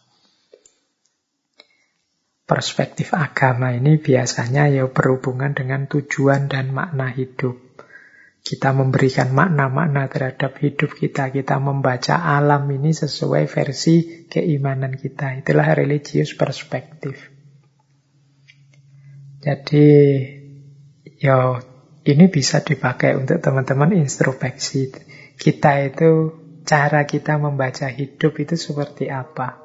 Perspektif 2.50 3.14
agama 3.14 3.70
ini 3.78 4.02
biasanya 4.02 4.66
ya 4.74 4.90
berhubungan 4.90 5.54
dengan 5.54 5.86
tujuan 5.86 6.50
dan 6.50 6.74
makna 6.74 7.14
hidup. 7.14 7.70
Kita 8.42 8.74
memberikan 8.74 9.30
makna-makna 9.30 10.10
terhadap 10.10 10.58
hidup 10.58 10.98
kita. 10.98 11.30
Kita 11.30 11.62
membaca 11.62 12.18
alam 12.18 12.66
ini 12.74 12.90
sesuai 12.90 13.46
versi 13.46 14.26
keimanan 14.26 14.98
kita. 14.98 15.38
Itulah 15.38 15.78
religius 15.78 16.34
perspektif. 16.34 17.30
Jadi 19.46 19.88
Ya, 21.20 21.60
ini 22.08 22.32
bisa 22.32 22.64
dipakai 22.64 23.20
untuk 23.20 23.44
teman-teman 23.44 23.92
introspeksi. 23.92 24.88
Kita 25.36 25.84
itu, 25.84 26.32
cara 26.64 27.04
kita 27.04 27.36
membaca 27.36 27.92
hidup 27.92 28.40
itu 28.40 28.56
seperti 28.56 29.12
apa? 29.12 29.60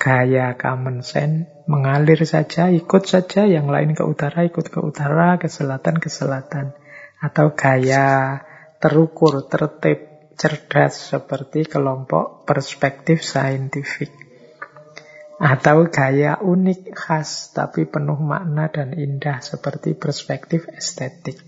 Gaya 0.00 0.56
common 0.56 1.04
sense, 1.04 1.52
mengalir 1.68 2.16
saja, 2.24 2.72
ikut 2.72 3.04
saja, 3.04 3.44
yang 3.44 3.68
lain 3.68 3.92
ke 3.92 4.08
utara, 4.08 4.48
ikut 4.48 4.72
ke 4.72 4.80
utara, 4.80 5.36
ke 5.36 5.52
selatan, 5.52 6.00
ke 6.00 6.08
selatan. 6.08 6.72
Atau 7.20 7.52
gaya 7.52 8.40
terukur, 8.80 9.44
tertib, 9.44 10.32
cerdas, 10.40 11.12
seperti 11.12 11.68
kelompok 11.68 12.48
perspektif 12.48 13.20
saintifik. 13.20 14.23
Atau 15.34 15.90
gaya 15.90 16.38
unik, 16.38 16.94
khas, 16.94 17.50
tapi 17.50 17.90
penuh 17.90 18.18
makna 18.22 18.70
dan 18.70 18.94
indah 18.94 19.42
seperti 19.42 19.98
perspektif 19.98 20.70
estetik. 20.70 21.42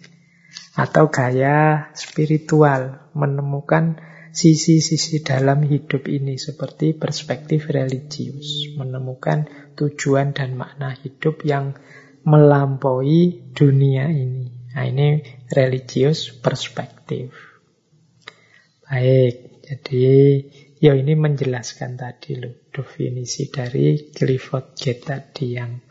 Atau 0.74 1.08
gaya 1.08 1.88
spiritual, 1.94 3.10
menemukan 3.14 3.96
sisi-sisi 4.36 5.24
dalam 5.24 5.64
hidup 5.64 6.04
ini 6.10 6.36
seperti 6.36 6.92
perspektif 6.92 7.72
religius. 7.72 8.74
Menemukan 8.76 9.48
tujuan 9.78 10.36
dan 10.36 10.58
makna 10.58 10.92
hidup 10.92 11.40
yang 11.46 11.72
melampaui 12.26 13.54
dunia 13.54 14.10
ini. 14.10 14.50
Nah 14.76 14.84
ini 14.84 15.24
religius 15.48 16.34
perspektif. 16.34 17.32
Baik, 18.84 19.64
jadi 19.64 20.44
Ya 20.86 20.94
ini 20.94 21.18
menjelaskan 21.18 21.98
tadi 21.98 22.38
loh 22.38 22.70
definisi 22.70 23.50
dari 23.50 24.06
Clifford 24.06 24.78
Gate 24.78 25.02
tadi 25.02 25.58
yang 25.58 25.82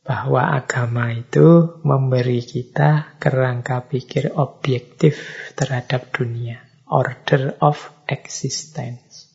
bahwa 0.00 0.56
agama 0.56 1.12
itu 1.12 1.80
memberi 1.84 2.40
kita 2.40 3.20
kerangka 3.20 3.84
pikir 3.84 4.40
objektif 4.40 5.20
terhadap 5.52 6.16
dunia, 6.16 6.64
order 6.88 7.60
of 7.60 7.76
existence. 8.08 9.28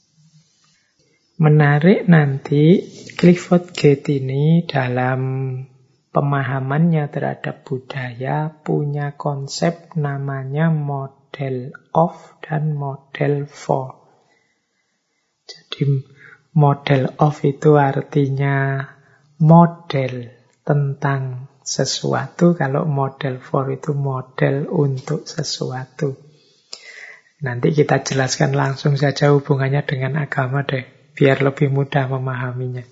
Menarik 1.38 2.10
nanti 2.10 2.90
Clifford 3.22 3.70
Gate 3.78 4.18
ini 4.18 4.66
dalam 4.66 5.22
pemahamannya 6.10 7.06
terhadap 7.14 7.70
budaya 7.70 8.50
punya 8.66 9.14
konsep 9.14 9.94
namanya 9.94 10.74
model 10.74 11.70
of 11.94 12.18
dan 12.42 12.74
model 12.74 13.46
for. 13.46 13.99
Model 16.50 17.14
of 17.22 17.46
itu 17.46 17.78
artinya 17.78 18.82
model 19.40 20.34
tentang 20.66 21.48
sesuatu, 21.62 22.58
kalau 22.58 22.90
model 22.90 23.38
for 23.38 23.70
itu 23.70 23.94
model 23.94 24.66
untuk 24.74 25.30
sesuatu. 25.30 26.18
Nanti 27.40 27.72
kita 27.72 28.04
jelaskan 28.04 28.58
langsung 28.58 29.00
saja 29.00 29.32
hubungannya 29.32 29.86
dengan 29.86 30.20
agama 30.20 30.66
deh, 30.66 30.84
biar 31.16 31.40
lebih 31.46 31.72
mudah 31.72 32.10
memahaminya. 32.12 32.84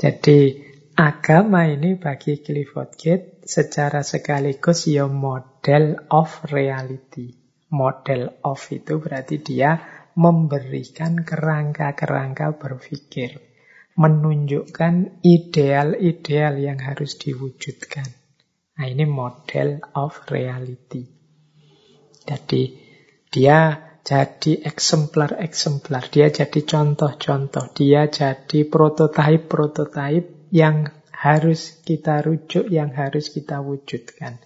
Jadi 0.00 0.66
agama 0.96 1.68
ini 1.68 1.94
bagi 1.94 2.42
Clifford 2.42 2.96
Gate 2.98 3.46
secara 3.46 4.02
sekaligus 4.02 4.88
ya 4.90 5.06
model 5.06 6.08
of 6.10 6.42
reality. 6.50 7.36
Model 7.70 8.40
of 8.42 8.60
itu 8.72 8.98
berarti 8.98 9.38
dia 9.38 9.95
memberikan 10.16 11.20
kerangka-kerangka 11.20 12.56
berpikir, 12.56 13.36
menunjukkan 14.00 15.20
ideal-ideal 15.20 16.56
yang 16.56 16.80
harus 16.80 17.20
diwujudkan. 17.20 18.08
Nah, 18.76 18.86
ini 18.88 19.04
model 19.04 19.84
of 19.92 20.16
reality. 20.32 21.04
Jadi, 22.24 22.62
dia 23.28 23.76
jadi 24.06 24.64
eksemplar-eksemplar, 24.64 26.08
dia 26.08 26.32
jadi 26.32 26.60
contoh-contoh, 26.64 27.76
dia 27.76 28.08
jadi 28.08 28.64
prototipe-prototipe 28.64 30.48
yang 30.48 30.88
harus 31.12 31.82
kita 31.84 32.24
rujuk, 32.24 32.72
yang 32.72 32.92
harus 32.92 33.28
kita 33.28 33.60
wujudkan. 33.60 34.40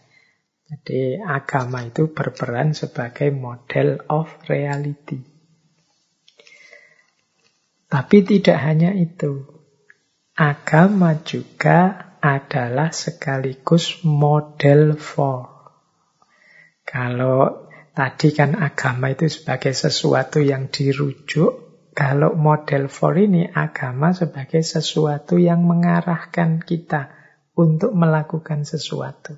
Jadi 0.71 1.19
agama 1.19 1.83
itu 1.83 2.11
berperan 2.15 2.79
sebagai 2.79 3.35
model 3.35 3.99
of 4.07 4.31
reality. 4.47 5.30
Tapi 7.91 8.23
tidak 8.23 8.59
hanya 8.63 8.95
itu. 8.95 9.51
Agama 10.39 11.19
juga 11.27 12.15
adalah 12.23 12.95
sekaligus 12.95 14.07
model 14.07 14.95
for. 14.95 15.51
Kalau 16.87 17.67
tadi 17.91 18.31
kan 18.31 18.55
agama 18.55 19.11
itu 19.11 19.27
sebagai 19.27 19.75
sesuatu 19.75 20.39
yang 20.39 20.71
dirujuk, 20.71 21.71
kalau 21.91 22.39
model 22.39 22.87
for 22.87 23.19
ini 23.19 23.51
agama 23.51 24.15
sebagai 24.15 24.63
sesuatu 24.63 25.43
yang 25.43 25.67
mengarahkan 25.67 26.63
kita 26.63 27.11
untuk 27.59 27.91
melakukan 27.91 28.63
sesuatu. 28.63 29.35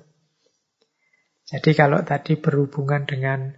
Jadi 1.43 1.73
kalau 1.73 2.05
tadi 2.05 2.37
berhubungan 2.37 3.03
dengan 3.09 3.57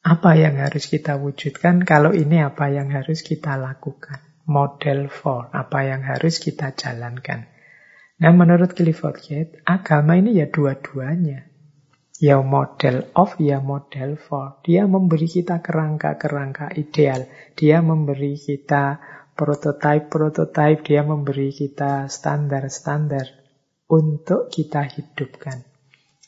apa 0.00 0.32
yang 0.32 0.56
harus 0.56 0.88
kita 0.88 1.20
wujudkan? 1.20 1.84
Kalau 1.84 2.16
ini 2.16 2.40
apa 2.40 2.72
yang 2.72 2.88
harus 2.88 3.20
kita 3.20 3.60
lakukan? 3.60 4.24
Model 4.48 5.12
for, 5.12 5.52
apa 5.52 5.84
yang 5.86 6.02
harus 6.02 6.40
kita 6.40 6.72
jalankan. 6.74 7.46
Nah, 8.20 8.32
menurut 8.32 8.72
Clifford 8.76 9.20
Gate, 9.20 9.52
agama 9.64 10.16
ini 10.16 10.40
ya 10.40 10.48
dua-duanya. 10.48 11.48
Ya 12.20 12.36
model 12.44 13.08
of, 13.16 13.40
ya 13.40 13.64
model 13.64 14.20
for. 14.20 14.60
Dia 14.60 14.84
memberi 14.84 15.24
kita 15.24 15.64
kerangka-kerangka 15.64 16.76
ideal. 16.76 17.24
Dia 17.56 17.80
memberi 17.80 18.36
kita 18.36 19.00
prototype-prototype. 19.36 20.84
Dia 20.84 21.00
memberi 21.00 21.48
kita 21.48 22.12
standar-standar 22.12 23.24
untuk 23.88 24.52
kita 24.52 24.84
hidupkan. 24.84 25.64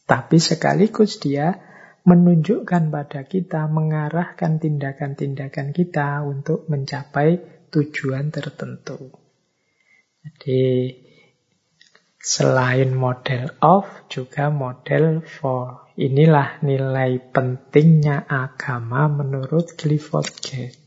Tapi 0.09 0.40
sekaligus 0.40 1.20
dia 1.20 1.72
menunjukkan 2.03 2.91
pada 2.91 3.27
kita, 3.27 3.70
mengarahkan 3.70 4.59
tindakan-tindakan 4.59 5.70
kita 5.70 6.23
untuk 6.27 6.66
mencapai 6.66 7.39
tujuan 7.70 8.35
tertentu. 8.35 9.15
Jadi 10.23 10.62
Selain 12.23 12.95
model 12.95 13.51
of, 13.59 14.07
juga 14.07 14.47
model 14.47 15.27
for. 15.27 15.91
Inilah 15.99 16.62
nilai 16.62 17.19
pentingnya 17.19 18.31
agama 18.31 19.11
menurut 19.11 19.74
Clifford 19.74 20.31
Gate. 20.39 20.79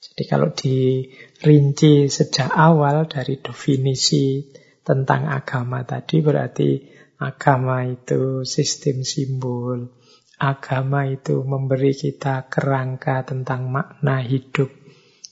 Jadi 0.00 0.22
kalau 0.24 0.56
dirinci 0.56 2.08
sejak 2.08 2.48
awal 2.48 3.04
dari 3.04 3.36
definisi 3.36 4.48
tentang 4.80 5.28
agama 5.28 5.84
tadi 5.84 6.24
berarti 6.24 6.88
agama 7.20 7.84
itu 7.84 8.40
sistem 8.48 9.04
simbol. 9.04 9.92
Agama 10.36 11.08
itu 11.08 11.40
memberi 11.40 11.96
kita 11.96 12.44
kerangka 12.52 13.24
tentang 13.24 13.72
makna 13.72 14.20
hidup, 14.20 14.68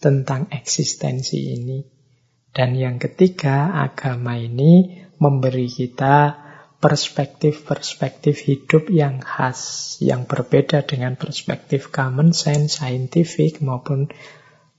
tentang 0.00 0.48
eksistensi 0.48 1.52
ini. 1.52 1.84
Dan 2.54 2.72
yang 2.72 2.96
ketiga, 2.96 3.84
agama 3.84 4.40
ini 4.40 5.04
memberi 5.20 5.68
kita 5.68 6.40
perspektif-perspektif 6.80 8.44
hidup 8.44 8.88
yang 8.88 9.20
khas, 9.20 9.96
yang 10.00 10.24
berbeda 10.24 10.84
dengan 10.84 11.16
perspektif 11.16 11.92
common 11.92 12.32
sense, 12.32 12.80
scientific, 12.80 13.60
maupun 13.60 14.08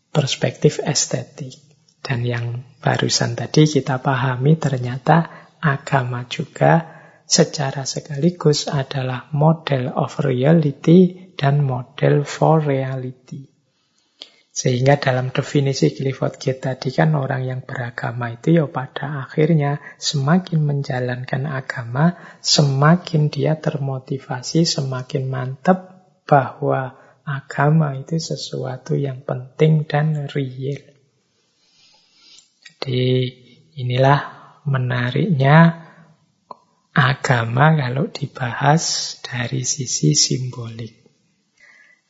perspektif 0.09 0.81
estetik. 0.81 1.57
Dan 2.05 2.21
yang 2.21 2.61
barusan 2.85 3.33
tadi 3.33 3.65
kita 3.65 4.01
pahami 4.01 4.57
ternyata 4.61 5.49
agama 5.57 6.29
juga 6.29 6.94
secara 7.25 7.83
sekaligus 7.89 8.69
adalah 8.69 9.33
model 9.33 9.89
of 9.93 10.21
reality 10.21 11.33
dan 11.33 11.65
model 11.65 12.23
for 12.23 12.61
reality. 12.61 13.49
Sehingga 14.55 14.95
dalam 14.95 15.35
definisi 15.35 15.91
Clifford 15.91 16.39
Gate 16.39 16.63
tadi 16.63 16.87
kan 16.95 17.11
orang 17.19 17.43
yang 17.43 17.59
beragama 17.67 18.31
itu 18.31 18.55
ya 18.55 18.71
pada 18.71 19.27
akhirnya 19.27 19.83
semakin 19.99 20.63
menjalankan 20.63 21.43
agama, 21.43 22.15
semakin 22.39 23.27
dia 23.27 23.59
termotivasi, 23.59 24.63
semakin 24.63 25.27
mantap 25.27 26.07
bahwa 26.23 26.95
agama 27.27 27.99
itu 27.99 28.15
sesuatu 28.15 28.95
yang 28.95 29.27
penting 29.27 29.83
dan 29.83 30.31
real. 30.31 30.79
Jadi 32.63 33.03
inilah 33.75 34.19
menariknya 34.63 35.84
agama 36.95 37.75
kalau 37.75 38.07
dibahas 38.07 39.19
dari 39.19 39.67
sisi 39.67 40.15
simbolik. 40.15 41.03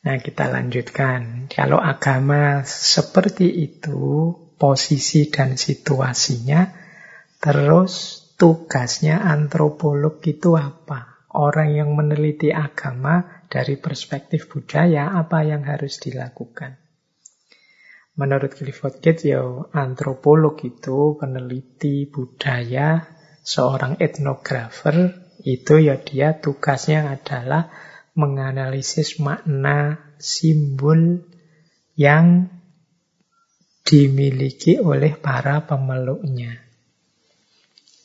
Nah, 0.06 0.22
kita 0.22 0.46
lanjutkan. 0.46 1.50
Kalau 1.50 1.82
agama 1.82 2.62
seperti 2.62 3.50
itu, 3.50 4.30
posisi 4.54 5.26
dan 5.26 5.58
situasinya, 5.58 6.70
terus 7.42 8.22
tugasnya 8.38 9.26
antropolog 9.26 10.22
itu 10.22 10.54
apa? 10.54 11.26
Orang 11.34 11.74
yang 11.74 11.90
meneliti 11.98 12.54
agama 12.54 13.42
dari 13.50 13.74
perspektif 13.82 14.46
budaya, 14.46 15.10
apa 15.18 15.42
yang 15.42 15.66
harus 15.66 15.98
dilakukan? 15.98 16.78
Menurut 18.16 18.54
Clifford 18.54 19.02
Gates, 19.02 19.26
ya 19.28 19.42
antropolog 19.74 20.56
itu 20.62 21.18
peneliti 21.18 22.06
budaya, 22.08 23.15
seorang 23.46 24.02
etnografer, 24.02 25.14
itu 25.46 25.78
ya 25.78 26.02
dia 26.02 26.42
tugasnya 26.42 27.14
adalah 27.14 27.70
menganalisis 28.18 29.22
makna 29.22 30.02
simbol 30.18 31.22
yang 31.94 32.50
dimiliki 33.86 34.82
oleh 34.82 35.14
para 35.14 35.62
pemeluknya. 35.62 36.58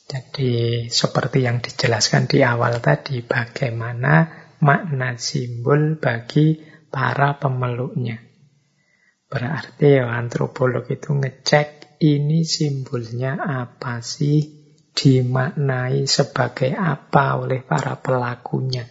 Jadi 0.06 0.86
seperti 0.86 1.42
yang 1.42 1.58
dijelaskan 1.58 2.30
di 2.30 2.46
awal 2.46 2.78
tadi, 2.78 3.24
bagaimana 3.26 4.28
makna 4.62 5.18
simbol 5.18 5.98
bagi 5.98 6.62
para 6.86 7.34
pemeluknya. 7.40 8.20
Berarti 9.26 9.96
ya 9.96 10.12
antropolog 10.12 10.86
itu 10.92 11.16
ngecek 11.16 11.98
ini 12.04 12.44
simbolnya 12.44 13.40
apa 13.40 14.04
sih, 14.04 14.61
dimaknai 14.92 16.04
sebagai 16.04 16.72
apa 16.76 17.40
oleh 17.40 17.64
para 17.64 17.96
pelakunya 18.00 18.84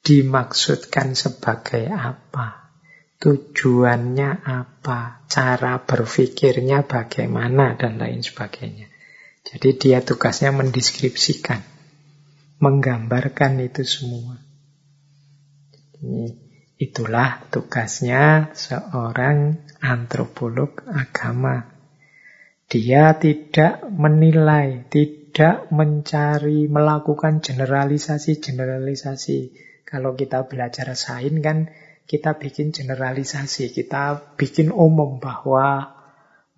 dimaksudkan 0.00 1.12
sebagai 1.12 1.88
apa, 1.92 2.72
tujuannya 3.20 4.42
apa, 4.44 5.24
cara 5.28 5.80
berpikirnya 5.84 6.88
bagaimana, 6.88 7.76
dan 7.76 8.00
lain 8.00 8.24
sebagainya. 8.24 8.88
Jadi 9.44 9.76
dia 9.76 9.98
tugasnya 10.00 10.52
mendeskripsikan, 10.56 11.60
menggambarkan 12.60 13.60
itu 13.60 13.84
semua. 13.84 14.40
Jadi, 15.96 16.48
itulah 16.80 17.44
tugasnya 17.52 18.52
seorang 18.56 19.68
antropolog 19.84 20.80
agama. 20.88 21.69
Dia 22.70 23.18
tidak 23.18 23.82
menilai, 23.90 24.86
tidak 24.86 25.66
mencari, 25.74 26.70
melakukan 26.70 27.42
generalisasi-generalisasi 27.42 29.38
kalau 29.90 30.14
kita 30.14 30.46
belajar 30.46 30.94
sains 30.94 31.42
kan 31.42 31.74
kita 32.06 32.38
bikin 32.38 32.70
generalisasi, 32.70 33.74
kita 33.74 34.34
bikin 34.38 34.70
umum 34.70 35.18
bahwa 35.18 35.98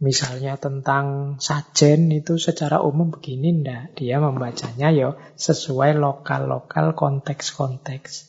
misalnya 0.05 0.61
tentang 0.61 1.37
sajen 1.41 2.13
itu 2.13 2.37
secara 2.37 2.85
umum 2.85 3.09
begini 3.09 3.65
ndak. 3.65 3.97
Dia 3.97 4.21
membacanya 4.21 4.93
ya 4.93 5.17
sesuai 5.41 5.97
lokal-lokal 5.97 6.93
konteks-konteks. 6.93 8.29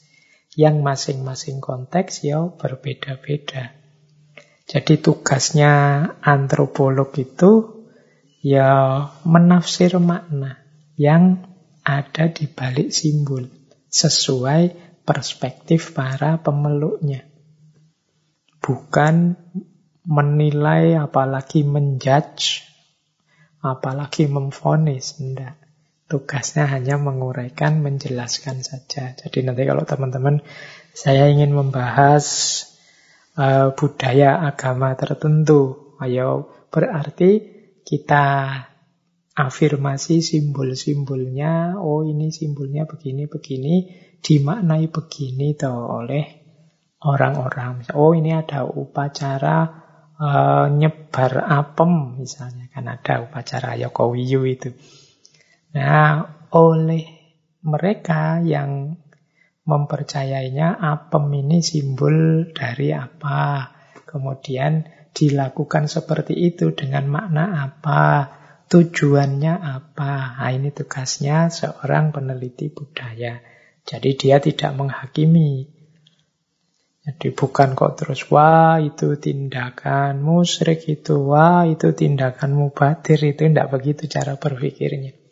Yang 0.55 0.75
masing-masing 0.87 1.59
konteks 1.59 2.23
ya 2.23 2.47
berbeda-beda. 2.47 3.82
Jadi 4.73 4.97
tugasnya 4.97 5.71
antropolog 6.25 7.13
itu 7.21 7.85
ya 8.41 9.05
menafsir 9.21 10.01
makna 10.01 10.57
yang 10.97 11.45
ada 11.85 12.33
di 12.33 12.49
balik 12.49 12.89
simbol 12.89 13.45
sesuai 13.93 14.73
perspektif 15.05 15.93
para 15.93 16.41
pemeluknya. 16.41 17.21
Bukan 18.57 19.37
menilai, 20.09 20.97
apalagi 20.97 21.61
menjudge, 21.61 22.65
apalagi 23.61 24.25
memfonis. 24.25 25.21
Tidak. 25.21 25.55
Tugasnya 26.09 26.65
hanya 26.65 26.97
menguraikan, 26.97 27.85
menjelaskan 27.85 28.65
saja. 28.65 29.13
Jadi 29.13 29.45
nanti 29.45 29.69
kalau 29.69 29.85
teman-teman 29.85 30.41
saya 30.97 31.29
ingin 31.29 31.53
membahas 31.53 32.25
uh, 33.37 33.73
budaya 33.73 34.41
agama 34.45 34.93
tertentu, 34.97 35.95
ayo 36.01 36.49
berarti 36.69 37.41
kita 37.83 38.25
afirmasi 39.33 40.21
simbol-simbolnya, 40.21 41.81
oh 41.81 42.05
ini 42.05 42.29
simbolnya 42.29 42.85
begini-begini, 42.85 43.75
dimaknai 44.21 44.87
begini 44.87 45.57
toh 45.57 46.01
oleh 46.01 46.25
orang-orang. 47.03 47.83
Oh 47.97 48.15
ini 48.15 48.31
ada 48.31 48.63
upacara 48.63 49.83
uh, 50.17 50.67
nyebar 50.71 51.43
apem 51.43 52.21
misalnya 52.21 52.71
kan 52.71 52.87
ada 52.87 53.25
upacara 53.27 53.75
Yokowiyu 53.75 54.41
itu. 54.47 54.69
Nah 55.75 56.23
oleh 56.53 57.03
mereka 57.65 58.39
yang 58.43 59.01
mempercayainya 59.63 60.75
apem 60.75 61.31
ini 61.39 61.63
simbol 61.63 62.49
dari 62.51 62.91
apa. 62.91 63.71
Kemudian 64.03 64.85
dilakukan 65.13 65.87
seperti 65.87 66.33
itu 66.35 66.73
dengan 66.75 67.07
makna 67.09 67.63
apa, 67.65 68.29
tujuannya 68.67 69.53
apa. 69.57 70.37
Nah, 70.41 70.51
ini 70.51 70.69
tugasnya 70.73 71.47
seorang 71.49 72.11
peneliti 72.11 72.69
budaya. 72.69 73.39
Jadi 73.83 74.09
dia 74.15 74.37
tidak 74.39 74.71
menghakimi. 74.75 75.69
Jadi 77.03 77.35
bukan 77.35 77.75
kok 77.75 77.99
terus, 77.99 78.31
wah 78.31 78.79
itu 78.79 79.19
tindakan 79.19 80.23
musyrik 80.23 80.87
itu, 80.87 81.19
wah 81.19 81.67
itu 81.67 81.91
tindakan 81.91 82.55
mubadir, 82.55 83.19
itu 83.19 83.43
tidak 83.43 83.75
begitu 83.75 84.07
cara 84.07 84.39
berpikirnya. 84.39 85.22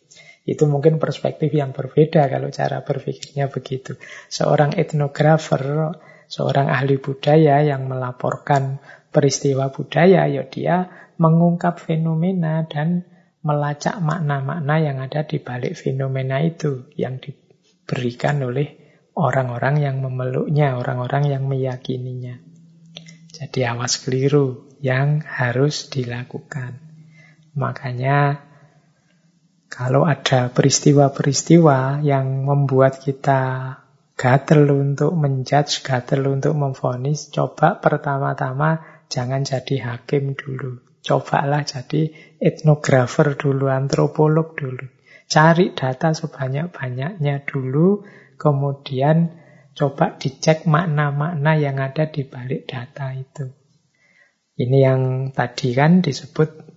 Itu 0.42 0.66
mungkin 0.66 0.98
perspektif 0.98 1.54
yang 1.54 1.70
berbeda 1.70 2.26
kalau 2.26 2.50
cara 2.50 2.82
berpikirnya 2.82 3.48
begitu. 3.54 3.98
Seorang 4.26 4.74
etnografer, 4.74 5.94
seorang 6.26 6.68
ahli 6.70 6.98
budaya 6.98 7.62
yang 7.62 7.86
melaporkan 7.86 8.82
peristiwa 9.14 9.70
budaya, 9.70 10.26
ya 10.26 10.44
dia 10.50 10.90
mengungkap 11.22 11.78
fenomena 11.78 12.66
dan 12.66 13.06
melacak 13.46 14.02
makna-makna 14.02 14.76
yang 14.82 14.98
ada 14.98 15.26
di 15.26 15.38
balik 15.42 15.78
fenomena 15.78 16.42
itu 16.42 16.90
yang 16.98 17.22
di, 17.22 17.34
diberikan 17.34 18.42
oleh 18.42 18.82
orang-orang 19.18 19.82
yang 19.82 20.02
memeluknya, 20.02 20.78
orang-orang 20.78 21.30
yang 21.30 21.44
meyakininya. 21.46 22.40
Jadi 23.34 23.66
awas 23.66 23.98
keliru 24.00 24.70
yang 24.82 25.22
harus 25.26 25.90
dilakukan. 25.90 26.78
Makanya 27.58 28.48
Kalau 29.72 30.04
ada 30.04 30.52
peristiwa-peristiwa 30.52 32.04
yang 32.04 32.44
membuat 32.44 33.00
kita 33.00 33.72
gatel 34.20 34.68
untuk 34.68 35.16
menjudge, 35.16 35.80
gatel 35.80 36.28
untuk 36.28 36.60
memfonis, 36.60 37.32
coba 37.32 37.80
pertama-tama 37.80 38.84
jangan 39.08 39.48
jadi 39.48 39.96
hakim 39.96 40.36
dulu. 40.36 40.84
Cobalah 41.02 41.64
jadi 41.64 42.12
etnografer 42.38 43.34
dulu, 43.40 43.72
antropolog 43.72 44.60
dulu. 44.60 44.86
Cari 45.32 45.72
data 45.72 46.12
sebanyak-banyaknya 46.12 47.48
dulu, 47.48 48.04
kemudian 48.36 49.40
coba 49.72 50.20
dicek 50.20 50.68
makna-makna 50.68 51.56
yang 51.56 51.80
ada 51.80 52.12
di 52.12 52.28
balik 52.28 52.68
data 52.68 53.16
itu. 53.16 53.50
Ini 54.60 54.78
yang 54.84 55.02
tadi 55.32 55.72
kan 55.74 56.04
disebut 56.04 56.71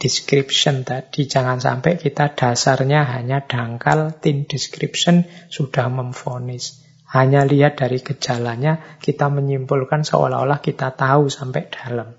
description 0.00 0.82
tadi. 0.82 1.28
Jangan 1.28 1.60
sampai 1.60 2.00
kita 2.00 2.32
dasarnya 2.32 3.04
hanya 3.04 3.44
dangkal, 3.44 4.16
thin 4.18 4.48
description 4.48 5.28
sudah 5.52 5.92
memfonis. 5.92 6.80
Hanya 7.12 7.44
lihat 7.44 7.76
dari 7.76 8.00
gejalanya, 8.00 8.98
kita 9.02 9.28
menyimpulkan 9.28 10.02
seolah-olah 10.08 10.64
kita 10.64 10.96
tahu 10.96 11.28
sampai 11.28 11.68
dalam. 11.68 12.16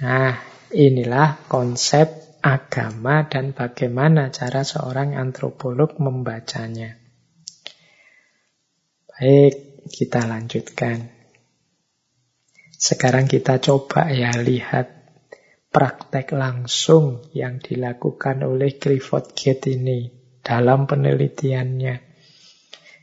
Nah, 0.00 0.32
inilah 0.72 1.44
konsep 1.50 2.08
agama 2.40 3.28
dan 3.28 3.52
bagaimana 3.52 4.32
cara 4.32 4.64
seorang 4.64 5.12
antropolog 5.12 6.00
membacanya. 6.00 6.96
Baik, 9.12 9.84
kita 9.92 10.24
lanjutkan. 10.24 11.12
Sekarang 12.80 13.28
kita 13.28 13.60
coba 13.60 14.08
ya 14.08 14.32
lihat 14.40 14.99
praktek 15.70 16.34
langsung 16.34 17.22
yang 17.30 17.62
dilakukan 17.62 18.42
oleh 18.42 18.74
Clifford 18.74 19.38
Gate 19.38 19.70
ini 19.70 20.10
dalam 20.42 20.90
penelitiannya. 20.90 22.10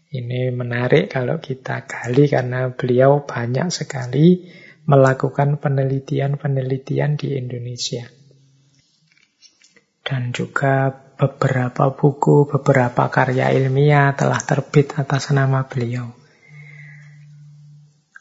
Ini 0.07 0.51
menarik 0.51 1.11
kalau 1.11 1.39
kita 1.39 1.87
gali 1.87 2.27
karena 2.27 2.67
beliau 2.71 3.23
banyak 3.23 3.71
sekali 3.71 4.51
melakukan 4.87 5.59
penelitian-penelitian 5.59 7.19
di 7.19 7.39
Indonesia. 7.39 8.07
Dan 10.03 10.31
juga 10.31 10.91
beberapa 10.91 11.91
buku, 11.91 12.47
beberapa 12.47 13.11
karya 13.11 13.51
ilmiah 13.51 14.15
telah 14.15 14.39
terbit 14.39 14.95
atas 14.95 15.31
nama 15.35 15.67
beliau. 15.67 16.15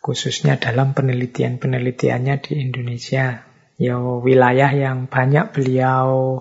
Khususnya 0.02 0.58
dalam 0.58 0.94
penelitian-penelitiannya 0.94 2.34
di 2.42 2.62
Indonesia 2.62 3.55
ya 3.76 4.00
wilayah 4.00 4.72
yang 4.72 5.08
banyak 5.08 5.52
beliau 5.52 6.40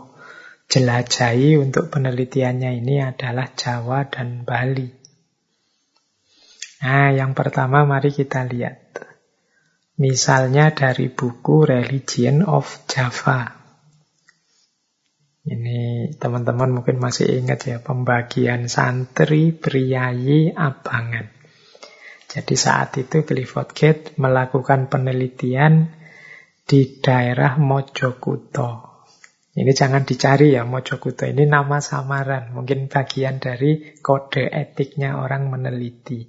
jelajahi 0.66 1.62
untuk 1.62 1.94
penelitiannya 1.94 2.82
ini 2.82 3.04
adalah 3.04 3.52
Jawa 3.54 4.08
dan 4.10 4.44
Bali. 4.48 4.90
Nah, 6.86 7.10
yang 7.16 7.34
pertama 7.34 7.88
mari 7.88 8.12
kita 8.12 8.46
lihat. 8.46 9.02
Misalnya 9.96 10.76
dari 10.76 11.08
buku 11.08 11.64
Religion 11.64 12.44
of 12.44 12.84
Java. 12.92 13.48
Ini 15.46 16.12
teman-teman 16.20 16.82
mungkin 16.82 17.00
masih 17.00 17.40
ingat 17.40 17.70
ya, 17.70 17.78
pembagian 17.80 18.68
santri, 18.68 19.56
priayi, 19.56 20.52
abangan. 20.52 21.32
Jadi 22.28 22.56
saat 22.60 23.00
itu 23.00 23.24
Clifford 23.24 23.72
Gate 23.72 24.04
melakukan 24.20 24.92
penelitian 24.92 25.95
di 26.66 26.98
daerah 26.98 27.62
Mojokuto. 27.62 28.98
Ini 29.56 29.72
jangan 29.72 30.02
dicari 30.02 30.58
ya 30.58 30.66
Mojokuto, 30.66 31.30
ini 31.30 31.46
nama 31.46 31.78
samaran, 31.78 32.52
mungkin 32.58 32.90
bagian 32.90 33.38
dari 33.38 33.96
kode 34.02 34.50
etiknya 34.50 35.22
orang 35.22 35.54
meneliti. 35.54 36.26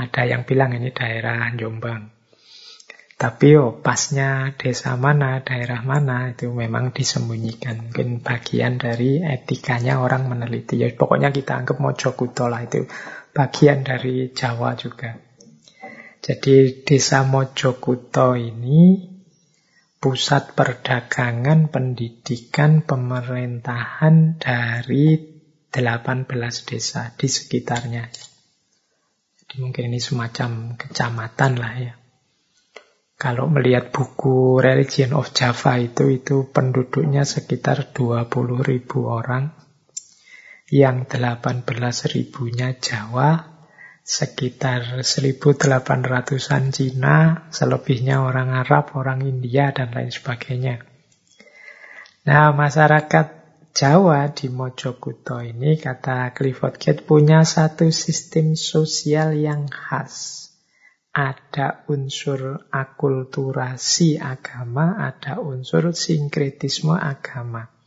Ada 0.00 0.32
yang 0.32 0.48
bilang 0.48 0.72
ini 0.72 0.88
daerah 0.96 1.44
Jombang. 1.52 2.16
Tapi 3.18 3.58
oh, 3.58 3.82
pasnya 3.82 4.54
desa 4.54 4.94
mana, 4.94 5.42
daerah 5.42 5.82
mana, 5.82 6.30
itu 6.30 6.54
memang 6.54 6.94
disembunyikan. 6.94 7.90
Mungkin 7.90 8.22
bagian 8.22 8.78
dari 8.78 9.18
etikanya 9.18 9.98
orang 9.98 10.30
meneliti. 10.30 10.78
Ya, 10.78 10.86
pokoknya 10.94 11.34
kita 11.34 11.58
anggap 11.58 11.82
Mojokuto 11.82 12.46
lah, 12.46 12.62
itu 12.62 12.86
bagian 13.34 13.82
dari 13.82 14.30
Jawa 14.30 14.78
juga. 14.78 15.18
Jadi 16.22 16.86
desa 16.86 17.26
Mojokuto 17.26 18.38
ini 18.38 19.17
pusat 19.98 20.54
perdagangan, 20.54 21.74
pendidikan, 21.74 22.86
pemerintahan 22.86 24.38
dari 24.38 25.18
18 25.74 26.30
desa 26.64 27.10
di 27.18 27.26
sekitarnya. 27.26 28.06
Jadi 29.42 29.54
mungkin 29.58 29.90
ini 29.90 29.98
semacam 29.98 30.78
kecamatan 30.78 31.52
lah 31.58 31.74
ya. 31.82 31.94
Kalau 33.18 33.50
melihat 33.50 33.90
buku 33.90 34.62
Religion 34.62 35.10
of 35.18 35.34
Java 35.34 35.74
itu, 35.82 36.06
itu 36.06 36.46
penduduknya 36.54 37.26
sekitar 37.26 37.90
20 37.90 38.30
ribu 38.62 39.10
orang. 39.10 39.50
Yang 40.70 41.18
18 41.18 41.66
ribunya 42.14 42.78
Jawa, 42.78 43.57
sekitar 44.08 45.04
1800-an 45.04 46.72
Cina, 46.72 47.44
selebihnya 47.52 48.24
orang 48.24 48.56
Arab, 48.56 48.96
orang 48.96 49.20
India, 49.28 49.68
dan 49.68 49.92
lain 49.92 50.08
sebagainya. 50.08 50.80
Nah, 52.24 52.56
masyarakat 52.56 53.26
Jawa 53.76 54.32
di 54.32 54.48
Mojokuto 54.48 55.44
ini, 55.44 55.76
kata 55.76 56.32
Clifford 56.32 56.80
Gate, 56.80 57.04
punya 57.04 57.44
satu 57.44 57.92
sistem 57.92 58.56
sosial 58.56 59.36
yang 59.36 59.68
khas. 59.68 60.48
Ada 61.12 61.84
unsur 61.92 62.64
akulturasi 62.72 64.16
agama, 64.16 64.96
ada 65.04 65.36
unsur 65.44 65.92
sinkretisme 65.92 66.96
agama. 66.96 67.77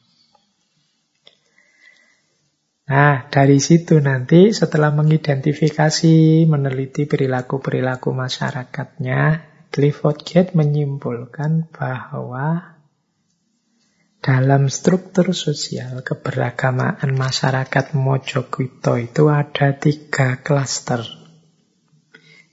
Nah, 2.91 3.31
dari 3.31 3.63
situ 3.63 4.03
nanti 4.03 4.51
setelah 4.51 4.91
mengidentifikasi, 4.91 6.43
meneliti 6.43 7.07
perilaku-perilaku 7.07 8.11
masyarakatnya, 8.11 9.47
Clifford 9.72 10.27
Gate 10.27 10.51
menyimpulkan 10.59 11.72
bahwa 11.72 12.76
dalam 14.19 14.68
struktur 14.68 15.31
sosial 15.31 16.03
keberagamaan 16.03 17.15
masyarakat 17.15 17.95
Mojokerto 17.95 18.99
itu 18.99 19.31
ada 19.31 19.72
tiga 19.80 20.43
klaster, 20.43 20.99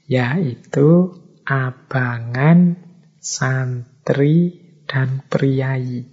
yaitu 0.07 1.19
abangan, 1.43 2.79
santri, 3.19 4.55
dan 4.87 5.27
priayi. 5.27 6.07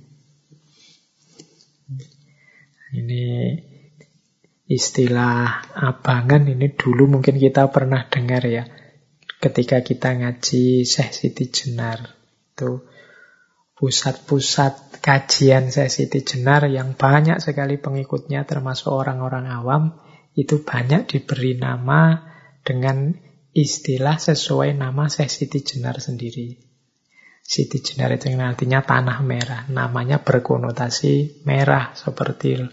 Ini 2.89 3.74
Istilah 4.65 5.77
abangan 5.77 6.49
ini 6.49 6.73
dulu 6.73 7.05
mungkin 7.05 7.37
kita 7.37 7.69
pernah 7.69 8.09
dengar 8.09 8.41
ya. 8.49 8.65
Ketika 9.37 9.85
kita 9.85 10.17
ngaji 10.17 10.81
Syekh 10.81 11.13
Siti 11.13 11.53
Jenar. 11.53 12.01
Itu 12.55 12.89
pusat-pusat 13.77 15.05
kajian 15.05 15.69
Syekh 15.69 15.91
Siti 15.93 16.19
Jenar 16.25 16.65
yang 16.65 16.97
banyak 16.97 17.37
sekali 17.37 17.77
pengikutnya 17.77 18.49
termasuk 18.49 18.89
orang-orang 18.89 19.45
awam. 19.45 20.01
Itu 20.33 20.65
banyak 20.65 21.13
diberi 21.13 21.61
nama 21.61 22.25
dengan 22.65 23.13
istilah 23.53 24.17
sesuai 24.17 24.73
nama 24.73 25.05
Syekh 25.05 25.29
Siti 25.29 25.61
Jenar 25.61 26.01
sendiri. 26.01 26.57
Siti 27.45 27.85
Jenar 27.85 28.17
itu 28.17 28.33
yang 28.33 28.49
artinya 28.49 28.81
tanah 28.81 29.21
merah. 29.21 29.69
Namanya 29.69 30.25
berkonotasi 30.25 31.45
merah 31.45 31.93
seperti 31.93 32.65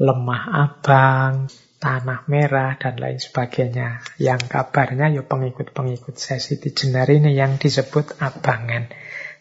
lemah 0.00 0.44
abang, 0.48 1.52
tanah 1.76 2.24
merah, 2.24 2.80
dan 2.80 2.96
lain 2.96 3.20
sebagainya. 3.20 4.00
Yang 4.16 4.48
kabarnya 4.48 5.12
ya 5.12 5.22
pengikut-pengikut 5.28 6.16
sesi 6.16 6.56
di 6.56 6.72
Jenar 6.72 7.12
ini 7.12 7.36
yang 7.36 7.60
disebut 7.60 8.16
abangan. 8.16 8.88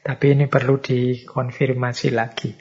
Tapi 0.03 0.25
ini 0.35 0.51
perlu 0.51 0.83
dikonfirmasi 0.83 2.07
lagi. 2.11 2.51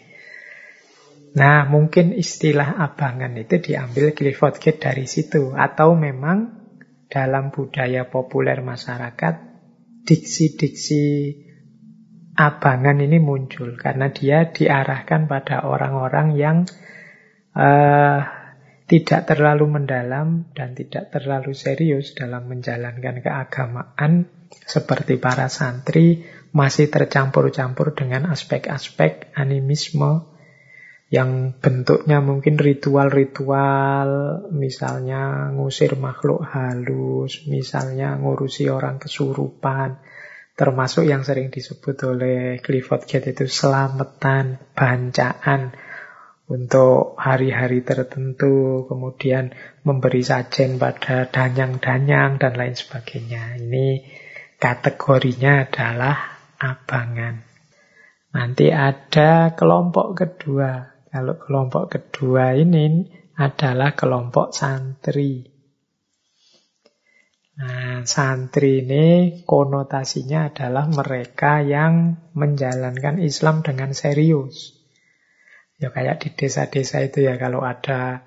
Nah, 1.35 1.67
mungkin 1.67 2.15
istilah 2.15 2.79
abangan 2.79 3.35
itu 3.35 3.59
diambil 3.59 4.15
Clifford 4.15 4.63
Gate 4.63 4.79
dari 4.79 5.07
situ. 5.11 5.55
Atau 5.59 5.99
memang 5.99 6.55
dalam 7.11 7.51
budaya 7.51 8.07
populer 8.07 8.63
masyarakat, 8.63 9.35
diksi-diksi 10.07 11.05
abangan 12.39 12.99
ini 13.03 13.19
muncul. 13.19 13.75
Karena 13.75 14.11
dia 14.11 14.51
diarahkan 14.51 15.27
pada 15.27 15.67
orang-orang 15.67 16.39
yang 16.39 16.59
uh, 17.59 18.21
tidak 18.89 19.29
terlalu 19.29 19.69
mendalam 19.69 20.49
dan 20.57 20.73
tidak 20.73 21.13
terlalu 21.13 21.53
serius 21.53 22.17
dalam 22.17 22.49
menjalankan 22.49 23.21
keagamaan 23.21 24.31
seperti 24.49 25.21
para 25.21 25.53
santri 25.53 26.25
masih 26.57 26.89
tercampur-campur 26.89 27.93
dengan 27.93 28.33
aspek-aspek 28.33 29.37
animisme 29.37 30.39
yang 31.09 31.57
bentuknya 31.57 32.21
mungkin 32.21 32.61
ritual-ritual, 32.61 34.09
misalnya 34.53 35.49
ngusir 35.57 35.97
makhluk 35.97 36.45
halus, 36.45 37.49
misalnya 37.49 38.21
ngurusi 38.21 38.69
orang 38.69 39.01
kesurupan, 39.01 40.05
termasuk 40.53 41.09
yang 41.09 41.25
sering 41.25 41.49
disebut 41.49 41.97
oleh 42.05 42.61
Clifford 42.61 43.09
Gate 43.09 43.33
itu 43.33 43.49
selamatan, 43.49 44.61
bancaan 44.77 45.73
untuk 46.49 47.13
hari-hari 47.21 47.85
tertentu, 47.85 48.89
kemudian 48.89 49.53
memberi 49.85 50.25
sajen 50.25 50.81
pada 50.81 51.29
danyang-danyang 51.29 52.41
dan 52.41 52.57
lain 52.57 52.73
sebagainya. 52.73 53.61
Ini 53.61 54.01
kategorinya 54.57 55.69
adalah 55.69 56.17
abangan. 56.57 57.45
Nanti 58.33 58.73
ada 58.73 59.53
kelompok 59.53 60.17
kedua, 60.25 61.05
kalau 61.13 61.37
kelompok 61.37 61.85
kedua 61.93 62.57
ini 62.57 63.05
adalah 63.37 63.93
kelompok 63.93 64.57
santri. 64.57 65.45
Nah, 67.59 68.07
santri 68.09 68.87
ini 68.87 69.07
konotasinya 69.45 70.49
adalah 70.49 70.89
mereka 70.89 71.61
yang 71.61 72.17
menjalankan 72.33 73.19
Islam 73.21 73.67
dengan 73.67 73.93
serius. 73.93 74.78
Ya 75.79 75.95
kayak 75.95 76.27
di 76.27 76.29
desa-desa 76.35 77.07
itu 77.07 77.23
ya 77.23 77.39
kalau 77.39 77.63
ada 77.63 78.27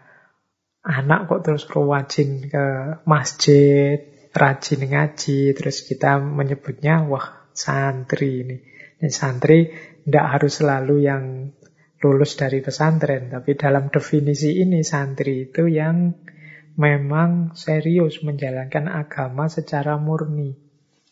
anak 0.81 1.27
kok 1.27 1.41
terus 1.43 1.67
rajin 1.67 2.47
ke 2.47 2.65
masjid, 3.03 3.99
rajin 4.31 4.81
ngaji, 4.87 5.51
terus 5.53 5.83
kita 5.83 6.17
menyebutnya 6.23 7.03
wah 7.05 7.51
santri 7.51 8.47
ini. 8.47 8.57
Ini 9.03 9.11
santri 9.11 9.67
tidak 10.07 10.25
harus 10.31 10.63
selalu 10.63 10.95
yang 11.03 11.51
lulus 12.01 12.39
dari 12.39 12.63
pesantren, 12.63 13.29
tapi 13.29 13.53
dalam 13.59 13.91
definisi 13.93 14.63
ini 14.63 14.81
santri 14.81 15.51
itu 15.51 15.67
yang 15.67 16.15
memang 16.79 17.53
serius 17.53 18.23
menjalankan 18.23 18.87
agama 18.87 19.51
secara 19.51 19.99
murni. 19.99 20.55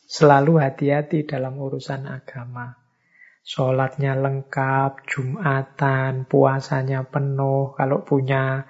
Selalu 0.09 0.57
hati-hati 0.57 1.27
dalam 1.27 1.53
urusan 1.61 2.09
agama. 2.09 2.78
Sholatnya 3.41 4.13
lengkap, 4.19 5.09
Jumatan, 5.09 6.29
puasanya 6.29 7.07
penuh, 7.07 7.73
kalau 7.73 8.05
punya 8.05 8.67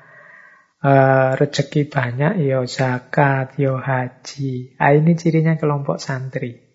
uh, 0.79 1.35
rezeki 1.35 1.91
banyak, 1.91 2.33
ya 2.45 2.63
zakat, 2.63 3.59
ya 3.59 3.75
haji. 3.75 4.79
Nah, 4.79 4.91
ini 4.95 5.11
cirinya 5.19 5.59
kelompok 5.59 5.99
santri. 5.99 6.69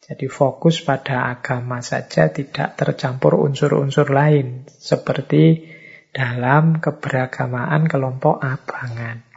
Jadi 0.00 0.26
fokus 0.26 0.82
pada 0.82 1.30
agama 1.30 1.78
saja 1.84 2.32
tidak 2.32 2.74
tercampur 2.74 3.38
unsur-unsur 3.38 4.10
lain 4.10 4.66
seperti 4.66 5.70
dalam 6.10 6.82
keberagamaan 6.82 7.86
kelompok 7.86 8.42
abangan. 8.42 9.29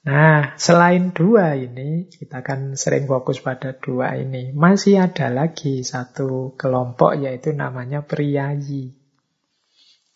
Nah, 0.00 0.56
selain 0.56 1.12
dua 1.12 1.60
ini, 1.60 2.08
kita 2.08 2.40
kan 2.40 2.72
sering 2.72 3.04
fokus 3.04 3.44
pada 3.44 3.76
dua 3.76 4.16
ini. 4.16 4.48
Masih 4.56 4.96
ada 4.96 5.28
lagi 5.28 5.84
satu 5.84 6.56
kelompok 6.56 7.20
yaitu 7.20 7.52
namanya 7.52 8.00
priayi. 8.00 8.96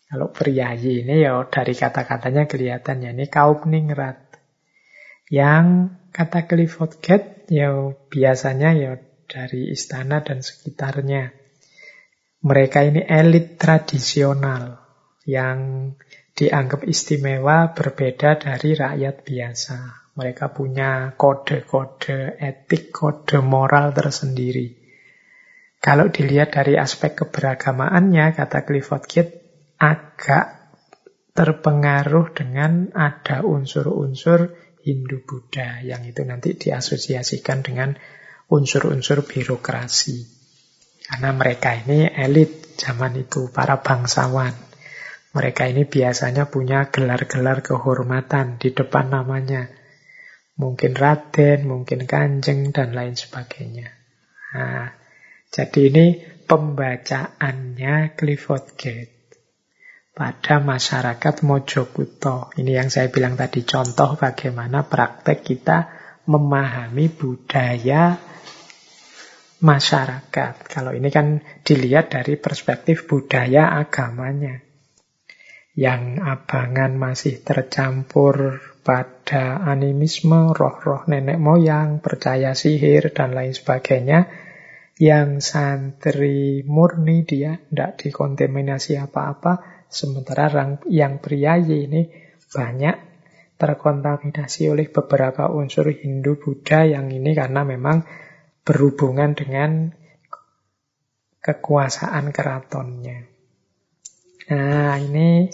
Kalau 0.09 0.33
priayi 0.33 1.05
ini 1.05 1.21
ya 1.21 1.45
dari 1.45 1.77
kata-katanya 1.77 2.49
kelihatan 2.49 3.05
ya 3.05 3.11
ini 3.13 3.29
kaum 3.29 3.61
ningrat. 3.69 4.25
Yang 5.29 5.97
kata 6.09 6.49
Clifford 6.49 6.97
Gate 7.01 7.45
ya 7.53 7.93
biasanya 8.09 8.73
ya 8.73 8.97
dari 9.29 9.69
istana 9.69 10.25
dan 10.25 10.41
sekitarnya. 10.41 11.29
Mereka 12.41 12.89
ini 12.89 13.01
elit 13.05 13.57
tradisional 13.57 14.81
yang 15.25 15.93
dianggap 16.35 16.83
istimewa 16.83 17.71
berbeda 17.71 18.35
dari 18.35 18.75
rakyat 18.75 19.15
biasa. 19.23 19.77
Mereka 20.15 20.51
punya 20.51 21.15
kode-kode 21.15 22.39
etik, 22.39 22.91
kode 22.91 23.39
moral 23.39 23.95
tersendiri. 23.95 24.75
Kalau 25.79 26.11
dilihat 26.11 26.55
dari 26.55 26.75
aspek 26.75 27.15
keberagamaannya, 27.23 28.35
kata 28.35 28.67
Clifford 28.67 29.03
Gate, 29.07 29.33
agak 29.79 30.75
terpengaruh 31.35 32.31
dengan 32.31 32.95
ada 32.95 33.43
unsur-unsur 33.43 34.55
Hindu 34.87 35.23
Buddha 35.27 35.83
yang 35.83 36.07
itu 36.07 36.23
nanti 36.23 36.55
diasosiasikan 36.55 37.59
dengan 37.59 37.95
unsur-unsur 38.47 39.27
birokrasi. 39.27 40.25
Karena 41.05 41.35
mereka 41.35 41.75
ini 41.75 42.07
elit 42.07 42.79
zaman 42.79 43.19
itu, 43.19 43.51
para 43.51 43.83
bangsawan. 43.83 44.74
Mereka 45.35 45.67
ini 45.67 45.83
biasanya 45.83 46.47
punya 46.47 46.87
gelar-gelar 46.87 47.59
kehormatan 47.59 48.55
di 48.55 48.71
depan 48.71 49.11
namanya. 49.11 49.67
Mungkin 50.55 50.95
Raden, 50.95 51.67
mungkin 51.67 52.07
Kanjeng, 52.07 52.71
dan 52.71 52.95
lain 52.95 53.19
sebagainya. 53.19 53.91
Nah, 54.55 54.95
jadi 55.51 55.91
ini 55.91 56.05
pembacaannya 56.47 58.15
Clifford 58.15 58.79
Gate 58.79 59.15
pada 60.15 60.63
masyarakat 60.63 61.43
Mojokuto. 61.43 62.55
Ini 62.55 62.71
yang 62.79 62.87
saya 62.87 63.11
bilang 63.11 63.35
tadi 63.35 63.67
contoh 63.67 64.15
bagaimana 64.15 64.87
praktek 64.87 65.43
kita 65.43 65.77
memahami 66.31 67.11
budaya 67.11 68.15
masyarakat. 69.59 70.53
Kalau 70.71 70.95
ini 70.95 71.11
kan 71.11 71.43
dilihat 71.67 72.15
dari 72.15 72.39
perspektif 72.39 73.03
budaya 73.11 73.75
agamanya. 73.75 74.64
Yang 75.75 76.23
abangan 76.23 76.95
masih 76.95 77.43
tercampur 77.43 78.63
pada 78.79 79.59
animisme, 79.67 80.55
roh-roh 80.55 81.03
nenek 81.11 81.35
moyang, 81.35 81.99
percaya 81.99 82.55
sihir, 82.55 83.11
dan 83.11 83.35
lain 83.35 83.51
sebagainya. 83.51 84.31
Yang 84.95 85.51
santri 85.51 86.63
murni 86.63 87.27
dia 87.27 87.59
tidak 87.67 87.99
dikontaminasi 87.99 88.95
apa-apa, 88.95 89.75
Sementara 89.95 90.49
yang 90.91 91.21
priayi 91.21 91.87
ini 91.87 92.09
banyak 92.51 92.95
terkontaminasi 93.55 94.67
oleh 94.67 94.91
beberapa 94.91 95.47
unsur 95.47 95.87
Hindu 95.87 96.35
Buddha 96.35 96.83
yang 96.83 97.07
ini 97.07 97.31
karena 97.31 97.63
memang 97.63 98.03
berhubungan 98.67 99.31
dengan 99.37 99.95
kekuasaan 101.39 102.33
keratonnya. 102.35 103.23
Nah, 104.51 104.99
ini 104.99 105.47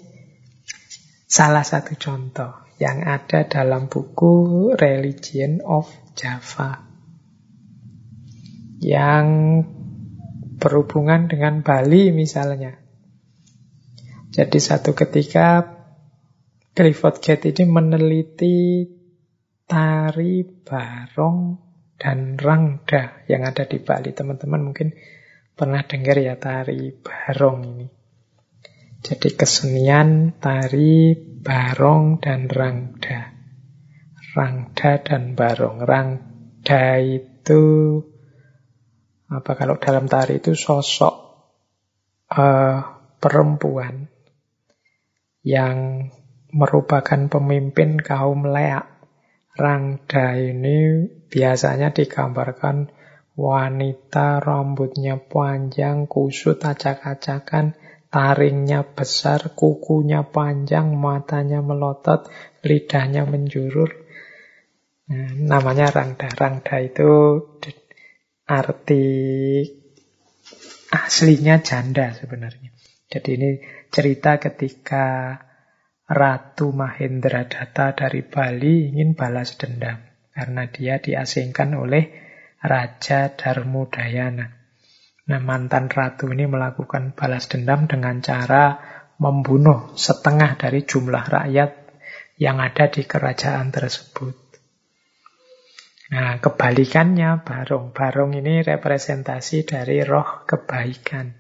salah 1.31 1.63
satu 1.63 1.95
contoh 1.95 2.67
yang 2.75 3.07
ada 3.07 3.47
dalam 3.47 3.87
buku 3.87 4.67
Religion 4.75 5.63
of 5.63 5.87
Java 6.11 6.83
yang 8.83 9.25
berhubungan 10.59 11.31
dengan 11.31 11.63
Bali 11.63 12.11
misalnya. 12.11 12.75
Jadi 14.27 14.59
satu 14.59 14.91
ketika 14.91 15.79
Clifford 16.75 17.23
Gate 17.23 17.55
ini 17.55 17.63
meneliti 17.63 18.83
tari 19.63 20.43
barong 20.43 21.39
dan 21.95 22.35
rangda 22.35 23.23
yang 23.31 23.47
ada 23.47 23.63
di 23.63 23.79
Bali. 23.79 24.11
Teman-teman 24.11 24.67
mungkin 24.67 24.91
pernah 25.55 25.79
dengar 25.87 26.19
ya 26.19 26.35
tari 26.35 26.91
barong 26.91 27.59
ini. 27.71 28.00
Jadi 29.01 29.33
kesenian 29.33 30.37
tari 30.37 31.17
barong 31.17 32.21
dan 32.21 32.45
rangda. 32.45 33.33
Rangda 34.37 35.01
dan 35.01 35.33
barong. 35.33 35.81
Rangda 35.81 37.01
itu 37.01 37.63
apa 39.31 39.51
kalau 39.57 39.81
dalam 39.81 40.05
tari 40.05 40.37
itu 40.37 40.53
sosok 40.53 41.15
uh, 42.29 42.77
perempuan 43.17 44.11
yang 45.41 46.07
merupakan 46.53 47.25
pemimpin 47.25 47.97
kaum 47.97 48.45
leak. 48.45 48.85
Rangda 49.57 50.37
ini 50.37 51.09
biasanya 51.27 51.91
digambarkan 51.91 52.93
wanita 53.35 54.39
rambutnya 54.39 55.19
panjang, 55.19 56.07
kusut 56.07 56.63
acak-acakan, 56.63 57.75
taringnya 58.11 58.83
besar, 58.83 59.55
kukunya 59.55 60.27
panjang, 60.27 60.99
matanya 60.99 61.63
melotot, 61.63 62.27
lidahnya 62.61 63.23
menjurur. 63.23 63.89
Nah, 65.07 65.31
namanya 65.33 65.89
rangda. 65.89 66.27
Rangda 66.27 66.75
itu 66.83 67.09
arti 68.45 69.05
aslinya 70.91 71.63
janda 71.63 72.11
sebenarnya. 72.11 72.75
Jadi 73.07 73.29
ini 73.39 73.49
cerita 73.87 74.39
ketika 74.39 75.39
Ratu 76.11 76.75
Mahendra 76.75 77.47
Datta 77.47 77.95
dari 77.95 78.23
Bali 78.27 78.91
ingin 78.91 79.15
balas 79.15 79.55
dendam 79.55 80.03
karena 80.35 80.67
dia 80.67 80.99
diasingkan 80.99 81.71
oleh 81.75 82.11
Raja 82.59 83.31
Darmudayana. 83.31 84.60
Nah, 85.29 85.37
mantan 85.37 85.85
ratu 85.85 86.33
ini 86.33 86.49
melakukan 86.49 87.13
balas 87.13 87.45
dendam 87.45 87.85
dengan 87.85 88.23
cara 88.25 88.81
membunuh 89.21 89.93
setengah 89.93 90.57
dari 90.57 90.81
jumlah 90.81 91.21
rakyat 91.29 91.71
yang 92.41 92.57
ada 92.57 92.89
di 92.89 93.05
kerajaan 93.05 93.69
tersebut. 93.69 94.33
Nah, 96.11 96.41
kebalikannya 96.41 97.45
barong. 97.45 97.93
Barong 97.93 98.33
ini 98.33 98.65
representasi 98.65 99.63
dari 99.63 100.01
roh 100.01 100.43
kebaikan. 100.43 101.37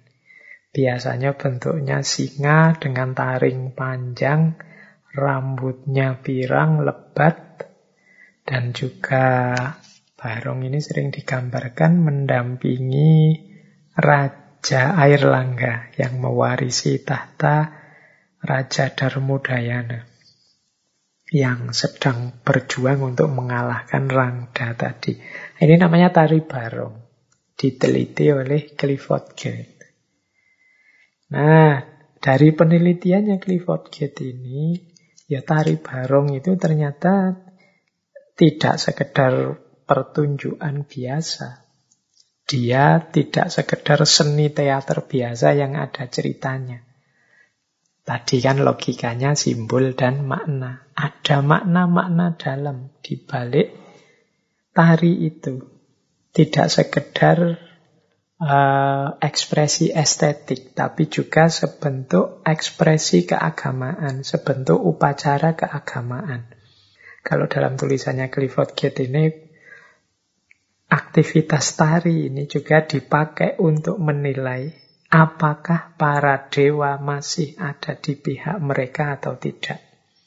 Biasanya 0.71 1.35
bentuknya 1.35 1.99
singa 2.05 2.79
dengan 2.79 3.11
taring 3.11 3.75
panjang, 3.75 4.55
rambutnya 5.11 6.23
pirang, 6.23 6.87
lebat, 6.87 7.67
dan 8.47 8.71
juga 8.71 9.51
barong 10.15 10.63
ini 10.63 10.79
sering 10.79 11.11
digambarkan 11.11 11.99
mendampingi 11.99 13.50
Raja 13.91 14.95
Air 14.95 15.27
Langga 15.27 15.91
yang 15.99 16.23
mewarisi 16.23 17.03
tahta 17.03 17.75
Raja 18.39 18.89
Darmudayana 18.95 20.07
yang 21.31 21.71
sedang 21.71 22.43
berjuang 22.43 23.15
untuk 23.15 23.31
mengalahkan 23.31 24.11
Rangda 24.11 24.75
tadi. 24.75 25.15
Ini 25.59 25.79
namanya 25.79 26.11
tari 26.11 26.43
barong. 26.43 27.07
Diteliti 27.55 28.27
oleh 28.33 28.75
Clifford 28.75 29.37
Gate. 29.37 29.79
Nah, 31.31 31.79
dari 32.19 32.49
penelitiannya 32.51 33.39
Clifford 33.39 33.87
Gate 33.87 34.27
ini, 34.27 34.75
ya 35.31 35.39
tari 35.39 35.79
barong 35.79 36.35
itu 36.35 36.57
ternyata 36.59 37.31
tidak 38.35 38.75
sekedar 38.75 39.55
pertunjukan 39.87 40.83
biasa. 40.83 41.70
Dia 42.51 42.99
tidak 42.99 43.47
sekedar 43.47 44.03
seni 44.03 44.51
teater 44.51 45.07
biasa 45.07 45.55
yang 45.55 45.79
ada 45.79 46.03
ceritanya. 46.11 46.83
Tadi 48.03 48.43
kan 48.43 48.59
logikanya 48.59 49.39
simbol 49.39 49.95
dan 49.95 50.27
makna. 50.27 50.83
Ada 50.91 51.39
makna-makna 51.39 52.35
dalam 52.35 52.91
di 52.99 53.15
balik 53.15 53.71
tari 54.75 55.31
itu. 55.31 55.63
Tidak 56.35 56.67
sekedar 56.67 57.55
uh, 58.43 59.07
ekspresi 59.15 59.95
estetik, 59.95 60.75
tapi 60.75 61.07
juga 61.07 61.47
sebentuk 61.47 62.43
ekspresi 62.43 63.31
keagamaan, 63.31 64.27
sebentuk 64.27 64.75
upacara 64.75 65.55
keagamaan. 65.55 66.51
Kalau 67.23 67.47
dalam 67.47 67.79
tulisannya 67.79 68.27
Clifford 68.27 68.75
Gate 68.75 69.07
ini 69.07 69.50
Aktivitas 70.91 71.79
tari 71.79 72.27
ini 72.27 72.51
juga 72.51 72.83
dipakai 72.83 73.55
untuk 73.63 73.95
menilai 73.95 74.75
apakah 75.07 75.95
para 75.95 76.51
dewa 76.51 76.99
masih 76.99 77.55
ada 77.55 77.95
di 77.95 78.19
pihak 78.19 78.59
mereka 78.59 79.15
atau 79.15 79.39
tidak. 79.39 79.79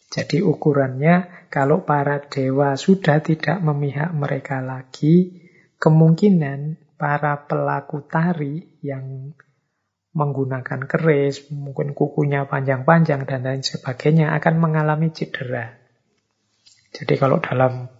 Jadi 0.08 0.40
ukurannya 0.40 1.48
kalau 1.52 1.84
para 1.84 2.16
dewa 2.24 2.80
sudah 2.80 3.20
tidak 3.20 3.60
memihak 3.60 4.08
mereka 4.16 4.64
lagi, 4.64 5.44
kemungkinan 5.76 6.80
para 6.96 7.44
pelaku 7.44 8.00
tari 8.08 8.80
yang 8.80 9.36
menggunakan 10.14 10.86
keris, 10.86 11.50
mungkin 11.50 11.92
kukunya 11.92 12.46
panjang-panjang 12.46 13.26
dan 13.26 13.44
lain 13.44 13.60
sebagainya 13.66 14.32
akan 14.38 14.54
mengalami 14.62 15.10
cedera. 15.10 15.74
Jadi 16.94 17.14
kalau 17.18 17.42
dalam 17.42 17.90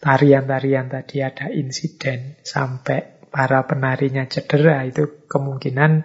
tarian-tarian 0.00 0.88
tadi 0.88 1.20
ada 1.20 1.52
insiden 1.52 2.40
sampai 2.40 3.28
para 3.30 3.62
penarinya 3.68 4.26
cedera, 4.26 4.82
itu 4.88 5.28
kemungkinan 5.28 6.02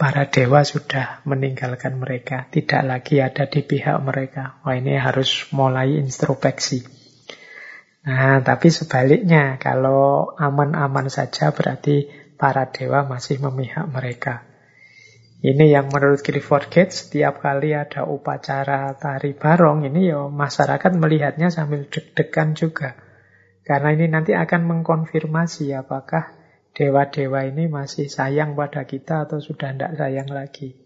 para 0.00 0.26
dewa 0.32 0.64
sudah 0.64 1.20
meninggalkan 1.28 2.00
mereka, 2.00 2.48
tidak 2.48 2.82
lagi 2.88 3.20
ada 3.20 3.44
di 3.46 3.60
pihak 3.60 4.00
mereka. 4.00 4.58
Wah 4.64 4.74
ini 4.74 4.96
harus 4.96 5.46
mulai 5.52 6.00
introspeksi. 6.00 6.82
Nah, 8.00 8.40
tapi 8.40 8.72
sebaliknya, 8.72 9.60
kalau 9.60 10.32
aman-aman 10.40 11.12
saja 11.12 11.52
berarti 11.52 12.08
para 12.40 12.72
dewa 12.72 13.04
masih 13.04 13.44
memihak 13.44 13.84
mereka. 13.92 14.48
Ini 15.40 15.72
yang 15.72 15.92
menurut 15.92 16.24
Clifford 16.24 16.72
Gates, 16.72 17.08
setiap 17.08 17.44
kali 17.44 17.76
ada 17.76 18.08
upacara 18.08 18.92
tari 18.96 19.36
barong, 19.36 19.84
ini 19.88 20.12
ya 20.12 20.28
masyarakat 20.28 20.96
melihatnya 20.96 21.52
sambil 21.52 21.84
deg-degan 21.88 22.56
juga. 22.56 23.09
Karena 23.64 23.92
ini 23.92 24.06
nanti 24.08 24.32
akan 24.32 24.66
mengkonfirmasi 24.66 25.76
apakah 25.76 26.32
dewa-dewa 26.72 27.44
ini 27.44 27.66
masih 27.68 28.08
sayang 28.08 28.56
pada 28.56 28.88
kita 28.88 29.28
atau 29.28 29.38
sudah 29.42 29.74
tidak 29.74 29.92
sayang 30.00 30.28
lagi. 30.30 30.80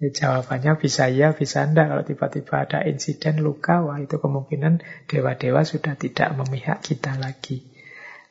Ya, 0.00 0.08
jawabannya 0.08 0.80
bisa 0.80 1.12
ya, 1.12 1.36
bisa 1.36 1.60
enggak. 1.68 1.92
Kalau 1.92 2.04
tiba-tiba 2.08 2.54
ada 2.64 2.78
insiden 2.88 3.44
luka, 3.44 3.84
wah 3.84 4.00
itu 4.00 4.16
kemungkinan 4.16 4.80
dewa-dewa 5.04 5.60
sudah 5.60 5.92
tidak 6.00 6.32
memihak 6.40 6.80
kita 6.80 7.20
lagi. 7.20 7.68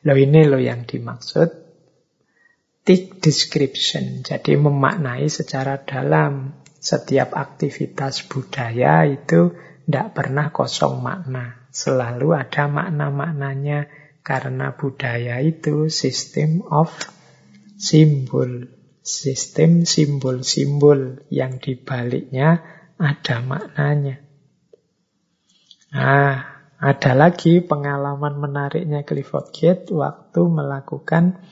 Loh 0.02 0.18
ini 0.18 0.50
loh 0.50 0.58
yang 0.58 0.82
dimaksud 0.82 1.70
thick 2.82 3.22
description. 3.22 4.26
Jadi 4.26 4.58
memaknai 4.58 5.30
secara 5.30 5.78
dalam 5.78 6.58
setiap 6.80 7.36
aktivitas 7.36 8.26
budaya 8.26 9.06
itu 9.06 9.54
tidak 9.84 10.16
pernah 10.16 10.48
kosong 10.50 10.98
makna. 10.98 11.59
Selalu 11.70 12.34
ada 12.34 12.66
makna-maknanya 12.66 13.86
karena 14.26 14.74
budaya 14.74 15.38
itu 15.38 15.86
sistem 15.86 16.66
of 16.66 16.90
simbol. 17.78 18.66
Sistem 19.00 19.88
simbol-simbol 19.88 21.24
yang 21.32 21.56
dibaliknya 21.56 22.60
ada 23.00 23.40
maknanya. 23.40 24.20
Nah, 25.90 26.36
ada 26.78 27.12
lagi 27.16 27.64
pengalaman 27.64 28.38
menariknya 28.38 29.02
Clifford 29.02 29.50
Gate 29.50 29.88
waktu 29.90 30.40
melakukan 30.46 31.42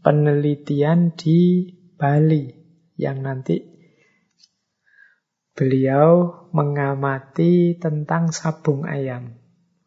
penelitian 0.00 1.12
di 1.18 1.70
Bali 1.98 2.54
yang 2.96 3.20
nanti 3.20 3.60
beliau 5.56 6.46
mengamati 6.52 7.74
tentang 7.80 8.30
sabung 8.30 8.84
ayam. 8.84 9.45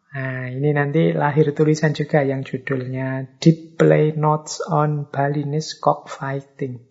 Nah, 0.10 0.50
ini 0.50 0.74
nanti 0.74 1.14
lahir 1.14 1.54
tulisan 1.54 1.94
juga 1.94 2.26
yang 2.26 2.42
judulnya 2.42 3.38
Deep 3.38 3.78
Play 3.78 4.18
Notes 4.18 4.58
on 4.66 5.06
Balinese 5.06 5.78
Cockfighting. 5.78 6.82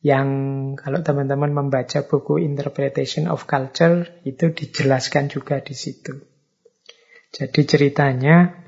Yang 0.00 0.28
kalau 0.80 1.04
teman-teman 1.04 1.52
membaca 1.52 2.08
buku 2.08 2.40
Interpretation 2.40 3.28
of 3.28 3.44
Culture, 3.44 4.08
itu 4.24 4.48
dijelaskan 4.48 5.28
juga 5.28 5.60
di 5.60 5.76
situ. 5.76 6.24
Jadi 7.36 7.60
ceritanya, 7.68 8.64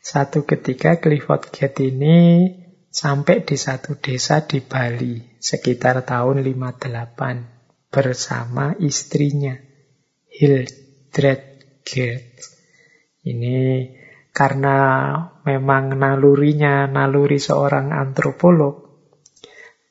satu 0.00 0.48
ketika 0.48 0.96
Clifford 0.96 1.52
Gate 1.52 1.92
ini 1.92 2.48
sampai 2.88 3.44
di 3.44 3.60
satu 3.60 4.00
desa 4.00 4.40
di 4.48 4.64
Bali, 4.64 5.36
sekitar 5.36 6.00
tahun 6.00 6.40
58, 6.40 7.92
bersama 7.92 8.72
istrinya, 8.80 9.54
Hildred 10.32 11.44
Gate. 11.84 12.55
Ini 13.26 13.90
karena 14.30 14.78
memang 15.42 15.98
nalurinya 15.98 16.86
naluri 16.86 17.42
seorang 17.42 17.90
antropolog, 17.90 18.86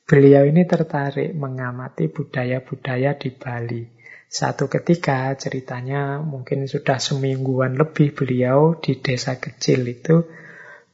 beliau 0.08 0.48
ini 0.48 0.64
tertarik 0.64 1.36
mengamati 1.36 2.08
budaya-budaya 2.08 3.20
di 3.20 3.36
Bali. 3.36 3.84
Satu 4.32 4.72
ketika 4.72 5.36
ceritanya 5.36 6.24
mungkin 6.24 6.64
sudah 6.64 6.96
semingguan 6.96 7.76
lebih 7.76 8.16
beliau 8.16 8.80
di 8.80 9.04
desa 9.04 9.36
kecil 9.36 9.84
itu, 9.84 10.24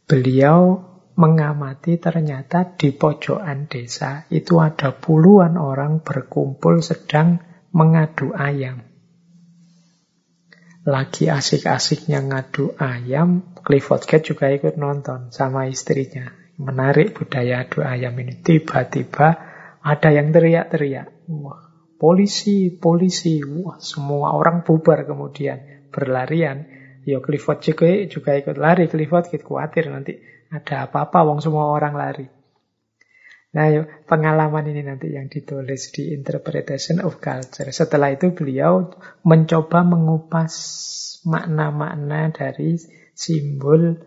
beliau 0.10 0.82
mengamati 1.14 2.02
ternyata 2.02 2.74
di 2.74 2.90
pojokan 2.90 3.70
desa 3.70 4.26
itu 4.34 4.58
ada 4.58 4.98
puluhan 4.98 5.62
orang 5.62 6.02
berkumpul 6.02 6.82
sedang 6.82 7.38
mengadu 7.70 8.34
ayam 8.34 8.91
lagi 10.82 11.30
asik-asiknya 11.30 12.26
ngadu 12.26 12.74
ayam, 12.82 13.54
Clifford 13.62 14.10
Gate 14.10 14.34
juga 14.34 14.50
ikut 14.50 14.82
nonton 14.82 15.30
sama 15.30 15.70
istrinya. 15.70 16.34
Menarik 16.58 17.14
budaya 17.18 17.66
adu 17.66 17.86
ayam 17.86 18.18
ini. 18.18 18.42
Tiba-tiba 18.42 19.28
ada 19.82 20.10
yang 20.10 20.34
teriak-teriak. 20.34 21.30
Wah, 21.30 21.62
polisi, 22.02 22.74
polisi. 22.74 23.42
Wah, 23.46 23.78
semua 23.78 24.34
orang 24.34 24.66
bubar 24.66 25.06
kemudian. 25.06 25.90
Berlarian. 25.94 26.66
Ya 27.06 27.18
Clifford 27.18 27.66
juga, 27.66 27.90
juga 28.10 28.38
ikut 28.38 28.58
lari. 28.58 28.90
Clifford 28.90 29.30
Gate 29.30 29.46
khawatir 29.46 29.90
nanti 29.90 30.18
ada 30.50 30.90
apa-apa, 30.90 31.26
wong 31.26 31.42
semua 31.42 31.74
orang 31.74 31.94
lari. 31.98 32.41
Nah, 33.52 33.68
yuk, 33.68 34.08
pengalaman 34.08 34.64
ini 34.72 34.88
nanti 34.88 35.12
yang 35.12 35.28
ditulis 35.28 35.92
di 35.92 36.16
Interpretation 36.16 37.04
of 37.04 37.20
Culture. 37.20 37.68
Setelah 37.68 38.16
itu 38.16 38.32
beliau 38.32 38.88
mencoba 39.28 39.84
mengupas 39.84 40.56
makna-makna 41.28 42.32
dari 42.32 42.80
simbol 43.12 44.00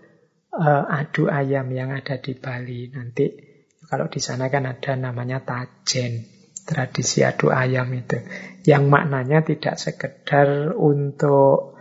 uh, 0.49 0.85
adu 0.89 1.29
ayam 1.29 1.69
yang 1.77 1.93
ada 1.93 2.16
di 2.16 2.33
Bali. 2.33 2.89
Nanti 2.89 3.53
Kalau 3.85 4.09
di 4.09 4.16
sana 4.16 4.49
kan 4.49 4.65
ada 4.65 4.97
namanya 4.97 5.45
tajen, 5.45 6.25
tradisi 6.65 7.21
adu 7.21 7.53
ayam 7.53 7.93
itu. 7.93 8.16
Yang 8.65 8.85
maknanya 8.89 9.45
tidak 9.45 9.77
sekedar 9.77 10.73
untuk 10.73 11.73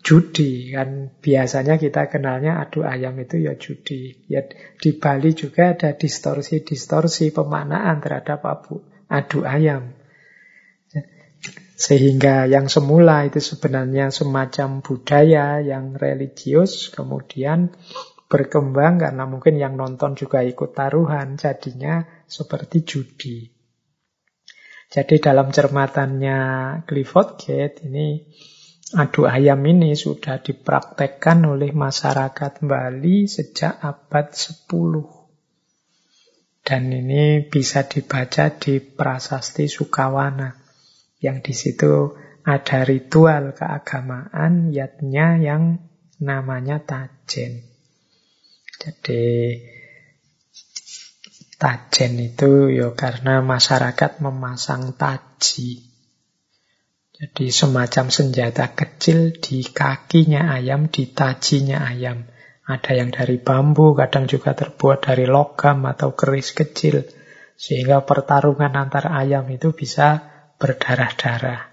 judi 0.00 0.72
kan. 0.72 1.14
Biasanya 1.20 1.76
kita 1.76 2.08
kenalnya 2.08 2.60
adu 2.60 2.82
ayam 2.84 3.16
itu 3.20 3.40
ya 3.40 3.54
judi. 3.56 4.26
Ya 4.26 4.44
di 4.80 4.90
Bali 4.96 5.32
juga 5.36 5.76
ada 5.76 5.94
distorsi-distorsi 5.94 7.30
pemaknaan 7.30 8.00
terhadap 8.00 8.40
abu, 8.44 8.82
adu 9.08 9.44
ayam. 9.44 9.96
Sehingga 11.80 12.44
yang 12.44 12.68
semula 12.68 13.24
itu 13.24 13.40
sebenarnya 13.40 14.12
semacam 14.12 14.84
budaya 14.84 15.64
yang 15.64 15.96
religius, 15.96 16.92
kemudian 16.92 17.72
berkembang 18.28 19.00
karena 19.00 19.24
mungkin 19.24 19.56
yang 19.56 19.80
nonton 19.80 20.12
juga 20.12 20.44
ikut 20.44 20.76
taruhan, 20.76 21.40
jadinya 21.40 22.04
seperti 22.28 22.84
judi. 22.84 23.48
Jadi 24.90 25.22
dalam 25.22 25.48
cermatannya 25.54 26.38
Clifford 26.84 27.40
Gate 27.40 27.88
ini 27.88 28.28
adu 28.90 29.26
ayam 29.30 29.62
ini 29.66 29.94
sudah 29.94 30.42
dipraktekkan 30.42 31.46
oleh 31.46 31.70
masyarakat 31.70 32.62
Bali 32.66 33.30
sejak 33.30 33.78
abad 33.78 34.34
10. 34.34 34.66
Dan 36.60 36.92
ini 36.92 37.46
bisa 37.46 37.86
dibaca 37.86 38.52
di 38.54 38.78
Prasasti 38.78 39.66
Sukawana 39.66 40.54
yang 41.20 41.44
di 41.44 41.52
situ 41.52 42.14
ada 42.44 42.82
ritual 42.82 43.52
keagamaan 43.52 44.72
yatnya 44.72 45.36
yang 45.36 45.82
namanya 46.20 46.80
tajen. 46.80 47.64
Jadi 48.80 49.56
tajen 51.60 52.12
itu 52.16 52.72
ya 52.72 52.96
karena 52.96 53.44
masyarakat 53.44 54.24
memasang 54.24 54.96
taji. 54.96 55.89
Jadi 57.20 57.52
semacam 57.52 58.08
senjata 58.08 58.72
kecil 58.72 59.36
di 59.36 59.60
kakinya 59.60 60.56
ayam, 60.56 60.88
di 60.88 61.04
tajinya 61.04 61.84
ayam. 61.84 62.24
Ada 62.64 62.96
yang 62.96 63.12
dari 63.12 63.36
bambu, 63.36 63.92
kadang 63.92 64.24
juga 64.24 64.56
terbuat 64.56 65.04
dari 65.04 65.28
logam 65.28 65.84
atau 65.84 66.16
keris 66.16 66.56
kecil. 66.56 67.04
Sehingga 67.60 68.08
pertarungan 68.08 68.72
antar 68.72 69.12
ayam 69.12 69.44
itu 69.52 69.76
bisa 69.76 70.32
berdarah-darah. 70.56 71.68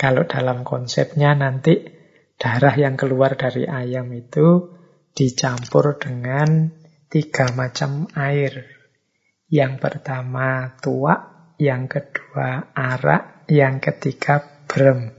Kalau 0.00 0.24
dalam 0.24 0.64
konsepnya 0.64 1.36
nanti 1.36 1.76
darah 2.40 2.72
yang 2.80 2.96
keluar 2.96 3.36
dari 3.36 3.68
ayam 3.68 4.08
itu 4.16 4.72
dicampur 5.12 6.00
dengan 6.00 6.72
tiga 7.12 7.52
macam 7.52 8.08
air. 8.16 8.72
Yang 9.52 9.84
pertama 9.84 10.80
tua, 10.80 11.28
yang 11.60 11.92
kedua 11.92 12.72
arak, 12.72 13.39
yang 13.50 13.82
ketiga 13.82 14.64
brem. 14.70 15.10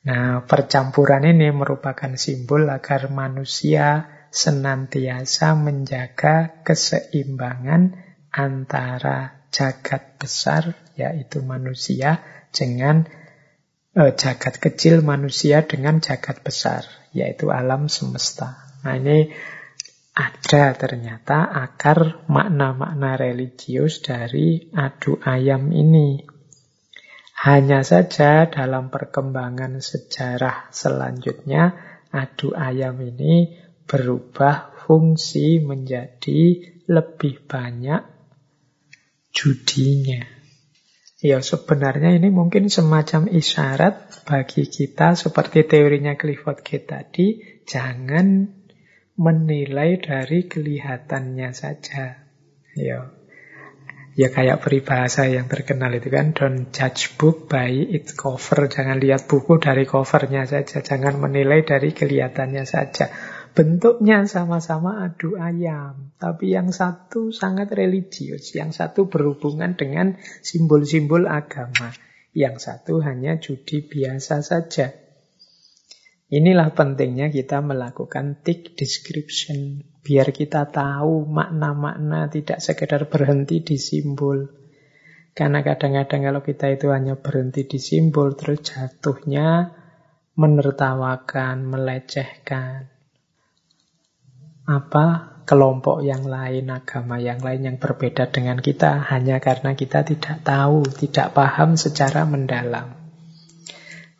Nah, 0.00 0.42
percampuran 0.48 1.28
ini 1.28 1.54
merupakan 1.54 2.10
simbol 2.18 2.66
agar 2.66 3.12
manusia 3.12 4.10
senantiasa 4.32 5.54
menjaga 5.54 6.64
keseimbangan 6.66 7.94
antara 8.32 9.46
jagat 9.50 10.16
besar, 10.16 10.78
yaitu 10.94 11.42
manusia, 11.42 12.22
dengan 12.50 13.06
eh, 13.94 14.12
jagat 14.14 14.58
kecil 14.62 15.02
manusia 15.02 15.66
dengan 15.66 15.98
jagat 15.98 16.42
besar, 16.42 16.86
yaitu 17.12 17.50
alam 17.50 17.90
semesta. 17.90 18.56
Nah 18.86 18.96
ini 18.96 19.30
ada 20.14 20.74
ternyata 20.74 21.46
akar 21.46 22.26
makna-makna 22.26 23.14
religius 23.14 24.02
dari 24.02 24.70
adu 24.74 25.18
ayam 25.22 25.70
ini. 25.70 26.39
Hanya 27.40 27.80
saja 27.80 28.52
dalam 28.52 28.92
perkembangan 28.92 29.80
sejarah 29.80 30.68
selanjutnya, 30.68 31.72
adu 32.12 32.52
ayam 32.52 33.00
ini 33.00 33.56
berubah 33.88 34.76
fungsi 34.84 35.64
menjadi 35.64 36.60
lebih 36.84 37.48
banyak 37.48 38.04
judinya. 39.32 40.20
Ya 41.24 41.40
sebenarnya 41.40 42.16
ini 42.16 42.28
mungkin 42.28 42.68
semacam 42.68 43.32
isyarat 43.32 44.24
bagi 44.28 44.68
kita 44.68 45.16
seperti 45.16 45.64
teorinya 45.64 46.20
Clifford 46.20 46.60
Gate 46.60 46.88
tadi, 46.92 47.40
jangan 47.64 48.52
menilai 49.16 49.96
dari 49.96 50.44
kelihatannya 50.44 51.50
saja. 51.56 52.24
Ya. 52.76 53.19
Ya 54.18 54.26
kayak 54.26 54.66
peribahasa 54.66 55.30
yang 55.30 55.46
terkenal 55.46 55.94
itu 55.94 56.10
kan, 56.10 56.34
don't 56.34 56.74
judge 56.74 57.14
book 57.14 57.46
by 57.46 57.70
its 57.70 58.18
cover. 58.18 58.66
Jangan 58.66 58.98
lihat 58.98 59.30
buku 59.30 59.62
dari 59.62 59.86
covernya 59.86 60.50
saja, 60.50 60.82
jangan 60.82 61.22
menilai 61.22 61.62
dari 61.62 61.94
kelihatannya 61.94 62.64
saja. 62.66 63.06
Bentuknya 63.50 64.26
sama-sama 64.30 65.02
adu 65.02 65.34
ayam, 65.34 66.14
tapi 66.18 66.54
yang 66.54 66.70
satu 66.70 67.34
sangat 67.34 67.74
religius, 67.74 68.54
yang 68.54 68.70
satu 68.70 69.10
berhubungan 69.10 69.74
dengan 69.74 70.18
simbol-simbol 70.42 71.26
agama, 71.26 71.90
yang 72.30 72.62
satu 72.62 73.02
hanya 73.02 73.42
judi 73.42 73.82
biasa 73.82 74.42
saja. 74.42 74.94
Inilah 76.30 76.70
pentingnya 76.78 77.34
kita 77.34 77.58
melakukan 77.58 78.38
tick 78.46 78.78
description, 78.78 79.82
biar 80.00 80.32
kita 80.32 80.68
tahu 80.68 81.28
makna-makna 81.28 82.32
tidak 82.32 82.64
sekedar 82.64 83.08
berhenti 83.08 83.60
di 83.60 83.76
simbol. 83.76 84.48
Karena 85.30 85.62
kadang-kadang 85.62 86.26
kalau 86.26 86.40
kita 86.42 86.66
itu 86.74 86.90
hanya 86.90 87.14
berhenti 87.16 87.64
di 87.64 87.78
simbol, 87.78 88.34
terus 88.34 88.66
jatuhnya 88.66 89.72
menertawakan, 90.34 91.68
melecehkan 91.68 92.90
apa 94.70 95.06
kelompok 95.50 96.06
yang 96.06 96.30
lain, 96.30 96.70
agama 96.70 97.18
yang 97.18 97.42
lain 97.42 97.66
yang 97.66 97.76
berbeda 97.82 98.30
dengan 98.30 98.62
kita 98.62 99.02
hanya 99.10 99.42
karena 99.42 99.74
kita 99.74 100.06
tidak 100.06 100.46
tahu, 100.46 100.86
tidak 100.94 101.34
paham 101.34 101.74
secara 101.74 102.22
mendalam. 102.22 102.99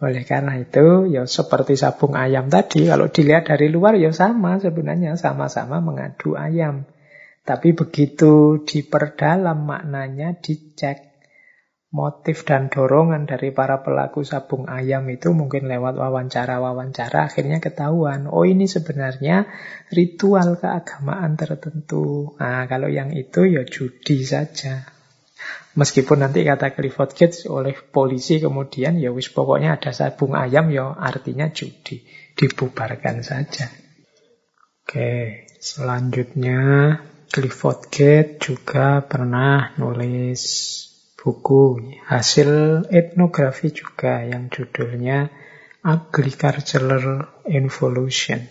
Oleh 0.00 0.24
karena 0.24 0.56
itu, 0.56 1.12
ya 1.12 1.28
seperti 1.28 1.76
sabung 1.76 2.16
ayam 2.16 2.48
tadi, 2.48 2.88
kalau 2.88 3.12
dilihat 3.12 3.52
dari 3.52 3.68
luar 3.68 4.00
ya 4.00 4.16
sama 4.16 4.56
sebenarnya, 4.56 5.20
sama-sama 5.20 5.84
mengadu 5.84 6.40
ayam. 6.40 6.88
Tapi 7.44 7.76
begitu 7.76 8.64
diperdalam 8.64 9.60
maknanya, 9.60 10.40
dicek 10.40 11.10
motif 11.90 12.46
dan 12.46 12.70
dorongan 12.70 13.26
dari 13.26 13.50
para 13.50 13.82
pelaku 13.82 14.22
sabung 14.22 14.70
ayam 14.70 15.10
itu 15.10 15.34
mungkin 15.34 15.66
lewat 15.66 15.98
wawancara-wawancara 15.98 17.26
akhirnya 17.26 17.58
ketahuan, 17.58 18.30
oh 18.30 18.46
ini 18.46 18.70
sebenarnya 18.70 19.50
ritual 19.90 20.56
keagamaan 20.56 21.34
tertentu. 21.34 22.38
Nah, 22.38 22.64
kalau 22.70 22.88
yang 22.88 23.10
itu 23.12 23.42
ya 23.44 23.66
judi 23.66 24.22
saja. 24.22 24.99
Meskipun 25.70 26.26
nanti 26.26 26.42
kata 26.42 26.74
Clifford 26.74 27.14
Gates 27.14 27.46
oleh 27.46 27.78
polisi 27.78 28.42
kemudian 28.42 28.98
ya 28.98 29.14
wis 29.14 29.30
pokoknya 29.30 29.78
ada 29.78 29.94
sabung 29.94 30.34
ayam 30.34 30.66
ya 30.74 30.90
artinya 30.98 31.46
judi. 31.54 32.02
Dibubarkan 32.34 33.22
saja. 33.22 33.70
Oke, 34.82 35.46
selanjutnya 35.62 36.58
Clifford 37.30 37.86
Gates 37.94 38.42
juga 38.42 39.06
pernah 39.06 39.70
nulis 39.78 40.42
buku 41.14 41.94
hasil 42.10 42.82
etnografi 42.90 43.70
juga 43.70 44.26
yang 44.26 44.50
judulnya 44.50 45.30
Agricultural 45.86 47.44
Evolution. 47.46 48.42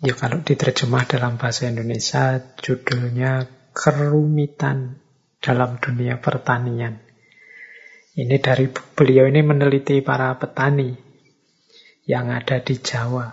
Ya 0.00 0.16
kalau 0.16 0.40
diterjemah 0.40 1.04
dalam 1.04 1.36
bahasa 1.36 1.68
Indonesia 1.68 2.40
judulnya 2.56 3.44
Kerumitan 3.76 4.96
dalam 5.40 5.80
Dunia 5.80 6.20
Pertanian. 6.20 7.00
Ini 8.14 8.36
dari 8.38 8.68
beliau 8.68 9.24
ini 9.26 9.40
meneliti 9.40 10.04
para 10.04 10.36
petani 10.36 10.92
yang 12.04 12.28
ada 12.28 12.60
di 12.60 12.76
Jawa. 12.76 13.32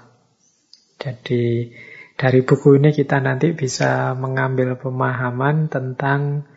Jadi 0.97 1.67
dari 2.15 2.39
buku 2.41 2.79
ini 2.79 2.95
kita 2.95 3.19
nanti 3.19 3.51
bisa 3.51 4.15
mengambil 4.15 4.79
pemahaman 4.79 5.67
tentang 5.67 6.47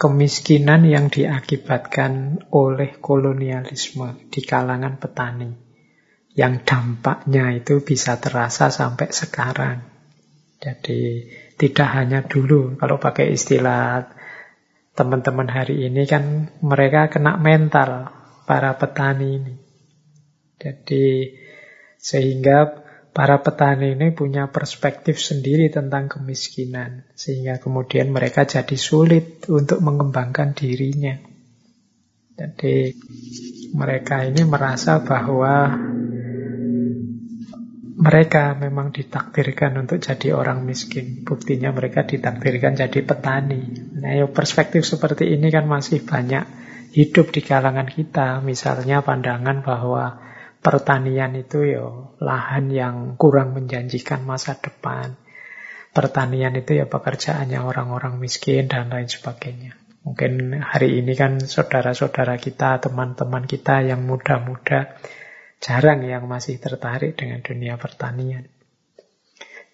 kemiskinan 0.00 0.88
yang 0.88 1.12
diakibatkan 1.12 2.42
oleh 2.50 2.96
kolonialisme 2.98 4.32
di 4.32 4.40
kalangan 4.42 4.96
petani 4.96 5.66
yang 6.36 6.60
dampaknya 6.62 7.56
itu 7.56 7.80
bisa 7.80 8.20
terasa 8.20 8.68
sampai 8.68 9.08
sekarang. 9.08 9.80
Jadi 10.60 11.24
tidak 11.56 11.88
hanya 11.96 12.20
dulu, 12.28 12.76
kalau 12.76 13.00
pakai 13.00 13.32
istilah 13.32 14.04
teman-teman 14.96 15.52
hari 15.52 15.86
ini 15.86 16.08
kan 16.08 16.48
mereka 16.64 17.12
kena 17.12 17.36
mental 17.36 18.10
para 18.48 18.74
petani 18.80 19.28
ini. 19.36 19.54
Jadi 20.56 21.36
sehingga 22.00 22.86
Para 23.16 23.40
petani 23.40 23.96
ini 23.96 24.12
punya 24.12 24.52
perspektif 24.52 25.16
sendiri 25.16 25.72
tentang 25.72 26.04
kemiskinan, 26.04 27.08
sehingga 27.16 27.56
kemudian 27.56 28.12
mereka 28.12 28.44
jadi 28.44 28.76
sulit 28.76 29.48
untuk 29.48 29.80
mengembangkan 29.80 30.52
dirinya. 30.52 31.16
Jadi 32.36 32.92
mereka 33.72 34.20
ini 34.20 34.44
merasa 34.44 35.00
bahwa 35.00 35.80
mereka 37.96 38.52
memang 38.52 38.92
ditakdirkan 38.92 39.80
untuk 39.80 40.04
jadi 40.04 40.36
orang 40.36 40.68
miskin. 40.68 41.24
Buktinya 41.24 41.72
mereka 41.72 42.04
ditakdirkan 42.04 42.76
jadi 42.76 43.00
petani. 43.00 43.64
Nah, 43.96 44.12
ya 44.12 44.28
perspektif 44.28 44.84
seperti 44.84 45.32
ini 45.32 45.48
kan 45.48 45.64
masih 45.64 46.04
banyak 46.04 46.44
hidup 46.92 47.32
di 47.32 47.40
kalangan 47.40 47.88
kita. 47.88 48.44
Misalnya 48.44 49.00
pandangan 49.00 49.64
bahwa 49.64 50.20
pertanian 50.60 51.32
itu 51.40 51.64
ya 51.64 51.88
lahan 52.20 52.68
yang 52.68 52.96
kurang 53.16 53.56
menjanjikan 53.56 54.28
masa 54.28 54.60
depan. 54.60 55.16
Pertanian 55.96 56.52
itu 56.52 56.76
ya 56.76 56.84
pekerjaannya 56.84 57.64
orang-orang 57.64 58.20
miskin 58.20 58.68
dan 58.68 58.92
lain 58.92 59.08
sebagainya. 59.08 59.72
Mungkin 60.04 60.60
hari 60.60 61.00
ini 61.00 61.16
kan 61.16 61.40
saudara-saudara 61.40 62.36
kita, 62.36 62.76
teman-teman 62.78 63.48
kita 63.48 63.80
yang 63.80 64.04
muda-muda 64.04 65.00
Jarang 65.60 66.04
yang 66.04 66.28
masih 66.28 66.60
tertarik 66.60 67.16
dengan 67.16 67.40
dunia 67.40 67.80
pertanian. 67.80 68.46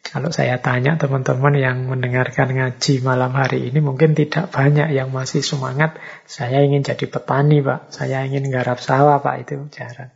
Kalau 0.02 0.28
saya 0.28 0.60
tanya 0.60 1.00
teman-teman 1.00 1.56
yang 1.56 1.88
mendengarkan 1.88 2.52
ngaji 2.52 3.00
malam 3.00 3.32
hari 3.32 3.72
ini, 3.72 3.80
mungkin 3.80 4.12
tidak 4.12 4.52
banyak 4.52 4.92
yang 4.92 5.09
masih 5.09 5.40
semangat. 5.40 5.96
Saya 6.28 6.60
ingin 6.60 6.84
jadi 6.84 7.09
petani, 7.09 7.64
Pak. 7.64 7.88
Saya 7.94 8.26
ingin 8.28 8.50
garap 8.52 8.82
sawah, 8.82 9.24
Pak. 9.24 9.46
Itu 9.46 9.72
jarang. 9.72 10.12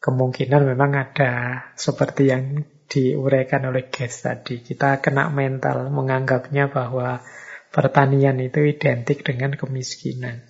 Kemungkinan 0.00 0.62
memang 0.72 0.94
ada 0.94 1.32
seperti 1.74 2.32
yang 2.32 2.64
diuraikan 2.86 3.66
oleh 3.66 3.90
guest 3.90 4.24
tadi. 4.24 4.62
Kita 4.62 5.02
kena 5.02 5.28
mental 5.28 5.90
menganggapnya 5.90 6.70
bahwa 6.70 7.20
pertanian 7.74 8.38
itu 8.38 8.62
identik 8.62 9.26
dengan 9.26 9.58
kemiskinan. 9.58 10.46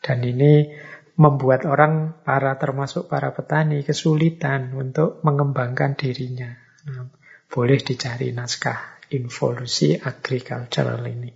Dan 0.00 0.22
ini 0.22 0.70
membuat 1.18 1.66
orang, 1.66 2.22
para 2.22 2.54
termasuk 2.62 3.10
para 3.10 3.34
petani, 3.34 3.82
kesulitan 3.82 4.70
untuk 4.78 5.18
mengembangkan 5.26 5.98
dirinya. 5.98 6.54
Nah, 6.86 7.10
boleh 7.50 7.82
dicari 7.82 8.30
naskah 8.30 9.02
involusi 9.10 9.98
agricultural 9.98 11.02
ini. 11.10 11.30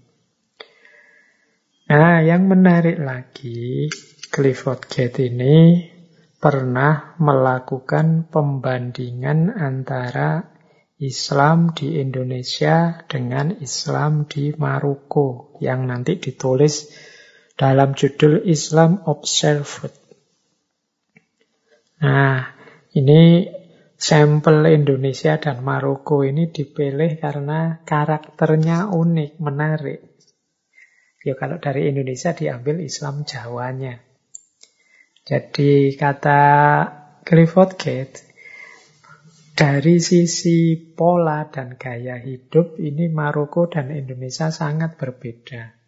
Nah, 1.91 2.23
yang 2.23 2.47
menarik 2.47 2.97
lagi, 3.03 3.91
Clifford 4.31 4.87
Gate 4.87 5.29
ini 5.29 5.91
pernah 6.39 7.19
melakukan 7.19 8.31
pembandingan 8.31 9.51
antara 9.51 10.47
Islam 11.03 11.75
di 11.75 11.99
Indonesia 11.99 13.03
dengan 13.11 13.59
Islam 13.59 14.31
di 14.31 14.55
Maroko 14.55 15.59
yang 15.59 15.91
nanti 15.91 16.23
ditulis 16.23 16.95
dalam 17.62 17.94
judul 17.94 18.43
Islam 18.43 19.06
Observed. 19.06 19.94
Nah, 22.02 22.43
ini 22.90 23.47
sampel 23.94 24.66
Indonesia 24.66 25.39
dan 25.39 25.62
Maroko 25.62 26.26
ini 26.26 26.51
dipilih 26.51 27.22
karena 27.22 27.78
karakternya 27.86 28.90
unik, 28.90 29.39
menarik. 29.39 30.02
Ya 31.22 31.39
kalau 31.39 31.62
dari 31.62 31.86
Indonesia 31.86 32.34
diambil 32.34 32.82
Islam 32.82 33.22
Jawanya. 33.22 34.02
Jadi 35.22 35.94
kata 35.94 36.43
Clifford 37.22 37.78
Gate, 37.78 38.26
dari 39.55 40.02
sisi 40.02 40.74
pola 40.74 41.47
dan 41.47 41.78
gaya 41.78 42.18
hidup 42.18 42.74
ini 42.82 43.06
Maroko 43.06 43.70
dan 43.70 43.94
Indonesia 43.94 44.51
sangat 44.51 44.98
berbeda. 44.98 45.82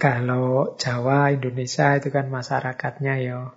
Kalau 0.00 0.78
Jawa, 0.80 1.32
Indonesia 1.32 1.96
itu 2.00 2.08
kan 2.08 2.32
masyarakatnya 2.32 3.14
ya 3.20 3.52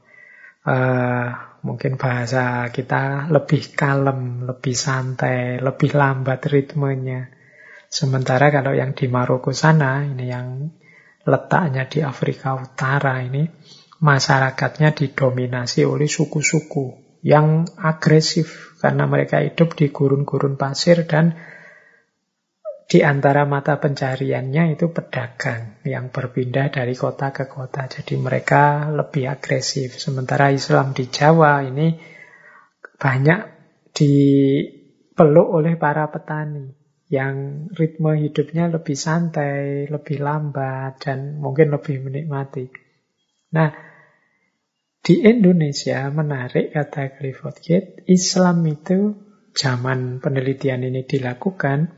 uh, 0.65 1.27
mungkin 1.63 1.95
bahasa 1.95 2.67
kita 2.73 3.31
lebih 3.31 3.71
kalem, 3.77 4.43
lebih 4.43 4.75
santai, 4.75 5.61
lebih 5.61 5.95
lambat 5.95 6.43
ritmenya. 6.49 7.31
Sementara 7.87 8.51
kalau 8.51 8.75
yang 8.75 8.91
di 8.91 9.07
Maroko 9.07 9.55
sana, 9.55 10.03
ini 10.03 10.25
yang 10.27 10.67
letaknya 11.23 11.87
di 11.87 12.03
Afrika 12.03 12.59
Utara 12.59 13.23
ini, 13.23 13.47
masyarakatnya 14.03 14.91
didominasi 14.91 15.87
oleh 15.87 16.09
suku-suku 16.09 17.19
yang 17.25 17.65
agresif 17.79 18.77
karena 18.77 19.09
mereka 19.09 19.41
hidup 19.41 19.73
di 19.73 19.89
gurun-gurun 19.89 20.59
pasir 20.61 21.09
dan 21.09 21.33
di 22.85 23.01
antara 23.01 23.49
mata 23.49 23.81
pencariannya 23.81 24.77
itu 24.77 24.93
pedagang 24.93 25.81
yang 25.81 26.13
berpindah 26.13 26.69
dari 26.69 26.93
kota 26.93 27.33
ke 27.33 27.49
kota. 27.49 27.89
Jadi 27.89 28.13
mereka 28.21 28.93
lebih 28.93 29.25
agresif. 29.25 29.97
Sementara 29.97 30.53
Islam 30.53 30.93
di 30.93 31.09
Jawa 31.09 31.65
ini 31.65 31.97
banyak 33.01 33.41
dipeluk 33.89 35.47
oleh 35.49 35.73
para 35.81 36.05
petani 36.13 36.85
yang 37.09 37.67
ritme 37.73 38.17
hidupnya 38.17 38.69
lebih 38.69 38.97
santai, 38.97 39.85
lebih 39.89 40.17
lambat, 40.21 41.01
dan 41.01 41.37
mungkin 41.37 41.73
lebih 41.73 42.01
menikmati. 42.01 42.69
Nah, 43.53 43.69
di 45.05 45.21
Indonesia 45.21 46.09
menarik 46.09 46.73
kata 46.73 47.13
Clifford 47.17 47.57
Gate, 47.61 47.89
Islam 48.09 48.65
itu 48.65 49.13
zaman 49.53 50.17
penelitian 50.17 50.81
ini 50.81 51.05
dilakukan, 51.05 51.93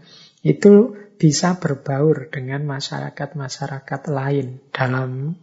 itu 0.47 0.95
bisa 1.19 1.59
berbaur 1.59 2.31
dengan 2.31 2.63
masyarakat-masyarakat 2.63 4.01
lain 4.07 4.63
dalam 4.71 5.35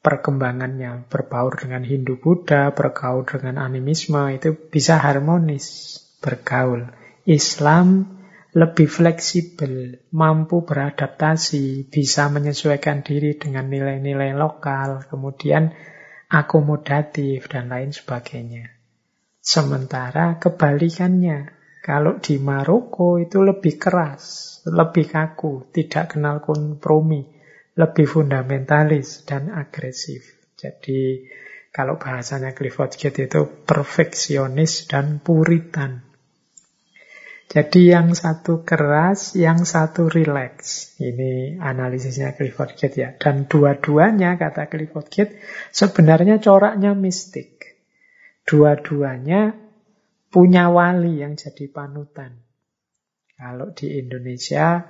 perkembangannya. 0.00 1.04
Berbaur 1.10 1.58
dengan 1.60 1.84
Hindu-Buddha, 1.84 2.72
bergaul 2.72 3.28
dengan 3.28 3.60
animisme, 3.60 4.32
itu 4.32 4.56
bisa 4.56 4.96
harmonis 4.96 5.98
bergaul. 6.24 6.88
Islam 7.28 8.16
lebih 8.56 8.88
fleksibel, 8.88 10.00
mampu 10.16 10.64
beradaptasi, 10.64 11.92
bisa 11.92 12.32
menyesuaikan 12.32 13.04
diri 13.04 13.36
dengan 13.36 13.68
nilai-nilai 13.68 14.32
lokal, 14.32 15.04
kemudian 15.04 15.76
akomodatif, 16.32 17.44
dan 17.52 17.68
lain 17.68 17.92
sebagainya. 17.92 18.72
Sementara 19.44 20.40
kebalikannya, 20.40 21.57
kalau 21.88 22.20
di 22.20 22.36
Maroko 22.36 23.16
itu 23.16 23.40
lebih 23.40 23.80
keras, 23.80 24.60
lebih 24.68 25.08
kaku, 25.08 25.72
tidak 25.72 26.12
kenal 26.12 26.44
kompromi, 26.44 27.24
lebih 27.80 28.04
fundamentalis 28.04 29.24
dan 29.24 29.48
agresif. 29.48 30.52
Jadi 30.52 31.24
kalau 31.72 31.96
bahasanya 31.96 32.52
Clifford 32.52 32.92
Gate 32.92 33.32
itu 33.32 33.64
perfeksionis 33.64 34.84
dan 34.84 35.24
puritan. 35.24 36.04
Jadi 37.48 37.88
yang 37.96 38.12
satu 38.12 38.68
keras, 38.68 39.32
yang 39.32 39.64
satu 39.64 40.12
rileks. 40.12 41.00
Ini 41.00 41.56
analisisnya 41.56 42.36
Clifford 42.36 42.76
Gate 42.76 42.96
ya. 43.00 43.16
Dan 43.16 43.48
dua-duanya, 43.48 44.36
kata 44.36 44.68
Clifford 44.68 45.08
Gate, 45.08 45.40
sebenarnya 45.72 46.36
coraknya 46.36 46.92
mistik. 46.92 47.80
Dua-duanya 48.44 49.67
punya 50.28 50.68
wali 50.68 51.20
yang 51.20 51.34
jadi 51.36 51.68
panutan. 51.72 52.44
Kalau 53.38 53.70
di 53.72 53.98
Indonesia, 54.02 54.82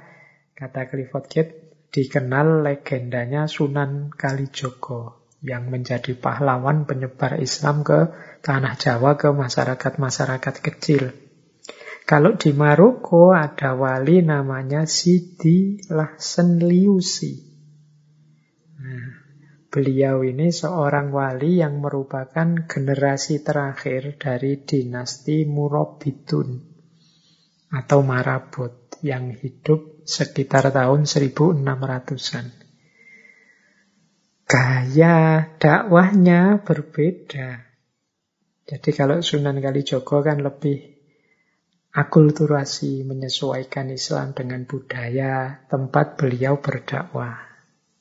kata 0.57 0.89
Clifford 0.89 1.27
Gate, 1.29 1.53
dikenal 1.93 2.65
legendanya 2.65 3.49
Sunan 3.49 4.13
Kalijogo 4.13 5.29
yang 5.45 5.71
menjadi 5.71 6.19
pahlawan 6.19 6.85
penyebar 6.85 7.39
Islam 7.39 7.87
ke 7.87 8.11
tanah 8.43 8.75
Jawa, 8.75 9.15
ke 9.15 9.31
masyarakat-masyarakat 9.31 10.55
kecil. 10.59 11.15
Kalau 12.09 12.41
di 12.41 12.57
Maroko 12.57 13.37
ada 13.37 13.77
wali 13.77 14.25
namanya 14.25 14.89
Sidi 14.89 15.77
Lahsen 15.93 16.57
Liusi. 16.57 17.48
Beliau 19.69 20.25
ini 20.25 20.49
seorang 20.49 21.13
wali 21.13 21.61
yang 21.61 21.85
merupakan 21.85 22.65
generasi 22.65 23.45
terakhir 23.45 24.17
dari 24.17 24.65
dinasti 24.65 25.45
Murabitun 25.45 26.49
atau 27.69 28.01
Marabot 28.01 28.89
yang 29.05 29.29
hidup 29.37 30.09
sekitar 30.09 30.73
tahun 30.73 31.05
1600-an. 31.05 32.47
Gaya 34.49 35.17
dakwahnya 35.61 36.65
berbeda. 36.65 37.69
Jadi 38.65 38.91
kalau 38.97 39.21
Sunan 39.21 39.61
Kalijogo 39.61 40.25
kan 40.25 40.41
lebih 40.41 40.97
akulturasi, 41.93 43.05
menyesuaikan 43.05 43.93
Islam 43.93 44.33
dengan 44.33 44.65
budaya 44.65 45.65
tempat 45.69 46.17
beliau 46.17 46.61
berdakwah. 46.61 47.48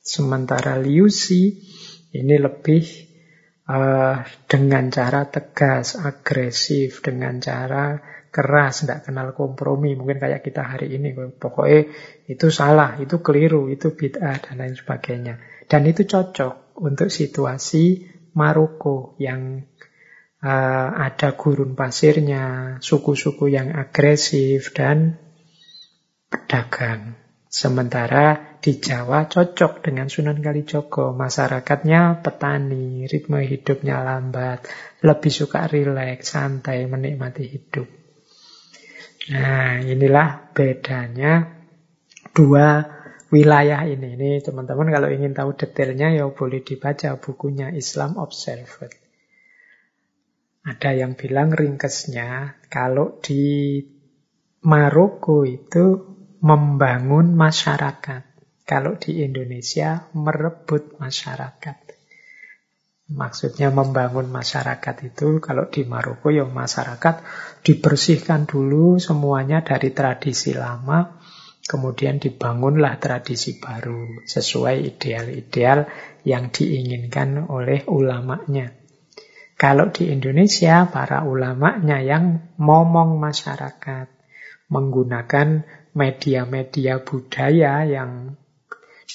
Sementara 0.00 0.80
Liu 0.80 1.10
Xi 1.12 1.58
ini 2.16 2.36
lebih 2.40 2.84
uh, 3.68 4.24
dengan 4.48 4.88
cara 4.88 5.28
tegas, 5.28 6.00
agresif, 6.00 7.04
dengan 7.04 7.36
cara 7.38 8.00
keras, 8.32 8.84
tidak 8.84 9.08
kenal 9.08 9.36
kompromi. 9.36 9.96
Mungkin 9.96 10.20
kayak 10.20 10.44
kita 10.44 10.64
hari 10.64 10.96
ini, 10.96 11.12
pokoknya 11.14 11.92
itu 12.28 12.48
salah, 12.48 12.96
itu 13.00 13.20
keliru, 13.20 13.68
itu 13.68 13.92
bid'ah, 13.92 14.40
dan 14.40 14.54
lain 14.60 14.76
sebagainya. 14.76 15.40
Dan 15.68 15.84
itu 15.84 16.08
cocok 16.08 16.80
untuk 16.80 17.12
situasi 17.12 18.16
Maroko 18.38 19.18
yang 19.18 19.66
uh, 20.40 20.88
ada 20.94 21.34
gurun 21.34 21.74
pasirnya, 21.74 22.78
suku-suku 22.78 23.50
yang 23.50 23.74
agresif 23.74 24.70
dan 24.72 25.18
pedagang. 26.30 27.17
Sementara 27.48 28.56
di 28.60 28.76
Jawa 28.76 29.24
cocok 29.24 29.80
dengan 29.80 30.12
Sunan 30.12 30.44
Kalijogo. 30.44 31.16
Masyarakatnya 31.16 32.20
petani, 32.20 33.08
ritme 33.08 33.40
hidupnya 33.40 34.04
lambat, 34.04 34.68
lebih 35.00 35.32
suka 35.32 35.64
rileks, 35.64 36.36
santai, 36.36 36.84
menikmati 36.84 37.48
hidup. 37.48 37.88
Nah, 39.32 39.80
inilah 39.80 40.52
bedanya 40.52 41.48
dua 42.36 42.84
wilayah 43.32 43.84
ini. 43.88 44.16
Ini 44.16 44.30
teman-teman 44.44 44.88
kalau 44.92 45.08
ingin 45.08 45.32
tahu 45.32 45.56
detailnya 45.56 46.12
ya 46.16 46.28
boleh 46.28 46.60
dibaca 46.60 47.16
bukunya 47.16 47.72
Islam 47.72 48.20
Observer. 48.20 48.92
Ada 50.68 51.00
yang 51.00 51.16
bilang 51.16 51.52
ringkesnya 51.52 52.60
kalau 52.68 53.16
di 53.24 53.80
Maroko 54.68 55.48
itu 55.48 56.07
membangun 56.42 57.34
masyarakat. 57.34 58.22
Kalau 58.68 59.00
di 59.00 59.24
Indonesia 59.24 60.06
merebut 60.12 61.00
masyarakat. 61.00 61.76
Maksudnya 63.08 63.72
membangun 63.72 64.28
masyarakat 64.28 64.96
itu 65.08 65.40
kalau 65.40 65.72
di 65.72 65.88
Maroko 65.88 66.28
ya 66.28 66.44
masyarakat 66.44 67.24
dibersihkan 67.64 68.44
dulu 68.44 69.00
semuanya 69.00 69.64
dari 69.64 69.96
tradisi 69.96 70.52
lama 70.52 71.16
kemudian 71.68 72.16
dibangunlah 72.16 72.96
tradisi 72.96 73.60
baru 73.60 74.24
sesuai 74.24 74.88
ideal-ideal 74.88 75.84
yang 76.24 76.48
diinginkan 76.48 77.44
oleh 77.52 77.84
ulamanya. 77.92 78.72
Kalau 79.58 79.92
di 79.92 80.08
Indonesia 80.08 80.88
para 80.88 81.28
ulamanya 81.28 82.00
yang 82.00 82.56
momong 82.56 83.20
masyarakat 83.20 84.08
menggunakan 84.72 85.68
media-media 85.98 87.02
budaya 87.02 87.82
yang 87.82 88.38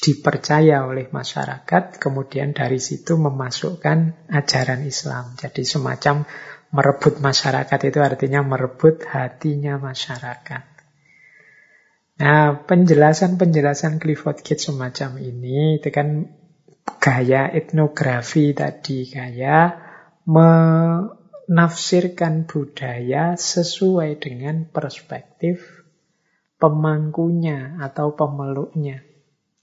dipercaya 0.04 0.84
oleh 0.84 1.08
masyarakat, 1.08 1.96
kemudian 1.96 2.52
dari 2.52 2.84
situ 2.84 3.16
memasukkan 3.16 4.28
ajaran 4.28 4.84
Islam. 4.84 5.32
Jadi 5.40 5.64
semacam 5.64 6.28
merebut 6.76 7.24
masyarakat 7.24 7.80
itu 7.88 8.04
artinya 8.04 8.44
merebut 8.44 9.08
hatinya 9.08 9.80
masyarakat. 9.80 10.64
Nah, 12.20 12.68
penjelasan-penjelasan 12.68 14.04
Clifford 14.04 14.44
Gates 14.44 14.68
semacam 14.68 15.24
ini 15.24 15.80
itu 15.80 15.88
kan 15.88 16.28
gaya 17.00 17.48
etnografi 17.48 18.52
tadi, 18.52 19.08
gaya 19.08 19.72
menafsirkan 20.28 22.44
budaya 22.44 23.40
sesuai 23.40 24.20
dengan 24.20 24.68
perspektif 24.68 25.83
pemangkunya 26.64 27.76
atau 27.84 28.16
pemeluknya. 28.16 29.04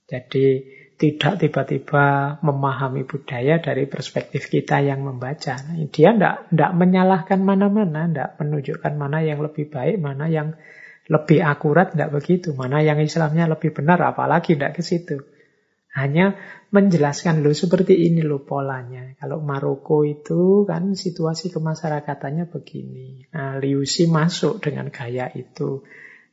Jadi 0.05 0.61
tidak 1.01 1.41
tiba-tiba 1.41 2.37
memahami 2.45 3.09
budaya 3.09 3.57
dari 3.57 3.89
perspektif 3.89 4.53
kita 4.53 4.85
yang 4.85 5.01
membaca. 5.01 5.57
Nah, 5.65 5.81
dia 5.89 6.13
tidak 6.13 6.71
menyalahkan 6.77 7.41
mana-mana, 7.41 8.05
tidak 8.05 8.37
menunjukkan 8.37 8.93
mana 8.93 9.25
yang 9.25 9.41
lebih 9.41 9.65
baik, 9.73 9.97
mana 9.97 10.29
yang 10.29 10.53
lebih 11.09 11.41
akurat, 11.41 11.97
tidak 11.97 12.21
begitu. 12.21 12.53
Mana 12.53 12.85
yang 12.85 13.01
Islamnya 13.01 13.49
lebih 13.49 13.73
benar, 13.73 13.97
apalagi 14.05 14.53
tidak 14.53 14.77
ke 14.77 14.85
situ. 14.85 15.25
Hanya 15.97 16.37
menjelaskan 16.69 17.41
lo 17.41 17.49
seperti 17.51 17.97
ini 17.97 18.21
lo 18.21 18.45
polanya. 18.45 19.17
Kalau 19.17 19.41
Maroko 19.41 20.05
itu 20.05 20.69
kan 20.69 20.93
situasi 20.93 21.49
kemasyarakatannya 21.49 22.45
begini. 22.45 23.25
Nah, 23.33 23.57
Liusi 23.57 24.05
masuk 24.05 24.61
dengan 24.61 24.93
gaya 24.93 25.33
itu 25.33 25.81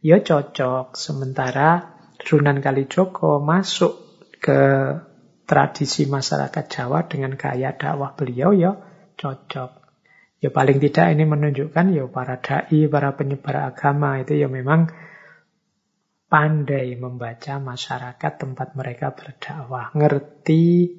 ya 0.03 0.23
cocok. 0.23 0.95
Sementara 0.95 1.99
Sunan 2.19 2.59
Kalijogo 2.59 3.39
masuk 3.39 4.27
ke 4.43 4.61
tradisi 5.49 6.05
masyarakat 6.05 6.65
Jawa 6.69 7.09
dengan 7.09 7.35
gaya 7.39 7.73
dakwah 7.73 8.13
beliau 8.13 8.53
ya 8.53 8.77
cocok. 9.17 9.71
Ya 10.39 10.55
paling 10.55 10.79
tidak 10.79 11.19
ini 11.19 11.25
menunjukkan 11.27 11.87
ya 11.91 12.07
para 12.07 12.39
dai, 12.39 12.87
para 12.87 13.11
penyebar 13.19 13.75
agama 13.75 14.23
itu 14.23 14.39
ya 14.39 14.47
memang 14.47 14.87
pandai 16.29 16.95
membaca 16.95 17.59
masyarakat 17.59 18.33
tempat 18.37 18.77
mereka 18.77 19.17
berdakwah, 19.17 19.91
ngerti 19.97 20.95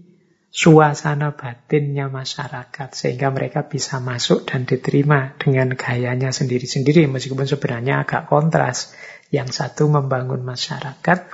suasana 0.50 1.38
batinnya 1.38 2.10
masyarakat 2.10 2.90
sehingga 2.94 3.30
mereka 3.30 3.70
bisa 3.70 4.02
masuk 4.02 4.50
dan 4.50 4.66
diterima 4.66 5.38
dengan 5.38 5.78
gayanya 5.78 6.34
sendiri-sendiri. 6.34 7.06
Meskipun 7.06 7.46
sebenarnya 7.46 8.04
agak 8.04 8.26
kontras 8.26 8.94
yang 9.30 9.54
satu 9.54 9.86
membangun 9.90 10.42
masyarakat 10.42 11.30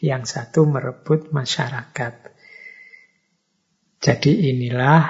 yang 0.00 0.24
satu 0.24 0.64
merebut 0.64 1.34
masyarakat. 1.34 2.14
Jadi 4.00 4.32
inilah 4.48 5.02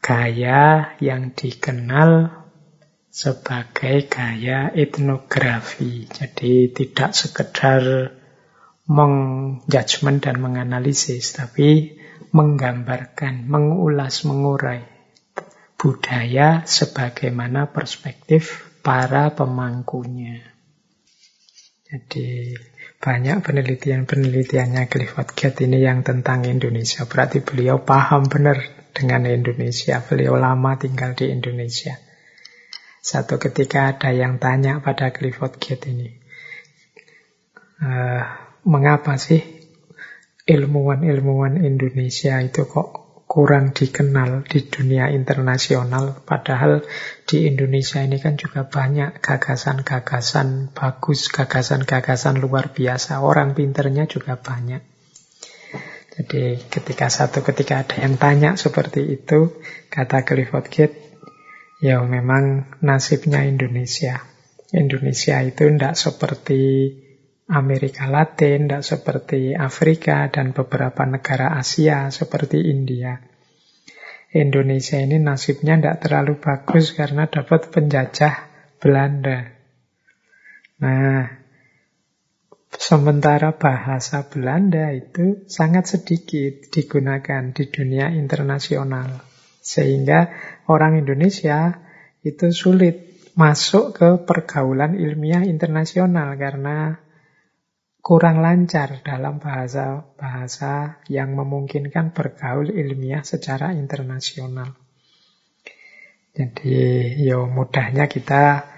gaya 0.00 0.96
yang 0.96 1.36
dikenal 1.36 2.32
sebagai 3.12 4.08
gaya 4.08 4.72
etnografi. 4.72 6.08
Jadi 6.08 6.72
tidak 6.72 7.12
sekedar 7.12 8.14
mengjudgment 8.88 10.24
dan 10.24 10.40
menganalisis 10.40 11.36
tapi 11.36 12.00
menggambarkan, 12.34 13.46
mengulas, 13.46 14.26
mengurai 14.26 14.82
budaya 15.78 16.66
sebagaimana 16.66 17.70
perspektif 17.70 18.74
para 18.82 19.30
pemangkunya. 19.38 20.42
Jadi 21.86 22.56
banyak 22.98 23.44
penelitian-penelitiannya 23.44 24.88
Clifford 24.90 25.36
Gate 25.36 25.68
ini 25.68 25.84
yang 25.84 26.02
tentang 26.02 26.42
Indonesia. 26.48 27.06
Berarti 27.06 27.44
beliau 27.44 27.84
paham 27.86 28.26
benar 28.26 28.58
dengan 28.90 29.28
Indonesia. 29.30 30.02
Beliau 30.02 30.34
lama 30.34 30.74
tinggal 30.80 31.14
di 31.14 31.30
Indonesia. 31.30 32.00
Satu 33.04 33.36
ketika 33.36 33.92
ada 33.92 34.10
yang 34.10 34.40
tanya 34.40 34.80
pada 34.80 35.12
Clifford 35.12 35.60
Gate 35.60 35.92
ini, 35.92 36.08
uh, 37.84 38.24
mengapa 38.64 39.20
sih 39.20 39.53
ilmuwan-ilmuwan 40.44 41.64
Indonesia 41.64 42.36
itu 42.44 42.68
kok 42.68 43.04
kurang 43.24 43.72
dikenal 43.72 44.44
di 44.44 44.60
dunia 44.68 45.08
internasional. 45.10 46.22
Padahal 46.22 46.84
di 47.24 47.48
Indonesia 47.48 48.04
ini 48.04 48.20
kan 48.20 48.36
juga 48.36 48.68
banyak 48.68 49.18
gagasan-gagasan 49.24 50.76
bagus, 50.76 51.32
gagasan-gagasan 51.32 52.38
luar 52.38 52.76
biasa. 52.76 53.24
Orang 53.24 53.56
pinternya 53.56 54.04
juga 54.04 54.36
banyak. 54.36 54.84
Jadi 56.14 56.62
ketika 56.70 57.10
satu 57.10 57.42
ketika 57.42 57.82
ada 57.82 57.96
yang 57.98 58.14
tanya 58.20 58.54
seperti 58.54 59.18
itu, 59.18 59.58
kata 59.90 60.22
Clifford 60.22 60.70
Gate, 60.70 60.94
ya 61.82 61.98
memang 62.06 62.70
nasibnya 62.84 63.42
Indonesia. 63.42 64.22
Indonesia 64.70 65.42
itu 65.42 65.66
tidak 65.66 65.98
seperti 65.98 66.62
Amerika 67.44 68.08
Latin, 68.08 68.64
tidak 68.64 68.80
seperti 68.80 69.52
Afrika 69.52 70.32
dan 70.32 70.56
beberapa 70.56 71.04
negara 71.04 71.60
Asia 71.60 72.08
seperti 72.08 72.72
India. 72.72 73.20
Indonesia 74.34 74.96
ini 74.98 75.20
nasibnya 75.20 75.76
tidak 75.76 75.96
terlalu 76.02 76.40
bagus 76.40 76.96
karena 76.96 77.28
dapat 77.28 77.68
penjajah 77.68 78.48
Belanda. 78.80 79.46
Nah, 80.80 81.28
sementara 82.74 83.54
bahasa 83.54 84.26
Belanda 84.26 84.90
itu 84.90 85.46
sangat 85.46 85.86
sedikit 85.86 86.72
digunakan 86.72 87.52
di 87.54 87.64
dunia 87.70 88.10
internasional. 88.10 89.22
Sehingga 89.62 90.32
orang 90.66 90.98
Indonesia 90.98 91.78
itu 92.24 92.50
sulit 92.50 93.14
masuk 93.36 93.94
ke 93.94 94.08
pergaulan 94.24 94.98
ilmiah 94.98 95.46
internasional 95.46 96.34
karena 96.34 97.03
kurang 98.04 98.44
lancar 98.44 99.00
dalam 99.00 99.40
bahasa-bahasa 99.40 101.00
yang 101.08 101.32
memungkinkan 101.32 102.12
bergaul 102.12 102.68
ilmiah 102.68 103.24
secara 103.24 103.72
internasional. 103.72 104.76
Jadi, 106.36 106.76
yo 107.24 107.48
mudahnya 107.48 108.04
kita 108.04 108.68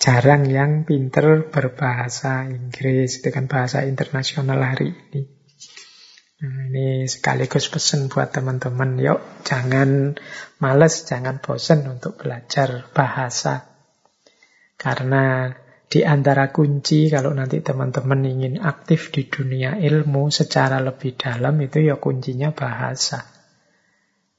jarang 0.00 0.48
yang 0.48 0.88
pinter 0.88 1.52
berbahasa 1.52 2.48
Inggris, 2.48 3.20
kan 3.28 3.44
bahasa 3.44 3.84
internasional 3.84 4.56
hari 4.56 4.88
ini. 4.88 5.28
Nah, 6.38 6.70
ini 6.70 7.04
sekaligus 7.04 7.68
pesan 7.68 8.08
buat 8.08 8.32
teman-teman, 8.32 8.96
yuk 9.04 9.20
jangan 9.44 10.16
males, 10.64 11.04
jangan 11.04 11.44
bosan 11.44 11.84
untuk 11.84 12.16
belajar 12.16 12.88
bahasa. 12.96 13.68
Karena 14.80 15.52
di 15.88 16.04
antara 16.04 16.52
kunci 16.52 17.08
kalau 17.08 17.32
nanti 17.32 17.64
teman-teman 17.64 18.20
ingin 18.28 18.60
aktif 18.60 19.08
di 19.08 19.24
dunia 19.24 19.80
ilmu 19.80 20.28
secara 20.28 20.84
lebih 20.84 21.16
dalam 21.16 21.56
itu 21.64 21.80
ya 21.80 21.96
kuncinya 21.96 22.52
bahasa. 22.52 23.24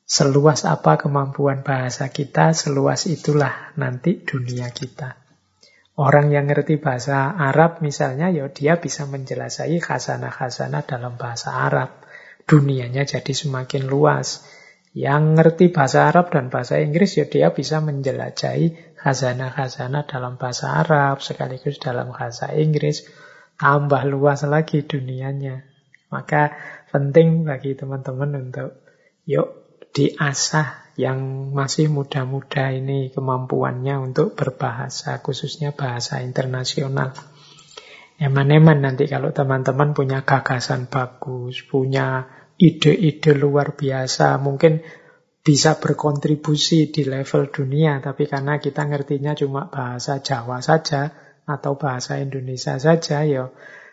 Seluas 0.10 0.66
apa 0.66 0.98
kemampuan 0.98 1.62
bahasa 1.66 2.10
kita, 2.10 2.54
seluas 2.54 3.06
itulah 3.10 3.74
nanti 3.78 4.22
dunia 4.22 4.70
kita. 4.74 5.18
Orang 6.00 6.34
yang 6.34 6.50
ngerti 6.50 6.80
bahasa 6.82 7.30
Arab 7.34 7.84
misalnya, 7.86 8.32
ya 8.34 8.50
dia 8.50 8.82
bisa 8.82 9.06
menjelasai 9.06 9.78
khasanah-khasanah 9.78 10.88
dalam 10.88 11.20
bahasa 11.20 11.62
Arab. 11.62 12.08
Dunianya 12.48 13.06
jadi 13.06 13.34
semakin 13.36 13.86
luas. 13.86 14.48
Yang 14.98 15.24
ngerti 15.38 15.66
bahasa 15.70 16.10
Arab 16.10 16.34
dan 16.34 16.50
bahasa 16.50 16.82
Inggris, 16.82 17.14
ya 17.20 17.30
dia 17.30 17.54
bisa 17.54 17.78
menjelajahi 17.78 18.89
khazanah-khazanah 19.00 20.04
dalam 20.06 20.36
bahasa 20.36 20.84
Arab, 20.84 21.24
sekaligus 21.24 21.80
dalam 21.80 22.12
bahasa 22.12 22.52
Inggris. 22.52 23.08
Tambah 23.60 24.04
luas 24.08 24.44
lagi 24.48 24.84
dunianya. 24.84 25.64
Maka 26.12 26.56
penting 26.92 27.48
bagi 27.48 27.76
teman-teman 27.76 28.50
untuk 28.50 28.84
yuk 29.24 29.60
diasah 29.96 30.90
yang 31.00 31.52
masih 31.56 31.88
muda-muda 31.88 32.76
ini 32.76 33.08
kemampuannya 33.16 34.12
untuk 34.12 34.36
berbahasa, 34.36 35.24
khususnya 35.24 35.72
bahasa 35.72 36.20
internasional. 36.20 37.16
Eman-eman 38.20 38.84
nanti 38.84 39.08
kalau 39.08 39.32
teman-teman 39.32 39.96
punya 39.96 40.28
gagasan 40.28 40.92
bagus, 40.92 41.64
punya 41.64 42.28
ide-ide 42.60 43.32
luar 43.32 43.80
biasa, 43.80 44.36
mungkin 44.44 44.84
bisa 45.40 45.80
berkontribusi 45.80 46.92
di 46.92 47.08
level 47.08 47.50
dunia, 47.50 48.04
tapi 48.04 48.28
karena 48.28 48.60
kita 48.60 48.86
ngertinya 48.86 49.34
cuma 49.34 49.72
bahasa 49.72 50.20
Jawa 50.20 50.60
saja 50.60 51.10
atau 51.48 51.80
bahasa 51.80 52.20
Indonesia 52.20 52.78
saja, 52.78 53.24
ya 53.26 53.50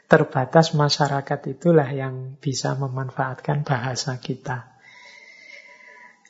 terbatas 0.06 0.74
masyarakat 0.74 1.40
itulah 1.58 1.90
yang 1.90 2.38
bisa 2.38 2.78
memanfaatkan 2.78 3.66
bahasa 3.66 4.18
kita. 4.22 4.76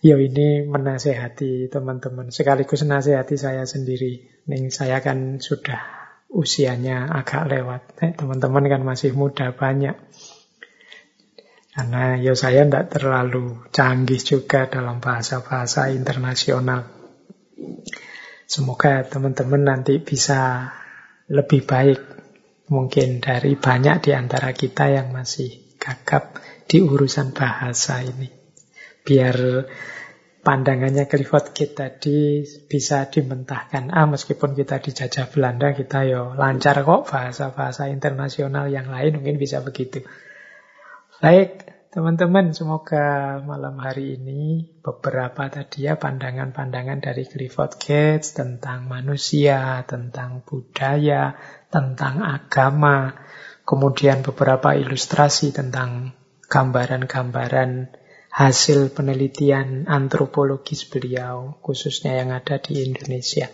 Ya 0.04 0.20
ini 0.20 0.68
menasehati 0.68 1.72
teman-teman, 1.72 2.28
sekaligus 2.28 2.84
menasehati 2.84 3.36
saya 3.40 3.64
sendiri. 3.64 4.44
Nih 4.46 4.68
saya 4.68 5.00
kan 5.00 5.40
sudah 5.40 5.80
usianya 6.30 7.08
agak 7.10 7.48
lewat. 7.48 7.82
teman-teman 8.14 8.68
kan 8.68 8.82
masih 8.84 9.16
muda 9.16 9.56
banyak. 9.56 9.96
Karena 11.76 12.16
ya 12.16 12.32
saya 12.32 12.64
tidak 12.64 12.88
terlalu 12.88 13.68
canggih 13.68 14.16
juga 14.16 14.64
dalam 14.64 14.96
bahasa-bahasa 14.96 15.92
internasional. 15.92 16.88
Semoga 18.48 19.04
teman-teman 19.04 19.60
nanti 19.60 20.00
bisa 20.00 20.72
lebih 21.28 21.68
baik 21.68 22.00
mungkin 22.72 23.20
dari 23.20 23.60
banyak 23.60 24.08
di 24.08 24.16
antara 24.16 24.56
kita 24.56 24.88
yang 24.88 25.12
masih 25.12 25.76
gagap 25.76 26.40
di 26.64 26.80
urusan 26.80 27.36
bahasa 27.36 28.00
ini 28.00 28.46
biar 29.06 29.36
pandangannya 30.42 31.06
Clifford 31.06 31.54
Gate 31.54 31.74
tadi 31.78 32.42
bisa 32.66 33.06
dimentahkan. 33.06 33.94
Ah, 33.94 34.10
meskipun 34.10 34.58
kita 34.58 34.82
dijajah 34.82 35.30
Belanda, 35.30 35.70
kita 35.74 36.02
yo 36.06 36.34
lancar 36.34 36.82
kok 36.82 37.06
bahasa-bahasa 37.06 37.86
internasional 37.90 38.66
yang 38.66 38.90
lain 38.90 39.22
mungkin 39.22 39.38
bisa 39.38 39.62
begitu. 39.62 40.02
Baik, 41.16 41.64
teman-teman, 41.96 42.52
semoga 42.52 43.40
malam 43.40 43.80
hari 43.80 44.20
ini 44.20 44.68
beberapa 44.84 45.48
tadi 45.48 45.88
ya 45.88 45.96
pandangan-pandangan 45.96 47.00
dari 47.00 47.24
Clifford 47.24 47.80
Gates 47.80 48.36
tentang 48.36 48.84
manusia, 48.84 49.80
tentang 49.88 50.44
budaya, 50.44 51.32
tentang 51.72 52.20
agama, 52.20 53.16
kemudian 53.64 54.20
beberapa 54.20 54.76
ilustrasi 54.76 55.56
tentang 55.56 56.12
gambaran-gambaran 56.52 57.96
hasil 58.28 58.92
penelitian 58.92 59.88
antropologis 59.88 60.84
beliau, 60.84 61.56
khususnya 61.64 62.20
yang 62.20 62.36
ada 62.36 62.60
di 62.60 62.92
Indonesia. 62.92 63.48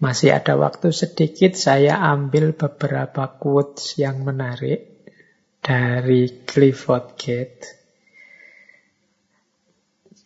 Masih 0.00 0.32
ada 0.32 0.56
waktu 0.56 0.96
sedikit, 0.96 1.52
saya 1.60 2.00
ambil 2.08 2.56
beberapa 2.56 3.36
quotes 3.36 4.00
yang 4.00 4.24
menarik 4.24 4.87
dari 5.68 6.48
Clifford 6.48 7.20
Gate. 7.20 7.64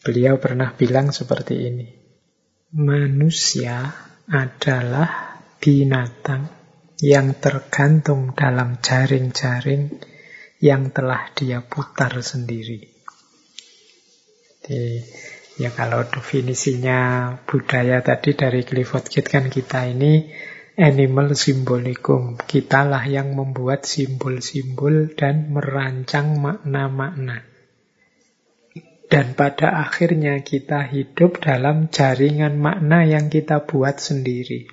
Beliau 0.07 0.39
pernah 0.39 0.71
bilang 0.71 1.11
seperti 1.11 1.67
ini, 1.67 1.87
manusia 2.79 3.91
adalah 4.31 5.43
binatang 5.59 6.47
yang 7.03 7.43
tergantung 7.43 8.39
dalam 8.39 8.79
jaring-jaring 8.79 9.91
yang 10.63 10.95
telah 10.95 11.35
dia 11.35 11.67
putar 11.67 12.23
sendiri. 12.23 12.87
Jadi 14.63 14.95
ya 15.59 15.75
kalau 15.75 16.07
definisinya 16.07 17.35
budaya 17.43 17.99
tadi 17.99 18.39
dari 18.39 18.63
Clifford 18.63 19.11
Gate 19.11 19.27
kan 19.27 19.51
kita 19.51 19.91
ini 19.91 20.31
animal 20.77 21.37
symbolikum. 21.37 22.41
Kitalah 22.41 23.05
yang 23.05 23.37
membuat 23.37 23.85
simbol-simbol 23.85 25.13
dan 25.13 25.53
merancang 25.53 26.41
makna-makna. 26.41 27.45
Dan 29.13 29.37
pada 29.37 29.85
akhirnya 29.85 30.41
kita 30.41 30.89
hidup 30.89 31.45
dalam 31.45 31.93
jaringan 31.93 32.57
makna 32.57 33.05
yang 33.05 33.29
kita 33.29 33.69
buat 33.69 34.01
sendiri. 34.01 34.73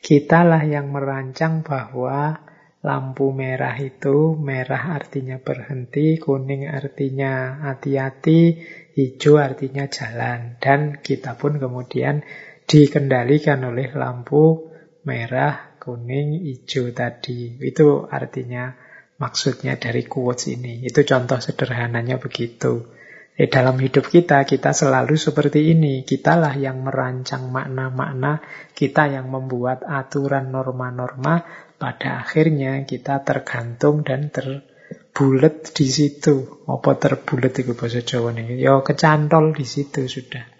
Kitalah 0.00 0.64
yang 0.64 0.88
merancang 0.88 1.60
bahwa 1.60 2.46
Lampu 2.86 3.34
merah 3.34 3.74
itu, 3.82 4.38
merah 4.38 4.94
artinya 4.94 5.42
berhenti, 5.42 6.22
kuning 6.22 6.70
artinya 6.70 7.58
hati-hati, 7.66 8.62
hijau 8.94 9.42
artinya 9.42 9.90
jalan. 9.90 10.54
Dan 10.62 11.02
kita 11.02 11.34
pun 11.34 11.58
kemudian 11.58 12.22
dikendalikan 12.66 13.62
oleh 13.62 13.94
lampu 13.94 14.66
merah, 15.06 15.78
kuning, 15.78 16.42
hijau 16.42 16.90
tadi. 16.90 17.56
Itu 17.62 18.10
artinya 18.10 18.74
maksudnya 19.22 19.78
dari 19.78 20.04
quotes 20.04 20.50
ini. 20.50 20.82
Itu 20.82 21.06
contoh 21.06 21.38
sederhananya 21.38 22.18
begitu. 22.18 22.92
Eh, 23.36 23.52
dalam 23.52 23.76
hidup 23.76 24.08
kita, 24.08 24.48
kita 24.48 24.72
selalu 24.72 25.14
seperti 25.20 25.76
ini. 25.76 26.02
Kitalah 26.08 26.56
yang 26.56 26.80
merancang 26.80 27.52
makna-makna, 27.52 28.40
kita 28.72 29.12
yang 29.12 29.28
membuat 29.28 29.84
aturan 29.84 30.48
norma-norma, 30.48 31.44
pada 31.76 32.24
akhirnya 32.24 32.88
kita 32.88 33.20
tergantung 33.28 34.00
dan 34.00 34.32
terbulet 34.32 35.68
di 35.76 35.84
situ. 35.84 36.64
Apa 36.64 36.96
terbulet 36.96 37.52
itu 37.60 37.76
bahasa 37.76 38.00
Jawa 38.00 38.32
nih? 38.32 38.56
Ya 38.56 38.80
kecantol 38.80 39.52
di 39.52 39.68
situ 39.68 40.08
sudah. 40.08 40.55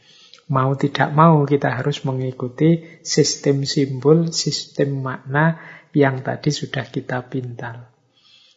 Mau 0.46 0.78
tidak 0.78 1.10
mau 1.10 1.42
kita 1.42 1.74
harus 1.74 2.06
mengikuti 2.06 3.02
sistem 3.02 3.66
simbol, 3.66 4.30
sistem 4.30 5.02
makna 5.02 5.58
yang 5.90 6.22
tadi 6.22 6.54
sudah 6.54 6.86
kita 6.86 7.26
pintal. 7.26 7.90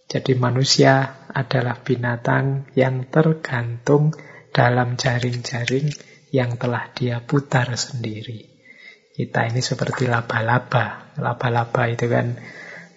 Jadi 0.10 0.34
manusia 0.38 1.26
adalah 1.30 1.82
binatang 1.82 2.70
yang 2.74 3.10
tergantung 3.10 4.14
dalam 4.50 4.98
jaring-jaring 4.98 5.90
yang 6.30 6.58
telah 6.58 6.90
dia 6.94 7.22
putar 7.26 7.74
sendiri. 7.78 8.50
Kita 9.14 9.46
ini 9.50 9.62
seperti 9.62 10.06
laba-laba. 10.10 11.14
Laba-laba 11.18 11.90
itu 11.90 12.06
kan 12.10 12.38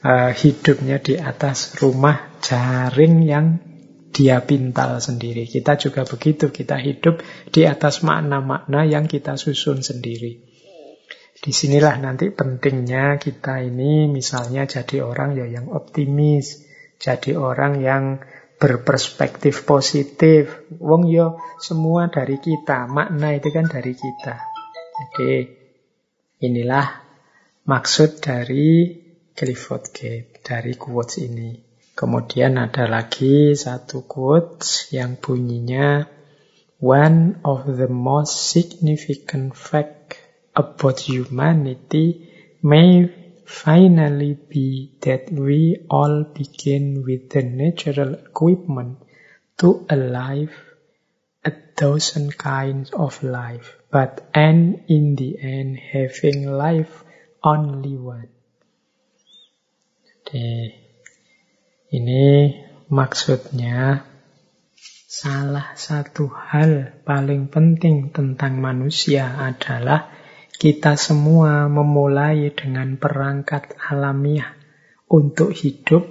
uh, 0.05 0.31
hidupnya 0.33 1.01
di 1.01 1.17
atas 1.17 1.77
rumah 1.81 2.33
jaring 2.41 3.25
yang 3.25 3.72
dia 4.13 4.45
pintal 4.45 5.01
sendiri. 5.01 5.49
Kita 5.49 5.81
juga 5.81 6.05
begitu, 6.05 6.53
kita 6.53 6.77
hidup 6.77 7.25
di 7.49 7.65
atas 7.65 8.05
makna-makna 8.05 8.85
yang 8.85 9.09
kita 9.09 9.41
susun 9.41 9.81
sendiri. 9.81 10.45
Di 11.43 11.51
sinilah 11.51 11.99
nanti 11.99 12.31
pentingnya 12.31 13.19
kita 13.19 13.65
ini 13.65 14.07
misalnya 14.07 14.69
jadi 14.69 15.03
orang 15.03 15.35
ya 15.35 15.51
yang 15.51 15.75
optimis, 15.75 16.63
jadi 17.03 17.35
orang 17.35 17.83
yang 17.83 18.05
berperspektif 18.63 19.67
positif. 19.67 20.71
Wong 20.79 21.11
yo 21.11 21.17
ya 21.17 21.27
semua 21.59 22.07
dari 22.07 22.39
kita, 22.39 22.87
makna 22.87 23.35
itu 23.35 23.51
kan 23.51 23.67
dari 23.67 23.97
kita. 23.99 24.37
Jadi 24.93 25.63
Inilah 26.43 26.99
maksud 27.71 28.19
dari 28.19 28.99
Clifford 29.31 29.95
Gate, 29.95 30.43
dari 30.43 30.75
quotes 30.75 31.23
ini. 31.23 31.55
Kemudian 31.93 32.57
ada 32.57 32.89
lagi 32.89 33.53
satu 33.53 34.09
quotes 34.09 34.89
yang 34.97 35.21
bunyinya 35.21 36.09
One 36.83 37.39
of 37.47 37.79
the 37.79 37.87
most 37.87 38.51
significant 38.51 39.55
fact 39.55 40.19
about 40.51 41.07
humanity 41.07 42.27
may 42.59 43.07
finally 43.47 44.35
be 44.35 44.99
that 45.07 45.31
we 45.31 45.87
all 45.87 46.25
begin 46.25 47.07
with 47.07 47.31
the 47.31 47.47
natural 47.47 48.19
equipment 48.19 48.99
to 49.63 49.87
alive 49.87 50.51
a 51.45 51.55
thousand 51.79 52.35
kinds 52.35 52.91
of 52.91 53.23
life, 53.23 53.79
but 53.91 54.27
end 54.35 54.83
in 54.89 55.15
the 55.15 55.39
end 55.39 55.79
having 55.79 56.51
life 56.51 57.07
only 57.47 57.95
one. 57.95 58.27
Jadi, 60.03 60.82
ini 61.93 62.57
maksudnya 62.89 64.09
salah 65.13 65.77
satu 65.77 66.33
hal 66.33 67.05
paling 67.05 67.53
penting 67.53 68.09
tentang 68.17 68.65
manusia 68.65 69.29
adalah 69.37 70.09
kita 70.57 70.97
semua 70.97 71.69
memulai 71.69 72.49
dengan 72.57 72.97
perangkat 72.97 73.77
alamiah 73.77 74.57
untuk 75.13 75.53
hidup 75.53 76.09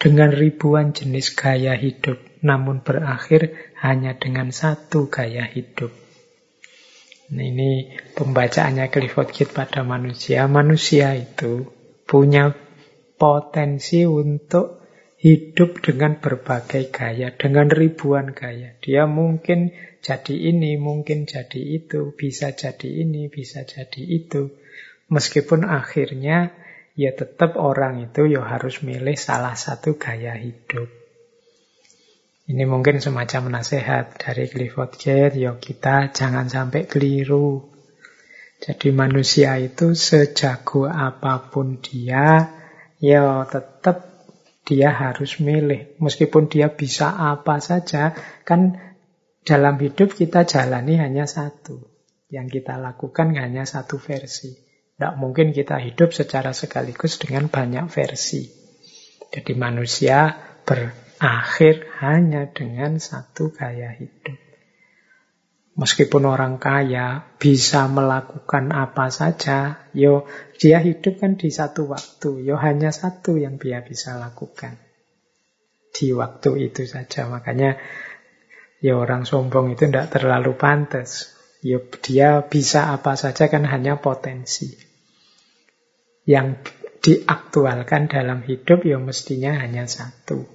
dengan 0.00 0.34
ribuan 0.34 0.90
jenis 0.96 1.36
gaya 1.36 1.76
hidup, 1.78 2.18
namun 2.42 2.82
berakhir 2.82 3.70
hanya 3.78 4.16
dengan 4.16 4.50
satu 4.50 5.12
gaya 5.12 5.46
hidup. 5.46 5.92
Nah, 7.30 7.46
ini 7.46 7.94
pembacaannya 8.18 8.90
Clifford 8.90 9.30
Gate 9.30 9.54
pada 9.54 9.86
manusia. 9.86 10.50
Manusia 10.50 11.14
itu 11.14 11.70
punya 12.08 12.50
potensi 13.14 14.02
untuk 14.02 14.79
hidup 15.20 15.84
dengan 15.84 16.16
berbagai 16.16 16.88
gaya, 16.88 17.28
dengan 17.36 17.68
ribuan 17.68 18.32
gaya. 18.32 18.72
Dia 18.80 19.04
mungkin 19.04 19.76
jadi 20.00 20.32
ini, 20.32 20.80
mungkin 20.80 21.28
jadi 21.28 21.60
itu, 21.60 22.16
bisa 22.16 22.56
jadi 22.56 23.04
ini, 23.04 23.28
bisa 23.28 23.68
jadi 23.68 24.00
itu. 24.00 24.56
Meskipun 25.12 25.68
akhirnya 25.68 26.56
ya 26.96 27.12
tetap 27.12 27.60
orang 27.60 28.08
itu 28.08 28.32
ya 28.32 28.40
harus 28.48 28.80
milih 28.80 29.14
salah 29.20 29.60
satu 29.60 30.00
gaya 30.00 30.40
hidup. 30.40 30.88
Ini 32.50 32.64
mungkin 32.66 32.98
semacam 32.98 33.60
nasihat 33.60 34.16
dari 34.16 34.48
Clifford 34.48 34.96
Gate, 34.98 35.36
ya 35.36 35.54
kita 35.60 36.10
jangan 36.16 36.48
sampai 36.48 36.88
keliru. 36.88 37.70
Jadi 38.58 38.90
manusia 38.90 39.54
itu 39.60 39.92
sejago 39.92 40.88
apa 40.88 41.52
pun 41.52 41.78
dia, 41.78 42.50
ya 42.98 43.46
tetap 43.46 44.09
dia 44.70 44.94
harus 44.94 45.42
milih. 45.42 45.98
Meskipun 45.98 46.46
dia 46.46 46.70
bisa 46.70 47.10
apa 47.10 47.58
saja, 47.58 48.14
kan 48.46 48.78
dalam 49.42 49.74
hidup 49.82 50.14
kita 50.14 50.46
jalani 50.46 50.94
hanya 50.94 51.26
satu. 51.26 51.90
Yang 52.30 52.62
kita 52.62 52.78
lakukan 52.78 53.34
hanya 53.34 53.66
satu 53.66 53.98
versi. 53.98 54.54
Tidak 54.94 55.18
mungkin 55.18 55.50
kita 55.50 55.82
hidup 55.82 56.14
secara 56.14 56.54
sekaligus 56.54 57.18
dengan 57.18 57.50
banyak 57.50 57.90
versi. 57.90 58.46
Jadi 59.34 59.58
manusia 59.58 60.30
berakhir 60.62 61.90
hanya 61.98 62.46
dengan 62.54 63.02
satu 63.02 63.50
gaya 63.50 63.90
hidup. 63.98 64.49
Meskipun 65.80 66.28
orang 66.28 66.60
kaya 66.60 67.32
bisa 67.40 67.88
melakukan 67.88 68.68
apa 68.76 69.08
saja, 69.08 69.88
yo 69.96 70.28
dia 70.60 70.76
hidup 70.76 71.24
kan 71.24 71.40
di 71.40 71.48
satu 71.48 71.88
waktu, 71.88 72.44
yo 72.44 72.60
hanya 72.60 72.92
satu 72.92 73.40
yang 73.40 73.56
dia 73.56 73.80
bisa 73.80 74.20
lakukan. 74.20 74.76
Di 75.90 76.12
waktu 76.12 76.68
itu 76.68 76.84
saja. 76.84 77.24
Makanya 77.24 77.80
Ya 78.80 78.96
orang 78.96 79.28
sombong 79.28 79.76
itu 79.76 79.84
tidak 79.92 80.08
terlalu 80.08 80.56
pantas. 80.56 81.36
Ya 81.60 81.76
dia 82.00 82.40
bisa 82.48 82.96
apa 82.96 83.12
saja 83.20 83.52
kan 83.52 83.68
hanya 83.68 84.00
potensi. 84.00 84.72
Yang 86.24 86.64
diaktualkan 87.04 88.08
dalam 88.08 88.40
hidup 88.40 88.88
ya 88.88 88.96
mestinya 88.96 89.60
hanya 89.60 89.84
satu. 89.84 90.48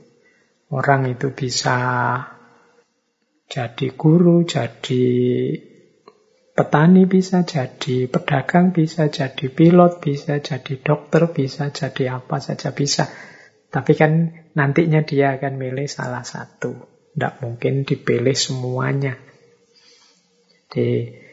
Orang 0.74 1.06
itu 1.06 1.30
bisa 1.30 1.78
jadi 3.46 3.88
guru, 3.94 4.42
jadi 4.44 5.06
petani 6.56 7.04
bisa 7.06 7.44
jadi 7.44 8.08
pedagang, 8.08 8.72
bisa 8.72 9.12
jadi 9.12 9.46
pilot, 9.52 10.02
bisa 10.02 10.40
jadi 10.40 10.74
dokter, 10.82 11.30
bisa 11.30 11.70
jadi 11.70 12.18
apa 12.18 12.40
saja 12.42 12.72
bisa. 12.72 13.06
Tapi 13.70 13.92
kan 13.94 14.32
nantinya 14.56 15.04
dia 15.04 15.36
akan 15.36 15.60
milih 15.60 15.86
salah 15.86 16.24
satu. 16.24 16.74
Tidak 17.12 17.44
mungkin 17.44 17.84
dipilih 17.84 18.36
semuanya. 18.36 19.20
Jadi 20.68 21.24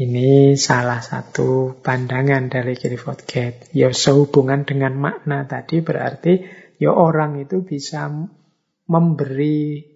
ini 0.00 0.54
salah 0.54 1.02
satu 1.02 1.78
pandangan 1.82 2.50
dari 2.50 2.78
Clifford 2.78 3.26
Gate. 3.26 3.58
Ya 3.74 3.90
sehubungan 3.90 4.62
dengan 4.62 4.96
makna 4.98 5.44
tadi 5.44 5.82
berarti 5.82 6.46
ya 6.78 6.94
orang 6.94 7.42
itu 7.42 7.66
bisa 7.66 8.08
memberi 8.90 9.89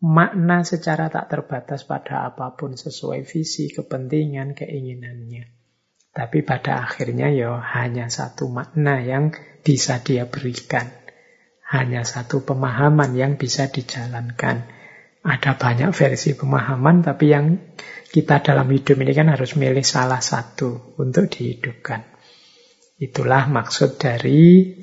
makna 0.00 0.64
secara 0.64 1.12
tak 1.12 1.28
terbatas 1.28 1.84
pada 1.84 2.24
apa 2.24 2.56
pun 2.56 2.72
sesuai 2.72 3.28
visi, 3.28 3.68
kepentingan, 3.68 4.56
keinginannya. 4.56 5.44
Tapi 6.10 6.42
pada 6.42 6.82
akhirnya 6.88 7.30
ya 7.30 7.60
hanya 7.60 8.10
satu 8.10 8.50
makna 8.50 8.98
yang 8.98 9.30
bisa 9.62 10.02
dia 10.02 10.26
berikan. 10.26 10.90
Hanya 11.70 12.02
satu 12.02 12.42
pemahaman 12.42 13.14
yang 13.14 13.38
bisa 13.38 13.70
dijalankan. 13.70 14.66
Ada 15.20 15.54
banyak 15.54 15.94
versi 15.94 16.34
pemahaman, 16.34 17.04
tapi 17.06 17.30
yang 17.30 17.60
kita 18.10 18.42
dalam 18.42 18.66
hidup 18.72 18.98
ini 18.98 19.12
kan 19.14 19.30
harus 19.30 19.54
milih 19.54 19.86
salah 19.86 20.18
satu 20.18 20.96
untuk 20.98 21.30
dihidupkan. 21.30 22.02
Itulah 22.98 23.46
maksud 23.46 24.00
dari 24.00 24.74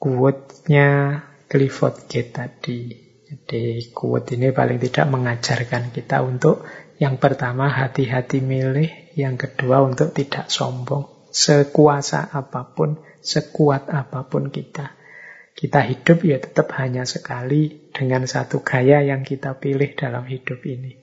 quote-nya 0.00 1.22
Clifford 1.46 2.10
Gate 2.10 2.32
tadi. 2.34 3.09
Jadi 3.30 3.94
quote 3.94 4.34
ini 4.34 4.50
paling 4.50 4.82
tidak 4.82 5.06
mengajarkan 5.06 5.94
kita 5.94 6.18
untuk 6.26 6.66
yang 6.98 7.22
pertama 7.22 7.70
hati-hati 7.70 8.42
milih, 8.42 9.14
yang 9.14 9.38
kedua 9.38 9.86
untuk 9.86 10.10
tidak 10.10 10.50
sombong. 10.50 11.30
Sekuasa 11.30 12.26
apa 12.26 12.74
pun, 12.74 12.98
sekuat 13.22 13.86
apa 13.86 14.26
pun 14.26 14.50
kita. 14.50 14.98
Kita 15.54 15.78
hidup 15.86 16.26
ya 16.26 16.42
tetap 16.42 16.74
hanya 16.74 17.06
sekali 17.06 17.88
dengan 17.94 18.26
satu 18.26 18.66
gaya 18.66 18.98
yang 19.06 19.22
kita 19.22 19.62
pilih 19.62 19.94
dalam 19.94 20.26
hidup 20.26 20.58
ini. 20.66 20.98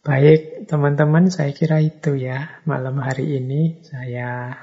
Baik, 0.00 0.70
teman-teman, 0.70 1.28
saya 1.28 1.50
kira 1.52 1.82
itu 1.82 2.14
ya 2.14 2.62
malam 2.64 3.02
hari 3.02 3.36
ini. 3.36 3.82
Saya 3.84 4.54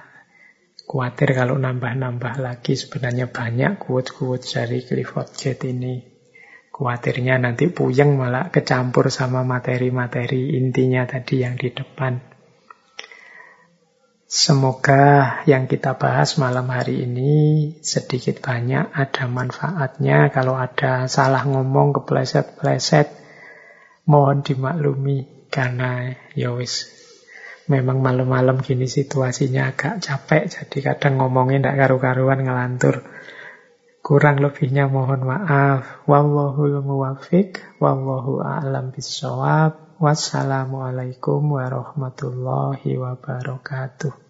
khawatir 0.88 1.36
kalau 1.36 1.60
nambah-nambah 1.60 2.40
lagi 2.40 2.80
sebenarnya 2.80 3.28
banyak 3.28 3.76
quote-quote 3.76 4.48
dari 4.48 4.80
Clifford 4.88 5.36
Gate 5.36 5.68
ini. 5.68 6.00
Khawatirnya 6.72 7.44
nanti 7.44 7.68
puyeng 7.68 8.16
malah 8.16 8.48
kecampur 8.48 9.12
sama 9.12 9.44
materi-materi 9.44 10.56
intinya 10.56 11.04
tadi 11.04 11.44
yang 11.44 11.60
di 11.60 11.76
depan. 11.76 12.38
Semoga 14.28 15.40
yang 15.48 15.72
kita 15.72 15.96
bahas 15.96 16.36
malam 16.36 16.68
hari 16.68 17.08
ini 17.08 17.34
sedikit 17.80 18.44
banyak 18.44 18.92
ada 18.92 19.26
manfaatnya. 19.28 20.28
Kalau 20.32 20.56
ada 20.60 21.08
salah 21.08 21.48
ngomong 21.48 21.96
kepleset-pleset, 21.96 23.08
mohon 24.04 24.44
dimaklumi 24.44 25.48
karena 25.48 26.16
ya 26.36 26.52
wis 26.56 26.97
memang 27.68 28.00
malam-malam 28.00 28.64
gini 28.64 28.88
situasinya 28.88 29.72
agak 29.72 30.04
capek 30.04 30.48
jadi 30.48 30.78
kadang 30.92 31.20
ngomongnya 31.20 31.72
tidak 31.72 31.76
karu-karuan 31.84 32.44
ngelantur. 32.44 33.04
Kurang 34.08 34.40
lebihnya 34.40 34.88
mohon 34.88 35.28
maaf. 35.28 36.08
Wallahul 36.08 36.80
muwafiq, 36.80 37.60
wallahu 37.84 38.40
a'lam 38.40 38.96
bisawab. 38.96 40.00
Wassalamualaikum 40.00 41.44
warahmatullahi 41.44 42.96
wabarakatuh. 42.96 44.27